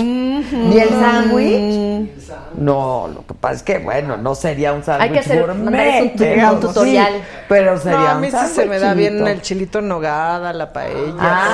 ¿Ni 0.04 0.78
el 0.80 0.90
sándwich? 0.90 2.10
No, 2.58 3.08
lo 3.14 3.26
que 3.26 3.34
pasa 3.36 3.56
es 3.56 3.64
que, 3.64 3.78
bueno, 3.80 4.18
no 4.18 4.36
sería 4.36 4.74
un 4.74 4.84
sándwich 4.84 5.08
Hay 5.08 5.14
que 5.14 5.20
hacer- 5.20 5.40
gourmet, 5.40 6.14
un 6.20 6.44
un 6.56 6.60
tutorial. 6.60 7.14
sí, 7.14 7.22
pero 7.48 7.78
sería 7.80 8.00
No, 8.00 8.08
a 8.10 8.16
un 8.16 8.22
mí 8.22 8.30
sí 8.30 8.38
se 8.54 8.66
me 8.66 8.78
da 8.80 8.94
bien 8.94 9.26
el 9.26 9.42
chilito 9.42 9.80
en 9.80 9.88
nogada, 9.88 10.52
la 10.52 10.74
paella. 10.74 11.14
Ah, 11.20 11.48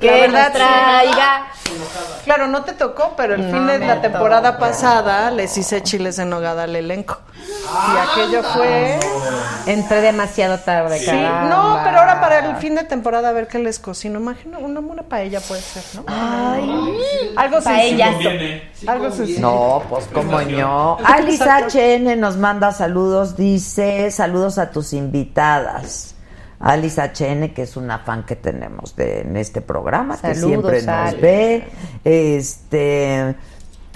Que 0.00 0.06
La 0.06 0.12
verdad, 0.18 0.48
nos 0.48 0.52
traiga. 0.52 1.46
Claro, 2.24 2.46
no 2.48 2.64
te 2.64 2.72
tocó, 2.72 3.12
pero 3.16 3.34
el 3.34 3.50
No 3.50 3.56
fin 3.56 3.66
de 3.66 3.78
la 3.86 4.00
temporada 4.00 4.58
pasada 4.58 5.30
les 5.30 5.56
hice 5.58 5.82
chiles 5.82 6.18
en 6.18 6.30
nogada 6.30 6.64
al 6.64 6.74
elenco. 6.74 7.18
y 7.38 7.98
aquello 8.22 8.42
fue... 8.42 8.98
Entré 9.66 10.00
demasiado 10.02 10.58
tarde, 10.58 10.98
Sí, 10.98 11.06
caramba. 11.06 11.48
no, 11.48 11.80
pero 11.84 11.98
ahora 12.00 12.20
para 12.20 12.50
el 12.50 12.56
fin 12.56 12.74
de 12.74 12.84
temporada 12.84 13.30
a 13.30 13.32
ver 13.32 13.48
qué 13.48 13.58
les 13.58 13.78
cocino. 13.78 14.18
Imagino, 14.20 14.58
una, 14.58 14.80
una 14.80 15.02
paella 15.02 15.40
puede 15.40 15.62
ser, 15.62 15.82
¿no? 15.94 16.04
Ay, 16.06 16.98
Algo 17.36 17.62
paella. 17.62 18.12
Conviene. 18.12 18.70
Algo 18.86 19.10
sencillo. 19.10 19.40
No, 19.40 19.82
pues 19.88 20.06
como 20.12 20.40
no. 20.42 20.98
Alice 21.04 21.42
HN 21.44 22.20
nos 22.20 22.36
manda 22.36 22.72
saludos, 22.72 23.36
dice 23.36 24.10
saludos 24.10 24.58
a 24.58 24.70
tus 24.70 24.92
invitadas. 24.92 26.13
Alice 26.64 26.98
HN, 27.00 27.52
que 27.52 27.62
es 27.62 27.76
una 27.76 27.98
fan 27.98 28.24
que 28.24 28.36
tenemos 28.36 28.96
de, 28.96 29.20
en 29.20 29.36
este 29.36 29.60
programa, 29.60 30.16
que 30.18 30.34
siempre 30.34 30.78
nos 30.80 30.88
Alice. 30.88 31.20
ve. 31.20 31.68
Este 32.04 33.34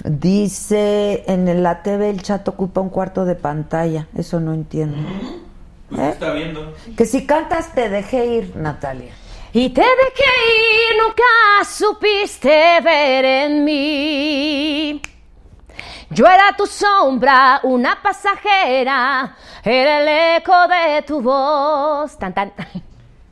dice 0.03 1.23
en 1.27 1.61
la 1.63 1.83
TV 1.83 2.09
el 2.09 2.21
chat 2.21 2.47
ocupa 2.47 2.79
un 2.79 2.89
cuarto 2.89 3.25
de 3.25 3.33
pantalla. 3.33 4.07
Eso 4.15 4.39
no 4.39 4.53
entiendo. 4.53 4.97
Pues 5.89 5.99
¿Eh? 5.99 6.09
está 6.11 6.31
viendo. 6.33 6.75
Que 6.95 7.05
si 7.05 7.25
cantas 7.25 7.73
te 7.73 7.89
dejé 7.89 8.25
ir, 8.27 8.55
Natalia. 8.55 9.13
Y 9.51 9.69
te 9.69 9.81
dejé 9.81 10.29
ir, 10.91 11.01
nunca 11.01 11.67
supiste 11.67 12.81
ver 12.83 13.25
en 13.25 13.63
mí. 13.65 15.01
Yo 16.11 16.25
era 16.25 16.55
tu 16.57 16.65
sombra, 16.65 17.59
una 17.63 18.01
pasajera, 18.01 19.35
era 19.63 20.01
el 20.01 20.37
eco 20.37 20.67
de 20.67 21.03
tu 21.03 21.21
voz. 21.21 22.17
Tan, 22.17 22.33
tan. 22.33 22.51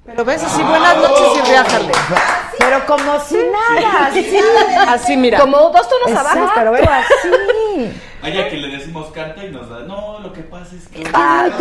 Pero 0.06 0.24
ves 0.24 0.44
así, 0.44 0.62
buenas 0.62 0.95
noches 0.98 1.28
y 1.38 1.49
riájale. 1.49 1.91
Pero 2.60 2.86
como 2.86 3.20
si 3.20 3.36
nada, 3.36 4.06
así. 4.06 4.40
Así, 4.88 5.18
mira. 5.18 5.40
Como 5.40 5.58
dos 5.58 5.90
tonos 5.90 6.20
abajo, 6.20 6.52
pero 6.54 6.72
ve. 6.72 6.80
Exacto, 6.80 7.18
así. 8.22 8.31
Allá 8.31 8.49
que 8.49 8.57
le 8.57 8.68
decimos 8.77 9.07
canta 9.14 9.44
y 9.45 9.52
nos 9.52 9.69
da. 9.69 9.80
No, 9.81 10.19
lo 10.19 10.34
que 10.34 10.41
pasa 10.41 10.76
es 10.76 10.88
que. 10.88 11.03
Ay, 11.14 11.52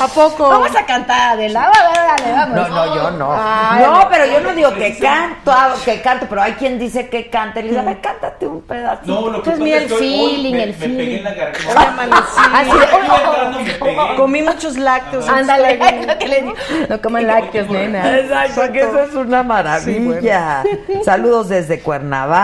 ¿A 0.00 0.06
poco? 0.08 0.48
Vamos 0.48 0.74
a 0.76 0.86
cantar, 0.86 1.32
Adela. 1.32 1.70
Dale, 1.74 2.32
vamos. 2.32 2.56
No, 2.56 2.68
no, 2.68 2.94
yo 2.94 3.10
no. 3.12 3.32
Ay, 3.36 3.84
no, 3.84 4.08
pero 4.10 4.26
yo 4.26 4.40
no 4.40 4.54
digo 4.54 4.72
que 4.74 4.96
canto, 4.98 5.50
ah, 5.52 5.74
que 5.84 6.00
canto, 6.00 6.26
pero 6.28 6.42
hay 6.42 6.52
quien 6.52 6.78
dice 6.78 7.08
que 7.08 7.28
cante. 7.28 7.62
Le 7.62 7.68
dice, 7.70 7.80
a 7.80 7.84
ver, 7.84 8.00
cántate 8.00 8.46
un 8.46 8.62
pedacito. 8.62 9.12
No, 9.12 9.28
lo 9.28 9.42
que 9.42 9.50
Pues 9.50 9.54
pasa 9.54 9.64
mira 9.64 9.76
es 9.78 9.82
el 9.82 9.88
que 9.88 9.94
hoy 9.94 10.00
feeling, 10.00 10.52
me, 10.52 10.62
el 10.62 10.68
me 10.70 10.74
feeling. 10.74 10.96
pegué 10.96 11.16
en 11.18 11.24
la 11.24 11.30
Hoy 11.30 11.36
garganta. 11.36 11.88
amanecí. 11.88 12.22
Así 12.54 12.70
de- 12.70 13.96
me. 14.06 14.16
Comí 14.16 14.42
muchos 14.42 14.76
lácteos. 14.78 15.28
Ándale, 15.28 15.78
¿qué 16.18 16.28
le 16.28 16.42
digo? 16.42 16.54
No 16.88 17.00
coman 17.02 17.26
lácteos, 17.26 17.68
nena. 17.68 18.18
Exacto, 18.18 18.72
que 18.72 18.80
eso 18.80 19.00
es 19.02 19.14
una 19.14 19.42
maravilla. 19.42 20.62
Saludos 21.04 21.48
desde 21.48 21.80
Cuernavaca, 21.80 22.37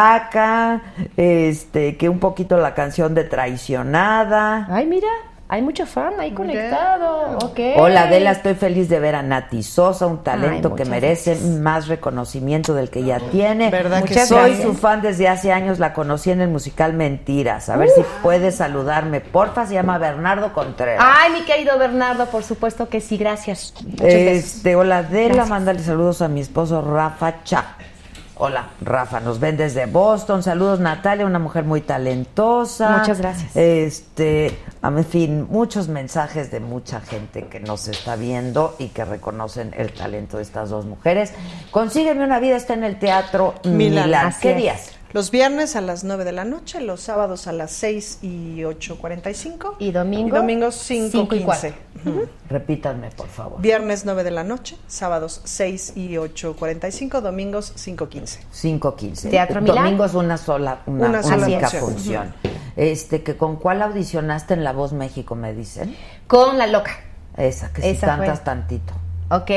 este, 1.16 1.97
que 1.97 2.09
un 2.09 2.19
poquito 2.19 2.57
la 2.57 2.75
canción 2.75 3.15
de 3.15 3.25
Traicionada. 3.25 4.66
Ay, 4.71 4.87
mira, 4.87 5.09
hay 5.47 5.61
mucho 5.61 5.85
fan 5.87 6.15
ahí 6.19 6.33
conectado. 6.33 7.39
Ok. 7.45 7.61
Hola 7.77 8.05
Adela, 8.05 8.33
estoy 8.33 8.55
feliz 8.55 8.89
de 8.89 8.99
ver 8.99 9.15
a 9.15 9.23
Nati 9.23 9.62
Sosa, 9.62 10.07
un 10.07 10.25
talento 10.25 10.71
Ay, 10.71 10.75
que 10.77 10.85
merece 10.85 11.37
más 11.37 11.87
reconocimiento 11.87 12.73
del 12.75 12.89
que 12.91 13.05
ya 13.05 13.21
tiene. 13.21 13.71
¿Verdad 13.71 14.03
que 14.05 14.15
Muchas? 14.15 14.29
Soy 14.29 14.57
su 14.61 14.75
fan 14.75 15.03
desde 15.03 15.29
hace 15.29 15.53
años, 15.53 15.79
la 15.79 15.93
conocí 15.93 16.31
en 16.31 16.41
el 16.41 16.49
musical 16.49 16.95
Mentiras. 16.95 17.69
A 17.69 17.77
ver 17.77 17.91
si 17.91 18.03
puede 18.23 18.53
saludarme, 18.53 19.21
porfa, 19.21 19.66
se 19.66 19.75
llama 19.75 19.99
Bernardo 19.99 20.53
Contreras. 20.55 21.05
Ay, 21.07 21.33
mi 21.33 21.43
querido 21.43 21.79
Bernardo, 21.79 22.27
por 22.27 22.43
supuesto 22.43 22.89
que 22.89 23.01
sí, 23.01 23.19
gracias. 23.19 23.75
Este, 24.03 24.75
hola 24.77 24.99
Adela, 24.99 25.27
Gracias. 25.35 25.49
mándale 25.51 25.81
saludos 25.81 26.23
a 26.23 26.29
mi 26.29 26.41
esposo 26.41 26.81
Rafa 26.83 27.45
Cha. 27.45 27.77
Hola, 28.36 28.70
Rafa, 28.81 29.20
nos 29.20 29.39
ven 29.39 29.56
desde 29.56 29.86
Boston. 29.86 30.43
Saludos, 30.43 30.81
Natalia, 30.81 31.24
una 31.24 31.39
mujer 31.39 31.62
muy 31.62 31.82
talentosa. 31.82 32.98
Muchas 32.98 33.19
gracias. 33.19 33.55
Este, 33.55 34.59
en 34.82 35.05
fin, 35.05 35.47
muchos 35.48 35.86
mensajes 35.86 36.51
de 36.51 36.59
mucha 36.59 37.01
gente 37.01 37.47
que 37.47 37.61
nos 37.61 37.86
está 37.86 38.16
viendo 38.16 38.74
y 38.81 38.89
que 38.89 39.05
reconocen 39.05 39.73
el 39.77 39.93
talento 39.93 40.39
de 40.39 40.43
estas 40.43 40.70
dos 40.70 40.85
mujeres. 40.85 41.32
Consígueme 41.70 42.24
una 42.24 42.40
vida, 42.40 42.56
está 42.56 42.74
en 42.74 42.82
el 42.82 42.98
Teatro 42.98 43.55
Milán. 43.65 44.06
Milán. 44.06 44.35
¿Qué 44.40 44.55
días? 44.55 44.94
Los 45.15 45.31
viernes 45.31 45.77
a 45.77 45.81
las 45.81 46.03
9 46.03 46.24
de 46.24 46.32
la 46.32 46.45
noche, 46.45 46.81
los 46.81 47.01
sábados 47.01 47.47
a 47.47 47.53
las 47.53 47.70
6 47.70 48.19
y 48.23 48.57
8.45. 48.62 49.77
Y 49.78 49.93
domingo, 49.93 50.27
Y 50.27 50.31
domingos 50.41 50.74
5, 50.74 51.09
cinco 51.12 51.36
y 51.36 51.45
15. 51.45 51.74
Repítanme, 52.51 53.11
por 53.11 53.28
favor. 53.28 53.61
Viernes 53.61 54.05
9 54.05 54.24
de 54.24 54.32
la 54.32 54.43
noche, 54.43 54.77
sábados 54.89 55.41
6 55.45 55.93
y 55.95 56.15
8.45, 56.15 57.20
domingos 57.20 57.74
5.15. 57.77 58.41
5.15. 58.81 59.31
Teatro 59.31 59.61
Milán. 59.62 59.85
Domingos 59.85 60.15
una 60.15 60.36
sola, 60.36 60.81
una, 60.86 61.09
Una 61.11 61.23
sola 61.23 61.47
única 61.47 61.70
función. 61.70 62.32
función. 62.32 62.35
Este, 62.74 63.23
que 63.23 63.36
con 63.36 63.55
cuál 63.55 63.82
audicionaste 63.82 64.55
en 64.55 64.65
La 64.65 64.73
Voz 64.73 64.93
México, 64.93 65.36
me 65.36 65.55
dicen. 65.55 65.97
Con 66.27 66.59
La 66.59 66.66
Loca. 66.66 66.91
Esa, 67.36 67.73
que 67.73 67.82
si 67.82 67.89
Esa 67.91 68.09
cantas 68.09 68.39
fue. 68.39 68.45
tantito. 68.47 68.95
Ok. 69.31 69.51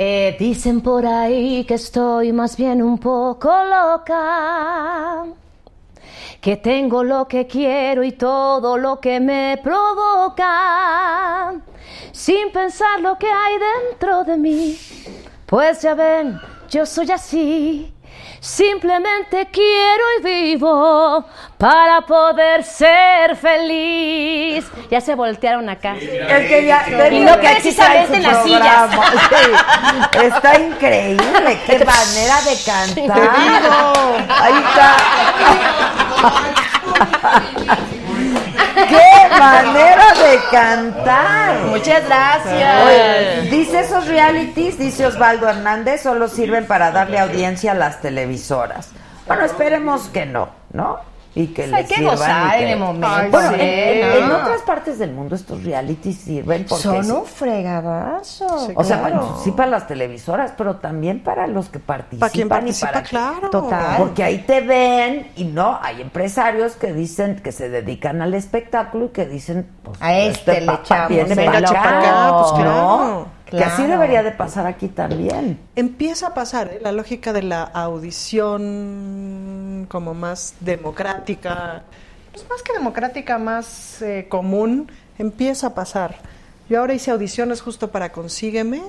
Eh, 0.00 0.36
dicen 0.38 0.80
por 0.80 1.04
ahí 1.04 1.64
que 1.64 1.74
estoy 1.74 2.32
más 2.32 2.56
bien 2.56 2.80
un 2.80 2.98
poco 2.98 3.50
loca. 3.50 5.24
Que 6.40 6.56
tengo 6.56 7.02
lo 7.02 7.26
que 7.26 7.48
quiero 7.48 8.04
y 8.04 8.12
todo 8.12 8.78
lo 8.78 9.00
que 9.00 9.18
me 9.18 9.58
provoca. 9.60 11.52
Sin 12.12 12.52
pensar 12.52 13.00
lo 13.00 13.18
que 13.18 13.26
hay 13.26 13.54
dentro 13.90 14.22
de 14.22 14.36
mí. 14.36 14.78
Pues 15.46 15.82
ya 15.82 15.94
ven, 15.94 16.38
yo 16.70 16.86
soy 16.86 17.10
así. 17.10 17.92
Simplemente 18.40 19.48
quiero 19.50 20.04
y 20.18 20.22
vivo 20.22 21.24
para 21.56 22.02
poder 22.02 22.62
ser 22.62 23.34
feliz. 23.36 24.64
Ya 24.90 25.00
se 25.00 25.14
voltearon 25.16 25.68
acá. 25.68 25.96
Es 25.96 26.48
que 26.48 26.64
ya, 26.66 26.86
y 27.10 27.20
no 27.20 27.36
precisamente 27.38 28.16
en 28.16 28.22
las 28.22 28.42
sillas. 28.44 28.90
Sí, 29.28 30.24
está 30.24 30.58
increíble, 30.58 31.58
qué 31.66 31.78
manera 31.84 32.40
de 32.42 32.56
cantar. 32.64 33.30
Ahí 34.28 34.54
está. 34.68 34.96
¡Qué 38.88 39.02
manera 39.30 40.14
de 40.14 40.38
cantar! 40.50 41.58
Muchas 41.66 42.04
gracias. 42.06 42.84
Oye, 42.84 43.50
dice 43.50 43.80
esos 43.80 44.06
realities, 44.06 44.78
dice 44.78 45.06
Osvaldo 45.06 45.48
Hernández, 45.48 46.02
solo 46.02 46.28
sirven 46.28 46.66
para 46.66 46.90
darle 46.90 47.18
audiencia 47.18 47.72
a 47.72 47.74
las 47.74 48.00
televisoras. 48.00 48.90
Bueno, 49.26 49.44
esperemos 49.44 50.08
que 50.08 50.26
no, 50.26 50.50
¿no? 50.72 51.00
Y 51.38 51.46
que 51.48 51.62
hay 51.62 51.70
les 51.70 51.88
que 51.88 51.94
sirvan 51.94 52.14
gozar 52.16 52.46
y 52.46 52.50
que- 52.58 52.64
en 52.64 52.68
el 52.70 52.78
momento, 52.80 53.30
Bueno, 53.30 53.50
sí, 53.50 53.56
en, 53.60 54.00
¿no? 54.00 54.14
en 54.16 54.30
otras 54.32 54.62
partes 54.62 54.98
del 54.98 55.12
mundo 55.12 55.36
estos 55.36 55.62
realities 55.62 56.18
sirven 56.18 56.66
porque 56.68 56.82
Son 56.82 57.10
un 57.12 57.24
fregadazo. 57.26 58.46
o 58.74 58.84
sea, 58.84 58.98
claro. 59.00 59.38
sí 59.42 59.50
para 59.52 59.70
las 59.70 59.86
televisoras, 59.86 60.52
pero 60.56 60.76
también 60.76 61.22
para 61.22 61.46
los 61.46 61.68
que 61.68 61.78
participan. 61.78 62.20
Para 62.20 62.32
quien 62.32 62.46
y 62.46 62.50
participa, 62.50 62.92
para- 62.92 63.02
claro. 63.04 63.50
Total. 63.50 63.96
Porque 63.98 64.22
ahí 64.24 64.38
te 64.38 64.60
ven 64.62 65.28
y 65.36 65.44
no, 65.44 65.78
hay 65.80 66.00
empresarios 66.00 66.72
que 66.74 66.92
dicen 66.92 67.36
que 67.36 67.52
se 67.52 67.68
dedican 67.68 68.20
al 68.22 68.34
espectáculo 68.34 69.06
y 69.06 69.08
que 69.10 69.26
dicen, 69.26 69.68
pues, 69.82 69.96
A 70.00 70.18
este 70.18 70.60
le 70.60 70.66
papá 70.66 70.80
echamos, 70.82 71.08
viene 71.08 71.36
para 71.44 71.58
acá, 71.58 72.36
pues, 72.40 72.52
claro. 72.52 72.64
¿no? 72.64 73.37
Que 73.50 73.64
así 73.64 73.86
debería 73.86 74.22
de 74.22 74.32
pasar 74.32 74.66
aquí 74.66 74.88
también. 74.88 75.58
Empieza 75.74 76.28
a 76.28 76.34
pasar 76.34 76.68
¿eh? 76.68 76.80
la 76.82 76.92
lógica 76.92 77.32
de 77.32 77.42
la 77.42 77.62
audición 77.62 79.86
como 79.88 80.14
más 80.14 80.54
democrática, 80.60 81.82
pues 82.32 82.48
más 82.48 82.62
que 82.62 82.72
democrática, 82.74 83.38
más 83.38 84.02
eh, 84.02 84.26
común, 84.28 84.90
empieza 85.18 85.68
a 85.68 85.74
pasar. 85.74 86.16
Yo 86.68 86.80
ahora 86.80 86.94
hice 86.94 87.10
audiciones 87.10 87.62
justo 87.62 87.90
para 87.90 88.12
Consígueme 88.12 88.82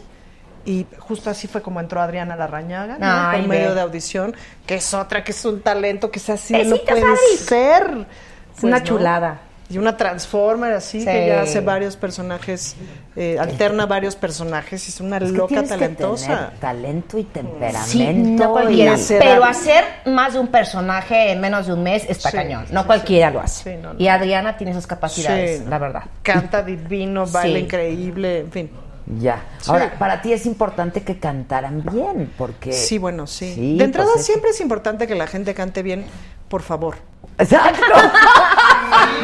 y 0.66 0.86
justo 1.00 1.30
así 1.30 1.48
fue 1.48 1.62
como 1.62 1.80
entró 1.80 2.02
Adriana 2.02 2.36
Larrañaga, 2.36 2.98
¿no? 3.00 3.06
Ay, 3.08 3.42
por 3.42 3.50
medio 3.50 3.70
ve. 3.70 3.76
de 3.76 3.82
audición, 3.82 4.36
que 4.66 4.76
es 4.76 4.94
otra, 4.94 5.24
que 5.24 5.32
es 5.32 5.46
un 5.46 5.62
talento, 5.62 6.12
que 6.12 6.20
es 6.20 6.30
así, 6.30 6.54
no 6.54 6.76
puede 6.78 7.02
Adri. 7.02 7.38
ser. 7.38 8.08
Es 8.56 8.64
una 8.64 8.80
¿no? 8.80 8.86
Y 9.70 9.78
una 9.78 9.96
Transformer 9.98 10.74
así, 10.74 11.00
Sí. 11.02 11.06
que 11.06 11.28
ya 11.28 11.42
hace 11.42 11.62
varios 11.62 11.96
personajes, 11.96 12.76
eh, 13.16 13.38
alterna 13.40 13.86
varios 13.86 14.16
personajes, 14.16 14.88
es 14.90 15.00
una 15.00 15.18
Es 15.18 15.26
que 15.26 15.30
loca 15.38 15.62
que 15.62 15.68
talentosa. 15.68 16.26
tener 16.26 16.60
talento 16.60 17.18
y 17.20 17.24
temperamento. 17.26 17.86
Sí, 17.88 18.08
no 18.14 18.52
cualquiera. 18.52 18.96
y- 18.98 19.06
Pero 19.20 19.44
hacer 19.46 19.84
más 20.08 20.34
de 20.34 20.40
un 20.40 20.48
personaje 20.48 21.32
en 21.32 21.40
menos 21.40 21.68
de 21.68 21.74
un 21.74 21.84
mes 21.84 22.04
está 22.10 22.32
Sí, 22.32 22.38
cañón. 22.38 22.66
No 22.72 22.88
cualquiera 22.88 23.30
lo 23.30 23.42
hace. 23.42 23.76
Sí, 23.76 23.80
no, 23.82 23.94
no. 23.94 24.00
Y 24.00 24.08
Adriana 24.08 24.58
tiene 24.58 24.72
esas 24.72 24.88
capacidades, 24.88 25.64
la 25.68 25.78
verdad. 25.78 26.04
Canta 26.24 26.64
divino, 26.64 27.26
baila 27.28 27.60
increíble, 27.60 28.40
en 28.40 28.52
fin. 28.52 28.72
Ya. 29.20 29.42
Sí. 29.60 29.72
Ahora, 29.72 29.94
para 29.98 30.22
ti 30.22 30.34
es 30.34 30.46
importante 30.46 31.02
que 31.02 31.18
cantaran 31.20 31.84
bien, 31.92 32.32
porque... 32.38 32.72
Sí, 32.74 32.98
bueno, 33.00 33.26
sí. 33.28 33.54
Sí, 33.56 33.78
de 33.78 33.84
entrada 33.84 34.08
pues 34.10 34.22
es- 34.22 34.26
siempre 34.28 34.50
es 34.52 34.62
importante 34.62 35.06
que 35.08 35.16
la 35.16 35.26
gente 35.28 35.54
cante 35.54 35.82
bien, 35.84 36.06
por 36.48 36.62
favor. 36.62 36.98
Exacto. 37.38 37.82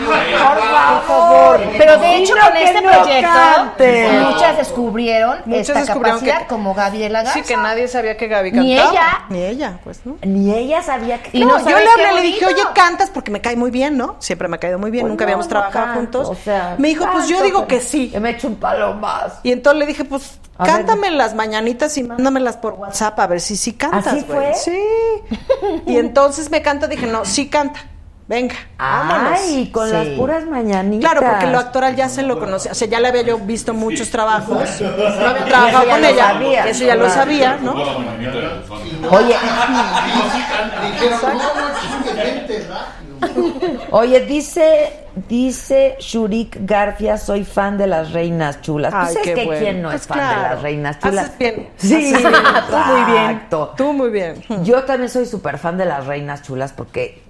Por 0.06 1.04
favor. 1.08 1.60
Pero 1.78 1.98
de 1.98 2.16
hecho, 2.18 2.34
con 2.42 2.54
que 2.54 2.64
este 2.64 2.82
no 2.82 2.92
proyecto, 2.92 4.30
muchas 4.32 4.58
descubrieron 4.58 5.40
Muchos 5.46 5.70
esta 5.70 5.80
descubrieron 5.82 6.20
capacidad, 6.20 6.42
que- 6.44 6.48
como 6.48 6.74
Gabriela 6.74 7.24
Garza. 7.24 7.34
Sí, 7.40 7.42
que 7.46 7.58
nadie 7.58 7.88
sabía 7.88 8.16
que 8.16 8.28
Gaby 8.28 8.52
Ni 8.52 8.76
cantaba. 8.78 8.92
ella. 8.92 9.26
Ni 9.30 9.44
ella, 9.44 9.80
pues, 9.84 10.06
¿no? 10.06 10.18
Ni 10.24 10.54
ella 10.54 10.82
sabía 10.82 11.22
que... 11.22 11.38
Y 11.38 11.42
No, 11.44 11.58
no 11.60 11.70
yo 11.70 11.78
le 11.78 11.90
hablé, 11.90 12.14
le 12.16 12.22
dije, 12.22 12.46
oye, 12.46 12.62
cantas 12.74 13.10
porque 13.10 13.32
me 13.32 13.42
cae 13.42 13.56
muy 13.56 13.72
bien, 13.72 13.98
¿no? 13.98 14.16
Siempre 14.20 14.48
me 14.48 14.56
ha 14.56 14.60
caído 14.60 14.80
muy 14.80 14.92
bien, 14.92 15.04
Pues 15.04 15.12
nunca 15.12 15.26
no, 15.26 15.28
habíamos 15.28 15.46
no 15.48 15.50
trabajado 15.50 15.86
canto, 15.94 16.00
juntos. 16.24 16.30
o 16.30 16.36
sea, 16.44 16.76
me 16.78 16.88
dijo, 16.90 17.06
pues 17.12 17.28
yo 17.28 17.42
digo 17.44 17.68
que 17.68 17.82
sí. 17.82 18.14
Me 18.20 18.32
echo 18.32 18.48
un 18.48 18.56
palo 18.56 18.94
más. 18.94 19.40
Y 19.44 19.52
entonces 19.52 19.80
le 19.80 19.86
dije, 19.88 20.06
pues 20.06 20.40
A 20.58 20.64
ver. 20.64 20.74
cántame 20.74 21.10
las 21.12 21.34
mañanitas 21.36 21.98
y 21.98 22.04
mándamelas 22.04 22.58
por 22.58 22.74
WhatsApp 22.74 23.20
a 23.20 23.28
ver 23.28 23.42
si 23.42 23.56
sí 23.58 23.74
cantas. 23.74 24.08
¿Así 24.08 24.22
güey. 24.28 24.40
fue? 24.40 24.54
Sí. 24.56 24.80
Y 25.88 25.98
entonces 25.98 26.50
me 26.52 26.62
canta, 26.62 26.88
dije, 26.88 27.08
no, 27.08 27.26
sí 27.26 27.50
canta. 27.50 27.82
Venga, 28.28 28.56
vámonos. 28.80 29.40
Ay, 29.40 29.70
con 29.72 29.88
Sí. 29.88 29.94
las 29.94 30.08
puras 30.18 30.46
mañanitas. 30.48 31.12
Claro, 31.12 31.28
porque 31.30 31.46
lo 31.46 31.60
actoral 31.60 31.96
ya 31.96 32.10
se 32.10 32.24
lo 32.24 32.40
conocía, 32.40 32.72
o 32.72 32.74
sea, 32.74 32.88
ya 32.88 33.00
le 33.00 33.10
había 33.10 33.22
yo 33.22 33.38
visto 33.38 33.72
muchos 33.76 34.10
trabajos, 34.10 34.82
no 34.82 35.28
había 35.28 35.46
trabajado 35.46 35.90
con 35.90 36.04
ella, 36.06 36.28
sabía, 36.34 36.68
eso 36.68 36.86
ya 36.86 36.96
lo 36.96 37.08
sabía, 37.10 37.58
¿no? 37.62 37.74
Oye, 39.12 39.36
oye, 43.92 44.20
dice, 44.26 44.92
dice 45.28 45.96
Shurik 46.00 46.58
Garfia, 46.62 47.18
soy 47.18 47.44
fan 47.44 47.78
de 47.78 47.88
las 47.88 48.12
reinas 48.12 48.62
chulas. 48.62 48.94
Pues 48.94 49.08
Ay, 49.10 49.16
es 49.18 49.22
qué 49.22 49.34
que 49.34 49.46
bueno. 49.46 49.62
quién 49.62 49.82
no 49.82 49.90
Pues 49.90 50.02
es 50.02 50.08
fan 50.08 50.18
de 50.18 50.36
las 50.50 50.62
reinas 50.62 51.00
chulas. 51.00 51.26
Haces 51.26 51.38
bien, 51.38 51.70
Sí, 51.78 52.14
haces 52.14 52.22
bien. 52.22 52.34
tú 52.70 52.78
muy 52.78 53.12
bien. 53.12 53.24
Exacto. 53.30 53.74
Tú 53.78 53.94
muy 53.94 54.10
bien. 54.10 54.42
Yo 54.64 54.84
también 54.84 55.10
soy 55.10 55.26
súper 55.26 55.58
fan 55.58 55.78
de 55.78 55.86
las 55.86 56.06
reinas 56.06 56.42
chulas 56.42 56.74
porque 56.74 57.22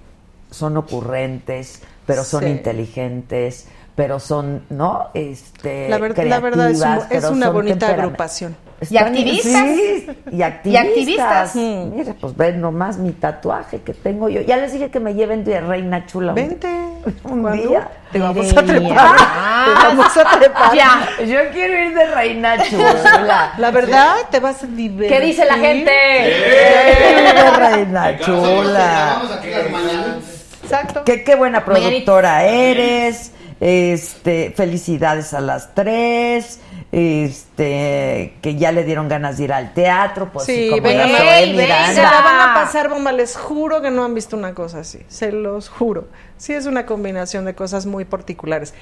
son 0.50 0.76
ocurrentes, 0.76 1.82
pero 2.06 2.24
son 2.24 2.44
Sí. 2.44 2.50
inteligentes, 2.50 3.68
pero 3.94 4.20
son, 4.20 4.62
¿no? 4.70 5.08
Este, 5.14 5.88
La, 5.88 5.98
ver- 5.98 6.26
la 6.26 6.38
verdad 6.40 6.70
es, 6.70 6.80
un- 6.82 7.02
es 7.16 7.24
una 7.24 7.48
bonita 7.50 7.88
agrupación. 7.88 8.56
Y 8.90 8.98
activistas. 8.98 9.64
Sí, 9.74 10.06
y 10.32 10.42
activistas. 10.42 10.84
activistas. 10.86 11.56
Mm. 11.56 11.96
Mira, 11.96 12.14
pues 12.20 12.36
ven 12.36 12.60
nomás 12.60 12.98
mi 12.98 13.12
tatuaje 13.12 13.80
que 13.80 13.94
tengo 13.94 14.28
yo. 14.28 14.42
Ya 14.42 14.58
les 14.58 14.70
dije 14.72 14.90
que 14.90 15.00
me 15.00 15.14
lleven 15.14 15.44
de 15.44 15.62
reina 15.62 16.04
chula. 16.04 16.32
un- 16.32 16.34
Vente. 16.34 16.68
Un 17.24 17.40
¿Cuándo? 17.40 17.68
día. 17.68 17.88
Te 18.12 18.18
vamos 18.18 18.54
a 18.54 18.62
trepar. 18.62 19.16
Te 19.16 19.86
vamos 19.86 20.16
a 20.18 20.38
trepar. 20.38 20.74
Ya. 20.74 21.08
Yo 21.24 21.38
quiero 21.54 21.84
ir 21.86 21.94
de 21.94 22.06
reina 22.14 22.58
chula. 22.68 23.54
La 23.58 23.70
verdad, 23.70 24.16
te 24.30 24.40
vas 24.40 24.62
a 24.62 24.66
divertir. 24.66 25.16
¿Qué 25.16 25.24
dice 25.24 25.44
la 25.46 25.54
gente? 25.54 25.90
Quiero 25.90 27.28
ir 27.28 27.34
de 27.34 27.50
reina 27.52 28.18
chula. 28.20 29.16
Vamos 29.22 29.32
aquí 29.38 29.48
las 29.50 29.70
mañanas. 29.70 30.35
Exacto. 30.66 31.04
Qué, 31.04 31.24
qué 31.24 31.34
buena 31.34 31.64
productora 31.64 32.44
eres. 32.44 33.32
Este, 33.60 34.52
felicidades 34.54 35.32
a 35.32 35.40
las 35.40 35.74
tres. 35.74 36.60
Este, 36.92 38.36
que 38.40 38.54
ya 38.56 38.70
le 38.70 38.84
dieron 38.84 39.08
ganas 39.08 39.38
de 39.38 39.44
ir 39.44 39.52
al 39.52 39.74
teatro, 39.74 40.30
pues 40.32 40.46
sí, 40.46 40.64
Sí, 40.64 40.70
como 40.70 40.82
venga, 40.82 41.38
ey. 41.38 41.54
Se 41.56 42.02
la 42.02 42.22
van 42.22 42.40
a 42.50 42.54
pasar 42.54 42.88
bomba, 42.88 43.12
les 43.12 43.36
juro 43.36 43.82
que 43.82 43.90
no 43.90 44.04
han 44.04 44.14
visto 44.14 44.36
una 44.36 44.54
cosa 44.54 44.80
así, 44.80 45.00
se 45.08 45.32
los 45.32 45.68
juro. 45.68 46.06
Sí 46.38 46.54
es 46.54 46.66
una 46.66 46.86
combinación 46.86 47.44
de 47.44 47.54
cosas 47.54 47.86
muy 47.86 48.04
particulares. 48.04 48.72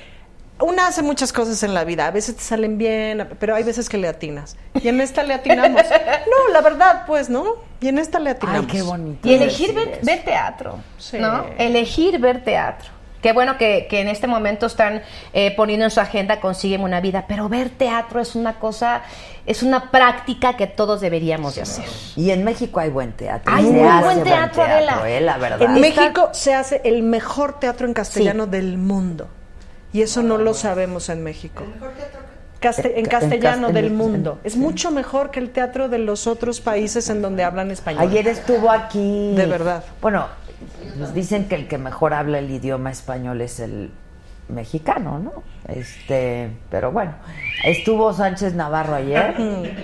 Una 0.61 0.87
hace 0.87 1.03
muchas 1.03 1.33
cosas 1.33 1.63
en 1.65 1.75
la 1.75 1.83
vida, 1.85 2.07
a 2.07 2.11
veces 2.13 2.37
te 2.37 2.43
salen 2.43 2.79
bien, 2.79 3.29
pero 3.41 3.57
hay 3.57 3.65
veces 3.65 3.89
que 3.89 3.99
le 3.99 4.07
atinas. 4.09 4.57
Y 4.81 4.87
en 4.89 5.01
esta 5.01 5.23
le 5.25 5.35
atinamos. 5.35 5.83
No, 6.27 6.53
la 6.53 6.61
verdad, 6.61 7.03
pues, 7.07 7.29
¿no? 7.29 7.45
Y 7.81 7.89
en 7.89 7.99
esta 7.99 8.19
le 8.21 8.31
atinamos. 8.31 8.61
Ay, 8.63 8.67
qué 8.71 8.83
bonito. 8.83 9.29
Y 9.29 9.35
elegir 9.35 9.75
ver, 9.75 9.99
ver 10.03 10.25
teatro, 10.25 10.79
Sí. 10.99 11.19
¿no? 11.19 11.45
Elegir 11.59 12.19
ver 12.21 12.45
teatro. 12.45 12.91
Qué 13.21 13.33
bueno 13.33 13.57
que, 13.59 13.87
que 13.89 14.01
en 14.01 14.09
este 14.09 14.27
momento 14.27 14.67
están 14.67 15.03
eh, 15.33 15.55
poniendo 15.57 15.87
en 15.87 15.91
su 15.91 15.99
agenda 16.01 16.41
Consiguen 16.41 16.83
una 16.83 17.01
vida, 17.01 17.25
pero 17.27 17.49
ver 17.49 17.71
teatro 17.71 18.21
es 18.21 18.35
una 18.35 18.59
cosa, 18.59 19.03
es 19.47 19.63
una 19.63 19.91
práctica 19.91 20.57
que 20.57 20.67
todos 20.67 21.01
deberíamos 21.01 21.55
de 21.57 21.63
hacer. 21.63 21.87
Y 22.17 22.31
en 22.31 22.45
México 22.45 22.81
hay 22.81 22.91
buen 22.91 23.13
teatro. 23.13 23.53
Hay 23.53 23.65
muy 23.65 23.81
hace 23.89 24.05
buen 24.05 24.23
teatro, 24.25 24.63
Adela. 24.63 25.03
eh, 25.11 25.21
la 25.21 25.39
verdad. 25.39 25.63
En 25.63 25.77
Está- 25.85 26.01
México 26.03 26.29
se 26.33 26.55
hace 26.55 26.81
el 26.85 27.03
mejor 27.03 27.59
teatro 27.59 27.87
en 27.87 27.95
castellano 27.95 28.47
del 28.47 28.77
mundo. 28.79 29.29
Y 29.95 30.03
eso 30.03 30.23
no 30.25 30.37
lo 30.39 30.53
sabemos 30.55 31.09
en 31.09 31.23
México. 31.23 31.63
Caste- 32.61 32.99
en 32.99 33.07
castellano 33.07 33.69
en- 33.69 33.75
del 33.75 33.91
mundo. 33.93 34.41
Es 34.43 34.57
mucho 34.57 34.91
mejor 34.91 35.31
que 35.31 35.39
el 35.39 35.51
teatro 35.51 35.89
de 35.89 35.99
los 35.99 36.27
otros 36.27 36.61
países 36.61 37.09
en 37.11 37.23
donde 37.23 37.45
hablan 37.45 37.71
español. 37.71 38.03
Ayer 38.03 38.27
estuvo 38.27 38.71
aquí. 38.71 39.35
De 39.37 39.47
verdad. 39.47 39.85
Bueno, 40.03 40.27
nos 40.99 41.15
dicen 41.15 41.47
que 41.47 41.55
el 41.55 41.69
que 41.69 41.79
mejor 41.79 42.13
habla 42.13 42.41
el 42.41 42.51
idioma 42.51 42.91
español 42.91 43.41
es 43.41 43.61
el 43.61 43.91
mexicano, 44.49 45.19
¿no? 45.19 45.33
Este, 45.67 46.51
pero 46.71 46.93
bueno, 46.93 47.13
estuvo 47.65 48.13
Sánchez 48.13 48.55
Navarro 48.55 48.95
ayer. 48.97 49.35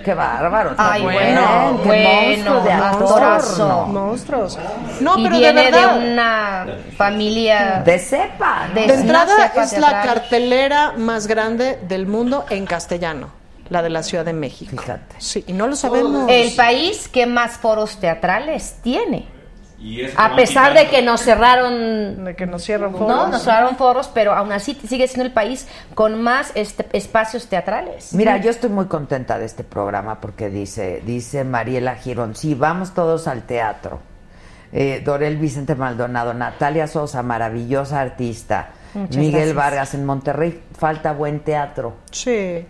Qué 0.05 0.12
bárbaro. 0.15 0.73
está 0.73 0.93
Ay, 0.93 1.03
bueno, 1.03 1.81
qué 1.82 1.89
bueno, 1.89 2.11
monstruo 2.11 2.61
de 2.62 2.73
actor, 2.73 3.01
monstruazo. 3.01 3.69
¿no? 3.69 3.87
Monstruos. 3.87 4.59
No, 5.01 5.19
y 5.19 5.23
pero 5.24 5.35
de 5.37 5.41
viene 5.41 5.65
de, 5.65 5.70
verdad. 5.70 5.99
una 5.99 6.66
familia 6.97 7.82
De 7.85 7.99
cepa. 7.99 8.69
¿no? 8.69 8.74
De- 8.74 8.87
De 8.87 8.95
entrada 8.95 9.49
cepa 9.49 9.62
es 9.65 9.78
la 9.78 10.03
cartelera 10.03 10.93
más 10.97 11.27
grande 11.27 11.78
del 11.89 12.07
mundo 12.07 12.45
en 12.51 12.66
castellano, 12.66 13.31
la 13.70 13.81
de 13.82 13.89
la 13.91 14.03
Ciudad 14.03 14.24
de 14.27 14.35
México. 14.35 14.73
Fíjate. 14.73 15.16
Sí, 15.19 15.45
y 15.47 15.55
no 15.55 15.66
lo 15.66 15.77
sabemos. 15.77 16.27
el 16.31 16.55
país 16.55 17.09
que 17.09 17.24
más 17.27 17.53
foros 17.53 17.97
teatrales 17.99 18.77
tiene. 18.82 19.27
Y 19.81 20.02
es 20.02 20.12
A 20.16 20.36
pesar 20.36 20.74
de 20.74 20.89
que 20.89 21.01
nos 21.01 21.23
cerraron 21.23 22.24
de 22.24 22.36
que 22.36 22.47
nos 22.47 22.62
cierran 22.62 22.93
No, 22.93 23.28
nos 23.28 23.43
cerraron 23.43 23.77
foros, 23.77 24.09
pero 24.12 24.35
aún 24.35 24.52
así 24.52 24.78
sigue 24.86 25.09
siendo 25.09 25.24
el 25.24 25.32
país 25.32 25.66
con 25.94 26.20
más 26.23 26.52
este, 26.55 26.86
espacios 26.93 27.47
teatrales. 27.47 28.12
Mira, 28.12 28.36
yo 28.36 28.51
estoy 28.51 28.70
muy 28.70 28.86
contenta 28.86 29.39
de 29.39 29.47
este 29.47 29.65
programa 29.65 30.20
porque 30.20 30.51
dice, 30.51 31.02
dice 31.07 31.44
Mariela 31.44 31.97
Girón, 31.97 32.36
sí, 32.36 32.55
vamos 32.55 32.93
todos 32.93 33.27
al 33.27 33.43
teatro. 33.43 34.01
Eh, 34.73 35.02
Dorel 35.05 35.36
Vicente 35.39 35.74
Maldonado, 35.74 36.35
Natalia 36.35 36.86
Sosa, 36.86 37.23
maravillosa 37.23 38.01
artista. 38.01 38.70
Muchas 38.94 39.16
Miguel 39.16 39.32
gracias. 39.32 39.57
Vargas, 39.57 39.94
en 39.94 40.05
Monterrey 40.05 40.62
falta 40.78 41.12
buen 41.12 41.40
teatro. 41.40 41.94
Sí. 42.11 42.66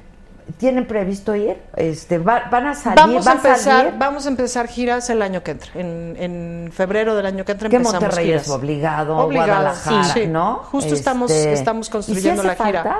¿Tienen 0.59 0.87
previsto 0.87 1.35
ir? 1.35 1.57
Este, 1.77 2.19
va- 2.19 2.49
¿Van 2.51 2.67
a 2.67 2.75
salir? 2.75 2.97
Vamos 2.99 3.27
¿Va 3.27 3.33
a 3.33 3.35
empezar, 3.35 3.59
salir? 3.59 3.95
vamos 3.99 4.27
a 4.27 4.29
empezar 4.29 4.67
giras 4.69 5.09
el 5.11 5.23
año 5.23 5.43
que 5.43 5.53
entra. 5.53 5.71
En, 5.75 6.17
en 6.19 6.71
febrero 6.73 7.15
del 7.15 7.27
año 7.27 7.45
que 7.45 7.53
entra 7.53 7.69
Que 7.69 7.77
empezamos 7.77 8.03
Monterrey 8.03 8.27
giras. 8.27 8.43
es 8.43 8.49
obligado, 8.51 9.17
Obligado, 9.19 9.49
Guadalajara, 9.53 10.05
sí, 10.05 10.21
sí. 10.23 10.27
¿no? 10.27 10.57
Justo 10.65 10.95
estamos, 10.95 11.31
Este, 11.31 11.53
estamos 11.53 11.89
¿y 11.89 11.91
construyendo 11.91 12.43
si 12.43 12.49
la 12.49 12.55
gira. 12.55 12.83
falta? 12.83 12.99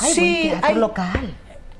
Hay 0.00 0.12
sí, 0.12 0.20
buen 0.48 0.50
teatro 0.50 0.68
hay, 0.68 0.74
local. 0.76 1.34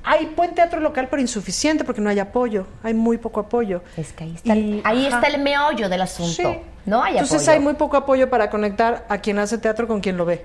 hay 0.04 0.26
buen 0.36 0.54
teatro 0.54 0.80
local, 0.80 1.08
pero 1.10 1.22
insuficiente 1.22 1.84
porque 1.84 2.00
no 2.00 2.10
hay 2.10 2.18
apoyo. 2.18 2.66
Hay 2.82 2.94
muy 2.94 3.18
poco 3.18 3.40
apoyo. 3.40 3.82
Es 3.96 4.12
que 4.12 4.24
ahí 4.24 4.34
está, 4.36 4.54
Y- 4.54 4.82
ahí 4.84 5.06
está 5.06 5.26
el 5.28 5.40
meollo 5.42 5.88
del 5.88 6.02
asunto. 6.02 6.42
Sí. 6.50 6.58
No 6.86 7.02
hay 7.02 7.14
Entonces 7.14 7.42
apoyo. 7.42 7.52
hay 7.52 7.60
muy 7.60 7.74
poco 7.74 7.96
apoyo 7.96 8.28
para 8.30 8.50
conectar 8.50 9.04
a 9.08 9.18
quien 9.18 9.38
hace 9.38 9.58
teatro 9.58 9.86
con 9.88 10.00
quien 10.00 10.16
lo 10.16 10.24
ve. 10.24 10.44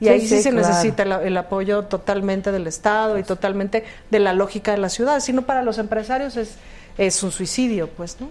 Y 0.00 0.06
Sí, 0.06 0.08
ahí 0.08 0.20
sí, 0.20 0.28
sí, 0.28 0.42
se 0.42 0.50
claro. 0.50 0.68
necesita 0.68 1.02
el, 1.02 1.12
el 1.12 1.36
apoyo 1.36 1.84
totalmente 1.84 2.52
del 2.52 2.66
Estado 2.66 3.18
y 3.18 3.24
totalmente 3.24 3.84
de 4.10 4.18
la 4.20 4.32
lógica 4.32 4.72
de 4.72 4.78
la 4.78 4.88
ciudad. 4.88 5.20
Si 5.20 5.32
no, 5.32 5.42
para 5.42 5.62
los 5.62 5.78
empresarios 5.78 6.36
es, 6.36 6.56
es 6.96 7.22
un 7.22 7.32
suicidio, 7.32 7.88
pues, 7.90 8.20
¿no? 8.20 8.30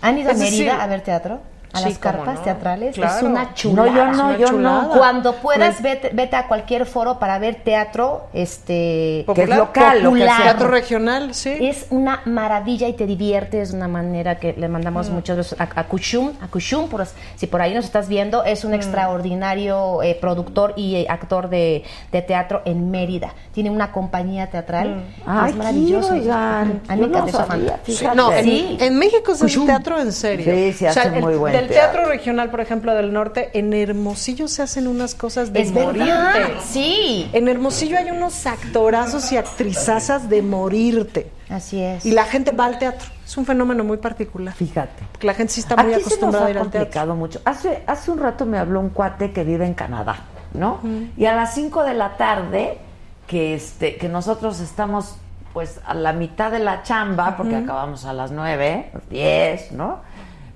¿Han 0.00 0.18
ido 0.18 0.30
a 0.30 0.34
decir, 0.34 0.66
Mérida 0.68 0.82
a 0.82 0.86
ver 0.86 1.02
teatro? 1.02 1.40
¿A 1.78 1.82
sí, 1.82 1.88
las 1.90 1.98
carpas 1.98 2.34
no. 2.36 2.40
teatrales? 2.42 2.98
Es 2.98 3.22
una 3.22 3.54
chulada. 3.54 3.88
No, 3.90 3.96
yo 3.96 4.04
no, 4.12 4.30
Es 4.32 4.38
yo 4.38 4.52
no. 4.52 4.90
Cuando 4.96 5.34
puedas, 5.36 5.76
Pues- 5.76 5.82
vete, 5.82 6.10
vete 6.12 6.36
a 6.36 6.46
cualquier 6.48 6.86
foro 6.86 7.18
para 7.18 7.38
ver 7.38 7.56
teatro 7.64 8.26
este, 8.32 9.24
Que 9.34 9.42
es 9.42 9.48
local, 9.48 10.02
lo 10.02 10.12
que 10.12 10.20
popular. 10.20 10.42
Teatro 10.42 10.68
regional, 10.68 11.34
sí. 11.34 11.56
Es 11.60 11.86
una 11.90 12.20
maravilla 12.24 12.88
y 12.88 12.92
te 12.92 13.06
diviertes 13.06 13.70
de 13.72 13.76
una 13.76 13.88
manera 13.88 14.38
que 14.38 14.52
le 14.54 14.68
mandamos 14.68 15.10
muchas 15.10 15.36
veces 15.36 15.60
a, 15.60 15.68
a 15.74 15.84
Kushum, 15.86 16.32
a 16.42 16.48
Kushum, 16.48 16.88
por, 16.88 17.06
si 17.36 17.46
por 17.46 17.60
ahí 17.62 17.74
nos 17.74 17.84
estás 17.84 18.08
viendo, 18.08 18.44
es 18.44 18.64
un 18.64 18.74
extraordinario 18.74 20.02
eh, 20.02 20.16
productor 20.20 20.74
y 20.76 20.96
eh, 20.96 21.06
actor 21.08 21.48
de, 21.48 21.84
de 22.12 22.22
teatro 22.22 22.62
en 22.64 22.90
Mérida. 22.90 23.32
Tiene 23.52 23.70
una 23.70 23.92
compañía 23.92 24.48
teatral. 24.48 25.02
Ay, 25.26 25.50
es 25.50 25.56
maravilloso. 25.56 26.08
quiero, 26.10 26.22
oigan. 26.22 26.82
A 26.88 26.96
mí 26.96 27.00
Yo 27.02 27.08
no 27.08 27.28
sabía. 27.28 27.80
No, 28.14 28.32
en, 28.32 28.44
Sí. 28.44 28.76
en 28.80 28.98
México 28.98 29.34
se 29.34 29.46
hace 29.46 29.60
teatro 29.60 29.98
en 30.00 30.12
serio. 30.12 30.52
Sí, 30.54 30.72
se 30.72 30.88
hace 30.88 31.10
muy 31.20 31.34
buen 31.36 31.52
Del 31.52 31.67
teatro. 31.68 32.00
teatro 32.00 32.12
regional, 32.12 32.50
por 32.50 32.60
ejemplo, 32.60 32.94
del 32.94 33.12
norte, 33.12 33.50
en 33.58 33.72
Hermosillo 33.72 34.48
se 34.48 34.62
hacen 34.62 34.88
unas 34.88 35.14
cosas 35.14 35.52
de 35.52 35.60
Es 35.62 35.72
verdad, 35.72 35.92
morirte. 35.94 36.60
sí. 36.66 37.30
En 37.32 37.48
Hermosillo 37.48 37.96
hay 37.98 38.10
unos 38.10 38.46
actorazos 38.46 39.30
y 39.32 39.36
actrizazas 39.36 40.28
de 40.28 40.42
morirte. 40.42 41.30
Así 41.48 41.82
es. 41.82 42.04
Y 42.04 42.12
la 42.12 42.24
gente 42.24 42.50
va 42.52 42.66
al 42.66 42.78
teatro. 42.78 43.08
Es 43.24 43.36
un 43.36 43.46
fenómeno 43.46 43.84
muy 43.84 43.96
particular. 43.98 44.54
Fíjate. 44.54 45.02
Porque 45.12 45.26
la 45.26 45.34
gente 45.34 45.52
sí 45.52 45.60
está 45.60 45.76
muy 45.76 45.92
Aquí 45.94 45.94
se 45.94 45.98
nos 46.00 46.06
acostumbrada 46.06 46.44
ha 46.44 46.48
a 46.48 46.50
ir 46.50 46.58
al 46.58 46.70
teatro. 46.70 47.14
mucho. 47.14 47.40
Hace, 47.44 47.82
hace 47.86 48.10
un 48.10 48.18
rato 48.18 48.44
me 48.46 48.58
habló 48.58 48.80
un 48.80 48.90
cuate 48.90 49.32
que 49.32 49.44
vive 49.44 49.64
en 49.66 49.74
Canadá, 49.74 50.16
¿no? 50.54 50.80
Y 51.16 51.24
a 51.26 51.34
las 51.34 51.54
5 51.54 51.84
de 51.84 51.94
la 51.94 52.16
tarde, 52.16 52.78
que 53.26 53.54
este, 53.54 53.96
que 53.96 54.08
nosotros 54.08 54.60
estamos 54.60 55.16
pues 55.54 55.80
a 55.86 55.94
la 55.94 56.12
mitad 56.12 56.50
de 56.52 56.58
la 56.60 56.82
chamba, 56.82 57.36
porque 57.36 57.56
acabamos 57.56 58.04
a 58.04 58.12
las 58.12 58.30
9, 58.30 58.92
10, 59.10 59.72
¿no? 59.72 60.00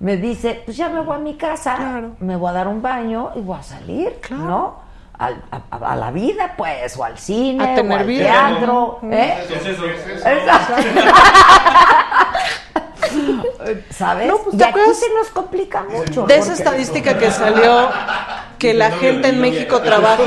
Me 0.03 0.17
dice, 0.17 0.61
pues 0.65 0.77
ya 0.77 0.89
me 0.89 1.01
voy 1.01 1.15
a 1.15 1.19
mi 1.19 1.37
casa, 1.37 1.77
Claro. 1.77 2.17
me 2.19 2.35
voy 2.37 2.51
a 2.51 2.53
dar 2.53 2.67
un 2.67 2.83
baño 2.83 3.31
y 3.37 3.41
voy 3.41 3.57
a 3.59 3.63
salir, 3.63 4.19
Claro. 4.21 4.43
¿no? 4.45 4.83
Al- 5.17 5.41
a, 5.53 5.61
a- 5.77 5.93
a 5.93 5.97
la 5.97 6.11
vida, 6.11 6.55
pues, 6.57 6.97
o 6.97 7.05
al 7.05 7.17
cine, 7.17 7.63
A 7.63 7.75
tener 7.77 7.99
o 7.99 8.01
al 8.01 8.07
vida. 8.07 8.25
teatro, 8.25 8.99
¿eh? 9.05 9.45
¿Qué 9.47 9.55
es 9.55 9.67
eso? 9.67 9.85
Exacto. 10.29 10.75
¿Sabes? 13.91 14.27
No, 14.29 14.39
pues, 14.39 14.99
se 14.99 15.09
nos 15.15 15.29
complica 15.33 15.85
mucho. 15.85 16.27
De 16.27 16.37
esa 16.37 16.53
estadística 16.55 17.17
que 17.19 17.31
salió, 17.31 17.89
que 18.59 18.75
la 18.75 18.91
gente 18.91 19.29
en 19.29 19.41
México 19.41 19.81
trabaja. 19.81 20.25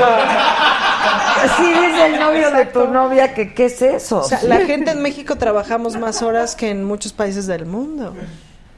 Sí, 1.58 1.64
dice 1.68 2.06
el 2.06 2.18
novio 2.20 2.50
de 2.50 2.64
tu 2.66 2.86
novia 2.88 3.34
que 3.34 3.52
qué 3.54 3.66
es 3.66 3.82
eso. 3.82 4.20
O 4.20 4.24
sea, 4.24 4.42
la 4.44 4.60
gente 4.60 4.92
en 4.92 5.02
México 5.02 5.36
trabajamos 5.36 5.96
más 5.98 6.22
horas 6.22 6.56
que 6.56 6.70
en 6.70 6.84
muchos 6.84 7.12
países 7.12 7.46
del 7.46 7.66
mundo. 7.66 8.14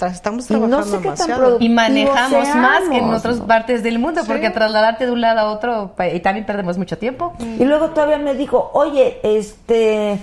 Estamos 0.07 0.51
Y 0.51 0.55
no 0.55 0.69
trabajando 0.69 0.85
sé 0.85 0.91
qué 0.99 1.03
tan 1.09 1.15
demasiado. 1.17 1.41
productivo 1.41 1.71
Y 1.71 1.75
manejamos 1.75 2.31
seamos, 2.31 2.57
más 2.57 2.89
que 2.89 2.99
en 2.99 3.05
otras 3.13 3.39
¿no? 3.39 3.47
partes 3.47 3.83
del 3.83 3.99
mundo, 3.99 4.23
porque 4.27 4.51
trasladarte 4.51 5.07
de 5.07 5.13
un 5.13 5.21
lado 5.21 5.41
a 5.41 5.51
otro, 5.51 5.93
y 6.13 6.21
también 6.21 6.47
perdemos 6.47 6.79
mucho 6.79 6.99
tiempo. 6.99 7.35
Y 7.59 7.65
luego 7.65 7.91
todavía 7.91 8.19
me 8.19 8.35
dijo, 8.35 8.71
oye, 8.75 9.19
este, 9.23 10.19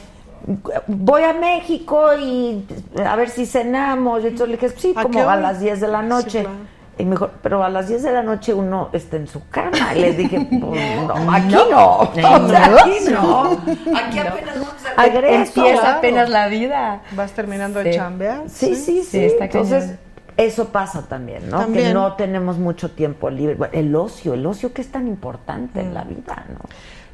voy 0.87 1.23
a 1.23 1.33
México 1.33 2.13
y 2.17 2.65
a 3.03 3.15
ver 3.15 3.29
si 3.29 3.45
cenamos. 3.45 4.23
Y 4.23 4.27
entonces 4.27 4.47
le 4.49 4.57
dije, 4.57 4.69
sí, 4.77 4.93
¿A 4.95 5.03
como 5.03 5.29
a 5.29 5.35
las 5.35 5.59
10 5.59 5.81
de 5.81 5.87
la 5.87 6.01
noche. 6.01 6.41
claro. 6.41 6.75
Y 6.97 7.03
me 7.03 7.11
dijo, 7.11 7.29
pero 7.43 7.61
a 7.61 7.67
las 7.69 7.89
10 7.89 8.03
de 8.03 8.11
la 8.13 8.23
noche 8.23 8.53
uno 8.53 8.87
está 8.93 9.17
en 9.17 9.27
su 9.27 9.45
cama. 9.49 9.93
Y 9.93 9.99
le 9.99 10.13
dije, 10.13 10.47
pues, 10.49 11.01
no, 11.05 11.13
aquí 11.33 11.55
no. 11.69 11.97
O 11.97 12.11
sea, 12.13 12.65
aquí 12.79 13.11
no. 13.11 13.51
Aquí 13.97 14.19
apenas 14.19 14.55
vamos 14.59 14.84
regreso. 14.95 15.35
Empieza 15.61 15.81
claro. 15.81 15.97
apenas 15.97 16.29
la 16.29 16.47
vida. 16.47 17.01
Vas 17.11 17.31
terminando 17.31 17.79
de 17.83 17.91
Sí. 17.91 17.97
chambear. 17.97 18.43
Sí, 18.47 18.75
sí, 18.75 19.01
sí. 19.01 19.03
Sí, 19.11 19.25
está 19.25 19.45
Entonces, 19.45 19.83
cañón. 19.83 19.99
eso 20.37 20.69
pasa 20.69 21.03
también, 21.03 21.49
¿no? 21.49 21.71
Que 21.71 21.93
no 21.93 22.13
tenemos 22.13 22.57
mucho 22.57 22.91
tiempo 22.91 23.29
libre. 23.29 23.55
Bueno, 23.55 23.73
el 23.73 23.95
ocio, 23.95 24.33
el 24.33 24.45
ocio 24.45 24.73
que 24.73 24.81
es 24.81 24.91
tan 24.91 25.07
importante 25.07 25.79
en 25.79 25.93
la 25.93 26.03
vida, 26.03 26.45
¿no? 26.49 26.59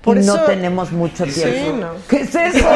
Por 0.02 0.18
y 0.18 0.26
no 0.26 0.36
eso- 0.36 0.46
tenemos 0.46 0.92
mucho 0.92 1.26
Sí, 1.28 1.42
tiempo. 1.44 1.78
no. 1.78 1.90
¿Qué 2.10 2.22
es 2.22 2.34
eso? 2.34 2.68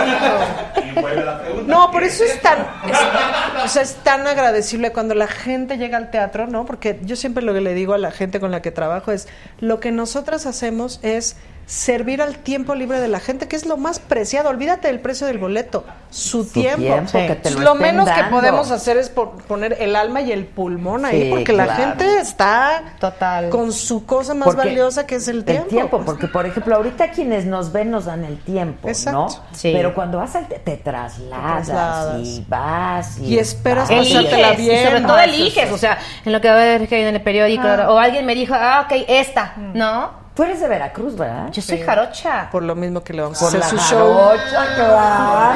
No, 1.65 1.90
por 1.91 2.03
eso 2.03 2.23
es 2.23 2.40
tan, 2.41 2.60
es, 2.88 3.64
o 3.64 3.68
sea, 3.68 3.82
es 3.82 3.95
tan 3.95 4.27
agradecible 4.27 4.91
cuando 4.91 5.15
la 5.15 5.26
gente 5.27 5.77
llega 5.77 5.98
al 5.98 6.11
teatro, 6.11 6.45
¿no? 6.48 6.65
Porque 6.65 6.99
yo 7.03 7.15
siempre 7.15 7.44
lo 7.44 7.53
que 7.53 7.61
le 7.61 7.73
digo 7.73 7.94
a 7.94 7.98
la 7.98 8.11
gente 8.11 8.40
con 8.40 8.52
la 8.52 8.61
que 8.61 8.72
trabajo 8.72 9.11
es, 9.11 9.27
lo 9.60 9.80
que 9.80 9.91
nosotras 9.91 10.45
hacemos 10.45 10.99
es 11.02 11.36
servir 11.66 12.22
al 12.22 12.36
tiempo 12.38 12.76
libre 12.76 13.00
de 13.00 13.08
la 13.08 13.20
gente, 13.20 13.48
que 13.48 13.56
es 13.56 13.66
lo 13.66 13.76
más 13.78 14.00
preciado. 14.00 14.50
Olvídate 14.50 14.88
del 14.88 15.00
precio 15.00 15.26
del 15.26 15.40
boleto, 15.40 15.84
su, 16.12 16.46
tiempo. 16.46 16.82
tiempo, 16.82 17.10
Sí. 17.12 17.26
que 17.28 17.36
te 17.36 17.50
lo 17.52 17.60
lo 17.62 17.74
estén 17.74 17.82
menos 17.82 18.10
que 18.10 18.24
podemos 18.26 18.70
hacer 18.72 18.98
es 18.98 19.10
por- 19.10 19.42
poner 19.46 19.78
el 19.80 19.96
alma 19.96 20.22
y 20.22 20.32
el 20.32 20.46
pulmón 20.46 21.06
ahí, 21.06 21.24
Sí, 21.24 21.30
porque 21.32 21.54
la 21.54 21.74
gente 21.76 22.20
está 22.20 22.94
Total. 23.00 23.50
con 23.50 23.72
su 23.74 24.06
cosa 24.06 24.34
más 24.36 24.46
Porque 24.46 24.68
valiosa 24.68 25.08
que 25.08 25.16
es 25.16 25.28
el 25.28 25.44
tiempo. 25.44 25.64
El 25.64 25.70
tiempo, 25.70 25.98
pues. 25.98 26.06
porque 26.06 26.28
por 26.28 26.46
ejemplo, 26.46 26.76
ahorita 26.76 27.10
quienes 27.12 27.46
nos 27.46 27.72
ven 27.72 27.90
nos 27.90 28.06
dan 28.06 28.24
el 28.26 28.38
tiempo, 28.40 28.88
Exacto. 28.88 29.20
¿no? 29.20 29.30
Sí. 29.54 29.72
Pero 29.74 29.96
cuando 29.96 30.20
vas 30.20 30.36
al 30.36 30.48
te, 30.48 30.60
te 30.60 30.78
trasladas, 30.78 31.66
trasladas. 31.66 32.20
y 32.28 32.46
vas 32.48 33.18
y, 33.18 33.26
Y 33.34 33.40
esperas 33.40 33.90
vas, 33.90 33.98
pasártela 34.08 34.50
Eliges, 34.50 34.60
y 34.66 34.70
bien. 34.70 34.86
sobre 34.86 35.02
todo 35.02 35.20
eliges, 35.20 35.72
o 35.72 35.78
sea, 35.80 35.98
en 36.26 36.32
lo 36.32 36.42
que 36.42 36.48
va 36.50 36.56
a 36.56 36.58
ver 36.66 36.88
que 36.88 36.96
hay 36.96 37.02
en 37.04 37.16
el 37.16 37.22
periódico, 37.22 37.64
o 37.68 37.98
alguien 37.98 38.26
me 38.26 38.36
dijo, 38.36 38.54
ah, 38.56 38.86
ok, 38.88 39.04
esta, 39.08 39.54
¿no? 39.74 40.24
Tú 40.36 40.44
eres 40.44 40.60
de 40.60 40.68
Veracruz, 40.68 41.16
¿verdad? 41.16 41.49
Yo 41.52 41.62
soy 41.62 41.80
jarocha. 41.80 42.49
Por 42.52 42.62
lo 42.64 42.76
mismo 42.76 43.02
que 43.02 43.14
le 43.14 43.22
vamos 43.22 43.38
a 43.41 43.45
Por 43.45 43.48
hacer 43.48 43.60
la 43.62 43.68
su 43.70 43.78
show. 43.78 44.14
jarocha, 44.18 44.76
claro. 44.76 45.56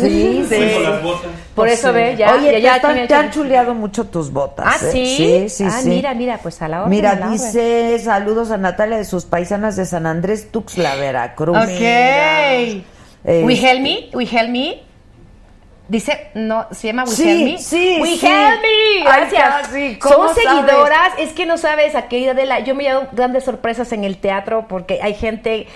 Sí, 0.00 0.44
sí. 0.48 0.70
Con 0.74 0.82
las 0.82 1.02
botas. 1.02 1.30
Por 1.54 1.68
eso 1.68 1.92
ve, 1.92 2.16
ya, 2.16 2.34
Oye, 2.34 2.52
ya, 2.52 2.58
ya 2.58 2.70
te, 2.72 2.76
están- 2.78 2.92
tiene- 2.94 3.08
te 3.08 3.14
han 3.14 3.30
chuleado 3.30 3.74
mucho 3.74 4.04
tus 4.04 4.32
botas. 4.32 4.66
Ah, 4.68 4.76
¿eh? 4.86 4.90
¿sí? 4.90 5.16
Sí, 5.16 5.48
sí, 5.48 5.64
ah, 5.66 5.80
sí. 5.82 5.88
mira, 5.90 6.14
mira, 6.14 6.38
pues 6.42 6.60
a 6.62 6.68
la 6.68 6.80
hora. 6.80 6.88
Mira, 6.88 7.14
dice 7.30 7.98
saludos 8.02 8.50
a 8.50 8.56
Natalia 8.58 8.96
de 8.96 9.04
sus 9.04 9.26
paisanas 9.26 9.76
de 9.76 9.86
San 9.86 10.06
Andrés 10.06 10.50
Tuxtla, 10.50 10.96
Veracruz. 10.96 11.56
Ok. 11.56 11.68
Eh, 11.80 12.82
Wihelmi, 13.44 14.10
Wihelmi. 14.12 14.82
Dice, 15.88 16.28
no, 16.34 16.66
se 16.70 16.86
llama 16.88 17.06
Sí, 17.06 17.24
Wihelmi. 17.24 17.58
sí, 17.58 17.98
Wihelmi, 18.00 18.18
sí. 18.20 19.02
gracias. 19.04 19.42
Ay, 19.44 19.62
casi, 19.62 19.96
¿cómo 19.98 20.28
Son 20.28 20.34
sabes? 20.36 20.42
seguidoras, 20.66 21.12
es 21.18 21.32
que 21.32 21.44
no 21.44 21.58
sabes, 21.58 21.94
a 21.94 22.08
querida 22.08 22.30
Adela, 22.32 22.60
yo 22.60 22.74
me 22.74 22.84
llevo 22.84 23.08
grandes 23.12 23.44
sorpresas 23.44 23.92
en 23.92 24.04
el 24.04 24.16
teatro 24.18 24.66
porque 24.68 25.00
hay 25.02 25.14
gente 25.14 25.66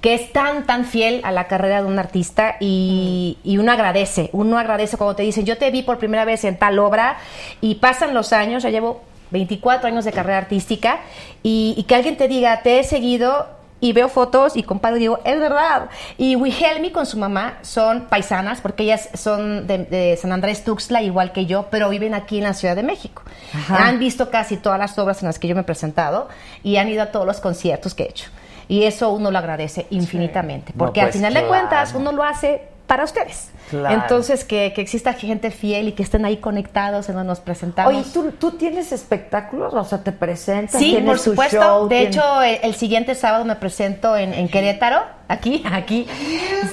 que 0.00 0.12
es 0.14 0.32
tan, 0.32 0.66
tan 0.66 0.84
fiel 0.84 1.22
a 1.24 1.32
la 1.32 1.46
carrera 1.46 1.80
de 1.80 1.88
un 1.88 1.98
artista 1.98 2.56
y, 2.60 3.38
y 3.42 3.56
uno 3.56 3.72
agradece, 3.72 4.28
uno 4.32 4.58
agradece 4.58 4.98
cuando 4.98 5.16
te 5.16 5.22
dicen, 5.22 5.46
yo 5.46 5.56
te 5.56 5.70
vi 5.70 5.82
por 5.82 5.96
primera 5.98 6.26
vez 6.26 6.44
en 6.44 6.58
tal 6.58 6.78
obra 6.78 7.16
y 7.62 7.76
pasan 7.76 8.12
los 8.12 8.34
años, 8.34 8.62
ya 8.64 8.68
llevo 8.70 9.02
24 9.30 9.88
años 9.88 10.04
de 10.04 10.12
carrera 10.12 10.36
artística 10.38 10.98
y, 11.42 11.74
y 11.78 11.84
que 11.84 11.94
alguien 11.94 12.18
te 12.18 12.28
diga, 12.28 12.60
te 12.62 12.80
he 12.80 12.84
seguido 12.84 13.46
y 13.84 13.92
veo 13.92 14.08
fotos 14.08 14.56
y 14.56 14.62
compadre 14.62 14.98
digo, 14.98 15.18
es 15.26 15.38
verdad. 15.38 15.90
Y 16.16 16.36
Wilhelmi 16.36 16.90
con 16.90 17.04
su 17.04 17.18
mamá 17.18 17.58
son 17.60 18.06
paisanas 18.06 18.62
porque 18.62 18.84
ellas 18.84 19.10
son 19.12 19.66
de, 19.66 19.76
de 19.84 20.16
San 20.16 20.32
Andrés 20.32 20.64
Tuxtla, 20.64 21.02
igual 21.02 21.32
que 21.32 21.44
yo, 21.44 21.66
pero 21.70 21.90
viven 21.90 22.14
aquí 22.14 22.38
en 22.38 22.44
la 22.44 22.54
Ciudad 22.54 22.76
de 22.76 22.82
México. 22.82 23.20
Ajá. 23.52 23.86
Han 23.86 23.98
visto 23.98 24.30
casi 24.30 24.56
todas 24.56 24.78
las 24.78 24.98
obras 24.98 25.20
en 25.22 25.26
las 25.26 25.38
que 25.38 25.48
yo 25.48 25.54
me 25.54 25.60
he 25.60 25.64
presentado 25.64 26.28
y 26.62 26.78
han 26.78 26.88
ido 26.88 27.02
a 27.02 27.06
todos 27.12 27.26
los 27.26 27.40
conciertos 27.40 27.92
que 27.94 28.04
he 28.04 28.08
hecho. 28.08 28.30
Y 28.68 28.84
eso 28.84 29.10
uno 29.10 29.30
lo 29.30 29.36
agradece 29.36 29.86
infinitamente, 29.90 30.72
No, 30.72 30.78
porque 30.78 31.00
pues, 31.00 31.08
al 31.08 31.12
final 31.12 31.34
de 31.34 31.40
claro. 31.40 31.48
cuentas 31.54 31.92
uno 31.94 32.10
lo 32.10 32.22
hace 32.22 32.62
para 32.86 33.04
ustedes. 33.04 33.50
Claro. 33.70 33.94
Entonces, 34.02 34.44
que, 34.44 34.72
que 34.74 34.80
exista 34.82 35.12
gente 35.14 35.50
fiel 35.50 35.88
y 35.88 35.92
que 35.92 36.02
estén 36.02 36.24
ahí 36.24 36.36
conectados 36.36 37.08
en 37.08 37.14
donde 37.16 37.28
nos 37.28 37.40
presentamos. 37.40 37.92
Oye, 37.92 38.04
¿tú, 38.12 38.30
¿tú 38.38 38.52
tienes 38.52 38.92
espectáculos? 38.92 39.72
O 39.74 39.84
sea, 39.84 39.98
¿te 40.02 40.12
presentas? 40.12 40.78
Sí, 40.80 40.90
¿Tienes 40.90 41.06
por 41.06 41.18
supuesto. 41.18 41.56
show? 41.56 41.88
de 41.88 41.96
¿Tienes- 41.96 42.16
hecho, 42.16 42.42
el, 42.42 42.58
el 42.62 42.74
siguiente 42.74 43.14
sábado 43.14 43.44
me 43.44 43.56
presento 43.56 44.16
en, 44.16 44.34
en 44.34 44.48
Querétaro. 44.48 45.00
Aquí, 45.26 45.64
aquí. 45.72 46.06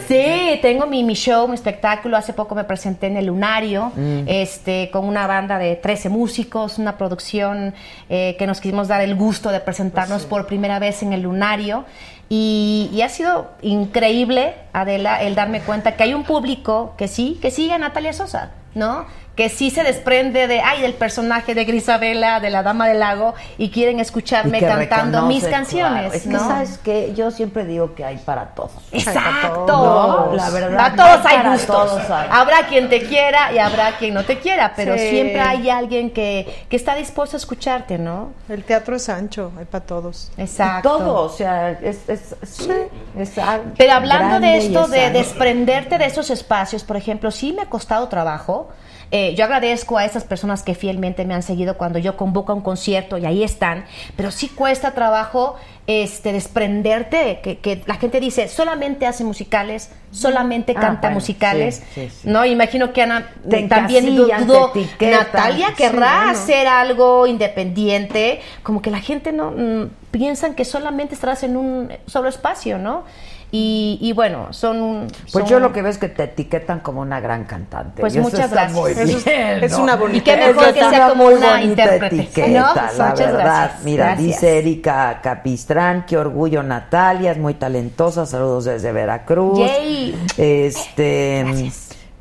Sí, 0.08 0.60
tengo 0.62 0.86
mi, 0.86 1.04
mi 1.04 1.14
show, 1.14 1.48
mi 1.48 1.56
espectáculo. 1.56 2.18
Hace 2.18 2.34
poco 2.34 2.54
me 2.56 2.64
presenté 2.66 3.08
en 3.08 3.18
el 3.18 3.26
Lunario, 3.28 3.92
Mm. 3.96 4.24
este, 4.28 4.90
con 4.92 5.06
una 5.08 5.28
banda 5.28 5.58
de 5.58 5.76
13 5.76 6.10
músicos, 6.10 6.78
una 6.78 6.98
producción 6.98 7.74
eh, 8.10 8.36
que 8.38 8.48
nos 8.48 8.60
quisimos 8.60 8.88
dar 8.88 9.02
el 9.02 9.16
gusto 9.16 9.50
de 9.52 9.60
presentarnos 9.60 10.26
por 10.26 10.48
primera 10.48 10.80
vez 10.80 11.02
en 11.04 11.14
el 11.14 11.22
Lunario. 11.22 11.86
Y, 12.34 12.90
y 12.94 13.02
ha 13.02 13.10
sido 13.10 13.52
increíble, 13.62 14.56
Adela, 14.72 15.22
el 15.22 15.36
darme 15.36 15.60
cuenta 15.60 15.98
que 15.98 16.04
hay 16.04 16.14
un 16.14 16.24
público 16.24 16.94
que 16.98 17.10
sí, 17.10 17.38
que 17.42 17.52
sigue 17.52 17.74
a 17.74 17.78
Natalia 17.78 18.14
Sosa, 18.14 18.52
¿no? 18.74 19.06
Que 19.42 19.50
sí 19.50 19.72
se 19.72 19.82
desprende 19.82 20.46
de, 20.46 20.60
ay, 20.62 20.84
del 20.84 20.94
personaje 20.94 21.56
de 21.56 21.66
Grisabela, 21.66 22.40
de 22.40 22.52
la 22.52 22.62
Dama 22.62 22.88
del 22.88 23.00
Lago, 23.00 23.34
y 23.58 23.72
quieren 23.72 24.00
escucharme 24.00 24.60
cantando 24.60 25.24
mis 25.24 25.44
canciones, 25.46 26.02
claro. 26.02 26.14
Es 26.16 26.22
que, 26.22 26.30
¿no? 26.30 26.40
¿sabes 26.40 26.78
que 26.78 27.16
Yo 27.16 27.32
siempre 27.32 27.66
digo 27.66 27.96
que 27.96 28.06
hay 28.06 28.18
para 28.18 28.50
todos. 28.54 28.72
Exacto. 28.92 29.66
No, 29.66 30.36
la 30.36 30.50
verdad. 30.52 30.80
A 30.80 30.96
todos 30.96 31.26
hay 31.26 31.38
para 31.38 31.54
gustos. 31.54 31.76
todos 31.76 32.10
hay. 32.12 32.30
Habrá 32.32 32.68
quien 32.68 32.88
te 32.88 33.02
quiera 33.08 33.52
y 33.52 33.58
habrá 33.58 33.98
quien 33.98 34.14
no 34.14 34.24
te 34.26 34.38
quiera, 34.38 34.74
pero 34.76 34.96
Sí. 34.96 35.10
siempre 35.10 35.42
hay 35.42 35.72
alguien 35.72 36.12
que, 36.12 36.66
que 36.70 36.76
está 36.76 36.94
dispuesto 36.94 37.36
a 37.36 37.40
escucharte, 37.40 37.98
¿no? 37.98 38.34
El 38.48 38.64
teatro 38.64 38.96
es 38.96 39.10
ancho, 39.10 39.52
hay 39.58 39.66
para 39.66 39.84
todos. 39.84 40.32
Exacto. 40.38 41.00
Todo, 41.00 41.24
o 41.24 41.30
sea, 41.30 41.72
es, 41.72 42.08
es, 42.08 42.36
sí, 42.44 42.70
es 43.18 43.32
Pero 43.76 43.94
hablando 43.94 44.40
de 44.40 44.58
esto, 44.58 44.84
es 44.84 44.92
de 44.92 45.10
desprenderte 45.10 45.98
de 45.98 46.06
esos 46.06 46.30
espacios, 46.30 46.84
por 46.84 46.96
ejemplo, 46.96 47.32
sí 47.32 47.54
me 47.54 47.64
ha 47.64 47.70
costado 47.70 48.08
trabajo. 48.08 48.70
Eh, 49.12 49.36
yo 49.36 49.44
agradezco 49.44 49.98
a 49.98 50.06
esas 50.06 50.24
personas 50.24 50.64
que 50.64 50.74
fielmente 50.74 51.26
me 51.26 51.34
han 51.34 51.44
seguido 51.44 51.78
cuando 51.78 52.00
yo 52.00 52.16
convoco 52.16 52.54
a 52.54 52.56
un 52.56 52.62
concierto 52.62 53.18
y 53.18 53.26
ahí 53.26 53.44
están, 53.44 53.86
pero 54.16 54.32
sí 54.32 54.48
cuesta 54.48 54.92
trabajo 54.92 55.58
este, 55.86 56.32
desprenderte, 56.32 57.42
que, 57.44 57.58
que 57.58 57.84
la 57.86 57.96
gente 57.96 58.22
dice, 58.22 58.48
solamente 58.48 59.06
hace 59.06 59.26
musicales, 59.26 59.92
solamente 60.12 60.74
Ah, 60.76 60.80
canta 60.80 61.02
bueno, 61.02 61.16
musicales, 61.16 61.84
sí, 61.94 62.08
sí, 62.08 62.10
sí. 62.22 62.30
¿no? 62.30 62.46
Imagino 62.46 62.94
que 62.94 63.02
Ana 63.02 63.32
Te 63.50 63.64
también 63.64 64.16
dudó. 64.16 64.72
Natalia 65.02 65.74
querrá 65.76 66.18
bueno. 66.18 66.32
hacer 66.32 66.68
algo 66.68 67.28
independiente, 67.28 68.40
como 68.64 68.82
que 68.82 68.92
la 68.92 69.00
gente 69.00 69.34
no 69.34 69.52
mm, 69.52 69.90
piensan 70.12 70.56
que 70.56 70.64
solamente 70.64 71.16
estarás 71.16 71.44
en 71.44 71.58
un 71.58 71.92
solo 72.06 72.30
espacio, 72.30 72.78
¿no? 72.78 73.04
Y, 73.54 73.98
y 74.00 74.14
bueno, 74.14 74.54
son... 74.54 75.08
Pues 75.24 75.44
son- 75.44 75.46
yo 75.46 75.60
lo 75.60 75.74
que 75.74 75.82
veo 75.82 75.92
es 75.92 75.98
que 75.98 76.08
te 76.08 76.24
etiquetan 76.24 76.80
como 76.80 77.02
una 77.02 77.20
gran 77.20 77.44
cantante. 77.44 78.00
Pues 78.00 78.16
y 78.16 78.20
eso 78.20 78.24
muchas 78.30 78.46
está 78.46 78.56
gracias. 78.68 78.80
muy 78.80 78.92
Eso 78.92 79.30
es- 79.62 79.74
una 79.78 79.98
bonita- 79.98 80.18
Y 80.18 80.22
qué 80.22 80.38
mejor 80.38 80.74
que 80.74 80.80
sea 80.80 81.10
como 81.10 81.26
muy 81.26 81.34
una 81.34 81.50
bonita 81.58 81.64
intérprete, 81.84 82.16
etiqueta, 82.16 82.48
¿no? 82.48 82.76
la 82.98 83.10
Muchas 83.10 83.18
verdad. 83.20 83.40
gracias. 83.44 83.84
Mira, 83.84 84.06
Gracias. 84.06 84.26
dice 84.28 84.58
Erika 84.60 85.20
Capistrán, 85.22 86.06
qué 86.08 86.18
orgullo 86.18 86.64
Natalia, 86.64 87.32
es 87.32 87.38
muy 87.38 87.56
talentosa, 87.56 88.26
saludos 88.26 88.64
desde 88.66 88.92
Veracruz. 88.94 89.60
Yay. 89.60 90.16
Este, 90.38 91.72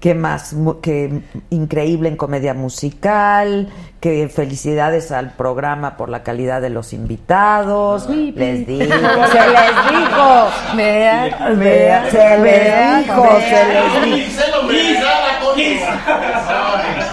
¿qué 0.00 0.14
más? 0.14 0.52
Mu- 0.54 0.80
Que 0.80 1.20
increíble 1.50 2.08
en 2.08 2.16
comedia 2.16 2.54
musical, 2.54 3.68
que 4.00 4.28
felicidades 4.28 5.12
al 5.12 5.32
programa 5.32 5.96
por 5.96 6.08
la 6.08 6.22
calidad 6.22 6.60
de 6.62 6.70
los 6.70 6.92
invitados. 6.92 8.08
Les 8.08 8.66
digo, 8.66 8.84
se 9.32 9.40
les 9.48 9.72
dijo. 9.90 10.48
Vea, 10.74 11.50
Vea, 11.56 12.10
se 12.10 12.38
les 12.38 13.06
dijo, 13.06 13.24
se 13.40 13.64
les 13.66 14.04
dijo. 14.04 14.40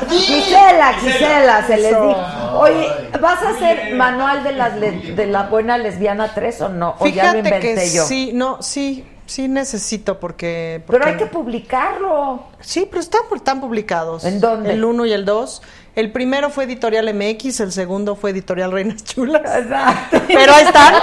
Gisela, 0.09 0.93
Gisela, 0.99 1.63
se 1.67 1.77
les 1.77 1.89
dijo. 1.89 2.25
Oye, 2.59 2.87
¿vas 3.21 3.41
a 3.43 3.49
hacer 3.49 3.93
manual 3.95 4.43
de, 4.43 4.51
las 4.53 4.75
le- 4.77 4.91
de 5.13 5.25
la 5.27 5.43
buena 5.43 5.77
lesbiana 5.77 6.31
3 6.33 6.61
o 6.61 6.69
no? 6.69 6.95
¿O 6.99 7.07
ya 7.07 7.25
lo 7.25 7.31
Fíjate 7.31 7.37
inventé 7.39 7.75
que 7.75 7.89
yo? 7.91 8.03
sí, 8.05 8.31
no, 8.33 8.61
sí, 8.61 9.05
sí 9.27 9.47
necesito 9.47 10.19
porque... 10.19 10.83
Pero 10.87 10.97
porque- 10.99 11.09
hay 11.11 11.17
que 11.17 11.27
publicarlo. 11.27 12.43
Sí, 12.59 12.87
pero 12.89 12.99
están, 13.01 13.21
están 13.35 13.61
publicados. 13.61 14.25
¿En 14.25 14.39
dónde? 14.39 14.71
El 14.73 14.83
1 14.83 15.05
y 15.05 15.13
el 15.13 15.25
2. 15.25 15.61
El 15.97 16.11
primero 16.11 16.51
fue 16.51 16.65
Editorial 16.65 17.11
MX, 17.13 17.59
el 17.59 17.71
segundo 17.71 18.15
fue 18.15 18.29
Editorial 18.29 18.71
Reinas 18.71 19.03
Chulas. 19.03 19.41
Exacto. 19.43 20.21
Pero 20.27 20.53
ahí 20.53 20.63
están. 20.65 20.93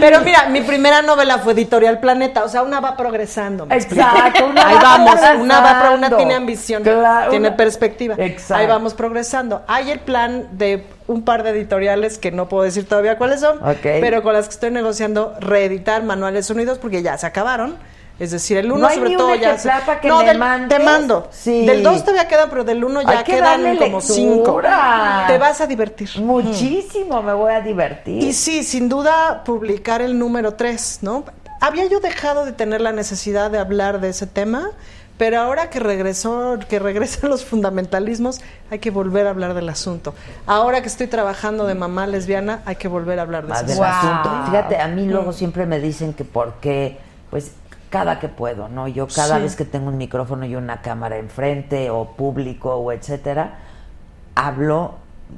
Pero 0.00 0.20
mira, 0.22 0.46
mi 0.48 0.62
primera 0.62 1.02
novela 1.02 1.38
fue 1.38 1.52
Editorial 1.52 2.00
Planeta, 2.00 2.42
o 2.44 2.48
sea, 2.48 2.62
una 2.62 2.80
va 2.80 2.96
progresando. 2.96 3.66
Exacto, 3.70 4.46
una 4.46 4.66
Ahí 4.66 4.74
va 4.76 4.80
vamos, 4.82 5.14
una 5.40 5.60
va 5.60 5.82
pro- 5.82 5.94
una 5.94 6.16
tiene 6.16 6.34
ambición, 6.34 6.82
Claro, 6.82 7.30
tiene 7.30 7.48
una- 7.48 7.56
perspectiva. 7.56 8.14
Exacto. 8.18 8.54
Ahí 8.54 8.66
vamos 8.66 8.94
progresando. 8.94 9.62
Hay 9.68 9.90
el 9.90 10.00
plan 10.00 10.48
de 10.52 10.86
un 11.06 11.22
par 11.22 11.42
de 11.42 11.50
editoriales 11.50 12.18
que 12.18 12.32
no 12.32 12.48
puedo 12.48 12.64
decir 12.64 12.88
todavía 12.88 13.18
cuáles 13.18 13.40
son, 13.40 13.58
pero 13.82 14.22
con 14.22 14.32
las 14.32 14.46
que 14.48 14.54
estoy 14.54 14.70
negociando 14.70 15.34
reeditar 15.40 16.02
Manuales 16.02 16.48
Unidos 16.50 16.78
porque 16.78 17.02
ya 17.02 17.16
se 17.18 17.26
acabaron. 17.26 17.76
Es 18.18 18.30
decir, 18.30 18.56
el 18.56 18.72
uno 18.72 18.80
¿No 18.82 18.86
hay 18.88 18.96
sobre 18.96 19.10
ni 19.10 19.16
todo 19.16 19.34
ya 19.34 19.56
que 20.00 20.08
no, 20.08 20.20
del, 20.22 20.38
mandes? 20.38 20.78
te 20.78 20.82
mando. 20.82 21.28
Sí. 21.30 21.66
Del 21.66 21.82
2 21.82 22.00
todavía 22.02 22.26
queda, 22.26 22.48
pero 22.48 22.64
del 22.64 22.82
1 22.82 23.02
ya 23.02 23.22
que 23.24 23.32
quedan 23.34 23.76
como 23.76 24.00
5. 24.00 24.34
lectura. 24.36 25.24
Te 25.26 25.36
vas 25.36 25.60
a 25.60 25.66
divertir. 25.66 26.08
Muchísimo, 26.18 27.22
me 27.22 27.34
voy 27.34 27.52
a 27.52 27.60
divertir. 27.60 28.22
Y 28.22 28.32
sí, 28.32 28.62
sin 28.64 28.88
duda, 28.88 29.42
publicar 29.44 30.00
el 30.00 30.18
número 30.18 30.54
3, 30.54 31.00
¿no? 31.02 31.24
Había 31.60 31.86
yo 31.86 32.00
dejado 32.00 32.46
de 32.46 32.52
tener 32.52 32.80
la 32.80 32.92
necesidad 32.92 33.50
de 33.50 33.58
hablar 33.58 34.00
de 34.00 34.08
ese 34.10 34.26
tema, 34.26 34.70
pero 35.18 35.38
ahora 35.40 35.68
que 35.68 35.78
regresó, 35.80 36.58
que 36.70 36.78
regresan 36.78 37.28
los 37.28 37.44
fundamentalismos, 37.44 38.40
hay 38.70 38.78
que 38.78 38.90
volver 38.90 39.26
a 39.26 39.30
hablar 39.30 39.52
del 39.52 39.68
asunto. 39.68 40.14
Ahora 40.46 40.80
que 40.80 40.88
estoy 40.88 41.06
trabajando 41.06 41.66
de 41.66 41.74
mamá 41.74 42.06
lesbiana, 42.06 42.62
hay 42.64 42.76
que 42.76 42.88
volver 42.88 43.18
a 43.18 43.22
hablar 43.22 43.46
de 43.46 43.52
ese 43.54 43.64
del 43.66 43.82
asunto. 43.84 44.30
Fíjate, 44.46 44.78
a 44.80 44.88
mí 44.88 45.02
Mm. 45.02 45.10
luego 45.10 45.32
siempre 45.34 45.66
me 45.66 45.80
dicen 45.80 46.14
que 46.14 46.24
porque, 46.24 46.98
pues, 47.30 47.52
cada 47.98 48.18
que 48.18 48.28
puedo, 48.28 48.68
¿no? 48.68 48.88
Yo 48.88 49.06
cada 49.08 49.36
Sí. 49.36 49.42
vez 49.42 49.56
que 49.56 49.64
tengo 49.64 49.88
un 49.88 49.96
micrófono 49.98 50.44
y 50.46 50.54
una 50.56 50.80
cámara 50.82 51.16
enfrente, 51.18 51.90
o 51.90 52.06
público, 52.16 52.74
o 52.76 52.92
etcétera, 52.92 53.58
hablo 54.34 54.94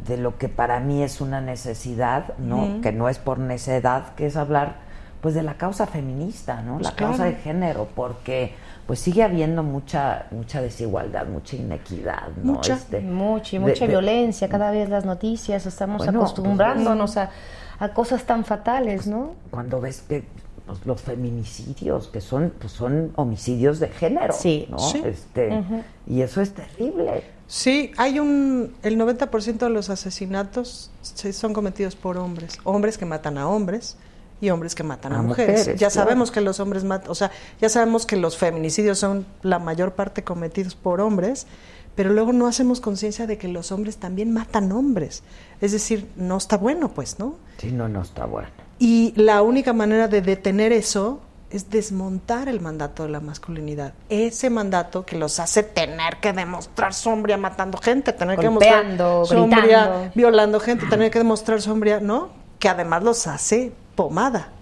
de 0.07 0.17
lo 0.19 0.37
que 0.39 0.49
para 0.49 0.81
mí 0.81 1.03
es 1.03 1.21
una 1.21 1.41
necesidad, 1.41 2.37
¿no? 2.39 2.81
Que 2.83 2.93
no 2.93 3.09
es 3.09 3.19
por 3.19 3.39
necedad, 3.39 4.15
que 4.15 4.27
es 4.27 4.37
hablar, 4.37 4.77
pues, 5.23 5.35
de 5.35 5.43
la 5.43 5.55
causa 5.55 5.87
feminista, 5.87 6.61
¿no? 6.63 6.73
La 6.75 6.79
Pues 6.79 6.91
claro. 6.93 7.13
causa 7.13 7.25
de 7.25 7.35
género, 7.37 7.89
porque, 7.95 8.55
pues, 8.87 8.99
sigue 9.01 9.23
habiendo 9.23 9.63
mucha, 9.63 10.27
mucha 10.31 10.61
desigualdad, 10.61 11.27
mucha 11.27 11.57
inequidad, 11.57 12.29
¿no? 12.43 12.55
Mucha. 12.55 12.75
Este, 12.75 13.01
Mucha 13.01 13.57
y 13.57 13.59
mucha 13.61 13.87
de- 13.87 13.89
violencia, 13.89 14.49
cada 14.49 14.71
vez 14.71 14.89
las 14.91 15.05
noticias, 15.07 15.65
estamos 15.65 15.99
Bueno, 15.99 16.21
pues, 16.21 16.33
acostumbrándonos 16.33 17.17
a, 17.17 17.31
a 17.79 17.89
cosas 17.91 18.25
tan 18.25 18.45
fatales, 18.45 19.07
¿no? 19.07 19.33
cuando 19.51 19.81
ves 19.81 20.03
que 20.03 20.25
pues, 20.69 20.87
los 20.87 21.01
feminicidios 21.03 22.07
que 22.09 22.21
son 22.21 22.53
pues 22.61 22.73
son 22.73 23.11
homicidios 23.17 23.81
de 23.81 23.89
género 23.89 24.33
Sí. 24.33 24.67
¿no? 24.71 24.79
Sí. 24.79 25.03
este 25.05 25.65
y 26.07 26.21
eso 26.23 26.41
es 26.41 26.53
terrible 26.55 27.25
Sí, 27.51 27.93
hay 27.97 28.19
un. 28.19 28.75
El 28.83 28.99
90% 28.99 29.57
de 29.57 29.71
los 29.71 29.89
asesinatos 29.89 30.91
se- 31.01 31.33
son 31.33 31.55
cometidos 31.55 31.97
por 31.97 32.19
hombres. 32.19 32.59
Hombres 32.65 32.99
que 32.99 33.07
matan 33.07 33.39
a 33.39 33.49
hombres 33.49 33.97
y 34.39 34.51
hombres 34.51 34.75
que 34.75 34.83
matan 34.83 35.15
a, 35.15 35.21
A 35.21 35.23
mujeres. 35.23 35.61
mujeres, 35.61 35.81
Ya 35.81 35.89
claro. 35.89 36.09
sabemos 36.09 36.31
que 36.31 36.43
los 36.43 36.61
hombres 36.61 36.85
matan. 36.85 37.11
O 37.11 37.15
sea, 37.15 37.31
ya 37.59 37.71
sabemos 37.71 38.05
que 38.05 38.17
los 38.19 38.37
feminicidios 38.37 38.99
son 38.99 39.25
la 39.43 39.59
mayor 39.59 39.95
parte 39.95 40.23
cometidos 40.25 40.75
por 40.75 41.01
hombres, 41.01 41.47
pero 41.95 42.13
luego 42.13 42.35
no 42.35 42.47
hacemos 42.49 42.83
conciencia 42.83 43.27
de 43.27 43.39
que 43.39 43.49
los 43.49 43.73
hombres 43.73 43.97
también 43.97 44.31
matan 44.31 44.71
hombres. 44.71 45.23
Es 45.63 45.73
decir, 45.73 46.07
no 46.17 46.37
está 46.37 46.59
bueno, 46.59 46.91
pues, 46.93 47.19
¿no? 47.19 47.37
sí 47.57 47.73
no 47.73 47.89
no 47.89 48.03
está 48.03 48.27
bueno 48.27 48.51
Y 48.79 49.13
la 49.17 49.43
única 49.43 49.73
manera 49.73 50.09
de 50.09 50.23
detener 50.23 50.73
eso 50.73 51.21
es 51.51 51.71
desmontar 51.71 52.49
el 52.49 52.61
mandato 52.61 53.05
de 53.05 53.09
la 53.09 53.21
masculinidad. 53.21 53.95
Ese 54.09 54.51
mandato 54.51 55.07
que 55.07 55.17
los 55.17 55.41
hace 55.41 55.63
tener 55.63 56.19
que 56.21 56.33
demostrar 56.33 56.93
sombría 56.93 57.39
matando 57.39 57.79
gente, 57.79 58.13
tener 58.13 58.37
Golpeando, 58.37 59.23
que 59.25 59.35
demostrar 59.35 59.39
sombría 59.41 59.85
gritando. 59.85 60.13
violando 60.15 60.61
gente, 60.61 60.87
tener 60.87 61.11
que 61.11 61.19
demostrar 61.19 61.61
sombría, 61.63 62.01
¿no? 62.01 62.29
Que 62.59 62.69
además 62.69 63.03
los 63.03 63.27
hace 63.27 63.73
pomada. 63.95 64.53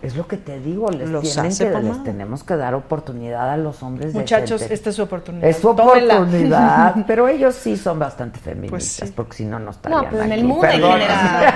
Es 0.00 0.14
lo 0.14 0.28
que 0.28 0.36
te 0.36 0.60
digo, 0.60 0.90
les, 0.90 1.08
Los 1.08 1.22
tienen 1.22 1.56
que, 1.56 1.70
les 1.80 2.04
tenemos 2.04 2.44
que 2.44 2.56
dar 2.56 2.74
oportunidad 2.74 3.50
a 3.50 3.56
los 3.56 3.82
hombres. 3.82 4.14
Muchachos, 4.14 4.62
esta 4.62 4.90
es 4.90 4.96
su 4.96 5.02
oportunidad. 5.02 5.48
Es 5.48 5.56
su 5.58 5.68
oportunidad, 5.70 6.94
pero 7.06 7.26
ellos 7.26 7.56
sí 7.56 7.76
son 7.76 7.98
bastante 7.98 8.38
feministas, 8.38 8.70
Pues 8.70 9.08
sí. 9.08 9.12
porque 9.16 9.32
si 9.38 9.44
no, 9.44 9.58
no 9.58 9.72
estarían 9.72 10.02
No, 10.04 10.08
pero 10.08 10.22
en 10.22 10.32
el 10.32 10.38
aquí. 10.38 10.48
mundo 10.48 10.66
en 10.66 10.72
general. 10.82 11.54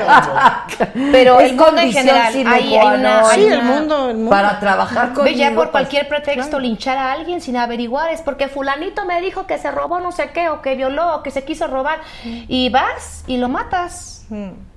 Pero 1.12 1.40
Es 1.40 1.50
el 1.50 1.56
mundo 1.56 1.66
en 1.68 1.76
condición 1.76 2.04
general. 2.04 2.46
Hay, 2.52 2.76
hay 2.76 2.98
una, 2.98 3.24
Sí, 3.26 3.44
el 3.46 3.62
mundo, 3.62 4.10
el 4.10 4.16
mundo. 4.16 4.30
Para 4.30 4.58
trabajar 4.58 5.12
con 5.12 5.26
ya 5.28 5.54
por 5.54 5.70
cualquier 5.70 6.08
pretexto 6.08 6.58
linchar 6.58 6.98
a 6.98 7.12
alguien 7.12 7.40
sin 7.40 7.56
averiguar 7.56 8.10
es 8.10 8.20
porque 8.22 8.48
fulanito 8.48 9.04
me 9.04 9.20
dijo 9.20 9.46
que 9.46 9.58
se 9.58 9.70
robó 9.70 10.00
no 10.00 10.10
sé 10.12 10.30
qué 10.34 10.48
o 10.48 10.60
que 10.62 10.74
violó 10.74 11.16
o 11.16 11.22
que 11.22 11.30
se 11.30 11.44
quiso 11.44 11.66
robar 11.68 12.00
y 12.24 12.68
vas 12.70 13.24
y 13.26 13.36
lo 13.36 13.48
matas 13.48 14.21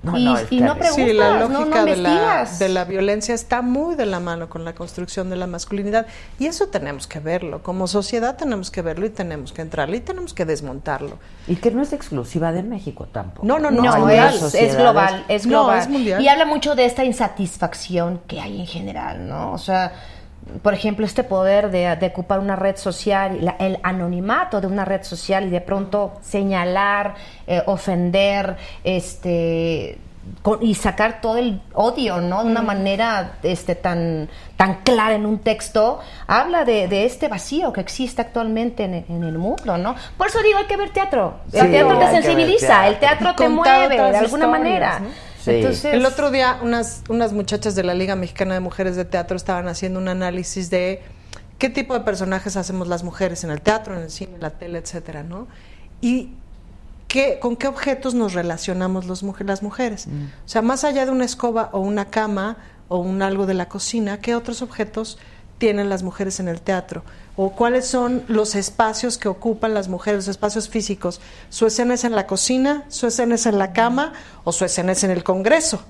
No, 0.02 0.18
y, 0.18 0.24
no, 0.24 0.36
y 0.50 0.60
no 0.60 0.76
preguntas, 0.76 0.94
Sí, 0.94 1.12
la 1.12 1.40
lógica 1.40 1.80
no 1.80 1.84
de, 1.86 1.96
la, 1.96 2.44
de 2.58 2.68
la 2.68 2.84
violencia 2.84 3.34
está 3.34 3.62
muy 3.62 3.94
de 3.94 4.06
la 4.06 4.20
mano 4.20 4.48
con 4.48 4.64
la 4.64 4.74
construcción 4.74 5.30
de 5.30 5.36
la 5.36 5.46
masculinidad 5.46 6.06
y 6.38 6.46
eso 6.46 6.68
tenemos 6.68 7.06
que 7.06 7.18
verlo. 7.20 7.62
Como 7.62 7.86
sociedad 7.86 8.36
tenemos 8.36 8.70
que 8.70 8.82
verlo 8.82 9.06
y 9.06 9.10
tenemos 9.10 9.52
que 9.52 9.62
entrarle 9.62 9.96
y 9.96 10.00
tenemos 10.00 10.34
que 10.34 10.44
desmontarlo. 10.44 11.18
Y 11.48 11.56
que 11.56 11.70
no 11.70 11.82
es 11.82 11.92
exclusiva 11.92 12.52
de 12.52 12.62
México 12.62 13.08
tampoco. 13.10 13.46
No, 13.46 13.58
no, 13.58 13.70
no, 13.70 13.82
No, 13.82 14.08
es, 14.08 14.54
es 14.54 14.76
global, 14.76 15.24
es 15.28 15.46
No, 15.46 15.62
global. 15.64 15.78
es 15.80 15.88
mundial. 15.88 16.22
Y 16.22 16.28
habla 16.28 16.44
mucho 16.44 16.74
de 16.74 16.84
esta 16.84 17.04
insatisfacción 17.04 18.20
que 18.26 18.40
hay 18.40 18.60
en 18.60 18.66
general, 18.66 19.28
¿no? 19.28 19.52
O 19.52 19.58
sea, 19.58 19.92
por 20.62 20.74
ejemplo, 20.74 21.04
este 21.04 21.24
poder 21.24 21.70
de, 21.70 21.96
de 21.96 22.06
ocupar 22.06 22.38
una 22.38 22.54
red 22.56 22.76
social, 22.76 23.38
la- 23.44 23.56
el 23.58 23.78
anonimato 23.82 24.60
de 24.60 24.66
una 24.68 24.84
red 24.84 25.02
social 25.02 25.44
y 25.46 25.50
de 25.50 25.60
pronto 25.60 26.12
señalar, 26.22 27.14
eh, 27.46 27.62
ofender, 27.66 28.56
este 29.10 29.98
con- 30.42 30.60
y 30.60 30.74
sacar 30.74 31.20
todo 31.20 31.36
el 31.36 31.60
odio, 31.72 32.20
¿no? 32.20 32.42
De 32.42 32.50
una 32.50 32.60
manera 32.62 33.34
este, 33.44 33.76
tan, 33.76 34.28
tan 34.56 34.82
clara 34.82 35.14
en 35.14 35.24
un 35.24 35.38
texto, 35.38 36.00
habla 36.26 36.64
de, 36.64 36.88
de 36.88 37.04
este 37.04 37.28
vacío 37.28 37.72
que 37.72 37.80
existe 37.80 38.22
actualmente 38.22 38.84
en, 38.84 38.94
en 39.08 39.22
el 39.22 39.38
mundo, 39.38 39.78
¿no? 39.78 39.94
Por 40.18 40.26
eso 40.26 40.40
digo, 40.42 40.58
hay 40.58 40.64
que 40.64 40.76
ver 40.76 40.90
teatro. 40.90 41.34
Sí, 41.52 41.58
el 41.58 41.70
teatro 41.70 41.98
te 41.98 42.10
sensibiliza, 42.10 42.88
el 42.88 42.98
teatro. 42.98 43.34
te 43.36 43.48
mueve 43.48 43.96
de 44.12 44.16
alguna 44.18 44.46
manera. 44.48 44.98
¿no? 45.00 45.08
Sí. 45.46 45.56
Entonces, 45.58 45.94
El 45.94 46.04
otro 46.04 46.30
día 46.30 46.58
unas, 46.62 47.02
unas 47.08 47.32
muchachas 47.32 47.74
de 47.74 47.84
la 47.84 47.94
Liga 47.94 48.16
Mexicana 48.16 48.54
de 48.54 48.60
Mujeres 48.60 48.96
de 48.96 49.04
Teatro 49.04 49.36
estaban 49.36 49.68
haciendo 49.68 50.00
un 50.00 50.08
análisis 50.08 50.70
de 50.70 51.02
qué 51.58 51.70
tipo 51.70 51.94
de 51.94 52.00
personajes 52.00 52.56
hacemos 52.56 52.88
las 52.88 53.04
mujeres 53.04 53.44
en 53.44 53.50
el 53.50 53.60
teatro, 53.60 53.94
en 53.96 54.02
el 54.02 54.10
cine, 54.10 54.34
en 54.34 54.40
la 54.40 54.50
tele, 54.50 54.78
etcétera, 54.78 55.22
¿no? 55.22 55.46
Y 56.00 56.30
qué, 57.08 57.38
con 57.38 57.56
qué 57.56 57.68
objetos 57.68 58.14
nos 58.14 58.34
relacionamos 58.34 59.06
los 59.06 59.22
las 59.22 59.62
mujeres. 59.62 60.08
O 60.44 60.48
sea, 60.48 60.62
más 60.62 60.84
allá 60.84 61.04
de 61.04 61.12
una 61.12 61.24
escoba 61.24 61.70
o 61.72 61.80
una 61.80 62.06
cama 62.06 62.56
o 62.88 62.98
un 62.98 63.22
algo 63.22 63.46
de 63.46 63.54
la 63.54 63.68
cocina, 63.68 64.20
¿qué 64.20 64.34
otros 64.34 64.62
objetos 64.62 65.18
tienen 65.58 65.88
las 65.88 66.02
mujeres 66.02 66.40
en 66.40 66.48
el 66.48 66.60
teatro? 66.60 67.02
¿O 67.36 67.52
cuáles 67.52 67.86
son 67.86 68.24
los 68.28 68.54
espacios 68.54 69.18
que 69.18 69.28
ocupan 69.28 69.74
las 69.74 69.88
mujeres, 69.88 70.26
los 70.26 70.28
espacios 70.28 70.68
físicos? 70.68 71.20
¿Su 71.50 71.66
escena 71.66 71.94
es 71.94 72.04
en 72.04 72.14
la 72.14 72.26
cocina? 72.26 72.84
¿Su 72.88 73.06
escena 73.06 73.34
es 73.34 73.46
en 73.46 73.58
la 73.58 73.72
cama? 73.72 74.14
¿O 74.44 74.52
su 74.52 74.64
escena 74.64 74.92
es 74.92 75.04
en 75.04 75.10
el 75.10 75.22
Congreso? 75.22 75.84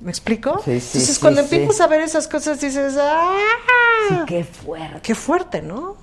¿Me 0.00 0.10
explico? 0.10 0.60
Sí, 0.64 0.80
sí, 0.80 0.98
Entonces, 0.98 1.14
sí, 1.14 1.20
cuando 1.20 1.42
sí. 1.42 1.54
empiezas 1.54 1.80
a 1.80 1.86
ver 1.86 2.00
esas 2.00 2.26
cosas, 2.28 2.60
dices, 2.60 2.96
¡ah! 2.98 3.36
Sí, 4.08 4.16
qué 4.26 4.44
fuerte. 4.44 5.00
Qué 5.02 5.14
fuerte, 5.14 5.62
¿no? 5.62 5.80
O 5.80 5.96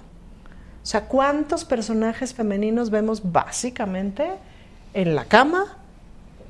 sea, 0.85 1.05
¿cuántos 1.05 1.65
personajes 1.65 2.33
femeninos 2.33 2.89
vemos 2.89 3.31
básicamente 3.31 4.31
en 4.93 5.15
la 5.15 5.25
cama 5.25 5.77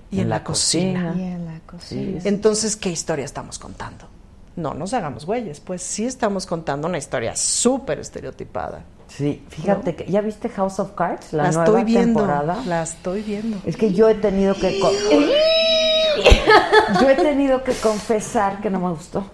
y 0.10 0.22
en, 0.22 0.30
la, 0.30 0.44
cocina? 0.44 1.14
Y 1.18 1.24
en 1.24 1.46
la 1.46 1.60
cocina. 1.66 2.22
Entonces, 2.24 2.78
¿qué 2.78 2.90
historia 2.90 3.26
estamos 3.26 3.60
contando? 3.60 4.08
No 4.56 4.74
nos 4.74 4.94
hagamos 4.94 5.26
güeyes, 5.26 5.60
pues 5.62 5.82
sí 5.82 6.06
estamos 6.06 6.46
contando 6.46 6.88
una 6.88 6.98
historia 6.98 7.36
súper 7.36 8.00
estereotipada. 8.00 8.84
Sí, 9.08 9.44
fíjate 9.50 9.96
que 9.96 10.06
ya 10.12 10.22
viste 10.22 10.50
House 10.50 10.80
of 10.80 10.92
Cards, 10.94 11.34
la, 11.34 11.44
La, 11.44 11.50
nueva 11.52 11.64
estoy 11.66 11.84
viendo, 11.84 12.20
temporada. 12.22 12.64
la 12.66 12.84
estoy 12.84 13.22
viendo. 13.22 13.58
Es 13.66 13.76
que 13.78 13.94
yo 13.94 14.10
he 14.10 14.16
tenido 14.16 14.54
que 14.56 14.80
yo 17.02 17.10
he 17.10 17.16
tenido 17.16 17.64
que 17.64 17.74
confesar 17.74 18.62
que 18.62 18.70
no 18.70 18.80
me 18.80 18.90
gustó. 18.92 19.26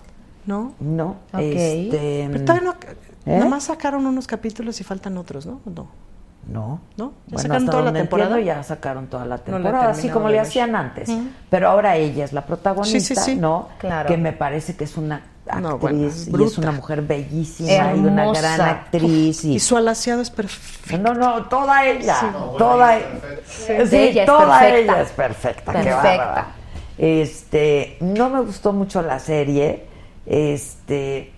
¿No? 0.46 0.74
No, 0.80 1.18
Ok. 1.34 1.40
este 1.42 2.30
Pero 2.32 2.46
todavía 2.46 2.70
no, 2.70 2.76
¿Eh? 3.26 3.38
nada 3.38 3.50
más 3.50 3.66
sacaron 3.66 4.06
unos 4.06 4.28
capítulos 4.28 4.80
y 4.80 4.84
faltan 4.86 5.18
otros, 5.18 5.46
¿no? 5.46 5.60
No. 5.66 5.88
No. 6.48 6.80
¿No? 6.96 7.12
¿Ya 7.28 7.34
Bueno, 7.34 7.40
sacaron 7.42 7.58
hasta 7.64 7.72
toda 7.72 7.84
la 7.84 7.94
temporada? 7.94 8.30
entiendo, 8.38 8.54
ya 8.58 8.64
sacaron 8.64 9.08
toda 9.08 9.26
la 9.26 9.36
No 9.38 9.42
temporada, 9.44 9.90
así 9.90 10.02
terminado 10.04 10.20
como 10.20 10.30
le 10.30 10.40
hacían 10.40 10.76
antes. 10.76 11.10
Pero 11.50 11.70
ahora 11.70 11.96
ella 11.98 12.24
es 12.26 12.32
la 12.34 12.46
protagonista, 12.46 13.00
Sí, 13.00 13.16
sí, 13.16 13.16
sí. 13.16 13.36
¿no? 13.36 13.68
Claro. 13.80 14.08
Que 14.08 14.18
me 14.18 14.32
parece 14.34 14.76
que 14.78 14.86
es 14.86 14.96
una 14.98 15.16
actriz 15.46 15.62
No, 15.62 15.78
bueno, 15.78 16.08
es 16.08 16.28
y 16.28 16.44
es 16.44 16.58
una 16.58 16.72
mujer 16.72 17.02
bellísima 17.02 17.94
y 17.96 18.00
una 18.00 18.32
gran 18.32 18.62
actriz. 18.62 19.44
Y, 19.44 19.56
Y 19.56 19.60
su 19.60 19.76
alaciado 19.78 20.22
es 20.22 20.30
perfecto. 20.30 20.98
No, 20.98 21.14
no, 21.14 21.44
toda 21.48 21.86
ella, 21.86 22.16
toda 22.58 22.98
Ella 23.68 24.26
toda 24.26 24.68
ella 24.70 25.02
es 25.02 25.10
perfecta, 25.12 25.72
qué 25.74 25.78
Perfecta. 25.84 26.18
bárbara. 26.18 26.48
Este, 26.98 27.98
no 28.00 28.30
me 28.30 28.40
gustó 28.42 28.72
mucho 28.74 29.02
la 29.02 29.20
serie. 29.20 29.86
Este, 30.26 31.32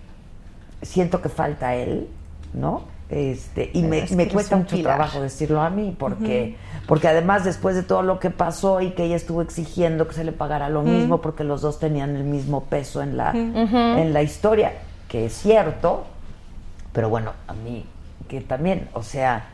siento 0.82 1.20
que 1.20 1.28
falta 1.28 1.74
él, 1.74 2.08
¿no? 2.54 2.82
Este, 3.10 3.70
y 3.74 3.82
me, 3.82 4.06
cuesta 4.28 4.56
mucho 4.56 4.76
pilar. 4.76 4.96
trabajo 4.96 5.20
decirlo 5.20 5.60
a 5.60 5.68
mí 5.68 5.96
porque 5.98 6.56
porque 6.86 7.08
además 7.08 7.44
después 7.44 7.74
de 7.74 7.82
todo 7.82 8.02
lo 8.02 8.20
que 8.20 8.30
pasó 8.30 8.80
y 8.80 8.90
que 8.90 9.04
ella 9.04 9.16
estuvo 9.16 9.42
exigiendo 9.42 10.06
que 10.06 10.14
se 10.14 10.22
le 10.22 10.30
pagara 10.30 10.68
lo 10.68 10.82
mismo 10.82 11.20
porque 11.20 11.42
los 11.42 11.60
dos 11.60 11.80
tenían 11.80 12.14
el 12.14 12.22
mismo 12.22 12.64
peso 12.64 13.02
en 13.02 13.16
la 13.16 13.32
en 13.32 14.12
la 14.12 14.22
historia, 14.22 14.74
que 15.08 15.26
es 15.26 15.32
cierto, 15.32 16.04
pero 16.92 17.08
bueno, 17.08 17.32
a 17.48 17.52
mí 17.52 17.84
que 18.28 18.40
también, 18.40 18.88
o 18.92 19.02
sea, 19.02 19.44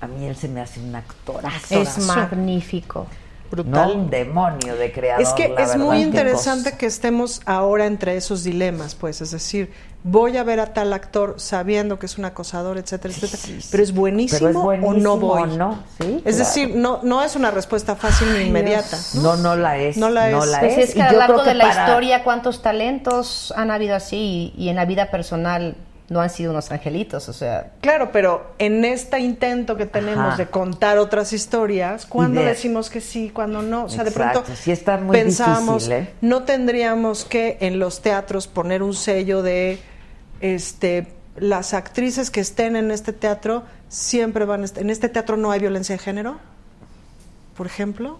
a 0.00 0.06
mí 0.06 0.24
él 0.24 0.34
se 0.34 0.48
me 0.48 0.62
hace 0.62 0.80
un 0.80 0.94
actorazo. 0.94 1.78
es 1.78 1.98
magnífico. 2.06 3.06
Brutal. 3.52 3.88
No 3.88 3.94
un 3.94 4.10
demonio 4.10 4.74
de 4.76 4.90
creador. 4.92 5.22
Es 5.22 5.28
que 5.34 5.48
la 5.50 5.60
es 5.62 5.68
verdad, 5.70 5.84
muy 5.84 6.00
interesante 6.02 6.70
cosa. 6.70 6.78
que 6.78 6.86
estemos 6.86 7.40
ahora 7.46 7.86
entre 7.86 8.16
esos 8.16 8.42
dilemas, 8.42 8.94
pues, 8.94 9.20
es 9.20 9.30
decir, 9.30 9.70
voy 10.04 10.36
a 10.36 10.42
ver 10.42 10.58
a 10.58 10.72
tal 10.72 10.92
actor 10.92 11.34
sabiendo 11.36 11.98
que 11.98 12.06
es 12.06 12.18
un 12.18 12.24
acosador, 12.24 12.78
etcétera, 12.78 13.14
etcétera, 13.14 13.36
sí, 13.42 13.60
sí. 13.60 13.68
pero 13.70 13.82
es 13.82 13.92
buenísimo, 13.94 14.38
Pero 14.40 14.50
es 14.50 14.56
o 14.56 14.60
buenísimo 14.62 15.00
no 15.00 15.16
voy. 15.18 15.42
o 15.42 15.46
no, 15.46 15.82
sí, 16.00 16.14
es 16.16 16.22
claro. 16.22 16.36
decir, 16.38 16.72
no 16.74 17.00
no 17.04 17.22
es 17.22 17.36
una 17.36 17.50
respuesta 17.50 17.94
fácil 17.94 18.26
ni 18.36 18.46
inmediata. 18.46 18.96
No, 19.22 19.36
no 19.36 19.54
la 19.54 19.76
es. 19.78 19.96
No 19.98 20.08
la 20.10 20.30
es. 20.30 20.36
Pues 20.58 20.78
es 20.78 20.90
Y 20.90 20.94
que 20.94 21.02
a 21.02 21.12
lo 21.12 21.18
largo 21.18 21.44
de 21.44 21.54
la 21.54 21.68
para- 21.68 21.84
historia, 21.86 22.24
¿cuántos 22.24 22.62
talentos 22.62 23.52
han 23.56 23.70
habido 23.70 23.94
así? 23.94 24.52
Y, 24.56 24.64
y 24.64 24.68
en 24.70 24.76
la 24.76 24.86
vida 24.86 25.10
personal 25.10 25.76
no 26.12 26.20
han 26.20 26.30
sido 26.30 26.52
unos 26.52 26.70
angelitos, 26.70 27.28
o 27.28 27.32
sea... 27.32 27.72
Claro, 27.80 28.10
pero 28.12 28.52
en 28.58 28.84
este 28.84 29.18
intento 29.20 29.76
que 29.76 29.86
tenemos 29.86 30.26
Ajá. 30.28 30.36
de 30.36 30.46
contar 30.46 30.98
otras 30.98 31.32
historias, 31.32 32.06
¿cuándo 32.06 32.40
de- 32.40 32.46
decimos 32.48 32.90
que 32.90 33.00
sí, 33.00 33.30
cuándo 33.30 33.62
no? 33.62 33.84
O 33.84 33.88
sea, 33.88 34.04
de 34.04 34.10
pronto 34.12 34.44
sí 34.54 34.70
está 34.70 34.98
muy 34.98 35.16
pensábamos, 35.16 35.88
difícil, 35.88 36.06
¿eh? 36.08 36.14
no 36.20 36.44
tendríamos 36.44 37.24
que 37.24 37.56
en 37.60 37.78
los 37.78 38.02
teatros 38.02 38.46
poner 38.46 38.82
un 38.82 38.94
sello 38.94 39.42
de 39.42 39.78
este 40.40 41.06
las 41.36 41.72
actrices 41.72 42.30
que 42.30 42.40
estén 42.40 42.76
en 42.76 42.90
este 42.90 43.12
teatro 43.14 43.62
siempre 43.88 44.44
van 44.44 44.64
a 44.64 44.66
en 44.76 44.90
este 44.90 45.08
teatro 45.08 45.36
no 45.38 45.50
hay 45.50 45.60
violencia 45.60 45.94
de 45.94 45.98
género, 45.98 46.36
por 47.56 47.66
ejemplo. 47.66 48.18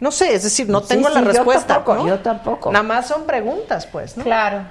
No 0.00 0.10
sé, 0.10 0.34
es 0.34 0.42
decir, 0.42 0.68
no 0.68 0.80
Sí, 0.80 0.88
tengo 0.88 1.08
sí, 1.08 1.14
la 1.14 1.20
yo 1.22 1.26
respuesta. 1.28 1.74
tampoco, 1.76 1.94
¿no? 2.02 2.08
yo 2.08 2.18
tampoco. 2.20 2.72
Nada 2.72 2.82
más 2.82 3.06
son 3.08 3.24
preguntas, 3.24 3.86
pues, 3.86 4.16
¿no? 4.18 4.24
Claro. 4.24 4.64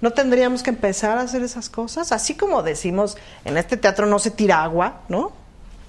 ¿No 0.00 0.12
tendríamos 0.12 0.62
que 0.62 0.70
empezar 0.70 1.18
a 1.18 1.22
hacer 1.22 1.42
esas 1.42 1.68
cosas? 1.68 2.12
Así 2.12 2.34
como 2.34 2.62
decimos, 2.62 3.16
en 3.44 3.56
este 3.58 3.76
teatro 3.76 4.06
no 4.06 4.18
se 4.18 4.30
tira 4.30 4.62
agua, 4.62 5.00
¿no? 5.08 5.32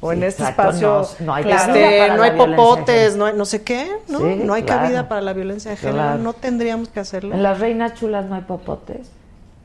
O 0.01 0.13
en 0.13 0.23
este 0.23 0.43
exacto, 0.43 0.61
espacio 0.69 1.07
no- 1.19 1.25
no 1.25 1.33
hay 1.35 1.51
este, 1.51 2.09
no 2.15 2.23
hay 2.23 2.31
popotes, 2.31 3.15
no 3.17 3.25
hay 3.25 3.33
no 3.35 3.43
sé 3.45 3.63
qué, 3.63 3.91
¿no? 4.07 4.19
Sí, 4.19 4.41
no 4.43 4.53
hay 4.53 4.63
claro. 4.63 4.81
cabida 4.83 5.09
para 5.09 5.21
la 5.21 5.33
violencia 5.33 5.71
de 5.71 5.77
género, 5.77 5.97
Claro. 5.97 6.19
no 6.19 6.33
tendríamos 6.33 6.87
que 6.87 7.01
hacerlo. 7.01 7.35
En 7.35 7.43
las 7.43 7.59
reinas 7.59 7.95
chulas 7.95 8.25
no 8.25 8.35
hay 8.35 8.41
popotes. 8.41 9.07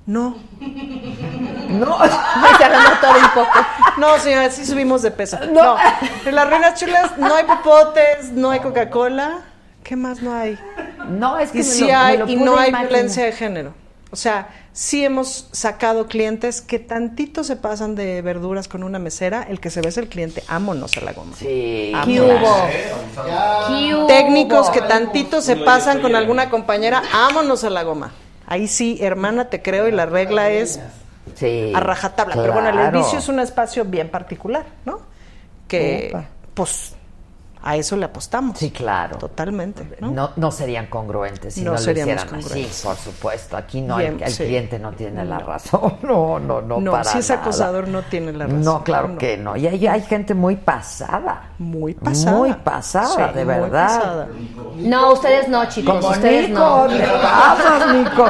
No. 0.07 0.37
No. 1.69 1.99
Se 2.59 2.69
ganó 2.69 2.91
todo 3.01 3.13
un 3.19 3.31
poco. 3.35 3.59
No, 3.99 4.19
señora, 4.19 4.51
sí 4.51 4.65
subimos 4.65 5.03
de 5.03 5.11
peso. 5.11 5.39
No. 5.53 5.77
En 6.25 6.35
las 6.35 6.49
reinas 6.49 6.79
chulas 6.79 7.17
no 7.19 7.35
hay 7.35 7.45
popotes, 7.45 8.31
no 8.33 8.51
hay 8.51 8.61
Coca-Cola. 8.61 9.41
¿Qué 9.83 9.97
más 9.97 10.23
no 10.23 10.33
hay? 10.35 10.59
No, 11.09 11.39
es 11.39 11.51
que 11.51 11.59
y 11.59 11.63
me 11.63 11.67
sí 11.67 11.81
lo- 11.81 11.87
me 11.89 11.95
hay 11.95 12.17
lo 12.19 12.29
y 12.29 12.37
no 12.37 12.57
hay 12.59 12.71
violencia 12.73 13.25
de 13.25 13.33
género. 13.33 13.75
O 14.15 14.17
sea, 14.17 14.47
sí 14.73 15.05
hemos 15.05 15.49
sacado 15.51 16.07
clientes 16.07 16.61
que 16.63 16.79
tantito 16.79 17.43
se 17.43 17.57
pasan 17.57 17.97
de 17.97 18.23
verduras 18.23 18.69
con 18.69 18.85
una 18.85 19.01
mesera, 19.01 19.45
el 19.51 19.59
que 19.59 19.71
se 19.71 19.81
ve 19.81 19.89
es 19.89 19.99
el 19.99 20.09
cliente, 20.09 20.45
ámonos 20.47 20.97
a 20.97 21.01
la 21.01 21.13
goma. 21.13 21.35
Sí. 21.37 21.93
¿Qué 22.05 22.21
hubo? 22.21 22.57
¿Qué 23.67 23.93
hubo? 23.97 24.07
Técnicos 24.07 24.71
que 24.71 24.83
tantito 24.83 25.41
se 25.41 25.57
pasan 25.57 26.01
con 26.01 26.15
alguna 26.15 26.49
compañera, 26.49 27.03
ámonos 27.13 27.65
a 27.65 27.71
la 27.71 27.83
goma. 27.83 28.13
Ahí 28.47 28.69
sí, 28.69 28.99
hermana, 29.01 29.51
te 29.51 29.63
creo 29.63 29.89
y 29.89 29.91
la 29.91 30.07
regla 30.07 30.49
es 30.51 30.79
Sí. 31.35 31.73
a 31.75 31.81
rajatabla. 31.81 32.37
Pero 32.37 32.53
bueno, 32.53 32.69
el 32.69 32.79
edificio 32.79 33.19
es 33.19 33.29
un 33.29 33.41
espacio 33.41 33.85
bien 33.85 34.11
particular, 34.11 34.65
¿no? 34.85 35.01
Que, 35.67 36.11
Opa. 36.13 36.25
pues, 36.55 36.94
a 37.67 37.77
eso 37.77 37.97
le 37.97 38.05
apostamos. 38.05 38.59
Sí, 38.59 38.71
claro. 38.71 39.17
Totalmente. 39.17 39.89
¿no? 40.01 40.11
No, 40.11 40.31
no 40.37 40.51
serían 40.51 40.87
congruentes 40.87 41.55
si 41.55 41.63
no, 41.63 41.73
No 41.73 41.77
lo 41.81 41.91
hicieran 41.91 42.19
congruentes. 42.29 42.55
así, 42.77 42.87
por 42.87 42.97
supuesto. 42.97 43.57
Aquí 43.57 43.81
no 43.81 43.97
Bien, 43.97 44.17
hay, 44.21 44.25
el 44.25 44.33
sí. 44.33 44.45
cliente 44.45 44.79
no 44.79 44.93
tiene 44.93 45.25
la 45.25 45.39
razón. 45.39 45.97
No, 46.03 46.39
no, 46.39 46.61
no, 46.61 46.79
No, 46.81 46.91
para 46.93 47.05
si 47.05 47.19
es 47.19 47.29
nada. 47.31 47.41
acosador 47.41 47.89
no 47.89 48.03
tiene 48.03 48.33
la 48.33 48.45
razón. 48.45 48.63
No, 48.63 48.85
claro 48.85 49.09
No. 49.09 49.19
que 49.19 49.37
no. 49.39 49.57
Y 49.57 49.67
hay, 49.67 49.87
hay 49.87 50.03
gente 50.03 50.35
muy 50.35 50.57
pasada. 50.57 51.51
Muy 51.59 51.95
pasada. 51.95 52.37
Muy 52.37 52.53
pasada, 52.53 53.29
Sí, 53.31 53.35
de 53.39 53.45
muy 53.47 53.55
verdad. 53.55 53.87
pasada. 53.99 54.29
No, 54.77 55.13
ustedes 55.15 55.49
no, 55.49 55.65
chicos. 55.69 55.95
Como 55.97 56.09
ustedes 56.11 56.51
Nico, 56.51 56.61
no. 56.61 56.87
te 56.89 57.07
pasas, 57.07 57.95
Nico. 57.95 58.29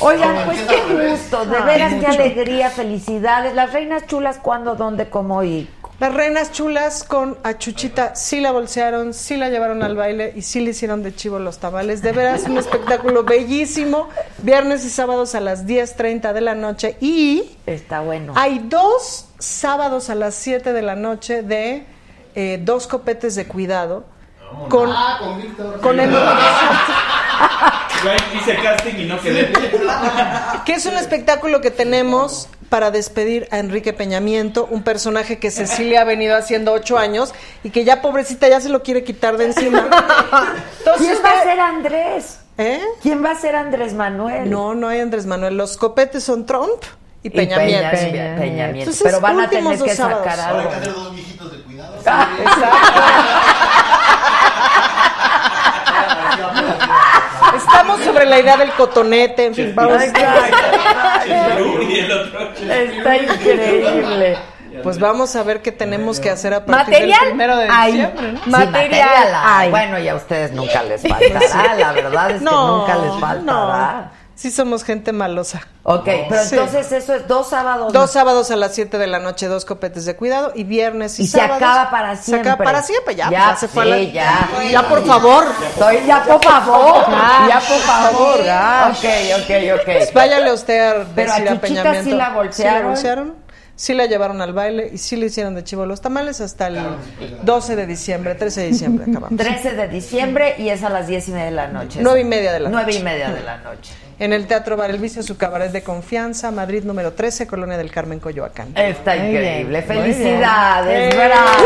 Oigan, 0.00 0.36
pues 0.44 0.60
qué 0.62 1.10
gusto, 1.10 1.44
de 1.46 1.60
veras 1.62 1.94
qué 1.94 2.06
alegría, 2.06 2.70
felicidades. 2.70 3.54
Las 3.54 3.72
reinas 3.72 4.06
chulas, 4.06 4.38
¿cuándo, 4.38 4.76
dónde, 4.76 5.08
cómo 5.10 5.42
y 5.42 5.68
Las 6.00 6.14
reinas 6.14 6.52
chulas 6.52 7.02
con 7.02 7.36
a 7.42 7.58
Chuchita 7.58 8.14
sí 8.14 8.40
la 8.40 8.52
bolsearon, 8.52 9.12
sí 9.12 9.36
la 9.36 9.48
llevaron 9.48 9.82
al 9.82 9.96
baile 9.96 10.32
y 10.36 10.42
sí 10.42 10.60
le 10.60 10.70
hicieron 10.70 11.02
de 11.02 11.12
chivo 11.12 11.40
los 11.40 11.58
tamales. 11.58 12.02
De 12.02 12.12
veras, 12.12 12.44
un 12.44 12.56
espectáculo 12.56 13.24
bellísimo. 13.24 14.08
Viernes 14.38 14.84
y 14.84 14.90
sábados 14.90 15.34
a 15.34 15.40
las 15.40 15.66
10.30 15.66 16.32
de 16.32 16.40
la 16.40 16.54
noche. 16.54 16.96
Y 17.00 17.56
está 17.66 18.00
bueno? 18.00 18.32
hay 18.36 18.60
dos 18.60 19.26
sábados 19.40 20.08
a 20.08 20.14
las 20.14 20.36
7 20.36 20.72
de 20.72 20.82
la 20.82 20.94
noche 20.94 21.42
de 21.42 21.84
eh, 22.36 22.60
dos 22.62 22.86
copetes 22.86 23.34
de 23.34 23.48
cuidado. 23.48 24.04
Con, 24.68 24.90
Ah, 24.92 25.16
con 25.18 25.42
Víctor. 25.42 25.80
con 25.80 25.98
el- 25.98 26.10
hice 28.34 28.56
casting 28.62 28.94
y 28.98 29.04
no 29.04 29.20
quedé. 29.20 29.52
que 30.64 30.72
es 30.74 30.86
un 30.86 30.96
espectáculo 30.96 31.60
que 31.60 31.70
tenemos 31.70 32.48
para 32.68 32.90
despedir 32.90 33.48
a 33.50 33.58
Enrique 33.58 33.92
Peñamiento, 33.92 34.66
un 34.70 34.82
personaje 34.82 35.38
que 35.38 35.50
Cecilia 35.50 36.02
ha 36.02 36.04
venido 36.04 36.36
haciendo 36.36 36.72
ocho 36.72 36.98
años 36.98 37.32
y 37.64 37.70
que 37.70 37.84
ya 37.84 38.02
pobrecita 38.02 38.48
ya 38.48 38.60
se 38.60 38.68
lo 38.68 38.82
quiere 38.82 39.04
quitar 39.04 39.36
de 39.38 39.46
encima. 39.46 39.88
Entonces, 40.78 41.08
¿Quién 41.08 41.18
va 41.24 41.30
a 41.38 41.42
ser 41.42 41.60
Andrés? 41.60 42.40
¿Eh? 42.58 42.80
¿Quién 43.02 43.24
va 43.24 43.30
a 43.30 43.34
ser 43.36 43.56
Andrés 43.56 43.94
Manuel? 43.94 44.50
No, 44.50 44.74
no 44.74 44.88
hay 44.88 45.00
Andrés 45.00 45.26
Manuel. 45.26 45.56
Los 45.56 45.76
copetes 45.76 46.24
son 46.24 46.44
Trump 46.44 46.82
y 47.22 47.30
Peña 47.30 47.56
Peña- 47.56 47.92
Nieto. 47.92 48.40
Peña-. 48.40 48.68
Entonces, 48.70 49.02
Pero 49.02 49.20
van 49.20 49.40
a 49.40 49.48
tener 49.48 49.80
que 49.80 49.94
sábados. 49.94 50.24
sacar 50.24 50.40
Ahora 50.40 50.62
hay 50.62 50.66
algo. 50.74 50.80
que 50.82 50.88
dos 50.90 51.14
viejitos 51.14 51.52
de 51.52 51.58
cuidado. 51.62 51.96
Estamos 57.70 58.00
sobre 58.02 58.26
la 58.26 58.40
idea 58.40 58.56
del 58.56 58.72
cotonete, 58.72 59.46
en 59.46 59.54
fin, 59.54 59.72
vamos. 59.74 60.02
Y 61.88 61.98
el 61.98 62.12
otro. 62.12 62.50
Está 62.52 63.16
increíble. 63.16 64.38
Pues 64.82 64.98
vamos 64.98 65.34
a 65.34 65.42
ver 65.42 65.60
qué 65.62 65.72
tenemos 65.72 66.20
que 66.20 66.30
hacer 66.30 66.54
a 66.54 66.64
partir 66.64 66.98
del 67.06 67.12
primero 67.26 67.56
de 67.56 67.66
diciembre. 67.66 68.32
¿no? 68.32 68.44
Sí, 68.44 68.50
Material 68.50 69.28
hay. 69.34 69.70
Bueno, 69.70 69.98
y 69.98 70.08
a 70.08 70.14
ustedes 70.14 70.52
nunca 70.52 70.82
les 70.82 71.02
faltará, 71.02 71.74
la 71.74 71.92
verdad 71.92 72.30
es 72.30 72.38
que 72.38 72.44
nunca 72.44 72.96
les 72.96 73.20
faltará. 73.20 73.42
no. 73.42 74.17
Sí 74.38 74.52
somos 74.52 74.84
gente 74.84 75.10
malosa. 75.10 75.62
Ok, 75.82 76.04
pero 76.28 76.44
Sí. 76.44 76.54
entonces 76.54 76.92
eso 76.92 77.12
es 77.12 77.26
dos 77.26 77.48
sábados. 77.50 77.92
Dos 77.92 78.12
sábados 78.12 78.52
a 78.52 78.56
las 78.56 78.72
7 78.72 78.96
de 78.96 79.08
la 79.08 79.18
noche, 79.18 79.48
dos 79.48 79.64
copetes 79.64 80.04
de 80.04 80.14
cuidado 80.14 80.52
y 80.54 80.62
viernes 80.62 81.18
y, 81.18 81.24
Y 81.24 81.26
se 81.26 81.38
sábados. 81.38 81.56
acaba 81.56 81.90
para 81.90 82.14
Se 82.14 82.22
siempre. 82.22 82.50
acaba 82.52 82.64
para 82.64 82.82
siempre, 82.84 83.16
ya. 83.16 83.24
Ya, 83.32 83.38
Ya, 83.50 83.56
se 83.56 83.66
fue 83.66 83.82
sí, 83.82 83.90
la- 83.90 83.98
ya. 84.12 84.48
Ya, 84.70 84.88
por 84.88 85.04
favor. 85.04 85.44
Estoy, 85.70 86.06
ya, 86.06 86.22
por 86.22 86.40
favor. 86.44 87.04
Ya, 87.48 87.60
por 87.68 87.78
favor. 87.80 88.40
Ok, 88.90 89.42
ok, 89.42 89.80
ok. 89.80 89.84
Pues 89.86 90.12
váyale 90.14 90.52
usted 90.52 90.86
a 91.00 91.04
Pero 91.16 91.32
a 91.32 91.34
decir 91.40 91.48
a 91.56 91.60
Peñamiento. 91.60 92.04
sí 92.10 92.16
la 92.16 92.30
bolsearon. 92.30 92.76
Sí 92.76 92.82
la 92.82 92.88
bolsearon, 92.88 93.34
sí 93.74 93.94
la 93.94 94.06
llevaron 94.06 94.40
al 94.40 94.52
baile 94.52 94.88
y 94.92 94.98
sí 94.98 95.16
le 95.16 95.26
hicieron 95.26 95.56
de 95.56 95.64
chivo 95.64 95.84
los 95.84 96.00
tamales 96.00 96.40
hasta 96.40 96.68
el 96.68 96.78
12 97.42 97.74
de 97.74 97.86
diciembre, 97.86 98.36
13 98.36 98.60
de 98.60 98.66
diciembre 98.68 99.06
acabamos. 99.10 99.36
13 99.36 99.72
de 99.72 99.88
diciembre 99.88 100.54
y 100.58 100.68
es 100.68 100.84
a 100.84 100.90
las 100.90 101.08
10 101.08 101.26
y 101.26 101.32
media 101.32 101.46
de 101.46 101.50
la 101.50 101.66
noche. 101.66 101.98
Nueve 102.02 102.20
y 102.20 102.24
media 102.24 102.52
de 102.52 102.60
la 102.60 102.68
Nueve 102.68 102.86
noche. 102.92 102.98
y 103.00 103.02
media 103.02 103.30
de 103.30 103.42
la 103.42 103.56
noche. 103.58 103.92
En 104.18 104.32
el 104.32 104.46
Teatro 104.48 104.76
Bar 104.76 104.90
El 104.90 104.98
Vicio, 104.98 105.22
su 105.22 105.36
cabaret 105.36 105.70
de 105.70 105.82
confianza, 105.84 106.50
Madrid 106.50 106.82
número 106.82 107.12
13, 107.12 107.46
Colonia 107.46 107.76
del 107.78 107.90
Carmen, 107.92 108.18
Coyoacán. 108.18 108.76
Está 108.76 109.14
Muy 109.14 109.28
increíble. 109.28 109.80
bien, 109.80 109.84
Felicidades, 109.86 111.14
bien. 111.14 111.28
bravo. 111.28 111.64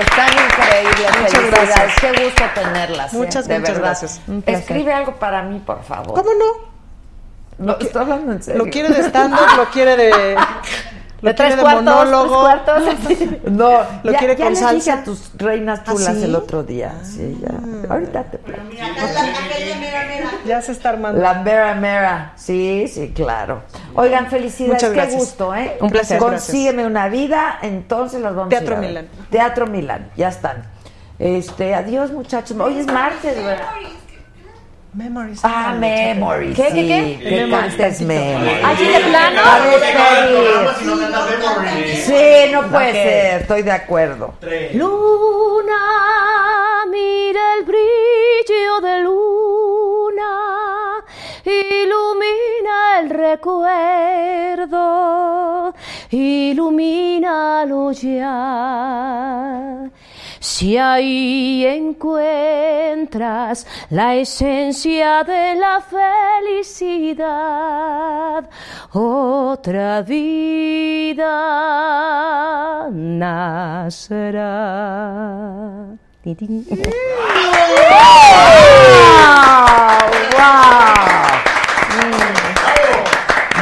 Están 0.00 0.28
increíbles. 0.32 1.10
Muchas 1.20 1.32
Felicidades. 1.32 1.68
gracias. 1.76 1.94
Qué 2.00 2.24
gusto 2.24 2.42
tenerlas. 2.54 3.14
¿eh? 3.14 3.16
Muchas, 3.16 3.48
de 3.48 3.58
muchas 3.60 3.74
verdad. 3.74 3.88
gracias. 4.00 4.20
Escribe 4.46 4.92
algo 4.92 5.14
para 5.16 5.42
mí, 5.42 5.60
por 5.64 5.82
favor. 5.84 6.14
¿Cómo 6.14 6.30
no? 6.34 6.68
No, 7.64 7.78
estoy 7.78 8.02
hablando 8.02 8.32
en 8.32 8.42
serio. 8.42 8.64
Lo 8.64 8.70
quiere 8.70 8.88
de 8.88 9.00
stand-up, 9.08 9.56
lo 9.56 9.70
quiere 9.70 9.96
de. 9.96 10.36
Lo 11.20 11.30
De 11.30 11.34
tres 11.34 11.54
quiere 11.54 11.56
de 11.56 11.62
cuartos, 11.62 11.84
monólogo. 11.84 12.48
tres 12.48 12.60
cuartos. 12.62 13.38
No, 13.50 13.70
Lo 14.04 14.12
ya, 14.12 14.18
quiere 14.18 14.36
ya 14.36 14.44
con 14.44 14.54
salsa. 14.56 14.74
dije 14.74 14.90
a 14.92 15.02
tus 15.04 15.30
reinas 15.36 15.80
¿Ah, 15.80 15.90
chulas 15.90 16.14
sí? 16.16 16.24
el 16.24 16.34
otro 16.36 16.62
día. 16.62 16.94
Sí, 17.02 17.36
ya. 17.42 17.90
Ahorita 17.92 18.22
te 18.24 18.38
platico. 18.38 18.66
Mira, 18.70 18.88
la- 18.88 19.20
aquella 19.22 19.76
mera, 19.78 20.06
mera. 20.06 20.30
Ya 20.46 20.62
se 20.62 20.70
está 20.72 20.90
armando. 20.90 21.20
La 21.20 21.34
Mera 21.34 21.74
Mera. 21.74 22.32
Sí, 22.36 22.86
sí, 22.86 23.12
claro. 23.14 23.62
Oigan, 23.94 24.28
felicidades. 24.28 24.82
Muchas 24.84 25.08
Qué 25.08 25.14
gusto, 25.16 25.54
¿eh? 25.56 25.76
Un 25.80 25.90
placer. 25.90 26.18
Consígueme 26.18 26.86
una 26.86 27.08
vida, 27.08 27.58
entonces 27.62 28.20
las 28.20 28.34
vamos 28.36 28.50
Teatro 28.50 28.76
a 28.76 28.80
ver. 28.80 28.88
Milán. 28.88 29.08
Teatro 29.30 29.66
Milán, 29.66 30.10
ya 30.16 30.28
están. 30.28 30.64
Este, 31.18 31.74
adiós 31.74 32.12
muchachos. 32.12 32.56
Hoy 32.60 32.78
es 32.78 32.86
martes, 32.86 33.36
¿verdad? 33.42 33.66
Memories. 34.94 35.40
Ah, 35.44 35.74
Memories. 35.78 36.56
¿Qué, 36.56 36.62
qué, 36.62 36.70
sí, 36.70 36.88
qué? 36.88 37.18
Que 37.22 37.30
Memories, 37.46 37.74
cantes. 37.76 38.00
Memories. 38.02 38.64
¿Así 38.64 38.84
de 38.86 39.00
plano? 39.00 39.40
Sí, 42.04 42.50
no 42.52 42.62
puede 42.68 42.88
Ok. 42.88 42.94
ser, 42.94 43.40
estoy 43.42 43.62
de 43.62 43.72
acuerdo. 43.72 44.34
Tres. 44.40 44.74
Luna, 44.74 45.76
mira 46.90 47.40
el 47.58 47.64
brillo 47.64 48.80
de 48.82 49.00
luna, 49.02 50.34
ilumina 51.44 53.00
el 53.00 53.10
recuerdo, 53.10 54.74
ilumínalo 56.10 57.92
ya. 57.92 59.84
Si 60.40 60.78
ahí 60.78 61.66
encuentras 61.66 63.66
la 63.90 64.14
esencia 64.16 65.24
de 65.24 65.56
la 65.56 65.80
felicidad, 65.80 67.28
otra 68.92 70.02
vida 70.02 71.26
nacerá. 72.90 74.78
Tin, 76.22 76.36
tin. 76.36 76.64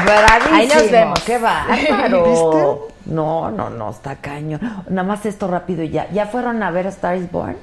Bravísimo. 0.05 0.57
Ahí 0.57 0.69
nos 0.69 0.91
vemos. 0.91 1.21
Qué 1.21 1.39
bárbaro. 1.39 2.89
No, 3.07 3.51
no, 3.51 3.71
no, 3.71 3.91
está 3.91 4.17
caño. 4.17 4.59
Nada 4.89 5.07
más 5.07 5.25
esto 5.27 5.47
rápido 5.49 5.83
y 5.83 5.91
ya. 5.91 6.09
¿Ya 6.11 6.27
fueron 6.27 6.63
a 6.63 6.71
ver 6.71 6.87
a 6.87 6.91
Star 6.91 7.17
is 7.17 7.31
Born? 7.31 7.57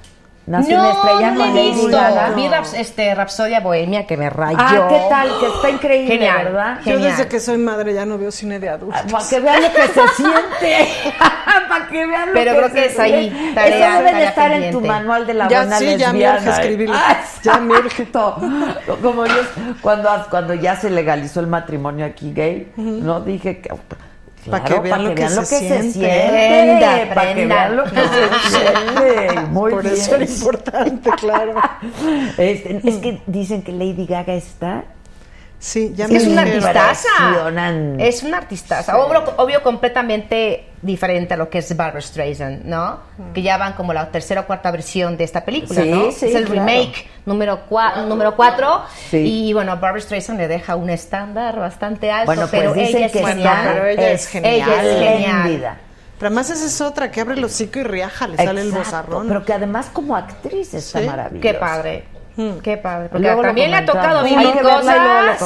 Nació 0.45 0.76
una 0.78 0.84
No, 0.84 0.91
estrella 0.91 1.32
no 1.32 1.40
con 1.40 1.57
he 1.57 1.64
visto. 1.72 1.88
Gaga. 1.88 2.30
Vi 2.32 2.48
Raps- 2.49 2.74
este, 2.74 3.15
Rapsodia 3.15 3.61
Bohemia 3.61 4.06
que 4.06 4.18
me 4.18 4.30
rayó. 4.30 4.57
Ah, 4.60 4.88
¿qué 4.90 5.02
tal? 5.10 5.30
Que 5.40 5.48
está 5.48 5.70
increíble, 5.70 6.14
Genial. 6.15 6.44
¿verdad? 6.44 6.78
Yo 6.80 6.84
Genial. 6.84 7.11
desde 7.11 7.28
que 7.30 7.40
soy 7.40 7.57
madre 7.60 7.94
ya 7.94 8.06
no 8.06 8.18
veo 8.18 8.30
cine 8.30 8.60
de 8.60 8.68
adultos. 8.68 8.99
Ah, 9.02 9.07
Para 9.10 9.30
que 9.30 9.40
vean 9.40 9.61
lo 9.64 9.72
que 9.72 9.82
se 9.88 10.02
siente. 10.18 10.88
Para 11.70 11.88
que 11.88 12.06
vean 12.06 12.28
lo 12.28 12.34
Pero 12.34 12.52
que 12.52 12.57
creo 12.57 12.68
se 12.68 12.74
que 12.76 12.86
es 12.88 12.99
ahí, 12.99 13.52
tarea- 13.56 13.88
Eso 13.95 14.03
debe 14.03 14.18
de 14.20 14.26
estar 14.26 14.52
en 14.52 14.72
tu 14.74 14.82
manual 14.82 15.26
de 15.26 15.34
la 15.34 15.48
Ya, 15.48 15.60
buena 15.61 15.78
sí, 15.80 15.86
ya 15.98 16.11
me 16.11 16.20
lesbiana. 16.20 16.40
urge 16.40 16.49
escribirlo. 16.49 16.95
Ah, 16.98 17.18
Ya 17.41 17.57
me 17.60 17.74
urge. 17.78 18.03
exacto. 18.03 18.36
Como 19.02 19.26
yo, 19.26 19.34
cuando, 19.82 20.10
cuando 20.30 20.53
ya 20.56 20.76
se 20.76 20.90
legalizó 20.90 21.40
el 21.40 21.48
matrimonio 21.48 22.06
aquí 22.06 22.34
gay, 22.34 22.70
no 22.76 23.22
dije 23.22 23.60
que... 23.61 23.70
Pa' 24.49 24.64
Claro, 24.64 24.84
que 24.84 24.90
vean 24.90 25.03
lo 25.06 25.15
que 25.15 25.30
se 25.30 25.45
se 25.45 25.56
siente. 25.57 27.10
Para 27.14 27.34
que 27.34 27.45
vean 27.45 27.76
lo 27.78 27.84
que 27.86 27.90
se 27.90 28.49
siente. 28.49 29.40
Muy 29.49 29.72
Por 29.72 29.84
bien. 29.84 29.94
eso 29.95 30.15
era 30.15 30.26
importante, 30.26 31.10
claro. 31.11 31.53
Este, 32.38 32.82
es 32.84 32.95
que 32.98 33.22
dicen 33.28 33.61
que 33.61 33.72
Lady 33.72 34.06
Gaga 34.06 34.34
está 34.34 34.84
Sí, 35.64 35.94
ya 35.95 36.06
Es 36.06 36.11
me 36.11 36.18
que 36.18 36.24
es 36.24 36.30
una 36.30 36.41
artistaza. 36.41 37.10
Es 37.99 38.24
una 38.24 38.38
artistaza. 38.38 38.98
Obvio, 38.98 39.64
completamente 39.64 40.65
diferente 40.84 41.34
a 41.34 41.38
lo 41.38 41.50
que 41.50 41.60
es 41.60 41.76
Barbara 41.76 42.02
Streisand, 42.02 42.66
¿no? 42.66 43.00
Que 43.34 43.42
ya 43.42 43.58
van 43.58 43.74
como 43.74 43.94
la 43.94 44.12
tercera 44.12 44.42
o 44.42 44.46
cuarta 44.46 44.70
versión 44.70 45.18
de 45.18 45.24
esta 45.24 45.44
película, 45.46 45.82
Sí, 45.82 45.90
¿no? 45.90 46.12
sí, 46.12 46.26
es 46.28 46.36
el 46.36 46.46
claro. 46.46 46.66
remake 46.68 47.08
número, 47.26 47.62
cua- 47.70 48.06
número 48.06 48.36
cuatro. 48.36 48.84
Sí. 49.10 49.48
Y 49.48 49.54
bueno, 49.54 49.72
Barbara 49.78 50.02
Streisand 50.02 50.38
le 50.40 50.48
deja 50.48 50.76
un 50.76 50.90
estándar 50.90 51.58
bastante 51.58 52.12
alto, 52.12 52.26
Bueno, 52.28 52.42
pues 52.50 52.52
pero 52.52 52.74
dicen 52.74 52.98
ella 52.98 53.06
es 53.08 53.12
que 53.12 53.26
genial. 53.26 53.70
pero 53.74 53.86
ella 53.88 54.12
es 54.12 54.28
genial. 54.28 54.54
Ella 54.54 54.84
es 54.84 55.00
genial. 55.00 55.78
Pero 56.20 56.28
además 56.28 56.50
esa 56.52 56.66
es 56.66 56.80
otra, 56.82 57.12
que 57.12 57.20
abre 57.22 57.34
el 57.36 57.44
hocico 57.44 57.80
y 57.80 57.84
riaja, 57.84 58.28
le 58.28 58.38
sale 58.38 58.62
el 58.62 58.72
bozarrón. 58.72 59.28
Pero 59.28 59.44
que 59.46 59.54
además 59.54 59.90
como 59.92 60.16
actriz 60.16 60.74
está 60.74 61.00
Sí, 61.02 61.06
maravillosa. 61.08 61.42
Qué 61.42 61.54
padre. 61.60 62.04
Qué 62.64 62.78
padre. 62.78 63.10
Porque 63.10 63.24
Luego 63.28 63.42
también 63.44 63.70
le 63.72 63.78
ha 63.78 63.86
tocado 63.86 64.24
vivir 64.24 64.54
cosas. 64.62 65.38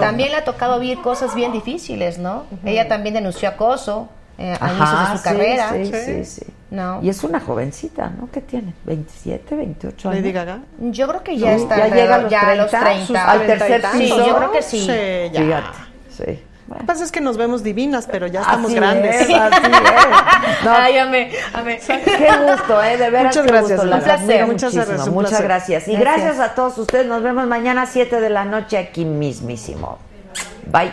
También 0.00 0.30
le 0.30 0.36
ha 0.36 0.44
tocado 0.44 0.78
vivir 0.80 1.00
cosas 1.00 1.34
bien 1.34 1.52
difíciles, 1.52 2.18
¿no? 2.18 2.44
Ella 2.64 2.88
también 2.88 3.14
denunció 3.14 3.48
acoso 3.48 4.08
eh, 4.38 4.56
a 4.60 4.64
Ajá, 4.64 4.74
inicios 4.74 5.00
de 5.00 5.12
su 5.12 5.16
sí, 5.18 5.24
carrera. 5.24 5.70
Sí, 5.72 5.92
sí, 6.24 6.24
sí. 6.24 6.52
No. 6.70 7.00
Y 7.02 7.08
es 7.08 7.22
una 7.22 7.38
jovencita, 7.40 8.10
¿no? 8.18 8.28
¿Qué 8.32 8.40
tiene? 8.40 8.74
¿27, 8.86 9.56
28 9.56 10.08
años? 10.08 10.20
Lady 10.22 10.32
Gaga. 10.32 10.58
Yo 10.80 11.06
creo 11.08 11.22
que 11.22 11.36
ya 11.38 11.56
Sí, 11.56 11.62
está 11.62 11.76
ya 11.88 11.94
llega 11.94 12.14
a 12.16 12.18
los 12.18 12.30
ya 12.30 12.40
a 12.50 12.54
los 12.56 12.70
30, 12.70 12.84
30. 12.90 13.06
sus 13.06 13.16
al 13.16 13.46
tercer 13.46 13.82
Sí, 13.92 13.98
piso. 13.98 14.26
yo 14.26 14.36
creo 14.36 14.50
que 14.52 14.62
sí. 14.62 14.80
Sí, 14.80 15.30
ya. 15.32 15.40
Fíjate, 15.40 15.78
sí. 16.10 16.42
Lo 16.66 16.76
que 16.78 16.84
pasa 16.84 17.04
es 17.04 17.12
que 17.12 17.20
nos 17.20 17.36
vemos 17.36 17.62
divinas, 17.62 18.08
pero 18.10 18.26
ya 18.26 18.40
estamos 18.40 18.66
Así 18.70 18.74
grandes. 18.74 19.14
es, 19.14 19.30
así 19.36 19.56
es. 19.66 20.64
No, 20.64 20.72
Ay, 20.74 20.96
amé, 20.98 21.30
amé. 21.52 21.78
Qué 21.86 22.28
gusto, 22.50 22.82
¿eh? 22.82 22.96
De 22.96 23.10
veras, 23.10 23.36
Muchas 23.36 23.46
gracias, 23.46 23.80
gusto. 23.80 23.94
un 23.96 24.02
placer. 24.02 24.46
Muchas 24.46 24.74
gracias, 24.74 25.08
Muchas 25.08 25.30
placer. 25.30 25.46
gracias. 25.46 25.88
Y 25.88 25.96
Gracias. 25.96 26.24
gracias 26.24 26.50
a 26.50 26.54
todos 26.54 26.78
ustedes. 26.78 27.06
Nos 27.06 27.22
vemos 27.22 27.46
mañana 27.46 27.82
a 27.82 27.86
7 27.86 28.18
de 28.18 28.30
la 28.30 28.46
noche 28.46 28.78
aquí 28.78 29.04
mismísimo. 29.04 29.98
Bye. 30.72 30.92